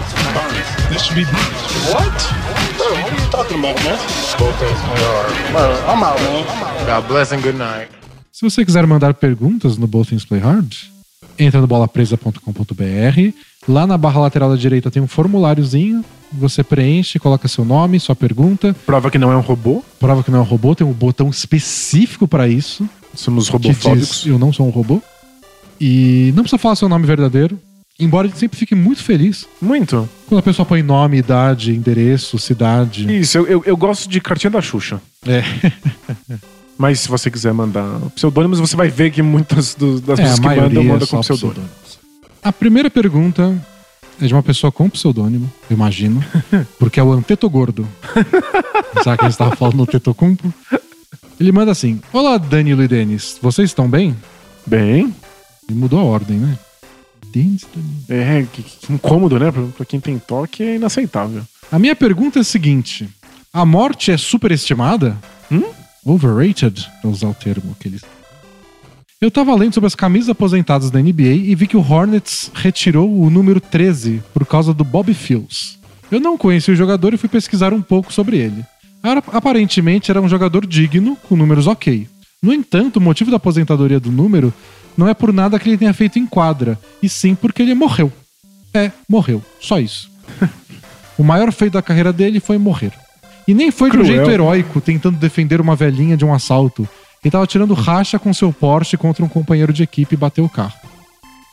This 0.87 1.03
should 1.03 1.19
be 1.19 1.25
What? 1.91 2.15
Bro, 2.79 2.95
what 2.95 3.11
are 3.11 3.19
you 3.19 3.29
talking 3.35 3.59
about, 3.59 3.75
man? 3.83 3.99
Both 4.39 4.55
teams 4.63 4.79
play 4.79 5.03
hard. 5.11 5.35
Bro, 5.51 5.91
I'm 5.91 6.03
out, 6.07 6.21
man. 6.23 6.87
God 6.87 7.03
bless 7.09 7.33
and 7.33 7.43
good 7.43 7.57
night. 7.59 7.91
Se 8.31 8.49
você 8.49 8.63
quiser 8.63 8.87
mandar 8.87 9.13
perguntas 9.15 9.77
no 9.77 9.87
Both 9.87 10.07
Things 10.11 10.23
Play 10.23 10.39
Hard, 10.39 10.71
entra 11.37 11.59
no 11.59 11.67
bolapresa.com.br. 11.67 13.35
Lá 13.67 13.87
na 13.87 13.97
barra 13.97 14.19
lateral 14.21 14.49
da 14.49 14.55
direita 14.55 14.91
tem 14.91 15.01
um 15.01 15.07
formuláriozinho. 15.07 16.03
Você 16.33 16.63
preenche, 16.63 17.17
coloca 17.19 17.47
seu 17.47 17.63
nome, 17.63 17.99
sua 17.99 18.15
pergunta, 18.15 18.75
Prova 18.85 19.09
que 19.09 19.17
não 19.17 19.31
é 19.31 19.37
um 19.37 19.41
robô. 19.41 19.83
prova 19.99 20.21
que 20.23 20.29
não 20.31 20.39
é 20.39 20.41
um 20.41 20.45
robô, 20.45 20.75
tem 20.75 20.85
um 20.85 20.91
botão 20.91 21.29
específico 21.29 22.27
para 22.27 22.47
isso, 22.47 22.87
Somos 23.13 23.47
robofóbicos. 23.47 24.21
diz 24.23 24.25
eu 24.25 24.37
não 24.37 24.51
sou 24.51 24.67
um 24.67 24.69
robô. 24.71 25.01
E 25.79 26.33
não 26.35 26.43
precisa 26.43 26.57
falar 26.57 26.75
seu 26.75 26.89
nome 26.89 27.05
verdadeiro, 27.05 27.57
embora 27.99 28.27
a 28.27 28.29
gente 28.29 28.39
sempre 28.39 28.57
fique 28.57 28.73
muito 28.75 29.01
feliz 29.03 29.45
Muito. 29.61 30.09
quando 30.27 30.39
a 30.39 30.43
pessoa 30.43 30.65
põe 30.65 30.81
nome, 30.81 31.17
idade, 31.17 31.71
endereço, 31.73 32.37
cidade. 32.39 33.05
Isso, 33.17 33.37
eu, 33.37 33.47
eu, 33.47 33.63
eu 33.65 33.77
gosto 33.77 34.09
de 34.09 34.19
cartinha 34.19 34.51
da 34.51 34.61
Xuxa. 34.61 34.99
É, 35.25 35.43
Mas 36.77 36.99
se 37.01 37.07
você 37.07 37.31
quiser 37.31 37.53
mandar 37.53 37.99
pseudônimos, 38.15 38.59
você 38.59 38.75
vai 38.75 38.89
ver 38.89 39.09
que 39.11 39.21
muitas 39.21 39.75
do- 39.75 40.01
das 40.01 40.19
é 40.19 40.23
pessoas 40.23 40.39
que 40.39 40.45
mandam, 40.47 40.81
é 40.81 40.85
mandam 40.85 41.07
com 41.07 41.19
pseudônimo. 41.21 41.53
pseudônimos. 41.53 41.84
A 42.45 42.53
primeira 42.53 42.91
pergunta 42.91 43.59
é 44.21 44.27
de 44.27 44.31
uma 44.31 44.43
pessoa 44.43 44.71
com 44.71 44.87
pseudônimo, 44.87 45.51
eu 45.67 45.75
imagino, 45.75 46.23
porque 46.77 46.99
é 46.99 47.03
o 47.03 47.11
Antetogordo. 47.11 47.87
Já 49.03 49.17
que 49.17 49.23
a 49.25 49.27
gente 49.27 49.31
estava 49.33 49.55
falando 49.55 49.77
do 49.77 49.87
Tetocumpo. 49.87 50.53
Ele 51.39 51.51
manda 51.51 51.71
assim: 51.71 51.99
Olá, 52.13 52.37
Danilo 52.37 52.83
e 52.83 52.87
Denis, 52.87 53.39
vocês 53.41 53.71
estão 53.71 53.89
bem? 53.89 54.15
Bem, 54.63 55.11
Ele 55.67 55.79
mudou 55.79 55.99
a 55.99 56.03
ordem, 56.03 56.37
né? 56.37 56.55
Denis, 57.33 57.65
Danilo. 57.75 58.03
é 58.09 58.45
que, 58.53 58.61
que 58.61 58.93
incômodo, 58.93 59.39
né? 59.39 59.51
Pra, 59.51 59.63
pra 59.77 59.85
quem 59.87 59.99
tem 59.99 60.19
toque 60.19 60.61
é 60.61 60.75
inaceitável. 60.75 61.41
A 61.71 61.79
minha 61.79 61.95
pergunta 61.95 62.37
é 62.37 62.41
a 62.41 62.43
seguinte: 62.43 63.09
A 63.51 63.65
morte 63.65 64.11
é 64.11 64.17
superestimada? 64.17 65.17
Hum? 65.51 65.63
Overrated, 66.05 66.87
pra 67.01 67.09
usar 67.09 67.29
o 67.29 67.33
termo 67.33 67.75
que 67.79 67.87
eles. 67.87 68.03
Eu 69.21 69.31
tava 69.31 69.55
lendo 69.55 69.73
sobre 69.73 69.87
as 69.87 69.95
camisas 69.95 70.29
aposentadas 70.29 70.91
da 70.91 70.99
NBA 70.99 71.23
e 71.23 71.55
vi 71.55 71.67
que 71.67 71.77
o 71.77 71.79
Hornets 71.79 72.51
retirou 72.53 73.09
o 73.21 73.29
número 73.29 73.61
13 73.61 74.21
por 74.33 74.45
causa 74.45 74.73
do 74.73 74.83
Bob 74.83 75.13
Fields. 75.13 75.79
Eu 76.11 76.19
não 76.19 76.37
conheci 76.37 76.69
o 76.69 76.75
jogador 76.75 77.13
e 77.13 77.17
fui 77.17 77.29
pesquisar 77.29 77.73
um 77.73 77.81
pouco 77.81 78.11
sobre 78.11 78.37
ele. 78.37 78.63
Aparentemente 79.31 80.11
era 80.11 80.21
um 80.21 80.27
jogador 80.27 80.65
digno, 80.65 81.17
com 81.29 81.35
números 81.35 81.65
ok. 81.65 82.07
No 82.41 82.53
entanto, 82.53 82.97
o 82.97 83.01
motivo 83.01 83.31
da 83.31 83.37
aposentadoria 83.37 83.99
do 83.99 84.11
número 84.11 84.53
não 84.97 85.07
é 85.07 85.13
por 85.13 85.31
nada 85.31 85.57
que 85.59 85.69
ele 85.69 85.77
tenha 85.77 85.93
feito 85.93 86.19
em 86.19 86.25
quadra, 86.25 86.77
e 87.01 87.07
sim 87.07 87.35
porque 87.35 87.61
ele 87.61 87.73
morreu. 87.73 88.11
É, 88.73 88.91
morreu. 89.07 89.41
Só 89.61 89.79
isso. 89.79 90.09
o 91.17 91.23
maior 91.23 91.51
feito 91.53 91.73
da 91.73 91.81
carreira 91.81 92.11
dele 92.11 92.39
foi 92.41 92.57
morrer. 92.57 92.91
E 93.47 93.53
nem 93.53 93.71
foi 93.71 93.89
de 93.89 93.97
um 93.97 94.01
Cruel. 94.01 94.15
jeito 94.15 94.29
heróico, 94.29 94.81
tentando 94.81 95.17
defender 95.17 95.61
uma 95.61 95.75
velhinha 95.75 96.17
de 96.17 96.25
um 96.25 96.33
assalto. 96.33 96.87
Ele 97.25 97.31
tava 97.31 97.47
tirando 97.47 97.73
racha 97.73 98.19
com 98.19 98.31
seu 98.31 98.53
Porsche 98.53 98.97
contra 98.97 99.25
um 99.25 99.27
companheiro 99.27 99.73
de 99.73 99.81
equipe 99.81 100.13
e 100.13 100.17
bateu 100.17 100.45
o 100.45 100.49
carro. 100.49 100.75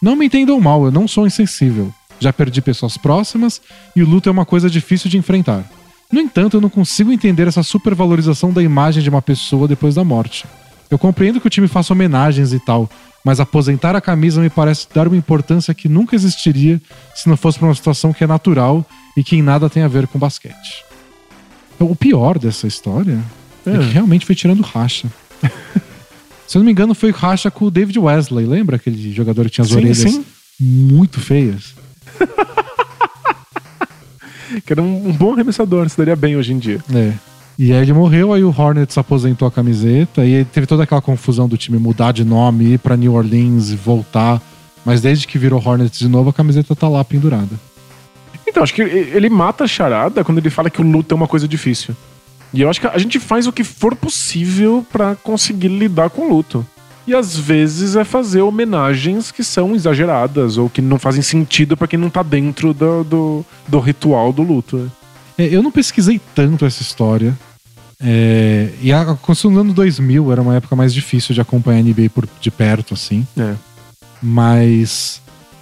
Não 0.02 0.14
me 0.14 0.26
entendam 0.26 0.60
mal, 0.60 0.84
eu 0.84 0.90
não 0.90 1.08
sou 1.08 1.26
insensível. 1.26 1.90
Já 2.20 2.30
perdi 2.30 2.60
pessoas 2.60 2.98
próximas 2.98 3.58
e 3.96 4.02
o 4.02 4.06
luto 4.06 4.28
é 4.28 4.32
uma 4.32 4.44
coisa 4.44 4.68
difícil 4.68 5.08
de 5.08 5.16
enfrentar. 5.16 5.64
No 6.12 6.20
entanto, 6.20 6.58
eu 6.58 6.60
não 6.60 6.68
consigo 6.68 7.10
entender 7.10 7.48
essa 7.48 7.62
supervalorização 7.62 8.52
da 8.52 8.62
imagem 8.62 9.02
de 9.02 9.08
uma 9.08 9.22
pessoa 9.22 9.66
depois 9.66 9.94
da 9.94 10.04
morte. 10.04 10.44
Eu 10.90 10.98
compreendo 10.98 11.40
que 11.40 11.46
o 11.46 11.50
time 11.50 11.66
faça 11.66 11.94
homenagens 11.94 12.52
e 12.52 12.60
tal, 12.60 12.90
mas 13.24 13.40
aposentar 13.40 13.96
a 13.96 14.00
camisa 14.00 14.42
me 14.42 14.50
parece 14.50 14.86
dar 14.94 15.08
uma 15.08 15.16
importância 15.16 15.72
que 15.72 15.88
nunca 15.88 16.14
existiria 16.14 16.78
se 17.14 17.30
não 17.30 17.36
fosse 17.36 17.58
por 17.58 17.64
uma 17.64 17.74
situação 17.74 18.12
que 18.12 18.22
é 18.22 18.26
natural 18.26 18.84
e 19.16 19.24
que 19.24 19.36
em 19.36 19.42
nada 19.42 19.70
tem 19.70 19.82
a 19.82 19.88
ver 19.88 20.06
com 20.06 20.18
basquete. 20.18 20.84
O 21.80 21.96
pior 21.96 22.38
dessa 22.38 22.66
história 22.66 23.18
é, 23.64 23.70
É. 23.70 23.78
que 23.78 23.84
realmente 23.86 24.26
foi 24.26 24.34
tirando 24.34 24.60
racha. 24.62 25.08
Se 26.46 26.58
eu 26.58 26.60
não 26.60 26.66
me 26.66 26.72
engano, 26.72 26.94
foi 26.94 27.10
racha 27.10 27.50
com 27.50 27.64
o 27.64 27.70
David 27.70 27.98
Wesley. 27.98 28.46
Lembra 28.46 28.76
aquele 28.76 29.12
jogador 29.12 29.44
que 29.46 29.52
tinha 29.52 29.64
as 29.64 29.70
Sim, 29.70 29.76
orelhas 29.76 29.98
sim. 29.98 30.24
muito 30.60 31.20
feias? 31.20 31.74
Que 34.66 34.74
era 34.74 34.82
um, 34.82 35.08
um 35.08 35.12
bom 35.12 35.32
arremessador, 35.32 35.88
se 35.88 35.96
daria 35.96 36.14
bem 36.14 36.36
hoje 36.36 36.52
em 36.52 36.58
dia. 36.58 36.78
É. 36.94 37.12
E 37.58 37.72
aí 37.72 37.82
ele 37.82 37.92
morreu, 37.92 38.32
aí 38.32 38.42
o 38.42 38.54
Hornets 38.56 38.96
aposentou 38.98 39.46
a 39.46 39.50
camiseta, 39.50 40.24
e 40.24 40.36
aí 40.36 40.44
teve 40.44 40.66
toda 40.66 40.82
aquela 40.82 41.00
confusão 41.00 41.48
do 41.48 41.56
time 41.56 41.78
mudar 41.78 42.12
de 42.12 42.24
nome, 42.24 42.74
ir 42.74 42.78
pra 42.78 42.96
New 42.96 43.14
Orleans 43.14 43.70
e 43.70 43.76
voltar. 43.76 44.42
Mas 44.84 45.00
desde 45.00 45.26
que 45.26 45.38
virou 45.38 45.62
Hornets 45.64 45.98
de 45.98 46.08
novo, 46.08 46.30
a 46.30 46.32
camiseta 46.32 46.74
tá 46.74 46.88
lá 46.88 47.04
pendurada. 47.04 47.58
Então, 48.46 48.62
acho 48.62 48.74
que 48.74 48.82
ele 48.82 49.30
mata 49.30 49.64
a 49.64 49.68
charada 49.68 50.24
quando 50.24 50.38
ele 50.38 50.50
fala 50.50 50.68
que 50.68 50.80
o 50.80 50.84
luto 50.84 51.14
é 51.14 51.16
uma 51.16 51.28
coisa 51.28 51.46
difícil. 51.46 51.94
E 52.52 52.60
eu 52.60 52.68
acho 52.68 52.80
que 52.80 52.86
a 52.86 52.98
gente 52.98 53.18
faz 53.18 53.46
o 53.46 53.52
que 53.52 53.64
for 53.64 53.94
possível 53.96 54.86
pra 54.92 55.14
conseguir 55.16 55.68
lidar 55.68 56.10
com 56.10 56.22
o 56.22 56.28
luto. 56.28 56.66
E 57.06 57.14
às 57.14 57.36
vezes 57.36 57.96
é 57.96 58.04
fazer 58.04 58.42
homenagens 58.42 59.32
que 59.32 59.42
são 59.42 59.74
exageradas 59.74 60.56
ou 60.56 60.68
que 60.68 60.80
não 60.80 60.98
fazem 60.98 61.22
sentido 61.22 61.76
pra 61.76 61.88
quem 61.88 61.98
não 61.98 62.10
tá 62.10 62.22
dentro 62.22 62.72
do, 62.72 63.02
do, 63.02 63.46
do 63.66 63.80
ritual 63.80 64.32
do 64.32 64.42
luto. 64.42 64.76
né? 64.76 64.90
É, 65.38 65.46
eu 65.46 65.62
não 65.62 65.72
pesquisei 65.72 66.20
tanto 66.34 66.64
essa 66.64 66.82
história. 66.82 67.36
É, 68.00 68.68
e 68.80 68.92
a, 68.92 69.04
no 69.44 69.60
ano 69.60 69.72
2000, 69.72 70.30
era 70.30 70.42
uma 70.42 70.56
época 70.56 70.76
mais 70.76 70.92
difícil 70.92 71.34
de 71.34 71.40
acompanhar 71.40 71.80
a 71.80 71.82
NBA 71.82 72.10
por, 72.10 72.28
de 72.40 72.50
perto, 72.50 72.94
assim. 72.94 73.26
É. 73.36 73.54
Mas 74.22 75.20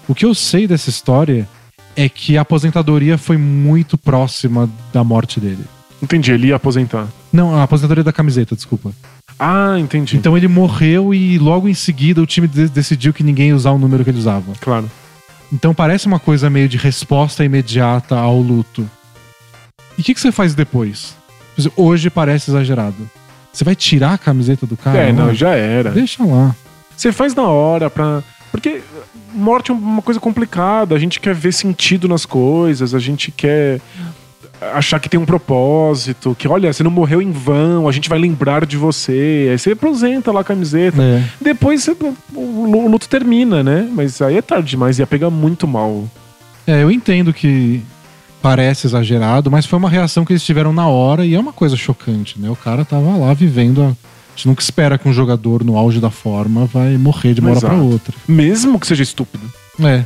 o 0.09 0.14
que 0.14 0.24
eu 0.24 0.34
sei 0.34 0.66
dessa 0.66 0.91
história 0.91 1.49
é 1.97 2.09
que 2.09 2.36
a 2.36 2.43
aposentadoria 2.43 3.16
foi 3.16 3.36
muito 3.36 3.97
próxima 3.97 4.68
da 4.93 5.03
morte 5.03 5.41
dele. 5.41 5.64
Entendi, 6.03 6.33
ele 6.33 6.49
ia 6.49 6.57
aposentar. 6.57 7.07
Não, 7.33 7.55
a 7.55 7.63
aposentadoria 7.63 8.03
da 8.05 8.13
camiseta, 8.13 8.55
desculpa. 8.57 8.91
Ah, 9.39 9.77
entendi. 9.79 10.17
Então 10.17 10.37
ele 10.37 10.49
morreu 10.49 11.15
e 11.15 11.39
logo 11.39 11.69
em 11.69 11.75
seguida 11.75 12.21
o 12.23 12.27
time 12.27 12.47
de- 12.47 12.69
decidiu 12.69 13.13
que 13.13 13.23
ninguém 13.23 13.49
ia 13.49 13.57
usar 13.57 13.71
o 13.71 13.79
número 13.79 14.03
que 14.05 14.11
ele 14.11 14.19
usava. 14.19 14.53
Claro. 14.61 14.91
Então 15.53 15.75
parece 15.75 16.07
uma 16.07 16.19
coisa 16.19 16.49
meio 16.49 16.69
de 16.69 16.77
resposta 16.77 17.45
imediata 17.45 18.17
ao 18.17 18.39
luto. 18.41 18.89
E 19.99 20.01
o 20.01 20.05
que, 20.05 20.15
que 20.15 20.21
você 20.21 20.31
faz 20.33 20.55
depois? 20.55 21.17
Hoje 21.77 22.09
parece 22.09 22.51
exagerado. 22.51 22.97
Você 23.53 23.65
vai 23.65 23.75
tirar 23.75 24.15
a 24.15 24.19
camiseta 24.19 24.67
do 24.67 24.77
cara? 24.77 24.97
é, 24.99 25.13
não, 25.13 25.27
Não, 25.27 25.35
já 25.35 25.51
era. 25.51 25.91
Deixa 25.91 26.25
lá. 26.25 26.55
Você 26.97 27.13
faz 27.13 27.35
na 27.35 27.43
hora 27.43 27.91
pra. 27.91 28.23
Porque 28.53 28.81
morte 29.35 29.71
é 29.71 29.75
uma 29.75 30.03
coisa 30.03 30.21
complicada. 30.21 30.95
A 30.95 30.99
gente 30.99 31.19
quer 31.21 31.35
ver 31.35 31.53
sentido 31.53 32.07
nas 32.09 32.25
coisas, 32.25 32.95
a 32.95 32.99
gente 32.99 33.31
quer 33.31 33.81
achar 34.75 34.99
que 35.01 35.09
tem 35.09 35.19
um 35.19 35.25
propósito, 35.27 36.35
que 36.39 36.47
olha, 36.47 36.73
você 36.73 36.83
não 36.83 36.91
morreu 36.91 37.21
em 37.23 37.31
vão, 37.31 37.89
a 37.89 37.93
gente 37.93 38.09
vai 38.09 38.19
lembrar 38.19 38.67
de 38.67 38.77
você. 38.77 39.49
Aí 39.51 39.59
você 39.59 39.73
apresenta 39.73 40.31
lá 40.33 40.41
a 40.41 40.45
camiseta. 40.45 41.01
É. 41.03 41.25
Depois 41.41 41.83
você- 41.83 41.93
o 41.93 42.67
lu- 42.71 42.85
o 42.85 42.91
luto 42.91 43.09
termina, 43.09 43.63
né? 43.63 43.89
Mas 43.93 44.21
aí 44.21 44.37
é 44.37 44.43
tarde 44.43 44.71
demais, 44.71 44.99
ia 44.99 45.07
pegar 45.07 45.31
muito 45.31 45.67
mal. 45.67 46.05
É, 46.67 46.83
eu 46.83 46.91
entendo 46.91 47.33
que 47.33 47.83
parece 48.43 48.87
exagerado, 48.87 49.51
mas 49.51 49.67
foi 49.67 49.79
uma 49.79 49.91
reação 49.91 50.25
que 50.25 50.33
eles 50.33 50.43
tiveram 50.45 50.73
na 50.73 50.87
hora 50.87 51.25
e 51.27 51.35
é 51.35 51.41
uma 51.41 51.53
coisa 51.53 51.77
chocante, 51.77 52.39
né? 52.41 52.49
O 52.51 52.57
cara 52.57 52.85
tava 52.85 53.17
lá 53.17 53.33
vivendo. 53.35 53.83
A... 53.83 53.87
A 54.33 54.37
gente 54.41 54.47
nunca 54.49 54.63
espera 54.63 54.97
que 54.97 55.07
um 55.09 55.13
jogador 55.13 55.63
no 55.65 55.77
auge 55.77 56.01
da 56.01 56.09
forma 56.09 56.65
vai 56.65 56.97
morrer 56.97 57.35
de 57.35 57.41
uma 57.41 57.51
hora 57.51 57.61
pra 57.61 57.75
Exato. 57.75 57.85
outra. 57.85 58.15
Mesmo 58.27 58.79
que 58.81 58.87
seja 58.87 59.03
estúpido. 59.03 59.45
É. 59.83 60.05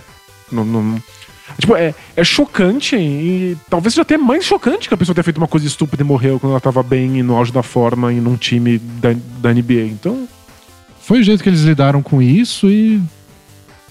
Não, 0.50 0.64
não- 0.64 1.02
Tipo, 1.58 1.76
é, 1.76 1.94
é 2.16 2.24
chocante 2.24 2.96
e 2.96 3.56
talvez 3.68 3.92
seja 3.94 4.02
até 4.02 4.16
mais 4.16 4.44
chocante 4.44 4.88
que 4.88 4.94
a 4.94 4.96
pessoa 4.96 5.14
tenha 5.14 5.24
feito 5.24 5.36
uma 5.38 5.46
coisa 5.48 5.66
estúpida 5.66 6.02
e 6.02 6.06
morreu 6.06 6.40
quando 6.40 6.52
ela 6.52 6.60
tava 6.60 6.82
bem 6.82 7.18
e 7.18 7.22
no 7.22 7.36
auge 7.36 7.52
da 7.52 7.62
forma 7.62 8.12
e 8.12 8.16
num 8.20 8.36
time 8.36 8.78
da, 8.78 9.14
da 9.40 9.52
NBA. 9.52 9.84
Então, 9.90 10.26
Foi 11.00 11.20
o 11.20 11.22
jeito 11.22 11.42
que 11.42 11.48
eles 11.50 11.60
lidaram 11.60 12.02
com 12.02 12.22
isso 12.22 12.70
e 12.70 13.00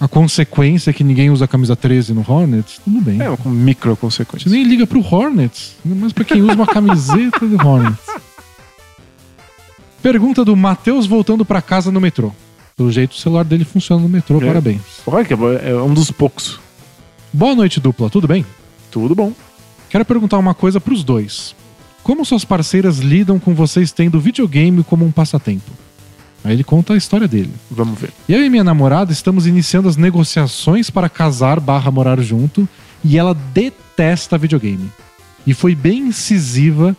a 0.00 0.08
consequência 0.08 0.90
é 0.90 0.92
que 0.92 1.04
ninguém 1.04 1.30
usa 1.30 1.44
a 1.44 1.48
camisa 1.48 1.76
13 1.76 2.12
no 2.12 2.24
Hornets, 2.28 2.80
tudo 2.84 3.00
bem. 3.00 3.20
é 3.22 3.30
uma 3.30 3.38
micro 3.54 3.92
Você 3.94 4.00
consequência. 4.00 4.50
nem 4.50 4.64
liga 4.64 4.84
pro 4.86 5.00
Hornets, 5.00 5.76
mas 5.84 6.12
pra 6.12 6.24
quem 6.24 6.42
usa 6.42 6.54
uma 6.54 6.66
camiseta 6.66 7.46
do 7.46 7.56
Hornets. 7.66 8.00
Pergunta 10.02 10.44
do 10.44 10.54
Matheus 10.56 11.06
voltando 11.06 11.44
pra 11.44 11.62
casa 11.62 11.90
no 11.90 12.00
metrô. 12.00 12.30
Pelo 12.76 12.90
jeito 12.90 13.12
o 13.12 13.16
celular 13.16 13.44
dele 13.44 13.64
funciona 13.64 14.02
no 14.02 14.08
metrô, 14.08 14.38
É. 14.42 14.46
parabéns. 14.46 14.80
Olha 15.06 15.24
que 15.24 15.32
é 15.32 15.36
é 15.70 15.76
um 15.76 15.94
dos 15.94 16.10
poucos. 16.10 16.58
Boa 17.34 17.52
noite, 17.52 17.80
dupla, 17.80 18.08
tudo 18.08 18.28
bem? 18.28 18.46
Tudo 18.92 19.12
bom. 19.12 19.32
Quero 19.90 20.04
perguntar 20.04 20.38
uma 20.38 20.54
coisa 20.54 20.80
pros 20.80 21.02
dois. 21.02 21.52
Como 22.00 22.24
suas 22.24 22.44
parceiras 22.44 22.98
lidam 22.98 23.40
com 23.40 23.52
vocês 23.56 23.90
tendo 23.90 24.20
videogame 24.20 24.84
como 24.84 25.04
um 25.04 25.10
passatempo? 25.10 25.68
Aí 26.44 26.52
ele 26.52 26.62
conta 26.62 26.94
a 26.94 26.96
história 26.96 27.26
dele. 27.26 27.50
Vamos 27.68 27.98
ver. 27.98 28.12
Eu 28.28 28.44
e 28.44 28.48
minha 28.48 28.62
namorada 28.62 29.10
estamos 29.10 29.48
iniciando 29.48 29.88
as 29.88 29.96
negociações 29.96 30.90
para 30.90 31.08
casar 31.08 31.58
barra 31.58 31.90
morar 31.90 32.20
junto 32.20 32.68
e 33.02 33.18
ela 33.18 33.34
detesta 33.52 34.38
videogame. 34.38 34.88
E 35.44 35.52
foi 35.52 35.74
bem 35.74 36.02
incisiva 36.06 36.96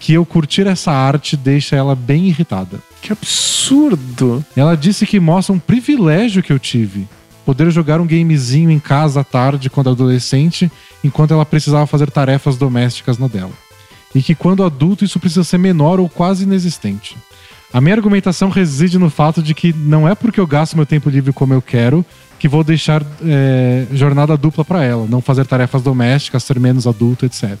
que 0.00 0.12
eu 0.14 0.26
curtir 0.26 0.66
essa 0.66 0.90
arte 0.90 1.36
deixa 1.36 1.76
ela 1.76 1.94
bem 1.94 2.26
irritada. 2.26 2.80
Que 3.00 3.12
absurdo. 3.12 4.44
Ela 4.56 4.76
disse 4.76 5.06
que 5.06 5.20
mostra 5.20 5.54
um 5.54 5.60
privilégio 5.60 6.42
que 6.42 6.52
eu 6.52 6.58
tive. 6.58 7.06
Poder 7.46 7.70
jogar 7.70 8.00
um 8.00 8.06
gamezinho 8.06 8.70
em 8.70 8.80
casa 8.80 9.20
à 9.20 9.24
tarde 9.24 9.70
quando 9.70 9.88
adolescente, 9.88 10.70
enquanto 11.02 11.32
ela 11.32 11.46
precisava 11.46 11.86
fazer 11.86 12.10
tarefas 12.10 12.56
domésticas 12.56 13.18
na 13.18 13.28
dela. 13.28 13.52
E 14.12 14.20
que 14.20 14.34
quando 14.34 14.64
adulto 14.64 15.04
isso 15.04 15.20
precisa 15.20 15.44
ser 15.44 15.56
menor 15.56 16.00
ou 16.00 16.08
quase 16.08 16.42
inexistente. 16.42 17.16
A 17.72 17.80
minha 17.80 17.94
argumentação 17.94 18.48
reside 18.48 18.98
no 18.98 19.08
fato 19.08 19.42
de 19.42 19.54
que 19.54 19.72
não 19.72 20.08
é 20.08 20.14
porque 20.14 20.40
eu 20.40 20.46
gasto 20.46 20.76
meu 20.76 20.84
tempo 20.84 21.08
livre 21.08 21.32
como 21.32 21.54
eu 21.54 21.62
quero 21.62 22.04
que 22.38 22.48
vou 22.48 22.64
deixar 22.64 23.02
é, 23.24 23.86
jornada 23.92 24.36
dupla 24.36 24.64
pra 24.64 24.82
ela, 24.82 25.06
não 25.08 25.20
fazer 25.20 25.46
tarefas 25.46 25.82
domésticas, 25.82 26.42
ser 26.42 26.58
menos 26.58 26.86
adulto, 26.86 27.24
etc. 27.24 27.56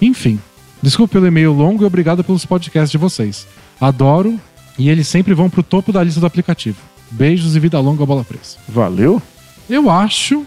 Enfim, 0.00 0.40
desculpe 0.82 1.12
pelo 1.12 1.26
e-mail 1.26 1.52
longo 1.52 1.84
e 1.84 1.86
obrigado 1.86 2.24
pelos 2.24 2.46
podcasts 2.46 2.90
de 2.90 2.98
vocês. 2.98 3.46
Adoro 3.80 4.40
e 4.78 4.88
eles 4.88 5.06
sempre 5.06 5.34
vão 5.34 5.50
pro 5.50 5.62
topo 5.62 5.92
da 5.92 6.02
lista 6.02 6.20
do 6.20 6.26
aplicativo. 6.26 6.78
Beijos 7.12 7.54
e 7.56 7.60
vida 7.60 7.78
longa, 7.78 8.04
bola 8.06 8.24
presa. 8.24 8.56
Valeu? 8.68 9.20
Eu 9.68 9.88
acho, 9.90 10.44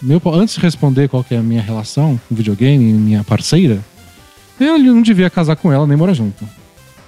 meu, 0.00 0.20
antes 0.26 0.54
de 0.54 0.60
responder 0.60 1.08
qual 1.08 1.24
que 1.24 1.34
é 1.34 1.38
a 1.38 1.42
minha 1.42 1.60
relação 1.62 2.20
com 2.28 2.34
videogame 2.34 2.90
e 2.90 2.92
minha 2.92 3.24
parceira, 3.24 3.80
eu 4.60 4.78
não 4.78 5.02
devia 5.02 5.28
casar 5.30 5.56
com 5.56 5.72
ela 5.72 5.86
nem 5.86 5.96
morar 5.96 6.12
junto. 6.14 6.46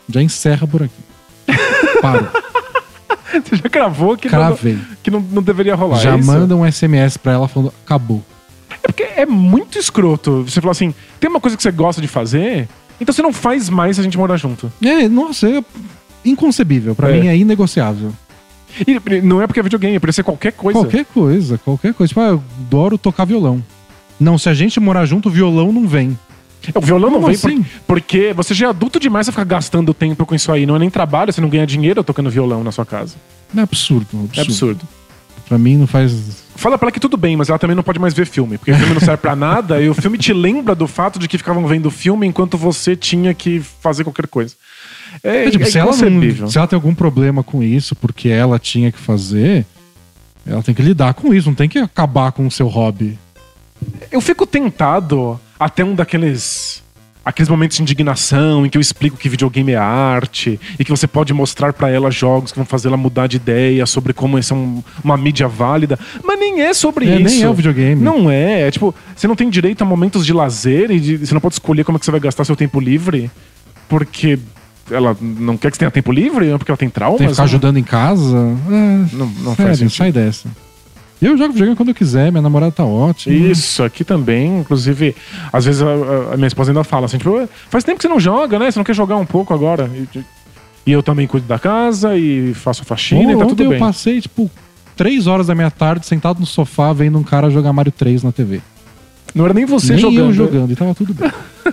Já 0.09 0.23
encerra 0.23 0.67
por 0.67 0.83
aqui. 0.83 0.95
Paro. 2.01 2.29
Você 3.33 3.57
já 3.57 3.69
cravou 3.69 4.17
que, 4.17 4.29
não, 4.29 4.39
Cravei. 4.39 4.79
que 5.03 5.11
não, 5.11 5.21
não 5.21 5.43
deveria 5.43 5.75
rolar. 5.75 5.99
Já 6.01 6.15
é 6.15 6.17
manda 6.17 6.55
um 6.57 6.71
SMS 6.71 7.17
pra 7.17 7.33
ela 7.33 7.49
falando, 7.49 7.73
acabou. 7.85 8.23
É 8.83 8.87
porque 8.87 9.03
é 9.03 9.27
muito 9.27 9.79
escroto. 9.79 10.43
Você 10.45 10.61
falar 10.61 10.73
assim, 10.73 10.95
tem 11.19 11.29
uma 11.29 11.41
coisa 11.41 11.57
que 11.57 11.63
você 11.63 11.73
gosta 11.73 12.01
de 12.01 12.07
fazer, 12.09 12.69
então 13.01 13.13
você 13.13 13.23
não 13.23 13.33
faz 13.33 13.69
mais 13.69 13.97
se 13.97 14.01
a 14.01 14.05
gente 14.05 14.17
morar 14.17 14.37
junto. 14.37 14.73
É, 14.83 15.09
nossa, 15.09 15.49
é 15.49 15.65
inconcebível. 16.25 16.95
Pra 16.95 17.11
É. 17.11 17.21
mim 17.21 17.27
é 17.29 17.37
inegociável. 17.37 18.13
E 18.87 19.21
não 19.23 19.41
é 19.43 19.47
porque 19.47 19.61
é 19.61 19.63
videogame, 19.63 19.99
poderia 19.99 20.13
ser 20.13 20.23
qualquer 20.23 20.53
coisa. 20.53 20.79
Qualquer 20.81 21.05
coisa, 21.05 21.59
qualquer 21.59 21.95
coisa. 21.95 22.09
Tipo, 22.09 22.21
ah, 22.21 22.29
eu 22.29 22.43
adoro 22.67 22.99
tocar 22.99 23.25
violão. 23.25 23.63
Não, 24.19 24.39
se 24.39 24.49
a 24.49 24.55
gente 24.55 24.79
morar 24.81 25.05
junto, 25.07 25.29
o 25.29 25.33
violão 25.33 25.73
não 25.73 25.87
vem. 25.87 26.19
O 26.75 26.81
violão 26.81 27.11
não 27.11 27.21
Como 27.21 27.27
vem 27.33 27.39
por- 27.39 27.51
assim? 27.51 27.67
porque 27.87 28.33
você 28.33 28.55
já 28.55 28.67
é 28.67 28.69
adulto 28.71 28.99
demais 28.99 29.27
pra 29.27 29.33
ficar 29.33 29.45
gastando 29.45 29.93
tempo 29.93 30.25
com 30.25 30.35
isso 30.35 30.51
aí. 30.51 30.65
Não 30.65 30.77
é 30.77 30.79
nem 30.79 30.89
trabalho, 30.91 31.33
você 31.33 31.41
não 31.41 31.49
ganha 31.49 31.67
dinheiro 31.67 32.03
tocando 32.03 32.31
violão 32.31 32.65
na 32.65 32.73
sua 32.73 32.87
casa. 32.87 33.17
É 33.55 33.61
absurdo, 33.61 34.07
absurdo. 34.13 34.31
É 34.35 34.41
absurdo. 34.41 34.89
Pra 35.47 35.59
mim 35.59 35.77
não 35.77 35.87
faz. 35.87 36.43
Fala 36.57 36.79
pra 36.79 36.87
ela 36.87 36.93
que 36.93 36.99
tudo 37.01 37.19
bem, 37.19 37.37
mas 37.37 37.51
ela 37.51 37.59
também 37.59 37.77
não 37.77 37.83
pode 37.83 37.99
mais 37.99 38.15
ver 38.15 38.25
filme, 38.25 38.57
porque 38.57 38.73
o 38.73 38.77
filme 38.77 38.95
não 38.95 39.01
serve 39.01 39.19
pra 39.19 39.37
nada 39.37 39.79
e 39.83 39.91
o 39.91 39.95
filme 39.95 40.17
te 40.17 40.33
lembra 40.33 40.75
do 40.75 40.87
fato 40.87 41.19
de 41.19 41.29
que 41.29 41.37
ficavam 41.37 41.67
vendo 41.67 41.91
filme 41.91 42.27
enquanto 42.27 42.57
você 42.57 42.97
tinha 42.97 43.35
que 43.35 43.61
fazer 43.61 44.05
qualquer 44.05 44.27
coisa. 44.27 44.55
É, 45.23 45.47
É, 45.47 45.51
tipo, 45.51 45.65
é 45.65 45.67
se, 45.71 45.79
ela 45.79 45.93
não, 45.95 46.49
se 46.49 46.59
ela 46.59 46.67
tem 46.67 46.77
algum 46.77 46.95
problema 46.95 47.43
com 47.43 47.63
isso, 47.63 47.95
porque 47.95 48.29
ela 48.29 48.59
tinha 48.59 48.91
que 48.93 48.99
fazer, 48.99 49.65
ela 50.47 50.63
tem 50.63 50.75
que 50.75 50.83
lidar 50.83 51.15
com 51.15 51.33
isso, 51.33 51.49
não 51.49 51.55
tem 51.55 51.69
que 51.69 51.79
acabar 51.79 52.33
com 52.33 52.47
o 52.47 52.51
seu 52.51 52.67
hobby. 52.69 53.19
Eu 54.11 54.21
fico 54.21 54.47
tentado 54.47 55.39
até 55.59 55.85
um 55.85 55.95
daqueles. 55.95 56.83
Aqueles 57.27 57.49
momentos 57.49 57.79
de 57.79 57.83
indignação 57.83 58.67
em 58.67 58.69
que 58.69 58.77
eu 58.77 58.83
explico 58.83 59.17
que 59.17 59.31
videogame 59.31 59.73
é 59.73 59.77
arte 59.77 60.61
e 60.79 60.85
que 60.85 60.91
você 60.91 61.07
pode 61.07 61.33
mostrar 61.33 61.73
pra 61.73 61.89
ela 61.89 62.11
jogos 62.11 62.53
que 62.53 62.59
vão 62.59 62.67
fazer 62.67 62.89
ela 62.89 62.99
mudar 62.99 63.27
de 63.29 63.37
ideia 63.39 63.87
sobre 63.87 64.13
como 64.13 64.39
isso 64.39 64.53
é 64.53 64.57
um- 64.59 64.83
uma 65.03 65.17
mídia 65.17 65.49
válida. 65.49 65.99
Mas 66.23 66.39
nem 66.39 66.61
é 66.61 66.75
sobre 66.75 67.09
É, 67.09 67.15
isso. 67.19 67.35
nem 67.35 67.43
é 67.45 67.49
o 67.49 67.55
videogame. 67.55 68.03
Não 68.03 68.31
é. 68.31 68.69
É 68.69 68.71
tipo, 68.71 68.95
você 69.17 69.27
não 69.27 69.35
tem 69.35 69.49
direito 69.49 69.81
a 69.81 69.87
momentos 69.87 70.27
de 70.27 70.35
lazer 70.35 70.91
e 70.91 71.01
de- 71.01 71.17
você 71.17 71.33
não 71.33 71.41
pode 71.41 71.55
escolher 71.55 71.83
como 71.83 71.97
é 71.97 71.99
que 71.99 72.05
você 72.05 72.11
vai 72.11 72.21
gastar 72.21 72.45
seu 72.45 72.55
tempo 72.57 72.79
livre 72.79 73.31
porque 73.89 74.39
ela 74.91 75.17
não 75.21 75.57
quer 75.57 75.71
que 75.71 75.77
você 75.77 75.81
tenha 75.81 75.91
tempo 75.91 76.13
livre 76.13 76.51
ou 76.53 76.59
porque 76.59 76.71
ela 76.71 76.77
tem 76.79 76.89
traumas. 76.91 77.19
Tem 77.19 77.27
que 77.29 77.33
ficar 77.35 77.45
ajudando 77.45 77.77
em 77.79 77.83
casa. 77.83 78.37
É, 78.69 79.15
Não, 79.17 79.27
não 79.27 79.55
faz 79.55 79.57
sério, 79.57 79.77
sentido. 79.77 79.97
sai 79.97 80.13
dessa. 80.13 80.49
Eu 81.23 81.39
jogo 81.39 81.53
videogame 81.53 81.77
quando 81.77 81.89
eu 81.91 81.95
quiser, 81.95 82.31
minha 82.31 82.43
namorada 82.43 82.71
tá 82.73 82.85
ótima. 82.85 83.35
Isso, 83.35 83.83
aqui 83.83 84.05
também, 84.05 84.59
inclusive, 84.59 85.15
às 85.53 85.65
vezes 85.65 85.81
a, 85.81 86.33
a- 86.33 86.37
minha 86.37 86.49
esposa 86.49 86.71
ainda 86.71 86.85
fala 86.85 87.07
assim, 87.07 87.17
tipo, 87.17 87.31
"Ué, 87.31 87.49
faz 87.71 87.83
tempo 87.83 87.97
que 87.99 88.03
você 88.03 88.09
não 88.09 88.21
joga, 88.21 88.59
né? 88.59 88.71
Você 88.71 88.79
não 88.79 88.85
quer 88.85 88.95
jogar 88.95 89.17
um 89.17 89.25
pouco 89.25 89.55
agora? 89.55 89.91
E, 89.95 90.19
e- 90.87 90.93
eu 90.93 91.03
também 91.03 91.27
cuido 91.27 91.47
da 91.47 91.59
casa 91.59 92.15
e 92.17 92.53
faço 92.53 92.83
a 92.83 92.85
faxina 92.85 93.33
e 93.33 93.37
tá 93.39 93.47
tudo 93.47 93.63
eu 93.63 93.71
bem. 93.71 93.79
passei, 93.79 94.21
tipo, 94.21 94.51
três 94.95 95.27
horas 95.27 95.47
da 95.47 95.55
minha 95.55 95.71
tarde 95.71 96.05
sentado 96.05 96.41
no 96.41 96.47
sofá 96.47 96.93
vendo 96.93 97.17
um 97.17 97.23
cara 97.23 97.49
jogar 97.49 97.73
Mario 97.73 97.93
3 97.93 98.23
na 98.23 98.31
TV. 98.33 98.61
Não 99.35 99.47
era 99.47 99.55
nem 99.55 99.65
você 99.65 99.93
Nem 99.95 100.03
jogando. 100.03 100.19
eu 100.27 100.33
jogando, 100.35 100.71
e 100.73 100.77
tava 100.77 100.95
tudo 100.95 101.15
bem. 101.15 101.31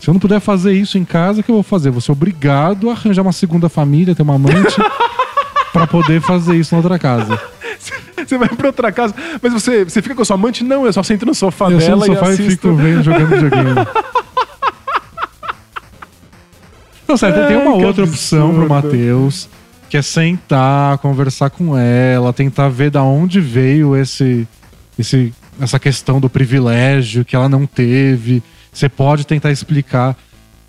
Se 0.00 0.08
eu 0.08 0.14
não 0.14 0.20
puder 0.20 0.40
fazer 0.40 0.72
isso 0.72 0.96
em 0.96 1.04
casa, 1.04 1.40
o 1.40 1.44
que 1.44 1.50
eu 1.50 1.56
vou 1.56 1.62
fazer? 1.62 1.90
Vou 1.90 2.00
ser 2.00 2.12
obrigado 2.12 2.88
a 2.88 2.92
arranjar 2.92 3.20
uma 3.22 3.32
segunda 3.32 3.68
família, 3.68 4.14
ter 4.14 4.22
uma 4.22 4.36
amante, 4.36 4.76
pra 5.72 5.86
poder 5.86 6.22
fazer 6.22 6.56
isso 6.56 6.74
na 6.74 6.78
outra 6.78 6.98
casa. 6.98 7.38
Você 8.16 8.38
vai 8.38 8.48
pra 8.48 8.68
outra 8.68 8.90
casa, 8.92 9.14
mas 9.42 9.52
você, 9.52 9.84
você 9.84 10.00
fica 10.00 10.14
com 10.14 10.22
a 10.22 10.24
sua 10.24 10.34
amante? 10.34 10.64
Não, 10.64 10.86
eu 10.86 10.92
só 10.92 11.02
sento 11.02 11.26
no 11.26 11.34
sofá 11.34 11.66
eu 11.66 11.80
sento 11.80 11.90
dela 11.90 12.06
no 12.06 12.14
sofá 12.14 12.30
e 12.30 12.32
assisto. 12.34 12.50
fico 12.50 12.74
vendo, 12.74 13.02
jogando 13.02 13.28
videogame. 13.28 13.74
Não, 17.08 17.16
sério, 17.16 17.48
tem 17.48 17.56
uma 17.56 17.74
outra 17.74 18.04
opção 18.04 18.54
pro 18.54 18.72
absurdo. 18.72 18.88
Matheus, 18.88 19.48
que 19.88 19.96
é 19.96 20.02
sentar, 20.02 20.96
conversar 20.98 21.50
com 21.50 21.76
ela, 21.76 22.32
tentar 22.32 22.68
ver 22.68 22.88
da 22.88 23.02
onde 23.02 23.40
veio 23.40 23.96
esse, 23.96 24.46
esse, 24.96 25.34
essa 25.60 25.80
questão 25.80 26.20
do 26.20 26.30
privilégio 26.30 27.24
que 27.24 27.34
ela 27.34 27.48
não 27.48 27.66
teve. 27.66 28.40
Você 28.72 28.88
pode 28.88 29.26
tentar 29.26 29.50
explicar. 29.50 30.16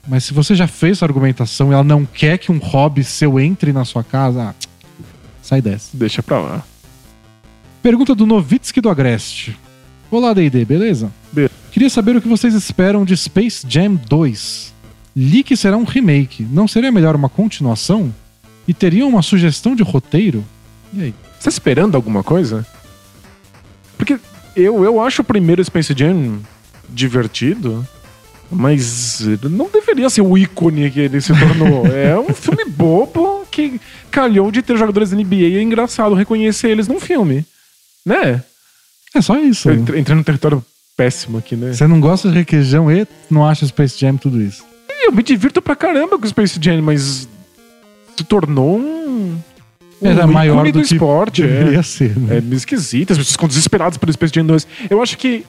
Mas 0.08 0.24
se 0.24 0.34
você 0.34 0.56
já 0.56 0.66
fez 0.68 0.98
essa 0.98 1.06
argumentação 1.06 1.70
e 1.70 1.74
ela 1.74 1.84
não 1.84 2.06
quer 2.06 2.38
que 2.40 2.52
um 2.52 2.58
hobby 2.58 3.04
seu 3.04 3.40
entre 3.40 3.72
na 3.72 3.86
sua 3.86 4.04
casa, 4.04 4.50
ah, 4.50 4.56
sai 5.44 5.62
dessa. 5.62 5.90
Deixa 5.96 6.24
pra 6.24 6.40
lá. 6.40 6.64
Pergunta 7.84 8.16
do 8.16 8.26
Novitsky 8.26 8.82
do 8.82 8.90
Agreste. 8.90 9.56
Olá, 10.10 10.34
D&D, 10.34 10.66
beleza? 10.66 11.12
Be- 11.32 11.50
Queria 11.72 11.90
saber 11.90 12.16
o 12.16 12.22
que 12.22 12.28
vocês 12.28 12.54
esperam 12.56 13.06
de 13.06 13.16
Space 13.16 13.66
Jam 13.70 13.96
2. 13.96 14.74
Li 15.16 15.44
que 15.44 15.56
será 15.56 15.78
um 15.78 15.84
remake. 15.84 16.44
Não 16.52 16.68
seria 16.68 16.92
melhor 16.92 17.16
uma 17.16 17.30
continuação? 17.30 18.14
E 18.68 18.74
teriam 18.74 19.08
uma 19.08 19.22
sugestão 19.22 19.76
de 19.76 19.84
roteiro? 19.84 20.44
E 20.94 21.02
aí? 21.04 21.16
Você 21.40 21.44
tá 21.46 21.50
esperando 21.50 21.96
alguma 21.96 22.24
coisa? 22.24 22.66
Porque 23.98 24.20
eu, 24.56 24.84
eu 24.84 25.00
acho 25.02 25.22
o 25.22 25.26
primeiro 25.26 25.64
Space 25.64 25.94
Jam 25.98 26.40
divertido, 26.94 27.88
mas 28.50 29.22
não 29.50 29.70
deveria 29.72 30.10
ser 30.10 30.22
o 30.22 30.38
ícone 30.38 30.90
que 30.92 31.00
ele 31.00 31.22
se 31.22 31.34
tornou. 31.38 31.86
é 31.96 32.18
um 32.20 32.34
filme 32.34 32.66
bobo 32.66 33.46
que 33.52 33.80
calhou 34.10 34.52
de 34.52 34.62
ter 34.62 34.78
jogadores 34.78 35.10
da 35.12 35.18
NBA 35.18 35.36
e 35.36 35.58
é 35.58 35.62
engraçado 35.62 36.16
reconhecer 36.16 36.70
eles 36.70 36.88
num 36.88 37.00
filme. 37.00 37.46
Né? 38.06 38.44
É 39.16 39.22
só 39.22 39.38
isso. 39.40 39.70
Eu 39.70 39.76
entre- 39.76 40.00
entrei 40.00 40.16
num 40.16 40.24
território 40.24 40.64
péssimo 40.98 41.38
aqui, 41.38 41.56
né? 41.56 41.74
Você 41.74 41.88
não 41.88 42.00
gosta 42.00 42.30
de 42.30 42.36
requeijão 42.36 42.92
e 42.92 43.08
não 43.30 43.46
acha 43.46 43.66
Space 43.66 43.98
Jam 44.00 44.18
tudo 44.18 44.42
isso. 44.42 44.64
Eu 45.04 45.12
me 45.12 45.24
divirto 45.24 45.62
pra 45.62 45.76
caramba 45.76 46.18
com 46.18 46.26
o 46.26 46.30
Space 46.30 46.60
Jam, 46.62 46.82
mas 46.82 47.28
se 48.16 48.24
tornou 48.24 48.78
um. 48.78 49.38
um 50.02 50.08
Era 50.08 50.28
maior 50.28 50.64
do, 50.66 50.74
do 50.74 50.80
que 50.88 50.94
esporte. 50.94 51.42
deveria 51.42 51.80
É. 51.80 51.84
ser. 51.84 52.18
Né? 52.18 52.38
É 52.38 52.56
esquisito, 52.56 53.12
as 53.12 53.18
pessoas 53.18 53.32
ficam 53.34 53.48
desesperadas 53.48 53.98
pelo 53.98 54.14
Space 54.14 54.34
Jam 54.34 54.46
2. 54.46 54.68
Eu 54.90 55.02
acho 55.02 55.18
que 55.18 55.46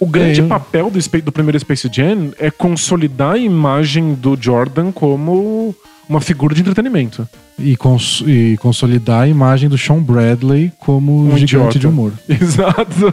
o 0.00 0.06
grande 0.06 0.40
É, 0.40 0.46
papel 0.46 0.90
do, 0.90 0.98
do 1.22 1.32
primeiro 1.32 1.58
Space 1.58 1.88
Jam 1.92 2.32
é 2.38 2.50
consolidar 2.50 3.34
a 3.34 3.38
imagem 3.38 4.14
do 4.14 4.36
Jordan 4.40 4.92
como 4.92 5.74
uma 6.08 6.20
figura 6.20 6.54
de 6.54 6.60
entretenimento. 6.60 7.28
E, 7.58 7.76
cons- 7.76 8.22
e 8.26 8.56
consolidar 8.58 9.22
a 9.22 9.28
imagem 9.28 9.68
do 9.68 9.76
Sean 9.76 10.00
Bradley 10.00 10.72
como 10.78 11.12
Um 11.24 11.36
gigante 11.36 11.44
idiota. 11.44 11.78
de 11.78 11.86
humor. 11.86 12.12
Exato. 12.28 13.12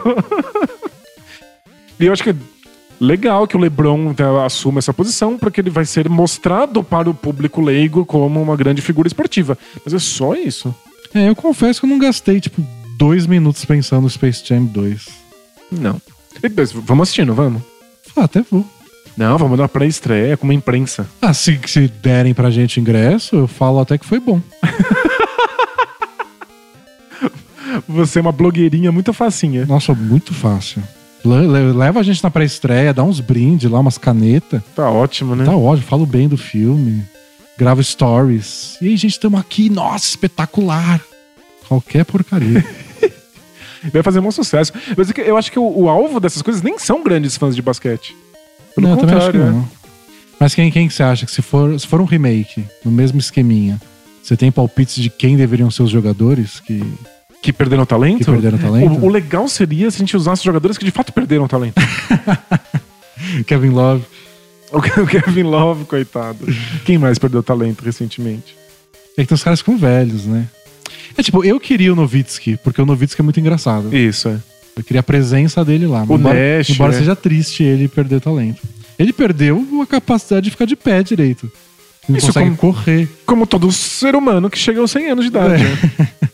e 1.98 2.06
eu 2.06 2.12
acho 2.12 2.22
que 2.22 2.30
é 2.30 2.34
legal 3.00 3.46
que 3.46 3.56
o 3.56 3.60
LeBron 3.60 4.14
tá, 4.14 4.44
assuma 4.44 4.78
essa 4.78 4.92
posição, 4.94 5.36
porque 5.38 5.60
ele 5.60 5.70
vai 5.70 5.84
ser 5.84 6.08
mostrado 6.08 6.82
para 6.82 7.10
o 7.10 7.14
público 7.14 7.60
leigo 7.60 8.04
como 8.06 8.40
uma 8.40 8.56
grande 8.56 8.80
figura 8.82 9.08
esportiva. 9.08 9.58
Mas 9.84 9.92
é 9.94 9.98
só 9.98 10.34
isso. 10.34 10.74
É, 11.14 11.28
eu 11.28 11.34
confesso 11.36 11.80
que 11.80 11.86
eu 11.86 11.90
não 11.90 11.98
gastei, 11.98 12.40
tipo, 12.40 12.62
dois 12.96 13.26
minutos 13.26 13.64
pensando 13.64 14.02
no 14.02 14.10
Space 14.10 14.42
Jam 14.46 14.64
2. 14.64 15.06
Não. 15.72 16.00
Vamos 16.84 17.02
assistindo, 17.04 17.34
vamos? 17.34 17.62
Ah, 18.16 18.24
até 18.24 18.42
vou. 18.50 18.64
Não, 19.16 19.38
vamos 19.38 19.56
dar 19.58 19.68
pré-estreia 19.68 20.36
com 20.36 20.44
uma 20.44 20.52
imprensa. 20.54 21.06
Ah, 21.22 21.32
se, 21.32 21.58
se 21.66 21.88
derem 21.88 22.34
pra 22.34 22.50
gente 22.50 22.78
ingresso, 22.78 23.34
eu 23.36 23.46
falo 23.48 23.80
até 23.80 23.96
que 23.96 24.04
foi 24.06 24.20
bom. 24.20 24.40
Você 27.88 28.18
é 28.18 28.22
uma 28.22 28.32
blogueirinha 28.32 28.92
muito 28.92 29.12
facinha. 29.12 29.66
Nossa, 29.66 29.94
muito 29.94 30.34
fácil. 30.34 30.82
Le- 31.24 31.46
le- 31.46 31.72
Leva 31.72 32.00
a 32.00 32.02
gente 32.02 32.22
na 32.22 32.30
pré-estreia, 32.30 32.92
dá 32.94 33.02
uns 33.02 33.20
brindes 33.20 33.70
lá, 33.70 33.80
umas 33.80 33.98
canetas. 33.98 34.62
Tá 34.74 34.88
ótimo, 34.90 35.34
né? 35.34 35.44
Tá 35.44 35.56
ótimo, 35.56 35.86
falo 35.88 36.06
bem 36.06 36.28
do 36.28 36.36
filme. 36.36 37.02
Gravo 37.58 37.82
stories. 37.82 38.76
E 38.80 38.88
aí, 38.88 38.96
gente, 38.96 39.12
estamos 39.12 39.40
aqui. 39.40 39.68
Nossa, 39.70 40.04
espetacular. 40.06 41.00
Qualquer 41.68 42.04
porcaria. 42.04 42.64
Vai 43.92 44.02
fazer 44.02 44.20
um 44.20 44.30
sucesso. 44.30 44.72
Mas 44.96 45.10
é 45.10 45.30
eu 45.30 45.36
acho 45.36 45.50
que 45.50 45.58
o, 45.58 45.82
o 45.82 45.88
alvo 45.88 46.20
dessas 46.20 46.42
coisas 46.42 46.62
nem 46.62 46.78
são 46.78 47.02
grandes 47.02 47.36
fãs 47.36 47.54
de 47.54 47.62
basquete. 47.62 48.16
Pelo 48.74 48.88
não, 48.88 48.94
eu 48.94 49.00
também 49.00 49.16
acho 49.16 49.26
que 49.26 49.32
contrário, 49.32 49.52
né? 49.52 49.58
não. 49.60 49.76
Mas 50.38 50.54
quem, 50.54 50.70
quem 50.70 50.86
que 50.86 50.94
você 50.94 51.02
acha 51.02 51.24
que 51.24 51.32
se 51.32 51.40
for, 51.40 51.78
se 51.80 51.86
for 51.86 52.00
um 52.00 52.04
remake, 52.04 52.64
no 52.84 52.90
mesmo 52.90 53.18
esqueminha, 53.18 53.80
você 54.22 54.36
tem 54.36 54.52
palpites 54.52 54.96
de 54.96 55.08
quem 55.08 55.36
deveriam 55.36 55.70
ser 55.70 55.82
os 55.82 55.90
jogadores 55.90 56.60
que, 56.60 56.82
Que 57.40 57.52
perderam 57.52 57.86
talento? 57.86 58.18
que 58.18 58.24
perderam 58.24 58.58
talento? 58.58 58.92
O, 58.92 59.06
o 59.06 59.08
legal 59.08 59.48
seria 59.48 59.90
se 59.90 59.96
a 59.96 60.00
gente 60.00 60.16
usasse 60.16 60.44
jogadores 60.44 60.76
que 60.76 60.84
de 60.84 60.90
fato 60.90 61.12
perderam 61.12 61.48
talento. 61.48 61.80
Kevin 63.46 63.70
Love. 63.70 64.04
o 64.72 65.06
Kevin 65.06 65.44
Love, 65.44 65.84
coitado. 65.84 66.44
Quem 66.84 66.98
mais 66.98 67.18
perdeu 67.18 67.42
talento 67.42 67.82
recentemente? 67.82 68.56
É 69.16 69.22
que 69.22 69.28
tem 69.28 69.34
os 69.34 69.42
caras 69.42 69.60
ficam 69.60 69.78
velhos, 69.78 70.26
né? 70.26 70.46
É 71.16 71.22
tipo, 71.22 71.44
eu 71.44 71.58
queria 71.58 71.92
o 71.92 71.96
Novitsky, 71.96 72.56
porque 72.62 72.80
o 72.80 72.86
Novitsky 72.86 73.20
é 73.20 73.24
muito 73.24 73.40
engraçado. 73.40 73.94
Isso, 73.96 74.28
é. 74.28 74.38
Eu 74.76 74.84
queria 74.84 75.00
a 75.00 75.02
presença 75.02 75.64
dele 75.64 75.86
lá. 75.86 76.04
O 76.06 76.14
embora 76.16 76.58
Nash, 76.58 76.70
embora 76.70 76.94
é. 76.94 76.98
seja 76.98 77.16
triste 77.16 77.62
ele 77.62 77.88
perder 77.88 78.20
talento. 78.20 78.60
Ele 78.98 79.12
perdeu 79.12 79.66
a 79.82 79.86
capacidade 79.86 80.44
de 80.44 80.50
ficar 80.50 80.64
de 80.66 80.76
pé 80.76 81.02
direito. 81.02 81.50
Ele 82.08 82.18
Isso 82.18 82.26
consegue 82.28 82.54
como- 82.56 82.72
correr. 82.74 83.08
Como 83.24 83.46
todo 83.46 83.70
ser 83.72 84.14
humano 84.14 84.48
que 84.50 84.58
chega 84.58 84.80
aos 84.80 84.90
100 84.90 85.10
anos 85.10 85.24
de 85.24 85.30
idade. 85.30 85.62
É. 85.62 86.02
né? 86.02 86.08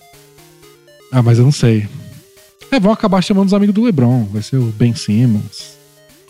Ah, 1.15 1.23
mas 1.23 1.39
eu 1.39 1.45
não 1.45 1.53
sei. 1.53 1.87
É, 2.70 2.81
vão 2.81 2.91
acabar 2.91 3.20
chamando 3.23 3.47
os 3.47 3.53
amigos 3.53 3.74
do 3.74 3.83
LeBron. 3.83 4.24
Vai 4.33 4.41
ser 4.43 4.57
o 4.57 4.73
Ben 4.79 4.95
Simmons. 4.95 5.77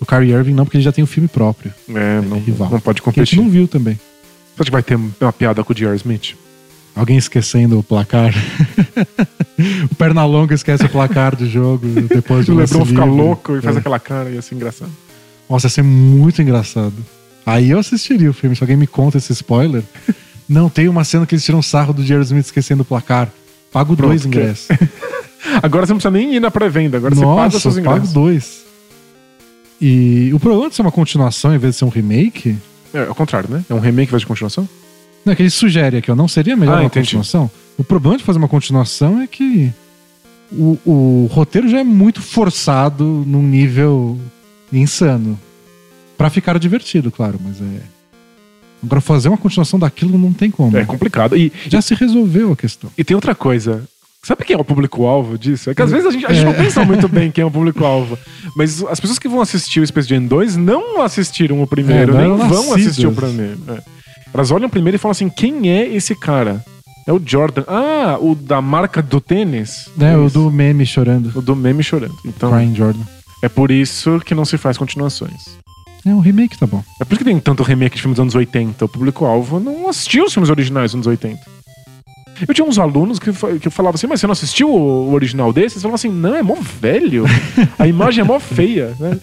O 0.00 0.04
Kyrie 0.04 0.32
Irving 0.32 0.54
não, 0.54 0.64
porque 0.64 0.76
ele 0.76 0.82
já 0.84 0.90
tem 0.90 1.04
um 1.04 1.06
filme 1.06 1.28
próprio. 1.28 1.72
É, 1.88 2.20
não, 2.20 2.40
rival. 2.40 2.68
não 2.68 2.80
pode 2.80 3.00
Que 3.00 3.08
a 3.08 3.12
gente 3.12 3.36
competir. 3.36 3.38
não 3.40 3.48
viu 3.48 3.68
também. 3.68 3.98
Acha 4.56 4.64
que 4.64 4.70
vai 4.72 4.82
ter 4.82 4.98
uma 5.20 5.32
piada 5.32 5.62
com 5.62 5.72
o 5.72 5.76
J.R. 5.76 5.94
Smith? 5.96 6.34
Alguém 6.94 7.16
esquecendo 7.16 7.78
o 7.78 7.82
placar. 7.82 8.32
o 9.90 9.94
Pernalonga 9.94 10.54
esquece 10.54 10.84
o 10.84 10.88
placar 10.88 11.34
do 11.34 11.48
jogo 11.48 11.86
depois 12.08 12.44
de 12.46 12.52
o 12.52 12.54
LeBron 12.54 12.84
fica 12.84 13.04
livre. 13.04 13.16
louco 13.20 13.56
e 13.56 13.62
faz 13.62 13.76
É. 13.76 13.78
aquela 13.78 13.98
cara 13.98 14.30
e 14.30 14.38
assim, 14.38 14.54
engraçado. 14.56 14.90
Nossa, 15.48 15.66
ia 15.66 15.70
ser 15.70 15.82
muito 15.82 16.40
engraçado. 16.42 16.94
Aí 17.46 17.70
eu 17.70 17.78
assistiria 17.78 18.30
o 18.30 18.32
filme. 18.34 18.54
Se 18.54 18.62
alguém 18.62 18.76
me 18.76 18.86
conta 18.86 19.18
esse 19.18 19.32
spoiler. 19.32 19.82
Não, 20.48 20.68
tem 20.68 20.86
uma 20.88 21.02
cena 21.04 21.24
que 21.24 21.34
eles 21.34 21.44
tiram 21.44 21.62
sarro 21.62 21.94
do 21.94 22.04
Jerry 22.04 22.22
Smith 22.24 22.44
esquecendo 22.46 22.82
o 22.82 22.84
placar. 22.84 23.30
Pago 23.72 23.96
Pronto, 23.96 24.08
dois 24.10 24.22
que- 24.22 24.28
ingressos. 24.28 24.68
Agora 25.62 25.86
você 25.86 25.92
não 25.92 25.98
precisa 25.98 26.10
nem 26.10 26.34
ir 26.36 26.40
na 26.40 26.50
pré-venda, 26.50 26.98
agora 26.98 27.14
você 27.14 27.22
paga 27.22 27.34
Nossa, 27.44 27.58
seus 27.60 27.76
eu 27.76 27.82
pago 27.82 27.96
ingressos. 27.96 28.12
dois. 28.14 28.62
E 29.80 30.30
o 30.34 30.38
problema 30.38 30.68
de 30.68 30.76
ser 30.76 30.82
uma 30.82 30.92
continuação 30.92 31.54
em 31.54 31.58
vez 31.58 31.74
de 31.74 31.78
ser 31.78 31.84
um 31.84 31.88
remake 31.88 32.56
É, 32.92 33.06
ao 33.06 33.14
contrário, 33.14 33.48
né? 33.50 33.64
É 33.68 33.74
um 33.74 33.78
remake 33.80 34.08
em 34.08 34.10
vez 34.10 34.20
de 34.20 34.26
continuação? 34.26 34.68
Não, 35.24 35.32
é 35.32 35.36
que 35.36 35.42
ele 35.42 35.50
sugere 35.50 35.96
aqui, 35.98 36.10
ó. 36.10 36.14
Não 36.14 36.26
seria 36.28 36.56
melhor 36.56 36.74
Ah, 36.74 36.80
uma 36.80 36.84
entendi. 36.86 37.06
continuação? 37.06 37.50
O 37.78 37.84
problema 37.84 38.16
de 38.18 38.24
fazer 38.24 38.38
uma 38.38 38.48
continuação 38.48 39.20
é 39.20 39.26
que 39.26 39.72
o, 40.50 40.78
o 40.84 41.28
roteiro 41.30 41.68
já 41.68 41.78
é 41.78 41.84
muito 41.84 42.20
forçado 42.20 43.04
num 43.26 43.42
nível 43.42 44.18
insano. 44.72 45.38
Pra 46.18 46.28
ficar 46.30 46.58
divertido, 46.58 47.10
claro, 47.10 47.38
mas 47.42 47.60
é. 47.60 47.80
Agora 48.84 49.00
fazer 49.00 49.28
uma 49.28 49.38
continuação 49.38 49.78
daquilo 49.78 50.18
não 50.18 50.32
tem 50.32 50.50
como. 50.50 50.76
É 50.76 50.84
complicado. 50.84 51.36
E, 51.36 51.52
Já 51.68 51.80
se 51.80 51.94
resolveu 51.94 52.52
a 52.52 52.56
questão. 52.56 52.90
e 52.98 53.04
tem 53.04 53.14
outra 53.14 53.34
coisa. 53.34 53.84
Sabe 54.24 54.44
quem 54.44 54.54
é 54.54 54.58
o 54.58 54.64
público-alvo 54.64 55.36
disso? 55.36 55.70
É 55.70 55.74
que 55.74 55.82
às 55.82 55.90
vezes 55.90 56.06
a 56.06 56.10
gente, 56.12 56.26
a 56.26 56.32
gente 56.32 56.44
não 56.44 56.52
É. 56.52 56.56
pensa 56.62 56.84
muito 56.84 57.08
bem 57.08 57.30
quem 57.30 57.42
é 57.42 57.44
o 57.44 57.50
público-alvo. 57.50 58.16
Mas 58.56 58.82
as 58.84 59.00
pessoas 59.00 59.18
que 59.18 59.26
vão 59.28 59.40
assistir 59.40 59.80
o 59.80 59.86
Space 59.86 60.08
Jam 60.08 60.24
2 60.26 60.56
não 60.56 61.00
assistiram 61.02 61.60
o 61.62 61.66
primeiro, 61.66 62.16
É, 62.16 62.20
nem 62.28 62.36
vão 62.36 62.72
assistir 62.74 63.06
o 63.06 63.12
primeiro. 63.12 63.58
É. 63.68 63.82
Elas 64.34 64.50
olham 64.50 64.68
primeiro 64.68 64.96
e 64.96 64.98
falam 64.98 65.12
assim: 65.12 65.28
quem 65.28 65.70
é 65.70 65.86
esse 65.86 66.14
cara? 66.14 66.64
É 67.06 67.12
o 67.12 67.20
Jordan. 67.24 67.64
Ah, 67.66 68.16
o 68.20 68.34
da 68.34 68.60
marca 68.62 69.02
do 69.02 69.20
tênis? 69.20 69.90
Né, 69.96 70.12
É 70.12 70.16
o 70.16 70.30
do 70.30 70.50
meme 70.50 70.86
chorando. 70.86 71.32
O 71.36 71.42
do 71.42 71.56
meme 71.56 71.82
chorando. 71.82 72.14
Então, 72.24 72.50
Crying 72.52 72.74
Jordan. 72.76 73.02
é 73.42 73.48
por 73.48 73.70
isso 73.72 74.20
que 74.24 74.34
não 74.36 74.44
se 74.44 74.56
faz 74.56 74.78
continuações. 74.78 75.60
É, 76.06 76.10
um 76.10 76.20
remake 76.20 76.56
tá 76.58 76.66
bom. 76.66 76.82
É 77.00 77.04
por 77.04 77.14
isso 77.14 77.24
que 77.24 77.30
tem 77.30 77.38
tanto 77.40 77.62
remake 77.62 77.96
de 77.96 78.02
filmes 78.02 78.16
dos 78.16 78.22
anos 78.22 78.34
80. 78.34 78.84
O 78.84 78.88
público-alvo 78.88 79.58
não 79.60 79.88
assistiu 79.88 80.24
os 80.24 80.32
filmes 80.32 80.50
originais 80.50 80.90
dos 80.92 80.94
anos 80.94 81.06
80. 81.06 81.40
Eu 82.48 82.54
tinha 82.54 82.66
uns 82.66 82.78
alunos 82.78 83.20
que, 83.20 83.30
que 83.60 83.70
falavam 83.70 83.94
assim, 83.94 84.08
mas 84.08 84.20
você 84.20 84.26
não 84.26 84.32
assistiu 84.32 84.68
o 84.68 85.08
o 85.10 85.12
original 85.14 85.52
desse? 85.52 85.74
Eles 85.74 85.82
falavam 85.82 85.94
assim, 85.94 86.08
não, 86.08 86.34
é 86.34 86.42
mó 86.42 86.56
velho. 86.80 87.24
A 87.78 87.86
imagem 87.86 88.22
é 88.22 88.24
mó 88.24 88.38
feia, 88.40 88.94
né? 88.98 89.18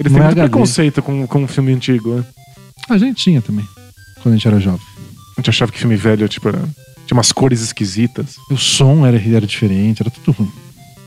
Eles 0.00 0.12
têm 0.12 0.20
é 0.20 0.24
muito 0.24 0.38
HD. 0.38 0.40
preconceito 0.42 1.02
com, 1.02 1.26
com 1.26 1.42
um 1.42 1.48
filme 1.48 1.72
antigo, 1.72 2.14
né? 2.14 2.24
A 2.88 2.96
gente 2.96 3.16
tinha 3.22 3.42
também. 3.42 3.66
Quando 4.22 4.34
a 4.34 4.36
gente 4.38 4.48
era 4.48 4.60
jovem. 4.60 4.80
A 5.36 5.40
gente 5.40 5.50
achava 5.50 5.72
que 5.72 5.78
filme 5.78 5.96
velho, 5.96 6.28
tipo, 6.28 6.48
era- 6.48 6.58
tinha 7.06 7.16
umas 7.16 7.32
cores 7.32 7.60
esquisitas. 7.60 8.36
O 8.50 8.56
som 8.56 9.04
era, 9.06 9.16
era 9.18 9.46
diferente, 9.46 10.02
era 10.02 10.10
tudo 10.10 10.32
ruim. 10.36 10.50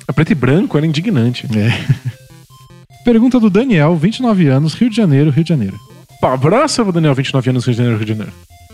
A 0.08 0.14
preto 0.14 0.32
e 0.32 0.36
branco 0.36 0.78
era 0.78 0.86
indignante. 0.86 1.48
Pergunta 3.04 3.40
do 3.40 3.50
Daniel, 3.50 3.96
29 3.96 4.48
anos, 4.48 4.74
Rio 4.74 4.90
de 4.90 4.96
Janeiro, 4.96 5.30
Rio 5.30 5.44
de 5.44 5.50
Janeiro. 5.50 5.80
Pá, 6.20 6.34
abraço 6.34 6.84
Daniel, 6.92 7.14
29 7.14 7.50
anos, 7.52 7.66
Rio 7.66 7.74
de 7.74 7.78
Janeiro, 7.78 7.98
Rio 7.98 8.06
de 8.06 8.12
Janeiro. 8.14 8.34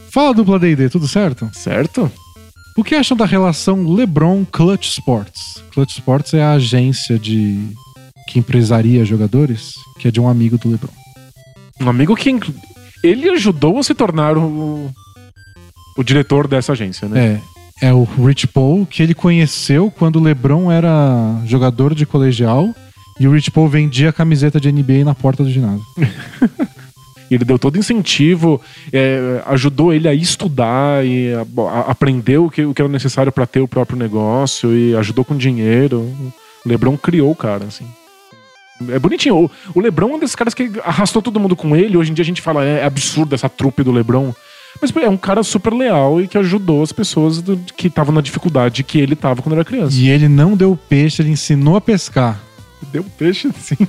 Fala 0.10 0.34
dupla 0.34 0.60
D&D, 0.60 0.90
tudo 0.90 1.08
certo? 1.08 1.50
Certo? 1.54 2.12
O 2.78 2.84
que 2.84 2.96
acham 2.96 3.16
da 3.18 3.26
relação 3.26 3.94
LeBron 3.94 4.46
Clutch 4.46 4.88
Sports? 4.88 5.62
Clutch 5.74 5.92
Sports 5.98 6.34
é 6.34 6.42
a 6.42 6.54
agência 6.54 7.20
de 7.20 7.70
que 8.28 8.40
empresaria 8.40 9.04
jogadores, 9.04 9.74
que 10.00 10.08
é 10.08 10.12
de 10.12 10.22
um 10.22 10.28
amigo 10.30 10.58
do 10.58 10.70
LeBron. 10.70 10.94
Um 11.82 11.90
amigo 11.90 12.16
que 12.16 12.30
ele 13.04 13.30
ajudou 13.32 13.80
a 13.80 13.84
se 13.84 13.94
tornar 13.94 14.38
o, 14.38 14.90
o 15.98 16.04
diretor 16.04 16.48
dessa 16.48 16.72
agência, 16.74 17.08
né? 17.08 17.40
É, 17.82 17.88
é 17.90 17.94
o 17.94 18.04
Rich 18.04 18.48
Paul 18.48 18.86
que 18.86 19.02
ele 19.02 19.14
conheceu 19.14 19.90
quando 19.92 20.18
o 20.18 20.24
LeBron 20.24 20.72
era 20.72 21.42
jogador 21.46 21.94
de 21.96 22.06
colegial 22.06 22.70
e 23.20 23.28
o 23.28 23.32
Rich 23.34 23.52
Paul 23.52 23.68
vendia 23.68 24.14
camiseta 24.14 24.60
de 24.60 24.72
NBA 24.72 25.04
na 25.04 25.14
porta 25.16 25.44
do 25.44 25.52
ginásio. 25.52 25.82
Ele 27.30 27.46
deu 27.46 27.58
todo 27.58 27.78
incentivo, 27.78 28.60
é, 28.92 29.42
ajudou 29.46 29.94
ele 29.94 30.06
a 30.06 30.14
estudar 30.14 31.06
e 31.06 31.32
a, 31.34 31.46
a- 31.62 31.92
aprender 31.92 32.38
o 32.40 32.50
que, 32.50 32.66
o 32.66 32.74
que 32.74 32.82
era 32.82 32.92
necessário 32.92 33.32
para 33.32 33.46
ter 33.46 33.62
o 33.62 33.70
próprio 33.70 33.98
negócio 33.98 34.76
e 34.76 34.94
ajudou 34.98 35.24
com 35.24 35.38
dinheiro. 35.38 36.00
O 36.02 36.34
Lebron 36.66 36.98
criou 36.98 37.32
o 37.32 37.36
cara, 37.36 37.64
assim. 37.64 37.86
É 38.90 38.98
bonitinho. 39.00 39.36
O, 39.46 39.52
o 39.76 39.80
Lebron 39.82 40.12
é 40.12 40.16
um 40.16 40.20
desses 40.20 40.36
caras 40.36 40.54
que 40.54 40.72
arrastou 40.84 41.22
todo 41.22 41.40
mundo 41.40 41.56
com 41.56 41.76
ele. 41.76 41.98
Hoje 41.98 42.12
em 42.12 42.14
dia 42.14 42.24
a 42.24 42.26
gente 42.26 42.42
fala, 42.42 42.64
é, 42.64 42.86
absurdo 42.86 43.36
essa 43.36 43.50
trupe 43.50 43.84
do 43.84 43.92
Lebron. 43.92 44.34
Mas 44.82 44.96
é 44.96 45.10
um 45.10 45.18
cara 45.18 45.44
super 45.44 45.74
leal 45.74 46.22
e 46.22 46.28
que 46.28 46.38
ajudou 46.38 46.82
as 46.82 46.92
pessoas 46.94 47.42
do- 47.42 47.58
que 47.76 47.88
estavam 47.88 48.16
na 48.16 48.22
dificuldade 48.22 48.84
que 48.84 49.00
ele 49.00 49.16
tava 49.18 49.42
quando 49.42 49.54
era 49.56 49.66
criança. 49.66 49.98
E 49.98 50.10
ele 50.10 50.30
não 50.30 50.56
deu 50.56 50.80
peixe, 50.88 51.22
ele 51.22 51.30
ensinou 51.32 51.76
a 51.76 51.82
pescar. 51.82 52.40
Deu 52.92 53.04
peixe, 53.18 53.50
sim. 53.60 53.76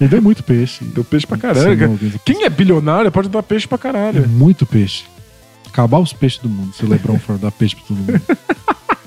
Ele 0.00 0.08
deu 0.08 0.22
muito 0.22 0.44
peixe. 0.44 0.84
Deu 0.84 1.02
peixe 1.02 1.26
pra 1.26 1.36
caralho. 1.36 1.98
Quem 2.24 2.44
é 2.44 2.48
bilionário 2.48 3.10
pode 3.10 3.28
dar 3.28 3.42
peixe 3.42 3.66
pra 3.66 3.76
caralho. 3.76 4.28
Muito 4.28 4.64
peixe. 4.64 5.02
Acabar 5.66 5.98
os 5.98 6.12
peixes 6.12 6.38
do 6.38 6.48
mundo, 6.48 6.72
se 6.74 6.84
o 6.84 6.88
Lebron 6.88 7.18
for 7.18 7.36
dar 7.38 7.50
peixe 7.50 7.74
pra 7.74 7.84
todo 7.86 7.96
mundo. 7.96 8.22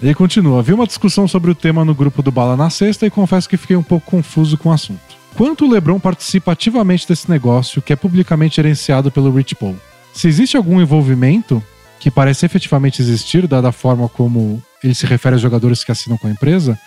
Ele 0.00 0.14
continua. 0.14 0.62
Vi 0.62 0.74
uma 0.74 0.86
discussão 0.86 1.26
sobre 1.26 1.50
o 1.50 1.54
tema 1.54 1.84
no 1.84 1.94
grupo 1.94 2.22
do 2.22 2.30
Bala 2.30 2.56
na 2.56 2.68
sexta 2.68 3.06
e 3.06 3.10
confesso 3.10 3.48
que 3.48 3.56
fiquei 3.56 3.76
um 3.76 3.82
pouco 3.82 4.10
confuso 4.10 4.58
com 4.58 4.68
o 4.68 4.72
assunto. 4.72 5.00
Quanto 5.34 5.64
o 5.64 5.70
Lebron 5.70 5.98
participa 5.98 6.52
ativamente 6.52 7.08
desse 7.08 7.30
negócio 7.30 7.80
que 7.80 7.92
é 7.92 7.96
publicamente 7.96 8.56
gerenciado 8.56 9.10
pelo 9.10 9.30
Rich 9.30 9.54
Paul? 9.54 9.76
Se 10.12 10.28
existe 10.28 10.56
algum 10.56 10.80
envolvimento 10.80 11.62
que 11.98 12.10
parece 12.10 12.44
efetivamente 12.44 13.00
existir, 13.00 13.46
dada 13.46 13.68
a 13.68 13.72
forma 13.72 14.08
como 14.08 14.62
ele 14.82 14.94
se 14.94 15.06
refere 15.06 15.34
aos 15.34 15.42
jogadores 15.42 15.82
que 15.82 15.92
assinam 15.92 16.18
com 16.18 16.26
a 16.26 16.30
empresa, 16.30 16.78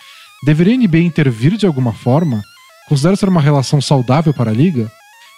deveria 0.44 0.74
a 0.74 0.76
NBA 0.76 0.98
intervir 0.98 1.56
de 1.56 1.66
alguma 1.66 1.92
forma? 1.92 2.42
Considera 2.88 3.16
ser 3.16 3.28
uma 3.28 3.40
relação 3.40 3.80
saudável 3.80 4.32
para 4.32 4.50
a 4.50 4.54
liga? 4.54 4.90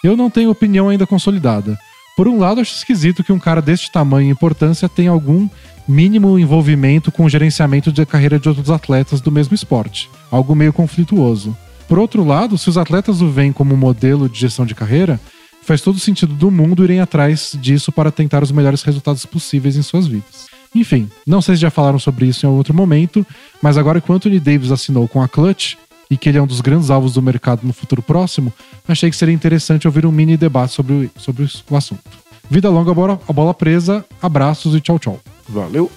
Eu 0.04 0.16
não 0.16 0.30
tenho 0.30 0.50
opinião 0.50 0.88
ainda 0.88 1.06
consolidada. 1.06 1.78
Por 2.16 2.28
um 2.28 2.38
lado, 2.38 2.60
acho 2.60 2.74
esquisito 2.74 3.24
que 3.24 3.32
um 3.32 3.38
cara 3.38 3.62
deste 3.62 3.90
tamanho 3.90 4.28
e 4.28 4.32
importância 4.32 4.88
tenha 4.88 5.10
algum 5.10 5.48
mínimo 5.88 6.38
envolvimento 6.38 7.10
com 7.10 7.24
o 7.24 7.28
gerenciamento 7.28 7.90
da 7.92 8.06
carreira 8.06 8.38
de 8.38 8.48
outros 8.48 8.70
atletas 8.70 9.20
do 9.20 9.30
mesmo 9.32 9.54
esporte, 9.54 10.08
algo 10.30 10.54
meio 10.54 10.72
conflituoso. 10.72 11.56
Por 11.88 11.98
outro 11.98 12.24
lado, 12.24 12.56
se 12.56 12.68
os 12.68 12.78
atletas 12.78 13.20
o 13.20 13.28
veem 13.30 13.52
como 13.52 13.76
modelo 13.76 14.28
de 14.28 14.38
gestão 14.40 14.64
de 14.64 14.74
carreira, 14.74 15.20
faz 15.62 15.80
todo 15.80 15.98
sentido 16.00 16.32
do 16.34 16.50
mundo 16.50 16.82
irem 16.84 17.00
atrás 17.00 17.56
disso 17.60 17.92
para 17.92 18.10
tentar 18.10 18.42
os 18.42 18.50
melhores 18.50 18.82
resultados 18.82 19.26
possíveis 19.26 19.76
em 19.76 19.82
suas 19.82 20.06
vidas. 20.06 20.46
Enfim, 20.74 21.08
não 21.26 21.42
sei 21.42 21.54
se 21.54 21.60
já 21.60 21.70
falaram 21.70 21.98
sobre 21.98 22.26
isso 22.26 22.46
em 22.46 22.48
outro 22.48 22.72
momento, 22.72 23.26
mas 23.60 23.76
agora 23.76 24.00
que 24.00 24.10
o 24.10 24.14
Anthony 24.14 24.40
Davis 24.40 24.70
assinou 24.72 25.06
com 25.06 25.20
a 25.22 25.28
Clutch 25.28 25.74
e 26.10 26.16
que 26.16 26.28
ele 26.28 26.38
é 26.38 26.42
um 26.42 26.46
dos 26.46 26.60
grandes 26.62 26.88
alvos 26.90 27.14
do 27.14 27.22
mercado 27.22 27.60
no 27.66 27.72
futuro 27.72 28.00
próximo, 28.02 28.52
achei 28.88 29.10
que 29.10 29.16
seria 29.16 29.34
interessante 29.34 29.86
ouvir 29.86 30.06
um 30.06 30.12
mini 30.12 30.36
debate 30.36 30.72
sobre, 30.72 30.92
o- 30.94 31.10
sobre 31.20 31.46
o 31.70 31.76
assunto. 31.76 32.02
Vida 32.50 32.68
longa, 32.70 32.90
a 32.90 33.32
bola 33.32 33.54
presa, 33.54 34.04
abraços 34.20 34.74
e 34.74 34.80
tchau 34.80 34.98
tchau. 34.98 35.20
Valeu. 35.48 35.90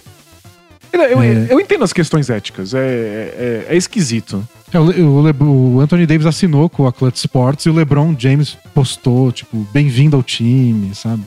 Eu, 0.91 1.01
eu- 1.01 1.21
É. 1.21 1.47
eu 1.49 1.59
entendo 1.59 1.83
as 1.83 1.91
questões 1.91 2.29
éticas, 2.29 2.73
é, 2.73 2.79
é, 2.79 3.65
é 3.69 3.75
esquisito. 3.75 4.47
É, 4.71 4.79
o, 4.79 5.21
Le- 5.21 5.35
o 5.43 5.79
Anthony 5.81 6.05
Davis 6.05 6.25
assinou 6.25 6.69
com 6.69 6.87
a 6.87 6.93
Clutch 6.93 7.17
Sports 7.17 7.65
e 7.65 7.69
o 7.69 7.73
LeBron 7.73 8.15
James 8.17 8.57
postou, 8.73 9.31
tipo, 9.31 9.67
bem-vindo 9.73 10.15
ao 10.15 10.23
time, 10.23 10.93
sabe? 10.95 11.23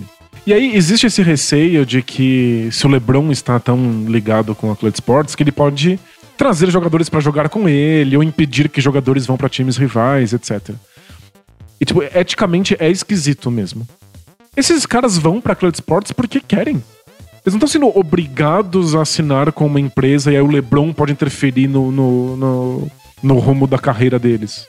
E 0.47 0.53
aí 0.55 0.75
existe 0.75 1.07
esse 1.07 1.23
receio 1.23 1.85
de 1.85 2.01
que 2.03 2.69
se 2.73 2.87
o 2.87 2.91
LeBron 2.91 3.31
está 3.31 3.61
tão 3.61 4.05
ligado 4.09 4.55
com 4.55 4.71
a 4.73 4.77
Clutch 4.77 4.95
Sports, 4.97 5.35
que 5.35 5.43
ele 5.43 5.53
pode 5.53 6.01
trazer 6.37 6.71
jogadores 6.71 7.09
pra 7.11 7.21
jogar 7.21 7.49
com 7.51 7.69
ele 7.69 8.17
ou 8.17 8.23
impedir 8.23 8.69
que 8.71 8.81
jogadores 8.81 9.27
vão 9.27 9.37
pra 9.37 9.49
times 9.49 9.77
rivais, 9.77 10.33
etc. 10.33 10.71
E 11.81 11.85
tipo, 11.85 12.03
eticamente 12.03 12.75
é 12.79 12.91
esquisito 12.91 13.51
mesmo. 13.51 13.87
Esses 14.57 14.87
caras 14.87 15.19
vão 15.19 15.41
pra 15.41 15.55
Clutch 15.55 15.75
Sports 15.77 16.11
porque 16.13 16.41
querem. 16.41 16.83
Eles 17.49 17.55
não 17.55 17.65
estão 17.65 17.81
sendo 17.81 17.99
obrigados 17.99 18.95
a 18.95 19.01
assinar 19.01 19.51
com 19.53 19.65
uma 19.65 19.81
empresa 19.81 20.31
e 20.31 20.37
aí 20.37 20.43
o 20.43 20.47
LeBron 20.47 20.93
pode 20.93 21.13
interferir 21.13 21.67
no, 21.67 21.91
no, 21.91 22.37
no, 22.37 22.91
no 23.23 23.39
rumo 23.39 23.67
da 23.67 23.79
carreira 23.79 24.19
deles. 24.19 24.69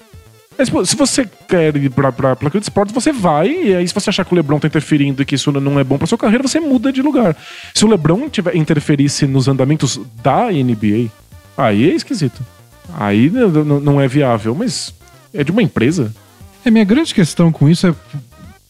Se 0.86 0.96
você 0.96 1.30
quer 1.46 1.76
ir 1.76 1.90
pra, 1.90 2.10
pra, 2.10 2.38
pra 2.38 2.50
Clutch 2.50 2.64
Sports, 2.64 2.94
você 2.94 3.12
vai, 3.12 3.50
e 3.50 3.76
aí 3.76 3.86
se 3.86 3.94
você 3.94 4.10
achar 4.10 4.24
que 4.24 4.34
o 4.34 4.36
LeBron 4.36 4.60
tá 4.60 4.68
interferindo 4.68 5.22
e 5.22 5.26
que 5.26 5.36
isso 5.36 5.52
não 5.52 5.78
é 5.78 5.84
bom 5.84 5.98
pra 5.98 6.08
sua 6.08 6.18
carreira, 6.18 6.42
você 6.42 6.62
muda 6.62 6.90
de 6.92 7.02
lugar. 7.02 7.36
Se 7.74 7.84
o 7.84 7.88
LeBron 7.90 8.30
tiver, 8.30 8.56
interferisse 8.56 9.28
nos 9.28 9.50
andamentos 9.50 10.00
da 10.24 10.50
NBA, 10.50 11.10
aí 11.58 11.90
é 11.90 11.94
esquisito. 11.94 12.42
Aí 12.98 13.30
não 13.30 14.00
é 14.00 14.08
viável, 14.08 14.56
mas 14.56 14.94
é 15.34 15.44
de 15.44 15.52
uma 15.52 15.62
empresa. 15.62 16.14
É, 16.64 16.72
minha 16.72 16.86
grande 16.86 17.14
questão 17.14 17.52
com 17.52 17.68
isso 17.68 17.88
é. 17.88 17.96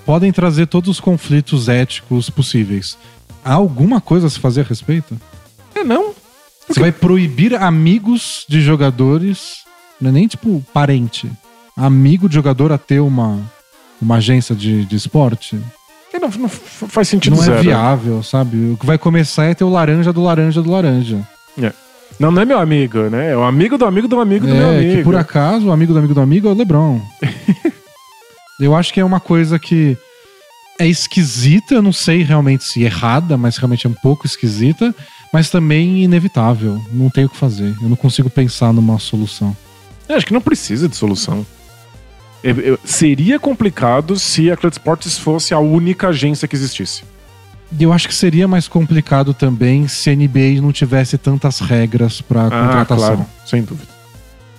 Podem 0.04 0.32
trazer 0.32 0.66
todos 0.66 0.90
os 0.90 1.00
conflitos 1.00 1.70
éticos 1.70 2.32
possíveis. 2.32 2.98
Há 3.44 3.54
alguma 3.54 4.00
coisa 4.02 4.28
a 4.28 4.30
se 4.30 4.40
fazer 4.40 4.62
a 4.62 4.64
respeito? 4.64 5.20
É 5.76 5.84
não. 5.84 6.14
Você 6.68 6.80
vai 6.80 6.92
proibir 6.92 7.56
amigos 7.56 8.46
de 8.48 8.62
jogadores, 8.62 9.58
não 10.00 10.10
é 10.10 10.14
nem 10.14 10.28
tipo 10.28 10.64
parente, 10.74 11.30
amigo 11.76 12.30
de 12.30 12.36
jogador 12.36 12.72
a 12.72 12.78
ter 12.78 13.00
uma, 13.00 13.40
uma 14.02 14.16
agência 14.18 14.54
de, 14.56 14.86
de 14.86 14.96
esporte? 14.96 15.60
É, 16.14 16.20
não, 16.20 16.30
não 16.30 16.50
faz 16.50 17.08
sentido 17.08 17.36
não 17.36 17.44
zero. 17.44 17.58
é 17.60 17.62
viável, 17.62 18.22
sabe? 18.22 18.72
O 18.74 18.78
que 18.78 18.86
vai 18.86 18.98
começar 18.98 19.46
é 19.46 19.54
ter 19.56 19.64
o 19.64 19.70
laranja 19.70 20.12
do 20.14 20.22
laranja 20.24 20.62
do 20.62 20.70
laranja. 20.72 21.28
É. 21.62 21.72
Não, 22.20 22.32
não 22.32 22.42
é 22.42 22.46
meu 22.46 22.60
amigo, 22.60 23.04
né? 23.10 23.32
É 23.32 23.38
o 23.38 23.44
amigo 23.44 23.78
do 23.78 23.86
amigo 23.86 24.08
do 24.08 24.20
amigo 24.20 24.46
do 24.46 24.54
meu 24.54 24.68
É, 24.68 24.78
amigo. 24.80 24.96
que 24.98 25.04
por 25.04 25.16
acaso 25.16 25.68
o 25.68 25.72
amigo 25.72 25.94
do 25.94 26.00
amigo 26.00 26.14
do 26.14 26.22
amigo 26.22 26.48
é 26.48 26.52
o 26.52 26.56
LeBron. 26.56 27.00
eu 28.60 28.76
acho 28.76 28.94
que 28.94 29.00
é 29.00 29.06
uma 29.06 29.20
coisa 29.20 29.58
que 29.58 29.98
é 30.80 30.88
esquisita, 30.88 31.76
eu 31.76 31.82
não 31.82 31.92
sei 31.94 32.24
realmente 32.24 32.64
se 32.64 32.82
errada, 32.82 33.38
mas 33.38 33.58
realmente 33.58 33.86
é 33.86 33.90
um 33.90 33.94
pouco 33.94 34.26
esquisita, 34.26 34.96
mas 35.32 35.50
também 35.50 36.04
inevitável. 36.04 36.82
Não 36.92 37.10
tem 37.10 37.26
o 37.26 37.30
que 37.30 37.38
fazer. 37.38 37.76
Eu 37.82 37.90
não 37.90 37.96
consigo 37.98 38.30
pensar 38.30 38.72
numa 38.74 38.98
solução. 38.98 39.56
Eu 40.08 40.16
acho 40.16 40.26
que 40.26 40.34
não 40.34 40.42
precisa 40.42 40.88
de 40.90 40.96
solução. 40.96 41.46
Eu- 42.42 42.60
eu- 42.62 42.80
seria 42.86 43.38
complicado 43.38 44.18
se 44.18 44.50
a 44.50 44.56
Clutch 44.56 44.78
Sports 44.78 45.18
fosse 45.18 45.54
a 45.54 45.60
única 45.60 46.08
agência 46.08 46.48
que 46.48 46.56
existisse. 46.56 47.04
Eu 47.80 47.92
acho 47.94 48.08
que 48.08 48.16
seria 48.16 48.48
mais 48.48 48.68
complicado 48.68 49.34
também 49.34 49.88
se 49.88 50.10
a 50.10 50.14
NBA 50.14 50.60
não 50.62 50.72
tivesse 50.72 51.18
tantas 51.18 51.60
regras 51.60 52.22
para 52.22 52.48
Ah, 52.48 52.50
contratação. 52.50 52.98
claro, 53.18 53.26
sem 53.46 53.62
dúvida. 53.62 53.88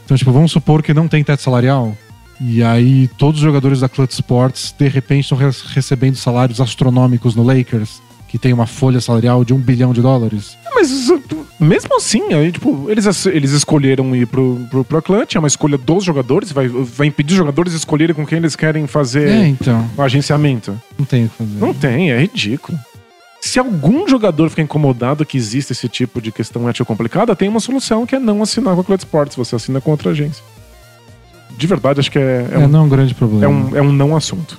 Então, 0.05 0.17
tipo, 0.17 0.31
vamos 0.31 0.53
supor 0.53 0.83
que 0.83 0.93
não 0.95 1.09
tem 1.09 1.25
teto 1.25 1.43
salarial. 1.43 1.97
E 2.41 2.63
aí, 2.63 3.09
todos 3.19 3.41
os 3.41 3.45
jogadores 3.45 3.81
da 3.81 3.89
Clutch 3.89 4.13
Sports, 4.13 4.75
de 4.79 4.89
repente, 4.89 5.25
estão 5.25 5.37
re- 5.37 5.51
recebendo 5.75 6.17
salários 6.17 6.61
astronômicos 6.61 7.35
no 7.35 7.43
Lakers, 7.43 8.01
que 8.29 8.39
tem 8.39 8.53
uma 8.53 8.67
folha 8.67 9.01
salarial 9.01 9.45
de 9.45 9.53
um 9.53 9.59
bilhão 9.59 9.93
de 9.93 10.01
dólares. 10.01 10.57
Mas 10.75 10.91
isso- 10.91 11.21
mesmo 11.59 11.95
assim, 11.97 12.33
aí, 12.33 12.51
tipo, 12.51 12.87
eles, 12.89 13.05
es- 13.05 13.27
eles 13.27 13.51
escolheram 13.51 14.17
ir 14.17 14.27
pro, 14.27 14.57
pro, 14.71 14.83
pro 14.85 15.03
Clutch, 15.03 15.35
é 15.35 15.39
uma 15.39 15.49
escolha 15.49 15.77
dos 15.77 16.03
jogadores, 16.03 16.51
vai, 16.51 16.67
vai 16.69 17.09
impedir 17.09 17.33
os 17.33 17.39
jogadores 17.39 17.73
de 17.73 17.79
escolherem 17.79 18.15
com 18.15 18.25
quem 18.25 18.39
eles 18.39 18.57
querem 18.57 18.87
fazer 18.87 19.29
É, 19.29 19.47
então, 19.47 19.87
o 19.97 20.01
agenciamento. 20.01 20.81
não 20.99 21.05
tem 21.05 21.27
o 21.27 21.29
que 21.29 21.37
fazer. 21.37 21.59
Não 21.61 21.75
tem, 21.75 22.11
é 22.11 22.19
ridículo. 22.21 22.79
Se 23.43 23.59
algum 23.59 24.09
jogador 24.09 24.49
ficar 24.49 24.63
incomodado 24.63 25.25
que 25.27 25.37
existe 25.37 25.73
esse 25.73 25.89
tipo 25.89 26.21
de 26.23 26.31
questão 26.33 26.69
ética 26.69 26.85
complicada, 26.85 27.35
tem 27.37 27.49
uma 27.49 27.61
solução 27.61 28.07
que 28.07 28.15
é 28.15 28.19
não 28.19 28.43
assinar 28.43 28.75
com 28.75 28.81
a 28.81 28.85
Clutch 28.85 29.01
Sports, 29.03 29.37
você 29.37 29.57
assina 29.57 29.81
com 29.81 29.91
outra 29.91 30.11
agência. 30.11 30.43
De 31.61 31.67
verdade, 31.67 32.01
acho 32.01 32.11
que 32.11 32.19
é, 32.19 32.47
é 32.51 32.55
É, 32.55 32.59
um, 32.59 32.69
não 32.69 32.81
é 32.81 32.83
um 32.85 32.89
grande 32.89 33.15
problema. 33.15 33.45
é, 33.45 33.49
um, 33.49 33.77
é 33.77 33.83
um 33.83 33.93
não 33.93 34.17
assunto. 34.17 34.59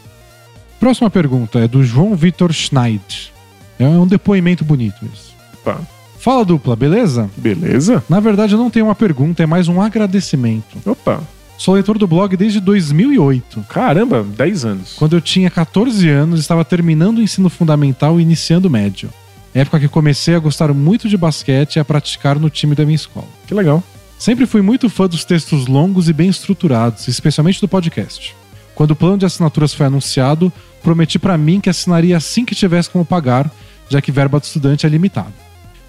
Próxima 0.80 1.10
pergunta 1.10 1.58
é 1.58 1.68
do 1.68 1.84
João 1.84 2.14
Vitor 2.16 2.54
Schneid. 2.54 3.34
É 3.80 3.86
um 3.88 4.06
depoimento 4.06 4.64
bonito 4.64 5.04
isso. 5.12 5.34
Tá. 5.66 5.80
Fala 6.20 6.46
dupla, 6.46 6.76
beleza? 6.76 7.28
Beleza? 7.36 8.04
Na 8.08 8.20
verdade, 8.20 8.54
eu 8.54 8.60
não 8.60 8.70
tenho 8.70 8.86
uma 8.86 8.94
pergunta, 8.94 9.42
é 9.42 9.48
mais 9.48 9.68
um 9.68 9.82
agradecimento. 9.82 10.78
Opa. 10.86 11.22
Sou 11.58 11.74
leitor 11.74 11.98
do 11.98 12.06
blog 12.06 12.38
desde 12.38 12.60
2008. 12.60 13.66
Caramba, 13.68 14.24
10 14.24 14.66
anos. 14.66 14.94
Quando 14.96 15.16
eu 15.16 15.22
tinha 15.22 15.50
14 15.50 16.08
anos, 16.08 16.40
estava 16.40 16.64
terminando 16.64 17.18
o 17.18 17.22
ensino 17.24 17.50
fundamental 17.50 18.20
e 18.20 18.24
iniciando 18.24 18.68
o 18.68 18.72
médio. 18.72 19.10
Época 19.56 19.80
que 19.80 19.88
comecei 19.88 20.36
a 20.36 20.40
gostar 20.40 20.72
muito 20.72 21.10
de 21.10 21.18
basquete 21.18 21.78
e 21.78 21.80
a 21.80 21.86
praticar 21.86 22.38
no 22.38 22.50
time 22.50 22.76
da 22.76 22.86
minha 22.86 22.96
escola. 22.96 23.28
Que 23.48 23.56
legal. 23.56 23.84
Sempre 24.22 24.46
fui 24.46 24.62
muito 24.62 24.88
fã 24.88 25.08
dos 25.08 25.26
textos 25.26 25.66
longos 25.66 26.08
e 26.08 26.14
bem 26.14 26.30
estruturados, 26.30 27.08
especialmente 27.08 27.60
do 27.60 27.68
podcast. 27.68 28.36
Quando 28.76 28.92
o 28.92 28.96
plano 28.96 29.18
de 29.18 29.26
assinaturas 29.26 29.74
foi 29.74 29.88
anunciado, 29.88 30.54
prometi 30.84 31.18
pra 31.18 31.40
mim 31.40 31.60
que 31.60 31.72
assinaria 31.72 32.16
assim 32.16 32.46
que 32.46 32.54
tivesse 32.54 32.88
como 32.88 33.04
pagar, 33.04 33.50
já 33.90 34.00
que 34.00 34.12
verba 34.12 34.40
do 34.40 34.44
estudante 34.44 34.86
é 34.86 34.90
limitada. 34.90 35.34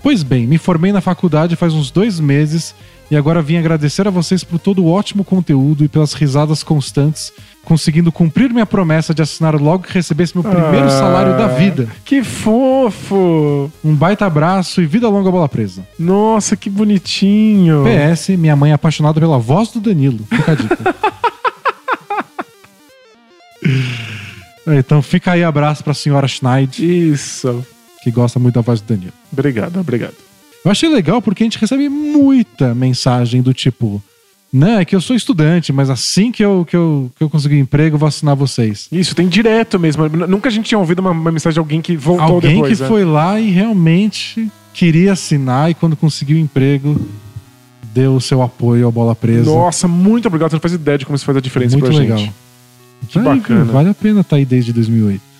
Pois 0.02 0.22
bem, 0.22 0.46
me 0.46 0.56
formei 0.56 0.92
na 0.92 1.02
faculdade 1.02 1.56
faz 1.56 1.74
uns 1.74 1.90
dois 1.90 2.18
meses 2.18 2.74
e 3.12 3.16
agora 3.16 3.42
vim 3.42 3.58
agradecer 3.58 4.08
a 4.08 4.10
vocês 4.10 4.42
por 4.42 4.58
todo 4.58 4.82
o 4.82 4.90
ótimo 4.90 5.22
conteúdo 5.22 5.84
e 5.84 5.88
pelas 5.88 6.14
risadas 6.14 6.62
constantes, 6.62 7.30
conseguindo 7.62 8.10
cumprir 8.10 8.50
minha 8.50 8.64
promessa 8.64 9.12
de 9.12 9.20
assinar 9.20 9.54
logo 9.54 9.84
que 9.84 9.92
recebesse 9.92 10.34
meu 10.34 10.42
primeiro 10.42 10.86
Ah, 10.86 10.88
salário 10.88 11.36
da 11.36 11.46
vida. 11.46 11.86
Que 12.06 12.24
fofo! 12.24 13.70
Um 13.84 13.94
baita 13.94 14.24
abraço 14.24 14.80
e 14.80 14.86
vida 14.86 15.10
longa 15.10 15.30
bola 15.30 15.46
presa. 15.46 15.86
Nossa, 15.98 16.56
que 16.56 16.70
bonitinho. 16.70 17.84
PS, 17.84 18.30
minha 18.30 18.56
mãe 18.56 18.70
é 18.70 18.74
apaixonada 18.74 19.20
pela 19.20 19.38
voz 19.38 19.68
do 19.70 19.78
Danilo. 19.78 20.24
Fica 20.30 20.52
a 20.52 20.54
dica. 20.54 20.94
então 24.78 25.02
fica 25.02 25.32
aí 25.32 25.44
abraço 25.44 25.84
pra 25.84 25.92
senhora 25.92 26.26
Schneid, 26.26 26.82
Isso. 26.82 27.62
que 28.02 28.10
gosta 28.10 28.38
muito 28.38 28.54
da 28.54 28.62
voz 28.62 28.80
do 28.80 28.86
Danilo. 28.86 29.12
Obrigado, 29.30 29.78
obrigado. 29.78 30.14
Eu 30.64 30.70
achei 30.70 30.88
legal 30.88 31.20
porque 31.20 31.42
a 31.42 31.46
gente 31.46 31.58
recebe 31.58 31.88
muita 31.88 32.74
mensagem 32.74 33.42
do 33.42 33.52
tipo: 33.52 34.02
Não, 34.52 34.78
é 34.78 34.84
que 34.84 34.94
eu 34.94 35.00
sou 35.00 35.16
estudante, 35.16 35.72
mas 35.72 35.90
assim 35.90 36.30
que 36.30 36.44
eu, 36.44 36.64
que 36.68 36.76
eu, 36.76 37.10
que 37.16 37.24
eu 37.24 37.28
conseguir 37.30 37.58
emprego, 37.58 37.96
eu 37.96 37.98
vou 37.98 38.06
assinar 38.06 38.36
vocês. 38.36 38.86
Isso, 38.92 39.14
tem 39.14 39.28
direto 39.28 39.78
mesmo. 39.78 40.08
Nunca 40.08 40.48
a 40.48 40.52
gente 40.52 40.66
tinha 40.66 40.78
ouvido 40.78 41.00
uma, 41.00 41.10
uma 41.10 41.32
mensagem 41.32 41.54
de 41.54 41.58
alguém 41.58 41.80
que 41.80 41.96
voltou 41.96 42.36
Alguém 42.36 42.54
depois. 42.54 42.76
que 42.78 42.82
né? 42.82 42.88
foi 42.88 43.04
lá 43.04 43.40
e 43.40 43.50
realmente 43.50 44.48
queria 44.72 45.12
assinar 45.12 45.70
e 45.70 45.74
quando 45.74 45.96
conseguiu 45.96 46.36
o 46.36 46.40
emprego, 46.40 47.00
deu 47.92 48.14
o 48.14 48.20
seu 48.20 48.40
apoio 48.42 48.86
à 48.86 48.90
bola 48.90 49.14
presa. 49.14 49.50
Nossa, 49.50 49.88
muito 49.88 50.26
obrigado. 50.28 50.50
Você 50.50 50.56
não 50.56 50.60
faz 50.60 50.74
ideia 50.74 50.98
de 50.98 51.04
como 51.06 51.16
isso 51.16 51.24
faz 51.24 51.36
a 51.36 51.40
diferença 51.40 51.76
Muito 51.76 51.90
pra 51.90 51.98
legal. 51.98 52.18
gente. 52.18 52.32
Que 53.08 53.18
bacana. 53.18 53.64
Vale 53.64 53.88
a 53.90 53.94
pena 53.94 54.20
estar 54.20 54.36
aí 54.36 54.44
desde 54.44 54.72
2008. 54.72 55.31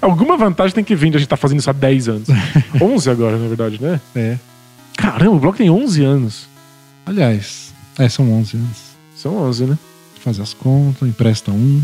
Alguma 0.00 0.36
vantagem 0.36 0.74
tem 0.74 0.84
que 0.84 0.94
vir 0.94 1.10
de 1.10 1.16
a 1.16 1.18
gente 1.18 1.26
estar 1.26 1.36
fazendo 1.36 1.58
isso 1.60 1.70
há 1.70 1.72
10 1.72 2.08
anos. 2.08 2.28
11 2.80 3.10
agora, 3.10 3.36
na 3.38 3.46
verdade, 3.48 3.80
né? 3.82 4.00
É. 4.14 4.38
Caramba, 4.96 5.32
o 5.36 5.38
bloco 5.38 5.58
tem 5.58 5.70
11 5.70 6.04
anos. 6.04 6.48
Aliás, 7.04 7.72
é, 7.98 8.08
são 8.08 8.30
11 8.32 8.56
anos. 8.56 8.78
São 9.16 9.36
11, 9.36 9.64
né? 9.66 9.78
Fazer 10.20 10.42
as 10.42 10.54
contas, 10.54 11.08
empresta 11.08 11.50
um. 11.50 11.82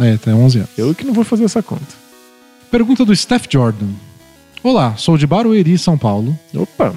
É, 0.00 0.16
tem 0.16 0.32
11 0.34 0.58
anos. 0.58 0.70
Eu 0.76 0.94
que 0.94 1.04
não 1.04 1.12
vou 1.12 1.24
fazer 1.24 1.44
essa 1.44 1.62
conta. 1.62 1.94
Pergunta 2.70 3.04
do 3.04 3.14
Steph 3.14 3.46
Jordan. 3.50 3.88
Olá, 4.62 4.96
sou 4.96 5.16
de 5.18 5.26
Barueri, 5.26 5.76
São 5.78 5.96
Paulo. 5.98 6.36
Opa, 6.54 6.94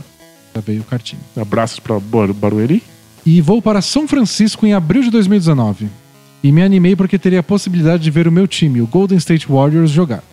Já 0.55 0.61
veio 0.61 0.81
o 0.81 0.85
cartinho. 0.85 1.21
abraços 1.39 1.79
pra 1.79 1.99
Bar- 1.99 2.33
Barueri. 2.33 2.81
E 3.25 3.41
vou 3.41 3.61
para 3.61 3.81
São 3.81 4.07
Francisco 4.07 4.65
em 4.65 4.73
abril 4.73 5.03
de 5.03 5.11
2019. 5.11 5.87
E 6.43 6.51
me 6.51 6.63
animei 6.63 6.95
porque 6.95 7.19
teria 7.19 7.41
a 7.41 7.43
possibilidade 7.43 8.01
de 8.03 8.09
ver 8.11 8.27
o 8.27 8.31
meu 8.31 8.47
time, 8.47 8.81
o 8.81 8.87
Golden 8.87 9.17
State 9.17 9.47
Warriors, 9.47 9.91
jogar. 9.91 10.23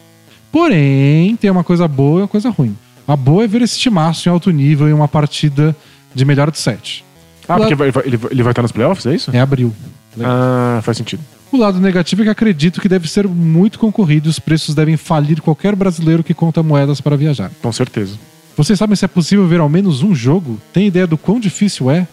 Porém, 0.55 1.35
tem 1.35 1.51
uma 1.51 1.64
coisa 1.64 1.89
boa 1.89 2.20
e 2.20 2.22
uma 2.22 2.28
coisa 2.28 2.48
ruim. 2.48 2.76
A 3.09 3.16
boa 3.16 3.43
é 3.43 3.47
ver 3.48 3.60
esse 3.62 3.76
timaço 3.76 4.28
em 4.28 4.31
alto 4.31 4.52
nível 4.52 4.89
em 4.89 4.93
uma 4.93 5.09
partida 5.09 5.74
de 6.14 6.24
melhor 6.24 6.48
de 6.48 6.59
sete. 6.60 7.05
Ah, 7.48 7.55
Lá- 7.55 7.59
porque 7.59 7.74
vai- 7.74 7.90
vai- 7.90 8.05
ele, 8.06 8.16
vai- 8.16 8.31
ele 8.31 8.43
vai 8.44 8.52
estar 8.52 8.62
nos 8.62 8.70
playoffs, 8.70 9.05
é 9.05 9.16
isso? 9.16 9.31
É 9.35 9.40
abril. 9.40 9.74
Ah, 10.22 10.78
faz 10.85 10.97
sentido. 10.97 11.20
O 11.51 11.56
lado 11.56 11.81
negativo 11.81 12.22
é 12.22 12.26
que 12.26 12.31
acredito 12.31 12.81
que 12.81 12.89
deve 12.89 13.09
ser 13.09 13.26
muito 13.26 13.81
concorrido 13.81 14.28
e 14.28 14.31
os 14.31 14.39
preços 14.39 14.76
devem 14.76 14.97
falir 14.97 15.43
qualquer 15.43 15.74
brasileiro 15.74 16.22
que 16.22 16.32
conta 16.32 16.62
moedas 16.62 17.01
para 17.01 17.16
viajar. 17.16 17.51
Com 17.60 17.72
certeza. 17.72 18.16
Vocês 18.56 18.78
sabem 18.78 18.94
se 18.94 19.05
é 19.05 19.09
possível 19.09 19.48
ver 19.48 19.59
ao 19.59 19.68
menos 19.68 20.05
um 20.05 20.14
jogo? 20.14 20.60
Tem 20.72 20.86
ideia 20.86 21.05
do 21.09 21.18
quão 21.18 21.40
difícil 21.40 21.90
é? 21.90 22.06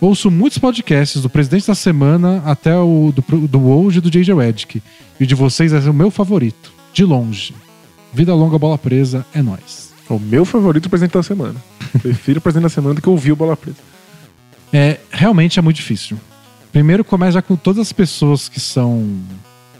Ouço 0.00 0.32
muitos 0.32 0.58
podcasts, 0.58 1.22
do 1.22 1.30
Presidente 1.30 1.68
da 1.68 1.76
Semana 1.76 2.42
até 2.44 2.76
o 2.76 3.12
do, 3.14 3.46
do 3.46 3.60
Woj 3.60 3.98
e 3.98 4.00
do 4.00 4.10
JJ 4.10 4.34
Redick. 4.34 4.82
E 5.20 5.24
de 5.24 5.34
vocês 5.36 5.72
é 5.72 5.78
o 5.88 5.94
meu 5.94 6.10
favorito, 6.10 6.72
de 6.92 7.04
longe. 7.04 7.54
Vida 8.14 8.34
longa, 8.34 8.58
bola 8.58 8.78
presa, 8.78 9.26
é 9.34 9.42
nóis. 9.42 9.92
O 10.08 10.18
meu 10.18 10.44
favorito 10.44 10.88
presente 10.88 11.12
da 11.12 11.22
semana. 11.22 11.56
Prefiro 12.00 12.38
o 12.38 12.42
presente 12.42 12.62
da 12.64 12.68
semana 12.68 12.94
do 12.94 13.02
que 13.02 13.08
ouvir 13.08 13.32
o 13.32 13.36
Bola 13.36 13.56
Preta. 13.56 13.78
É, 14.72 14.98
realmente 15.10 15.58
é 15.58 15.62
muito 15.62 15.76
difícil. 15.76 16.18
Primeiro 16.72 17.04
começa 17.04 17.32
já 17.32 17.42
com 17.42 17.56
todas 17.56 17.80
as 17.80 17.92
pessoas 17.92 18.48
que 18.48 18.60
são 18.60 19.06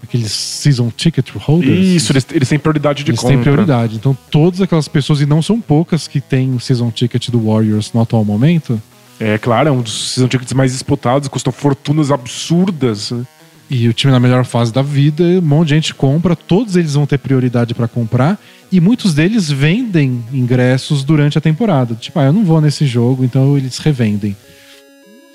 aqueles 0.02 0.30
season 0.32 0.90
ticket 0.96 1.30
holders. 1.36 1.78
Isso, 1.86 2.12
eles, 2.12 2.26
eles 2.30 2.48
têm 2.48 2.58
prioridade 2.58 3.02
de 3.04 3.10
Eles 3.10 3.20
compra. 3.20 3.34
têm 3.34 3.42
prioridade. 3.42 3.96
Então, 3.96 4.16
todas 4.30 4.60
aquelas 4.60 4.86
pessoas, 4.88 5.20
e 5.20 5.26
não 5.26 5.42
são 5.42 5.60
poucas 5.60 6.06
que 6.08 6.20
têm 6.20 6.54
o 6.54 6.60
season 6.60 6.90
ticket 6.90 7.28
do 7.30 7.40
Warriors 7.46 7.92
no 7.92 8.00
atual 8.00 8.24
momento, 8.24 8.80
É 9.20 9.36
claro, 9.38 9.68
é 9.68 9.72
um 9.72 9.82
dos 9.82 10.12
season 10.12 10.28
tickets 10.28 10.52
mais 10.52 10.72
disputados, 10.72 11.28
custam 11.28 11.52
fortunas 11.52 12.10
absurdas. 12.10 13.10
né? 13.10 13.24
E 13.70 13.88
o 13.88 13.92
time 13.92 14.12
na 14.12 14.20
melhor 14.20 14.44
fase 14.44 14.72
da 14.72 14.82
vida, 14.82 15.22
um 15.24 15.40
monte 15.40 15.68
de 15.68 15.74
gente 15.74 15.94
compra, 15.94 16.36
todos 16.36 16.76
eles 16.76 16.94
vão 16.94 17.06
ter 17.06 17.18
prioridade 17.18 17.74
pra 17.74 17.88
comprar, 17.88 18.38
e 18.70 18.80
muitos 18.80 19.14
deles 19.14 19.50
vendem 19.50 20.22
ingressos 20.32 21.02
durante 21.04 21.38
a 21.38 21.40
temporada. 21.40 21.94
Tipo, 21.94 22.18
ah, 22.20 22.24
eu 22.24 22.32
não 22.32 22.44
vou 22.44 22.60
nesse 22.60 22.86
jogo, 22.86 23.24
então 23.24 23.56
eles 23.56 23.78
revendem. 23.78 24.36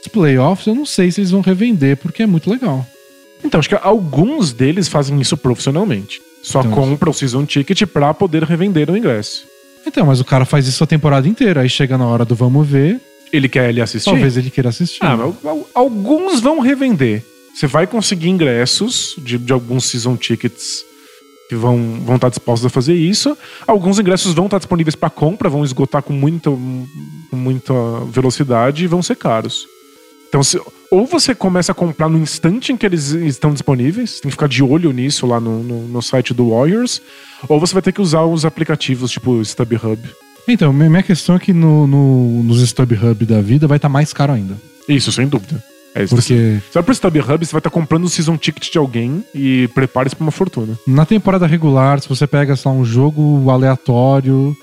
Os 0.02 0.08
playoffs, 0.08 0.68
eu 0.68 0.76
não 0.76 0.86
sei 0.86 1.12
se 1.12 1.20
eles 1.22 1.32
vão 1.32 1.42
revender, 1.42 1.98
porque 1.98 2.24
é 2.24 2.26
muito 2.28 2.50
legal. 2.50 2.86
Então, 3.44 3.60
acho 3.60 3.70
que 3.70 3.76
alguns 3.82 4.52
deles 4.54 4.88
fazem 4.88 5.20
isso 5.20 5.36
profissionalmente. 5.38 6.22
Só 6.44 6.60
Então, 6.62 6.72
compra 6.72 7.10
o 7.10 7.14
season 7.14 7.46
ticket 7.46 7.84
pra 7.86 8.14
poder 8.14 8.44
revender 8.44 8.90
o 8.90 8.98
ingresso. 8.98 9.44
Então, 9.86 10.06
mas 10.06 10.20
o 10.20 10.26
cara 10.26 10.46
faz 10.46 10.68
isso 10.68 10.84
a 10.84 10.88
temporada 10.88 11.28
inteira, 11.28 11.62
aí 11.62 11.70
chega 11.70 11.98
na 11.98 12.06
hora 12.06 12.24
do 12.26 12.36
vamos 12.36 12.68
ver, 12.68 13.00
Ele 13.32 13.48
quer 13.50 13.70
ele 13.70 13.82
assistir? 13.82 14.10
talvez 14.10 14.38
ele 14.38 14.50
queira 14.50 14.70
assistir. 14.70 15.00
Ah, 15.02 15.16
mas 15.18 15.34
al- 15.46 15.70
alguns 15.74 16.40
vão 16.42 16.60
revender. 16.60 17.24
Você 17.60 17.68
vai 17.68 17.86
conseguir 17.86 18.30
ingressos 18.30 19.16
de, 19.18 19.38
de 19.38 19.52
alguns 19.52 19.84
season 19.84 20.16
tickets 20.16 20.86
que 21.50 21.56
vão, 21.56 22.00
vão 22.06 22.16
estar 22.16 22.30
dispostos 22.30 22.66
a 22.66 22.70
fazer 22.70 22.94
isso. 22.96 23.38
Alguns 23.68 24.00
ingressos 24.00 24.34
vão 24.34 24.46
estar 24.46 24.60
disponíveis 24.60 24.96
para 24.96 25.10
compra, 25.10 25.50
vão 25.50 25.66
esgotar 25.66 26.02
com 26.02 26.14
muita, 26.14 26.50
com 26.50 27.36
muita 27.36 27.74
velocidade 28.12 28.86
e 28.86 28.88
vão 28.88 29.04
ser 29.04 29.18
caros. 29.18 29.68
Então, 30.30 30.42
se- 30.42 30.62
ou 30.90 31.06
você 31.06 31.36
começa 31.36 31.74
a 31.74 31.76
comprar 31.76 32.08
no 32.08 32.18
instante 32.18 32.72
em 32.72 32.78
que 32.78 32.86
eles 32.86 33.10
estão 33.10 33.52
disponíveis, 33.52 34.22
tem 34.22 34.30
que 34.30 34.36
ficar 34.38 34.48
de 34.48 34.64
olho 34.64 34.94
nisso 34.94 35.28
lá 35.28 35.42
no, 35.42 35.62
no, 35.62 35.86
no 35.86 36.02
site 36.02 36.34
do 36.34 36.52
Warriors, 36.52 37.02
ou 37.50 37.60
você 37.60 37.74
vai 37.74 37.82
ter 37.82 37.92
que 37.92 38.00
usar 38.02 38.24
os 38.24 38.46
aplicativos 38.46 39.12
tipo 39.12 39.42
StubHub. 39.42 40.00
Então, 40.48 40.72
minha 40.72 41.04
questão 41.04 41.36
é 41.36 41.40
que 41.40 41.52
no, 41.52 41.86
no- 41.86 42.42
nos 42.44 42.62
StubHub 42.62 43.26
da 43.26 43.42
vida 43.42 43.68
vai 43.68 43.76
estar 43.80 43.90
mais 43.90 44.14
caro 44.14 44.32
ainda. 44.32 44.56
Isso, 44.88 45.12
sem 45.12 45.28
dúvida. 45.28 45.62
É 45.96 46.04
isso. 46.04 46.16
Porque 46.16 46.34
Você 46.34 46.74
vai 46.74 46.84
pro 46.84 46.94
StubHub, 46.94 47.46
você 47.46 47.52
vai 47.52 47.60
estar 47.60 47.70
comprando 47.70 48.04
o 48.06 48.10
season 48.10 48.38
ticket 48.38 48.72
de 48.72 48.78
alguém 48.78 49.24
e 49.34 49.68
prepare-se 49.74 50.16
pra 50.16 50.24
uma 50.26 50.32
fortuna. 50.32 50.78
na 50.86 51.06
temporada 51.06 51.48
regular, 51.48 52.00
se 52.00 52.08
você 52.08 52.28
pega, 52.28 52.56
sei 52.56 52.72
lá, 52.72 52.78
um 52.78 52.86
jogo 52.86 53.50
aleatório 53.50 54.56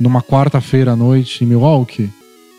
numa 0.00 0.20
quarta-feira 0.22 0.92
à 0.92 0.96
noite 0.96 1.44
em 1.44 1.46
Milwaukee, 1.46 2.10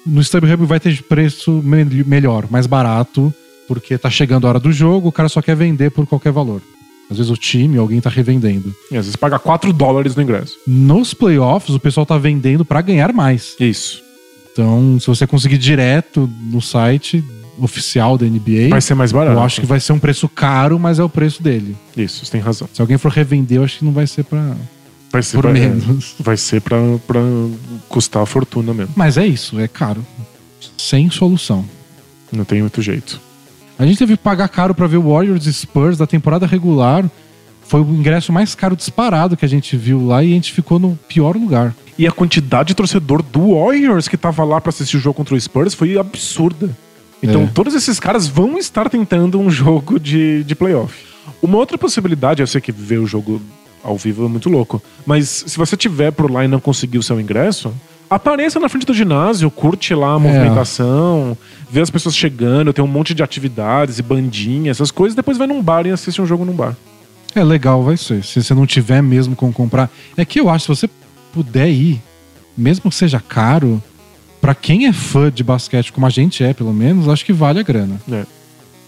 no 0.06 0.22
StubHub 0.22 0.66
vai 0.66 0.80
ter 0.80 1.02
preço 1.04 1.52
me- 1.64 2.04
melhor, 2.06 2.46
mais 2.50 2.66
barato, 2.68 3.34
porque 3.68 3.98
tá 3.98 4.10
chegando 4.10 4.46
a 4.46 4.50
hora 4.52 4.60
do 4.60 4.72
jogo, 4.72 5.10
o 5.10 5.12
cara 5.12 5.28
só 5.30 5.42
quer 5.42 5.56
vender 5.56 5.92
por 5.92 6.06
qualquer 6.08 6.32
valor. 6.32 6.62
Às 7.12 7.18
vezes 7.18 7.30
o 7.32 7.36
time, 7.38 7.78
alguém 7.78 8.00
tá 8.00 8.10
revendendo. 8.10 8.74
E 8.90 8.96
às 8.98 9.06
vezes 9.06 9.16
paga 9.18 9.38
4 9.38 9.72
dólares 9.74 10.16
no 10.16 10.22
ingresso. 10.24 10.56
Nos 10.66 11.14
playoffs, 11.14 11.76
o 11.76 11.80
pessoal 11.80 12.06
tá 12.06 12.18
vendendo 12.18 12.64
pra 12.64 12.82
ganhar 12.82 13.12
mais. 13.14 13.56
Isso. 13.60 14.02
Então, 14.52 14.98
se 15.00 15.08
você 15.08 15.28
conseguir 15.28 15.58
direto 15.58 16.30
no 16.50 16.62
site 16.62 17.24
oficial 17.60 18.18
da 18.18 18.26
NBA, 18.26 18.70
Vai 18.70 18.82
ser 18.82 18.96
mais 18.96 19.12
barato. 19.12 19.38
eu 19.38 19.42
acho 19.44 19.62
que 19.62 19.68
vai 19.68 19.80
ser 19.80 19.94
um 19.94 20.00
preço 20.00 20.28
caro, 20.30 20.80
mas 20.80 21.00
é 21.00 21.04
o 21.04 21.10
preço 21.10 21.42
dele. 21.44 21.76
Isso, 21.96 22.26
você 22.26 22.32
tem 22.32 22.42
razão. 22.42 22.68
Se 22.74 22.82
alguém 22.82 22.98
for 22.98 23.12
revender, 23.12 23.58
eu 23.60 23.64
acho 23.64 23.80
que 23.80 23.86
não 23.86 23.92
vai 23.92 24.08
ser 24.08 24.24
pra. 24.24 24.56
Vai 25.12 25.22
ser, 25.22 25.38
Por 25.40 25.52
menos. 25.54 26.16
é, 26.20 26.24
vai 26.24 26.36
ser 26.38 26.60
pra, 26.62 26.78
pra 27.06 27.20
custar 27.88 28.24
a 28.24 28.26
fortuna 28.26 28.74
mesmo. 28.74 28.94
Mas 28.96 29.16
é 29.18 29.28
isso, 29.28 29.60
é 29.60 29.68
caro. 29.68 30.04
Sem 30.78 31.10
solução. 31.12 31.64
Não 32.32 32.44
tem 32.44 32.62
muito 32.62 32.82
jeito. 32.82 33.22
A 33.78 33.86
gente 33.86 33.98
teve 34.00 34.18
que 34.18 34.24
pagar 34.24 34.48
caro 34.50 34.74
pra 34.74 34.88
ver 34.88 34.98
o 34.98 35.12
Warriors 35.14 35.46
e 35.46 35.54
Spurs 35.54 35.98
da 35.98 36.08
temporada 36.08 36.48
regular. 36.48 37.06
Foi 37.66 37.82
o 37.82 37.90
ingresso 37.94 38.32
mais 38.34 38.56
caro 38.56 38.76
disparado 38.76 39.38
que 39.38 39.46
a 39.46 39.48
gente 39.50 39.78
viu 39.78 40.06
lá 40.06 40.24
e 40.24 40.32
a 40.32 40.34
gente 40.36 40.52
ficou 40.52 40.80
no 40.80 40.98
pior 41.08 41.36
lugar. 41.36 41.76
E 41.98 42.08
a 42.08 42.12
quantidade 42.12 42.70
de 42.70 42.74
torcedor 42.76 43.22
do 43.22 43.54
Warriors 43.56 44.08
que 44.08 44.18
tava 44.18 44.44
lá 44.44 44.60
pra 44.60 44.70
assistir 44.70 44.98
o 44.98 45.00
jogo 45.00 45.16
contra 45.16 45.36
o 45.36 45.40
Spurs 45.40 45.74
foi 45.76 45.96
absurda. 45.98 46.76
Então 47.24 47.44
É. 47.44 47.48
todos 47.48 47.74
esses 47.74 48.00
caras 48.00 48.28
vão 48.28 48.58
estar 48.58 48.90
tentando 48.90 49.40
um 49.40 49.50
jogo 49.50 50.00
de, 50.00 50.44
de 50.44 50.56
playoff. 50.56 50.94
Uma 51.42 51.58
outra 51.58 51.78
possibilidade, 51.78 52.42
eu 52.42 52.48
sei 52.48 52.62
que 52.62 52.72
ver 52.72 53.00
o 53.00 53.08
jogo 53.08 53.42
ao 53.84 53.98
vivo 53.98 54.26
é 54.26 54.30
muito 54.30 54.50
louco, 54.50 54.82
mas 55.06 55.44
se 55.48 55.58
você 55.58 55.76
tiver 55.76 56.12
por 56.12 56.30
lá 56.30 56.46
e 56.46 56.48
não 56.48 56.60
conseguir 56.60 56.98
o 56.98 57.04
seu 57.04 57.20
ingresso, 57.20 57.74
Apareça 58.10 58.60
na 58.60 58.70
frente 58.70 58.86
do 58.86 58.94
ginásio, 58.94 59.50
curte 59.50 59.96
lá 59.96 60.14
a 60.14 60.20
movimentação, 60.20 61.36
vê 61.72 61.82
as 61.82 61.90
pessoas 61.90 62.16
chegando, 62.16 62.72
tem 62.72 62.86
um 62.86 62.88
monte 62.88 63.12
de 63.12 63.24
atividades 63.24 63.98
e 63.98 64.04
bandinhas, 64.04 64.78
essas 64.78 64.92
coisas, 64.92 65.16
depois 65.16 65.36
vai 65.36 65.48
num 65.48 65.64
bar 65.64 65.88
e 65.88 65.90
assiste 65.90 66.22
um 66.22 66.26
jogo 66.28 66.46
num 66.46 66.54
bar. 66.54 66.76
É 67.34 67.44
legal, 67.44 67.82
vai 67.82 67.98
ser. 67.98 68.24
Se 68.24 68.44
você 68.44 68.54
não 68.54 68.68
tiver 68.68 69.02
mesmo 69.02 69.36
como 69.36 69.52
comprar. 69.52 69.90
É 70.16 70.24
que 70.24 70.40
eu 70.40 70.48
acho, 70.48 70.66
se 70.66 70.82
você 70.82 70.90
puder 71.34 71.68
ir, 71.70 72.00
mesmo 72.56 72.92
que 72.92 72.96
seja 72.96 73.20
caro, 73.20 73.82
pra 74.44 74.54
quem 74.54 74.88
é 74.88 74.92
fã 74.92 75.32
de 75.32 75.42
basquete, 75.42 75.94
como 75.94 76.06
a 76.06 76.10
gente 76.10 76.44
é, 76.44 76.54
pelo 76.54 76.74
menos, 76.74 77.08
acho 77.08 77.24
que 77.24 77.32
vale 77.32 77.62
a 77.62 77.64
grana. 77.64 77.96
É. 78.12 78.26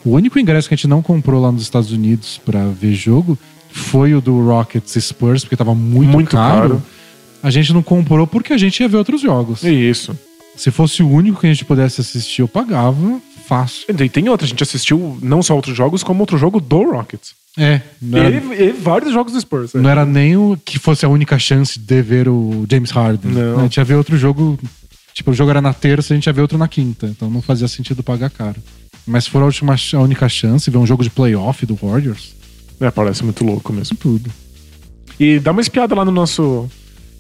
O 0.04 0.10
único 0.12 0.38
ingresso 0.38 0.68
que 0.68 0.74
a 0.74 0.78
gente 0.78 0.86
não 0.86 1.02
comprou 1.02 1.42
lá 1.42 1.50
nos 1.50 1.62
Estados 1.62 1.94
Unidos 1.94 2.42
pra 2.46 2.66
ver 2.68 2.94
jogo 2.94 3.40
foi 3.72 4.14
o 4.14 4.20
do 4.20 4.46
Rockets 4.46 5.02
Spurs, 5.02 5.44
porque 5.46 5.56
tava 5.56 5.74
muito, 5.74 6.12
Muito 6.12 6.32
caro. 6.32 6.60
caro. 6.60 6.84
A 7.42 7.50
gente 7.50 7.72
não 7.72 7.82
comprou 7.82 8.28
porque 8.28 8.52
a 8.52 8.58
gente 8.58 8.82
ia 8.82 8.90
ver 8.90 8.98
outros 8.98 9.22
jogos. 9.22 9.64
É 9.64 9.72
isso. 9.72 10.14
Se 10.58 10.72
fosse 10.72 11.02
o 11.02 11.10
único 11.10 11.40
que 11.40 11.48
a 11.48 11.54
gente 11.54 11.64
pudesse 11.64 12.02
assistir, 12.02 12.42
eu 12.42 12.50
pagava 12.50 13.22
fácil. 13.48 13.86
E 13.98 14.10
tem 14.10 14.28
outra, 14.28 14.46
a 14.46 14.50
gente 14.50 14.62
assistiu 14.62 15.18
não 15.22 15.42
só 15.42 15.56
outros 15.56 15.78
jogos, 15.78 16.04
como 16.04 16.20
outro 16.20 16.38
jogo 16.38 16.60
do 16.60 16.84
Rockets. 16.92 17.34
É, 17.58 17.80
era, 18.12 18.30
E, 18.30 18.64
e 18.68 18.72
vários 18.74 19.14
jogos 19.14 19.32
do 19.32 19.40
Spurs. 19.40 19.74
é. 19.74 19.80
não 19.80 19.90
era 19.90 20.06
nem 20.06 20.36
o 20.36 20.58
que 20.66 20.78
fosse 20.78 21.06
a 21.06 21.10
única 21.10 21.40
chance 21.40 21.80
de 21.80 22.02
ver 22.02 22.28
o 22.28 22.66
James 22.70 22.92
Harden. 22.92 23.32
Não. 23.32 23.60
A 23.60 23.64
gente 23.64 23.78
ia 23.78 23.84
ver 23.86 23.96
outro 23.96 24.18
jogo. 24.18 24.60
Tipo, 25.16 25.32
o 25.32 25.34
jogo 25.34 25.50
era 25.50 25.62
na 25.62 25.74
terça, 25.74 26.14
a 26.14 26.16
gente 26.16 26.28
ia 26.28 26.34
ver 26.34 26.42
outro 26.42 26.58
na 26.58 26.68
quinta. 26.68 27.08
Então 27.08 27.30
não 27.30 27.42
fazia 27.42 27.68
sentido 27.70 28.04
pagar 28.04 28.30
caro. 28.30 28.62
Mas 29.08 29.24
se 29.24 29.30
for 29.30 29.42
a, 29.42 29.46
última, 29.46 29.74
a 29.94 30.00
única 30.00 30.28
chance, 30.28 30.70
ver 30.70 30.78
um 30.78 30.86
jogo 30.86 31.04
de 31.04 31.10
playoff 31.10 31.66
do 31.66 31.76
Warriors, 31.76 32.36
É, 32.82 32.92
parece 32.92 33.24
muito 33.24 33.44
louco 33.46 33.72
mesmo. 33.72 33.96
tudo. 33.98 34.30
E 35.18 35.40
dá 35.40 35.52
uma 35.52 35.62
espiada 35.62 35.96
lá 35.96 36.04
no 36.04 36.12
nosso 36.12 36.70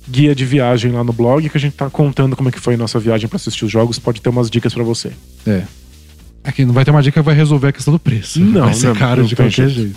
guia 0.10 0.36
de 0.36 0.44
viagem 0.46 0.92
lá 0.92 1.04
no 1.04 1.14
blog, 1.14 1.48
que 1.50 1.58
a 1.58 1.60
gente 1.60 1.74
tá 1.74 1.90
contando 1.90 2.36
como 2.36 2.50
é 2.50 2.52
que 2.52 2.60
foi 2.60 2.74
a 2.74 2.78
nossa 2.78 3.00
viagem 3.00 3.28
pra 3.30 3.38
assistir 3.38 3.64
os 3.64 3.72
jogos. 3.72 3.98
Pode 3.98 4.20
ter 4.22 4.28
umas 4.30 4.50
dicas 4.50 4.74
pra 4.74 4.84
você. 4.84 5.12
É. 5.48 5.64
Aqui 6.44 6.66
não 6.66 6.74
vai 6.74 6.84
ter 6.84 6.92
uma 6.92 7.02
dica 7.02 7.22
que 7.22 7.26
vai 7.26 7.34
resolver 7.34 7.70
a 7.70 7.72
questão 7.72 7.94
do 7.94 8.00
preço. 8.00 8.40
Não, 8.42 8.66
vai 8.66 8.74
ser 8.74 8.88
não, 8.88 8.96
caro 8.96 9.22
não 9.22 9.28
de 9.28 9.36
qualquer 9.36 9.70
jeito. 9.70 9.82
jeito. 9.94 9.96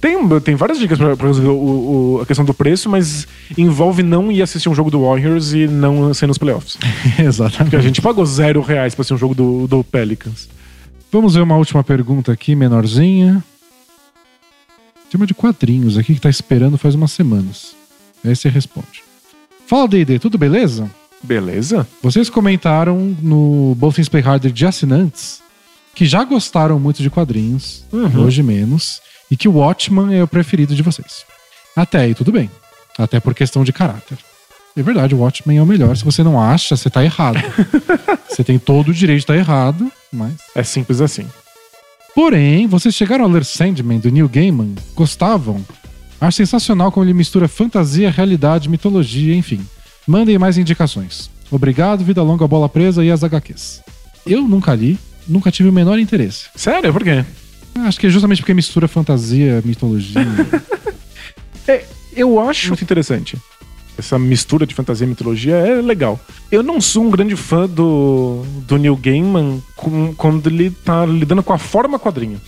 Tem, 0.00 0.16
tem 0.40 0.54
várias 0.54 0.78
dicas 0.78 0.98
pra, 0.98 1.16
pra 1.16 1.26
resolver 1.28 1.48
o- 1.48 2.16
o- 2.16 2.20
a 2.20 2.26
questão 2.26 2.44
do 2.44 2.52
preço, 2.54 2.88
mas 2.88 3.26
envolve 3.56 4.02
não 4.02 4.30
ir 4.30 4.42
assistir 4.42 4.68
um 4.68 4.74
jogo 4.74 4.90
do 4.90 5.02
Warriors 5.02 5.52
e 5.52 5.66
não 5.66 6.12
ser 6.12 6.26
nos 6.26 6.38
playoffs. 6.38 6.76
Exatamente. 7.18 7.62
Porque 7.64 7.76
a 7.76 7.80
gente 7.80 8.02
pagou 8.02 8.24
zero 8.26 8.60
reais 8.60 8.94
pra 8.94 9.00
assistir 9.02 9.14
um 9.14 9.18
jogo 9.18 9.34
do, 9.34 9.66
do 9.66 9.82
Pelicans. 9.82 10.48
Vamos 11.10 11.34
ver 11.34 11.40
uma 11.40 11.56
última 11.56 11.82
pergunta 11.82 12.30
aqui, 12.32 12.54
menorzinha. 12.54 13.42
Tem 15.10 15.18
uma 15.20 15.26
de 15.26 15.34
quadrinhos 15.34 15.96
aqui 15.96 16.14
que 16.14 16.20
tá 16.20 16.28
esperando 16.30 16.76
faz 16.76 16.94
umas 16.94 17.12
semanas. 17.12 17.74
Aí 18.24 18.34
você 18.34 18.48
responde. 18.48 19.02
Fala, 19.66 19.88
D&D, 19.88 20.18
tudo 20.18 20.36
beleza? 20.36 20.90
Beleza? 21.22 21.86
Vocês 22.02 22.28
comentaram 22.28 23.16
no 23.22 23.74
Both 23.78 23.94
Things 23.96 24.08
Play 24.08 24.22
Harder 24.22 24.52
de 24.52 24.66
assinantes 24.66 25.40
que 25.94 26.04
já 26.04 26.22
gostaram 26.24 26.78
muito 26.78 27.02
de 27.02 27.08
quadrinhos, 27.08 27.82
Uhum. 27.90 28.24
hoje 28.24 28.42
menos, 28.42 29.00
e 29.30 29.36
que 29.36 29.48
o 29.48 29.56
Watchman 29.58 30.14
é 30.14 30.22
o 30.22 30.28
preferido 30.28 30.74
de 30.74 30.82
vocês. 30.82 31.24
Até 31.74 32.00
aí 32.00 32.14
tudo 32.14 32.32
bem. 32.32 32.50
Até 32.98 33.20
por 33.20 33.34
questão 33.34 33.64
de 33.64 33.72
caráter. 33.72 34.18
É 34.76 34.82
verdade, 34.82 35.14
o 35.14 35.18
Watchmen 35.18 35.58
é 35.58 35.62
o 35.62 35.66
melhor. 35.66 35.96
Se 35.96 36.04
você 36.04 36.22
não 36.22 36.40
acha, 36.40 36.76
você 36.76 36.90
tá 36.90 37.02
errado. 37.02 37.38
você 38.28 38.44
tem 38.44 38.58
todo 38.58 38.88
o 38.88 38.94
direito 38.94 39.18
de 39.18 39.24
estar 39.24 39.36
errado, 39.36 39.90
mas. 40.12 40.34
É 40.54 40.62
simples 40.62 41.00
assim. 41.00 41.26
Porém, 42.14 42.66
vocês 42.66 42.94
chegaram 42.94 43.24
a 43.24 43.28
ler 43.28 43.44
Sandman 43.44 43.98
do 43.98 44.10
Neil 44.10 44.28
Gaiman? 44.28 44.74
Gostavam? 44.94 45.64
Acho 46.20 46.36
sensacional 46.38 46.90
como 46.90 47.04
ele 47.04 47.12
mistura 47.12 47.48
fantasia, 47.48 48.10
realidade, 48.10 48.68
mitologia, 48.68 49.34
enfim. 49.34 49.66
Mandem 50.06 50.38
mais 50.38 50.56
indicações. 50.56 51.30
Obrigado, 51.50 52.04
vida 52.04 52.22
longa, 52.22 52.46
bola 52.46 52.68
presa 52.68 53.04
e 53.04 53.10
as 53.10 53.22
HQs. 53.22 53.82
Eu 54.26 54.42
nunca 54.42 54.74
li, 54.74 54.98
nunca 55.28 55.50
tive 55.50 55.68
o 55.68 55.72
menor 55.72 55.98
interesse. 55.98 56.46
Sério? 56.54 56.92
Por 56.92 57.04
quê? 57.04 57.24
Acho 57.84 57.98
que 58.00 58.06
é 58.06 58.10
justamente 58.10 58.40
porque 58.42 58.54
mistura 58.54 58.88
fantasia, 58.88 59.62
mitologia. 59.64 60.22
É, 61.68 61.84
eu 62.14 62.38
acho 62.38 62.68
muito 62.68 62.82
interessante. 62.84 63.36
Essa 63.98 64.16
mistura 64.18 64.64
de 64.64 64.72
fantasia 64.72 65.04
e 65.04 65.08
mitologia 65.10 65.56
é 65.56 65.82
legal. 65.82 66.20
Eu 66.48 66.62
não 66.62 66.80
sou 66.80 67.02
um 67.04 67.10
grande 67.10 67.34
fã 67.34 67.66
do, 67.66 68.44
do 68.68 68.76
Neil 68.76 68.94
Gaiman 68.96 69.60
com- 69.74 70.14
quando 70.14 70.46
ele 70.48 70.70
tá 70.70 71.04
lidando 71.04 71.42
com 71.42 71.52
a 71.52 71.58
forma 71.58 71.98
quadrinho. 71.98 72.40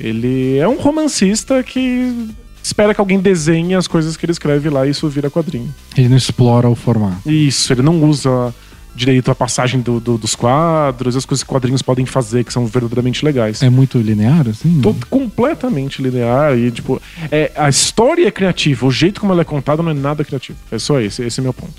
Ele 0.00 0.56
é 0.56 0.66
um 0.66 0.76
romancista 0.78 1.62
que 1.62 2.30
espera 2.62 2.94
que 2.94 3.00
alguém 3.00 3.18
desenhe 3.20 3.74
as 3.74 3.86
coisas 3.86 4.16
que 4.16 4.24
ele 4.24 4.32
escreve 4.32 4.70
lá 4.70 4.86
e 4.86 4.90
isso 4.90 5.06
vira 5.08 5.28
quadrinho. 5.28 5.68
ele 5.96 6.08
não 6.08 6.16
explora 6.16 6.66
o 6.68 6.74
formato. 6.74 7.30
Isso, 7.30 7.72
ele 7.74 7.82
não 7.82 8.02
usa 8.04 8.54
direito 8.96 9.30
a 9.30 9.34
passagem 9.34 9.80
do- 9.80 10.00
do- 10.00 10.16
dos 10.16 10.34
quadros, 10.34 11.14
as 11.14 11.24
coisas 11.26 11.42
que 11.44 11.48
quadrinhos 11.48 11.82
podem 11.82 12.06
fazer 12.06 12.42
que 12.44 12.52
são 12.52 12.66
verdadeiramente 12.66 13.22
legais. 13.24 13.62
É 13.62 13.68
muito 13.68 13.98
linear, 13.98 14.48
assim? 14.48 14.80
Tô 14.80 14.94
completamente 15.10 16.00
linear 16.02 16.56
e, 16.56 16.70
tipo, 16.70 17.00
é, 17.30 17.52
a 17.54 17.68
história 17.68 18.26
é 18.26 18.30
criativa, 18.30 18.86
o 18.86 18.90
jeito 18.90 19.20
como 19.20 19.32
ela 19.32 19.42
é 19.42 19.44
contada 19.44 19.82
não 19.82 19.90
é 19.90 19.94
nada 19.94 20.24
criativo. 20.24 20.58
É 20.72 20.78
só 20.78 20.98
esse, 21.00 21.22
esse 21.22 21.40
é 21.40 21.42
meu 21.42 21.52
ponto. 21.52 21.74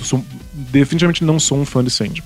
Sou- 0.00 0.24
definitivamente 0.52 1.22
não 1.24 1.38
sou 1.38 1.58
um 1.58 1.64
fã 1.64 1.84
de 1.84 1.90
Sandman. 1.90 2.24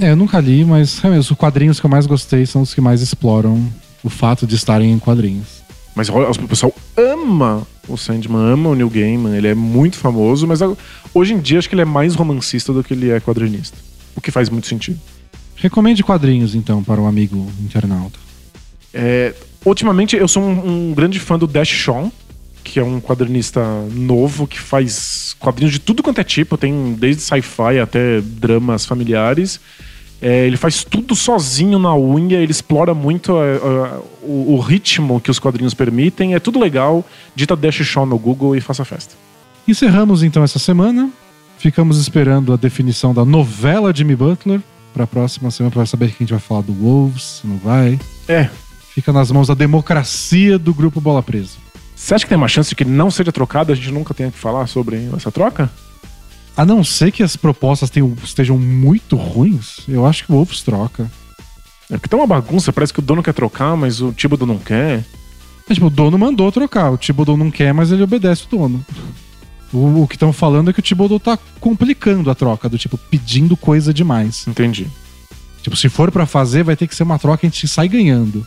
É, 0.00 0.10
eu 0.12 0.16
nunca 0.16 0.38
li, 0.38 0.64
mas 0.64 1.04
é, 1.04 1.08
os 1.18 1.28
quadrinhos 1.32 1.80
que 1.80 1.86
eu 1.86 1.90
mais 1.90 2.06
gostei 2.06 2.46
são 2.46 2.62
os 2.62 2.72
que 2.72 2.80
mais 2.80 3.02
exploram 3.02 3.60
o 4.04 4.08
fato 4.08 4.46
de 4.46 4.54
estarem 4.54 4.92
em 4.92 4.98
quadrinhos. 4.98 5.58
Mas 5.94 6.08
olha, 6.08 6.30
o 6.30 6.46
pessoal 6.48 6.72
ama 6.96 7.66
o 7.88 7.96
Sandman, 7.96 8.52
ama 8.52 8.68
o 8.68 8.74
Neil 8.76 8.88
Gaiman, 8.88 9.34
ele 9.36 9.48
é 9.48 9.54
muito 9.56 9.96
famoso, 9.96 10.46
mas 10.46 10.60
hoje 11.12 11.32
em 11.34 11.40
dia 11.40 11.58
acho 11.58 11.68
que 11.68 11.74
ele 11.74 11.82
é 11.82 11.84
mais 11.84 12.14
romancista 12.14 12.72
do 12.72 12.84
que 12.84 12.94
ele 12.94 13.10
é 13.10 13.18
quadrinista. 13.18 13.76
O 14.18 14.20
que 14.20 14.32
faz 14.32 14.48
muito 14.48 14.66
sentido. 14.66 14.98
Recomende 15.54 16.02
quadrinhos, 16.02 16.56
então, 16.56 16.82
para 16.82 17.00
o 17.00 17.06
amigo 17.06 17.46
internauta. 17.60 18.18
É, 18.92 19.32
ultimamente 19.64 20.16
eu 20.16 20.26
sou 20.26 20.42
um, 20.42 20.88
um 20.90 20.92
grande 20.92 21.20
fã 21.20 21.38
do 21.38 21.46
Dash 21.46 21.68
Shawn, 21.68 22.10
que 22.64 22.80
é 22.80 22.82
um 22.82 23.00
quadrinista 23.00 23.62
novo 23.92 24.44
que 24.44 24.58
faz 24.58 25.36
quadrinhos 25.38 25.72
de 25.72 25.78
tudo 25.78 26.02
quanto 26.02 26.20
é 26.20 26.24
tipo, 26.24 26.58
tem 26.58 26.94
desde 26.98 27.22
sci-fi 27.22 27.78
até 27.80 28.20
dramas 28.20 28.84
familiares. 28.84 29.60
É, 30.20 30.48
ele 30.48 30.56
faz 30.56 30.82
tudo 30.82 31.14
sozinho 31.14 31.78
na 31.78 31.96
unha, 31.96 32.38
ele 32.38 32.50
explora 32.50 32.92
muito 32.92 33.40
é, 33.40 33.54
é, 33.54 34.00
o, 34.20 34.54
o 34.54 34.58
ritmo 34.58 35.20
que 35.20 35.30
os 35.30 35.38
quadrinhos 35.38 35.74
permitem. 35.74 36.34
É 36.34 36.40
tudo 36.40 36.58
legal. 36.58 37.06
Dita 37.36 37.54
Dash 37.54 37.76
Shawn 37.76 38.06
no 38.06 38.18
Google 38.18 38.56
e 38.56 38.60
faça 38.60 38.84
festa. 38.84 39.14
Encerramos 39.68 40.24
então 40.24 40.42
essa 40.42 40.58
semana. 40.58 41.08
Ficamos 41.58 41.98
esperando 41.98 42.52
a 42.52 42.56
definição 42.56 43.12
da 43.12 43.24
novela 43.24 43.92
Jimmy 43.94 44.14
Butler 44.14 44.60
para 44.94 45.04
a 45.04 45.06
próxima 45.06 45.50
semana 45.50 45.72
para 45.72 45.86
saber 45.86 46.08
que 46.10 46.16
a 46.16 46.18
gente 46.20 46.30
vai 46.30 46.40
falar 46.40 46.62
do 46.62 46.72
Wolves, 46.72 47.40
não 47.44 47.56
vai. 47.58 47.98
É. 48.28 48.48
Fica 48.94 49.12
nas 49.12 49.30
mãos 49.30 49.48
da 49.48 49.54
democracia 49.54 50.58
do 50.58 50.72
grupo 50.72 51.00
Bola 51.00 51.22
Presa. 51.22 51.56
Você 51.94 52.14
acha 52.14 52.24
que 52.24 52.28
tem 52.28 52.38
uma 52.38 52.48
chance 52.48 52.70
de 52.70 52.76
que 52.76 52.84
ele 52.84 52.90
não 52.90 53.10
seja 53.10 53.32
trocado? 53.32 53.72
A 53.72 53.74
gente 53.74 53.90
nunca 53.90 54.14
tenha 54.14 54.30
que 54.30 54.38
falar 54.38 54.66
sobre 54.68 55.08
essa 55.16 55.32
troca? 55.32 55.70
A 56.56 56.64
não 56.64 56.82
ser 56.82 57.10
que 57.12 57.22
as 57.22 57.36
propostas 57.36 57.90
tenham- 57.90 58.16
estejam 58.22 58.56
muito 58.58 59.16
ruins, 59.16 59.80
eu 59.88 60.06
acho 60.06 60.24
que 60.24 60.32
o 60.32 60.34
Wolves 60.36 60.62
troca. 60.62 61.10
É 61.90 61.94
porque 61.96 62.08
tá 62.08 62.16
uma 62.16 62.26
bagunça, 62.26 62.72
parece 62.72 62.92
que 62.92 62.98
o 62.98 63.02
dono 63.02 63.22
quer 63.22 63.32
trocar, 63.34 63.76
mas 63.76 64.00
o 64.00 64.12
Thibodeau 64.12 64.46
não 64.46 64.58
quer. 64.58 65.04
É, 65.68 65.74
tipo, 65.74 65.86
o 65.86 65.90
dono 65.90 66.18
mandou 66.18 66.50
trocar, 66.52 66.90
o 66.90 66.98
Thibodeau 66.98 67.36
não 67.36 67.50
quer, 67.50 67.72
mas 67.74 67.90
ele 67.92 68.02
obedece 68.02 68.44
o 68.46 68.56
dono. 68.56 68.84
O, 69.72 70.02
o 70.02 70.08
que 70.08 70.16
estão 70.16 70.32
falando 70.32 70.70
é 70.70 70.72
que 70.72 70.80
o 70.80 70.82
Thibodeau 70.82 71.20
tá 71.20 71.38
complicando 71.60 72.30
a 72.30 72.34
troca, 72.34 72.68
do 72.68 72.78
tipo, 72.78 72.96
pedindo 72.96 73.56
coisa 73.56 73.92
demais. 73.92 74.46
Entendi. 74.48 74.86
Tipo, 75.62 75.76
se 75.76 75.88
for 75.88 76.10
pra 76.10 76.24
fazer, 76.24 76.62
vai 76.62 76.76
ter 76.76 76.86
que 76.86 76.94
ser 76.96 77.02
uma 77.02 77.18
troca 77.18 77.38
que 77.38 77.46
a 77.46 77.50
gente 77.50 77.68
sai 77.68 77.88
ganhando. 77.88 78.46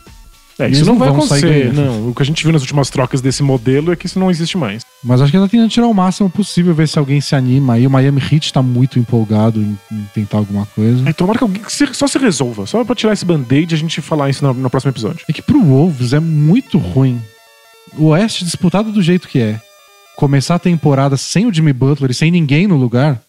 É, 0.58 0.68
isso 0.68 0.84
não 0.84 0.92
não 0.92 0.98
vai 0.98 1.08
acontecer. 1.08 1.72
Não, 1.72 2.08
o 2.10 2.14
que 2.14 2.22
a 2.22 2.26
gente 2.26 2.42
viu 2.42 2.52
nas 2.52 2.60
últimas 2.60 2.90
trocas 2.90 3.20
desse 3.22 3.42
modelo 3.42 3.90
é 3.90 3.96
que 3.96 4.06
isso 4.06 4.18
não 4.18 4.30
existe 4.30 4.56
mais. 4.58 4.82
Mas 5.02 5.20
acho 5.20 5.30
que 5.30 5.36
ele 5.36 5.44
tá 5.44 5.50
tentando 5.50 5.70
tirar 5.70 5.86
o 5.86 5.94
máximo 5.94 6.28
possível, 6.28 6.74
ver 6.74 6.86
se 6.88 6.98
alguém 6.98 7.20
se 7.20 7.34
anima 7.34 7.74
aí. 7.74 7.86
O 7.86 7.90
Miami 7.90 8.20
Heat 8.20 8.52
tá 8.52 8.62
muito 8.62 8.98
empolgado 8.98 9.60
em, 9.60 9.78
em 9.90 10.04
tentar 10.14 10.38
alguma 10.38 10.66
coisa. 10.66 11.04
Aí 11.06 11.12
tomara 11.14 11.38
que 11.38 11.44
alguém 11.44 11.62
que 11.62 11.72
se- 11.72 11.94
só 11.94 12.06
se 12.06 12.18
resolva. 12.18 12.66
Só 12.66 12.84
pra 12.84 12.94
tirar 12.94 13.12
esse 13.14 13.24
band-aid 13.24 13.72
e 13.72 13.74
a 13.74 13.78
gente 13.78 14.00
falar 14.02 14.28
isso 14.28 14.44
no, 14.44 14.52
no 14.52 14.68
próximo 14.70 14.90
episódio. 14.90 15.24
É 15.28 15.32
que 15.32 15.40
pro 15.42 15.60
Wolves 15.62 16.12
é 16.12 16.20
muito 16.20 16.76
ruim. 16.76 17.20
O 17.96 18.06
Oeste 18.08 18.44
disputado 18.44 18.92
do 18.92 19.02
jeito 19.02 19.28
que 19.28 19.38
é. 19.40 19.60
Começar 20.16 20.56
a 20.56 20.58
temporada 20.58 21.16
sem 21.16 21.46
o 21.46 21.52
Jimmy 21.52 21.72
Butler 21.72 22.10
e 22.10 22.14
sem 22.14 22.30
ninguém 22.30 22.66
no 22.66 22.76
lugar, 22.76 23.20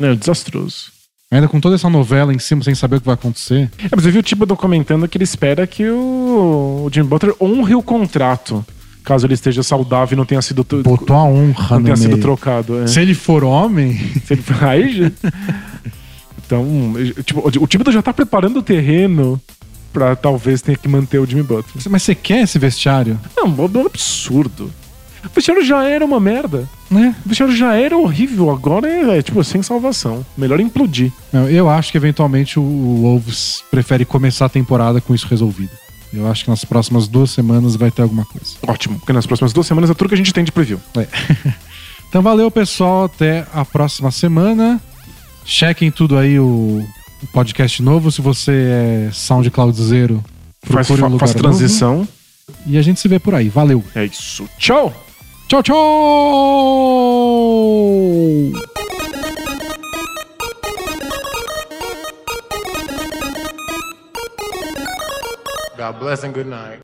É 0.00 0.14
desastroso. 0.14 0.92
ainda 1.30 1.48
com 1.48 1.60
toda 1.60 1.74
essa 1.74 1.90
novela 1.90 2.32
em 2.32 2.38
cima, 2.38 2.62
sem 2.62 2.74
saber 2.74 2.96
o 2.96 3.00
que 3.00 3.06
vai 3.06 3.14
acontecer. 3.14 3.70
É, 3.78 3.88
mas 3.94 4.06
eu 4.06 4.12
vi 4.12 4.18
o 4.18 4.22
Thibodeau 4.22 4.56
comentando 4.56 5.06
que 5.08 5.16
ele 5.18 5.24
espera 5.24 5.66
que 5.66 5.88
o, 5.88 6.84
o 6.86 6.90
Jimmy 6.92 7.08
Butler 7.08 7.34
honre 7.40 7.74
o 7.74 7.82
contrato. 7.82 8.64
Caso 9.04 9.26
ele 9.26 9.34
esteja 9.34 9.64
saudável 9.64 10.14
e 10.14 10.16
não 10.16 10.24
tenha 10.24 10.40
sido, 10.40 10.64
Botou 10.84 11.16
a 11.16 11.24
honra 11.24 11.76
não 11.76 11.82
tenha 11.84 11.96
sido 11.96 12.10
meio. 12.10 12.20
trocado. 12.22 12.78
é. 12.82 12.86
Se 12.86 13.00
ele 13.00 13.14
for 13.14 13.42
homem, 13.42 13.98
Se 14.24 14.34
ele- 14.34 14.44
Aí 14.60 14.96
já- 14.96 15.10
Então, 16.46 16.66
tipo, 17.24 17.40
o 17.60 17.66
Thibodeau 17.66 17.92
já 17.92 18.02
tá 18.02 18.12
preparando 18.12 18.58
o 18.58 18.62
terreno 18.62 19.40
pra 19.92 20.14
talvez 20.14 20.62
tenha 20.62 20.76
que 20.76 20.86
manter 20.88 21.18
o 21.18 21.26
Jimmy 21.26 21.42
Butler. 21.42 21.82
mas 21.90 22.02
você 22.02 22.14
quer 22.14 22.42
esse 22.42 22.58
vestiário? 22.58 23.18
Não, 23.36 23.46
é 23.46 23.78
um 23.78 23.86
absurdo. 23.86 24.70
O 25.24 25.28
vestiário 25.34 25.64
já 25.64 25.84
era 25.84 26.04
uma 26.04 26.18
merda. 26.18 26.68
né? 26.90 27.14
O 27.24 27.28
vestiário 27.28 27.54
já 27.54 27.74
era 27.74 27.96
horrível, 27.96 28.50
agora 28.50 28.88
é, 28.88 29.18
é, 29.18 29.22
tipo 29.22 29.42
sem 29.44 29.62
salvação. 29.62 30.24
Melhor 30.36 30.60
implodir. 30.60 31.12
Não, 31.32 31.48
Eu 31.48 31.70
acho 31.70 31.90
que 31.92 31.96
eventualmente 31.96 32.58
o, 32.58 32.62
Wolves 32.62 33.62
prefere 33.70 34.04
começar 34.04 34.46
a 34.46 34.48
temporada 34.48 35.00
com 35.00 35.14
isso 35.14 35.26
resolvido. 35.28 35.70
Eu 36.12 36.30
acho 36.30 36.44
que 36.44 36.50
nas 36.50 36.64
próximas 36.64 37.08
duas 37.08 37.30
semanas 37.30 37.74
vai 37.74 37.90
ter 37.90 38.02
alguma 38.02 38.24
coisa. 38.26 38.56
Ótimo, 38.66 38.98
porque 38.98 39.12
nas 39.12 39.26
próximas 39.26 39.52
duas 39.52 39.66
semanas 39.66 39.88
é 39.88 39.94
tudo 39.94 40.08
que 40.08 40.14
a 40.14 40.18
gente 40.18 40.32
tem 40.32 40.44
de 40.44 40.52
preview. 40.52 40.78
É. 40.96 41.06
então 42.08 42.20
valeu, 42.20 42.50
pessoal. 42.50 43.04
Até 43.04 43.46
a 43.54 43.64
próxima 43.64 44.10
semana. 44.10 44.80
Chequem 45.44 45.90
tudo 45.90 46.18
aí 46.18 46.38
o, 46.38 46.86
podcast 47.32 47.82
novo. 47.82 48.10
Se 48.12 48.20
você 48.20 48.52
é 48.52 49.10
SoundCloud 49.12 49.80
Zero, 49.82 50.22
Faz, 50.64 50.86
procure 50.86 51.00
um 51.00 51.04
fa 51.04 51.12
lugar 51.12 51.26
faz 51.26 51.34
novo. 51.34 51.48
transição. 51.48 52.08
E 52.66 52.76
a 52.76 52.82
gente 52.82 53.00
se 53.00 53.08
vê 53.08 53.18
por 53.18 53.34
aí. 53.34 53.48
Valeu. 53.48 53.82
É 53.94 54.04
isso. 54.04 54.46
Tchau! 54.58 54.92
Tchau, 55.48 55.62
tchau! 55.62 55.72
God 65.76 65.98
bless 65.98 66.22
and 66.24 66.32
good 66.32 66.46
night. 66.46 66.80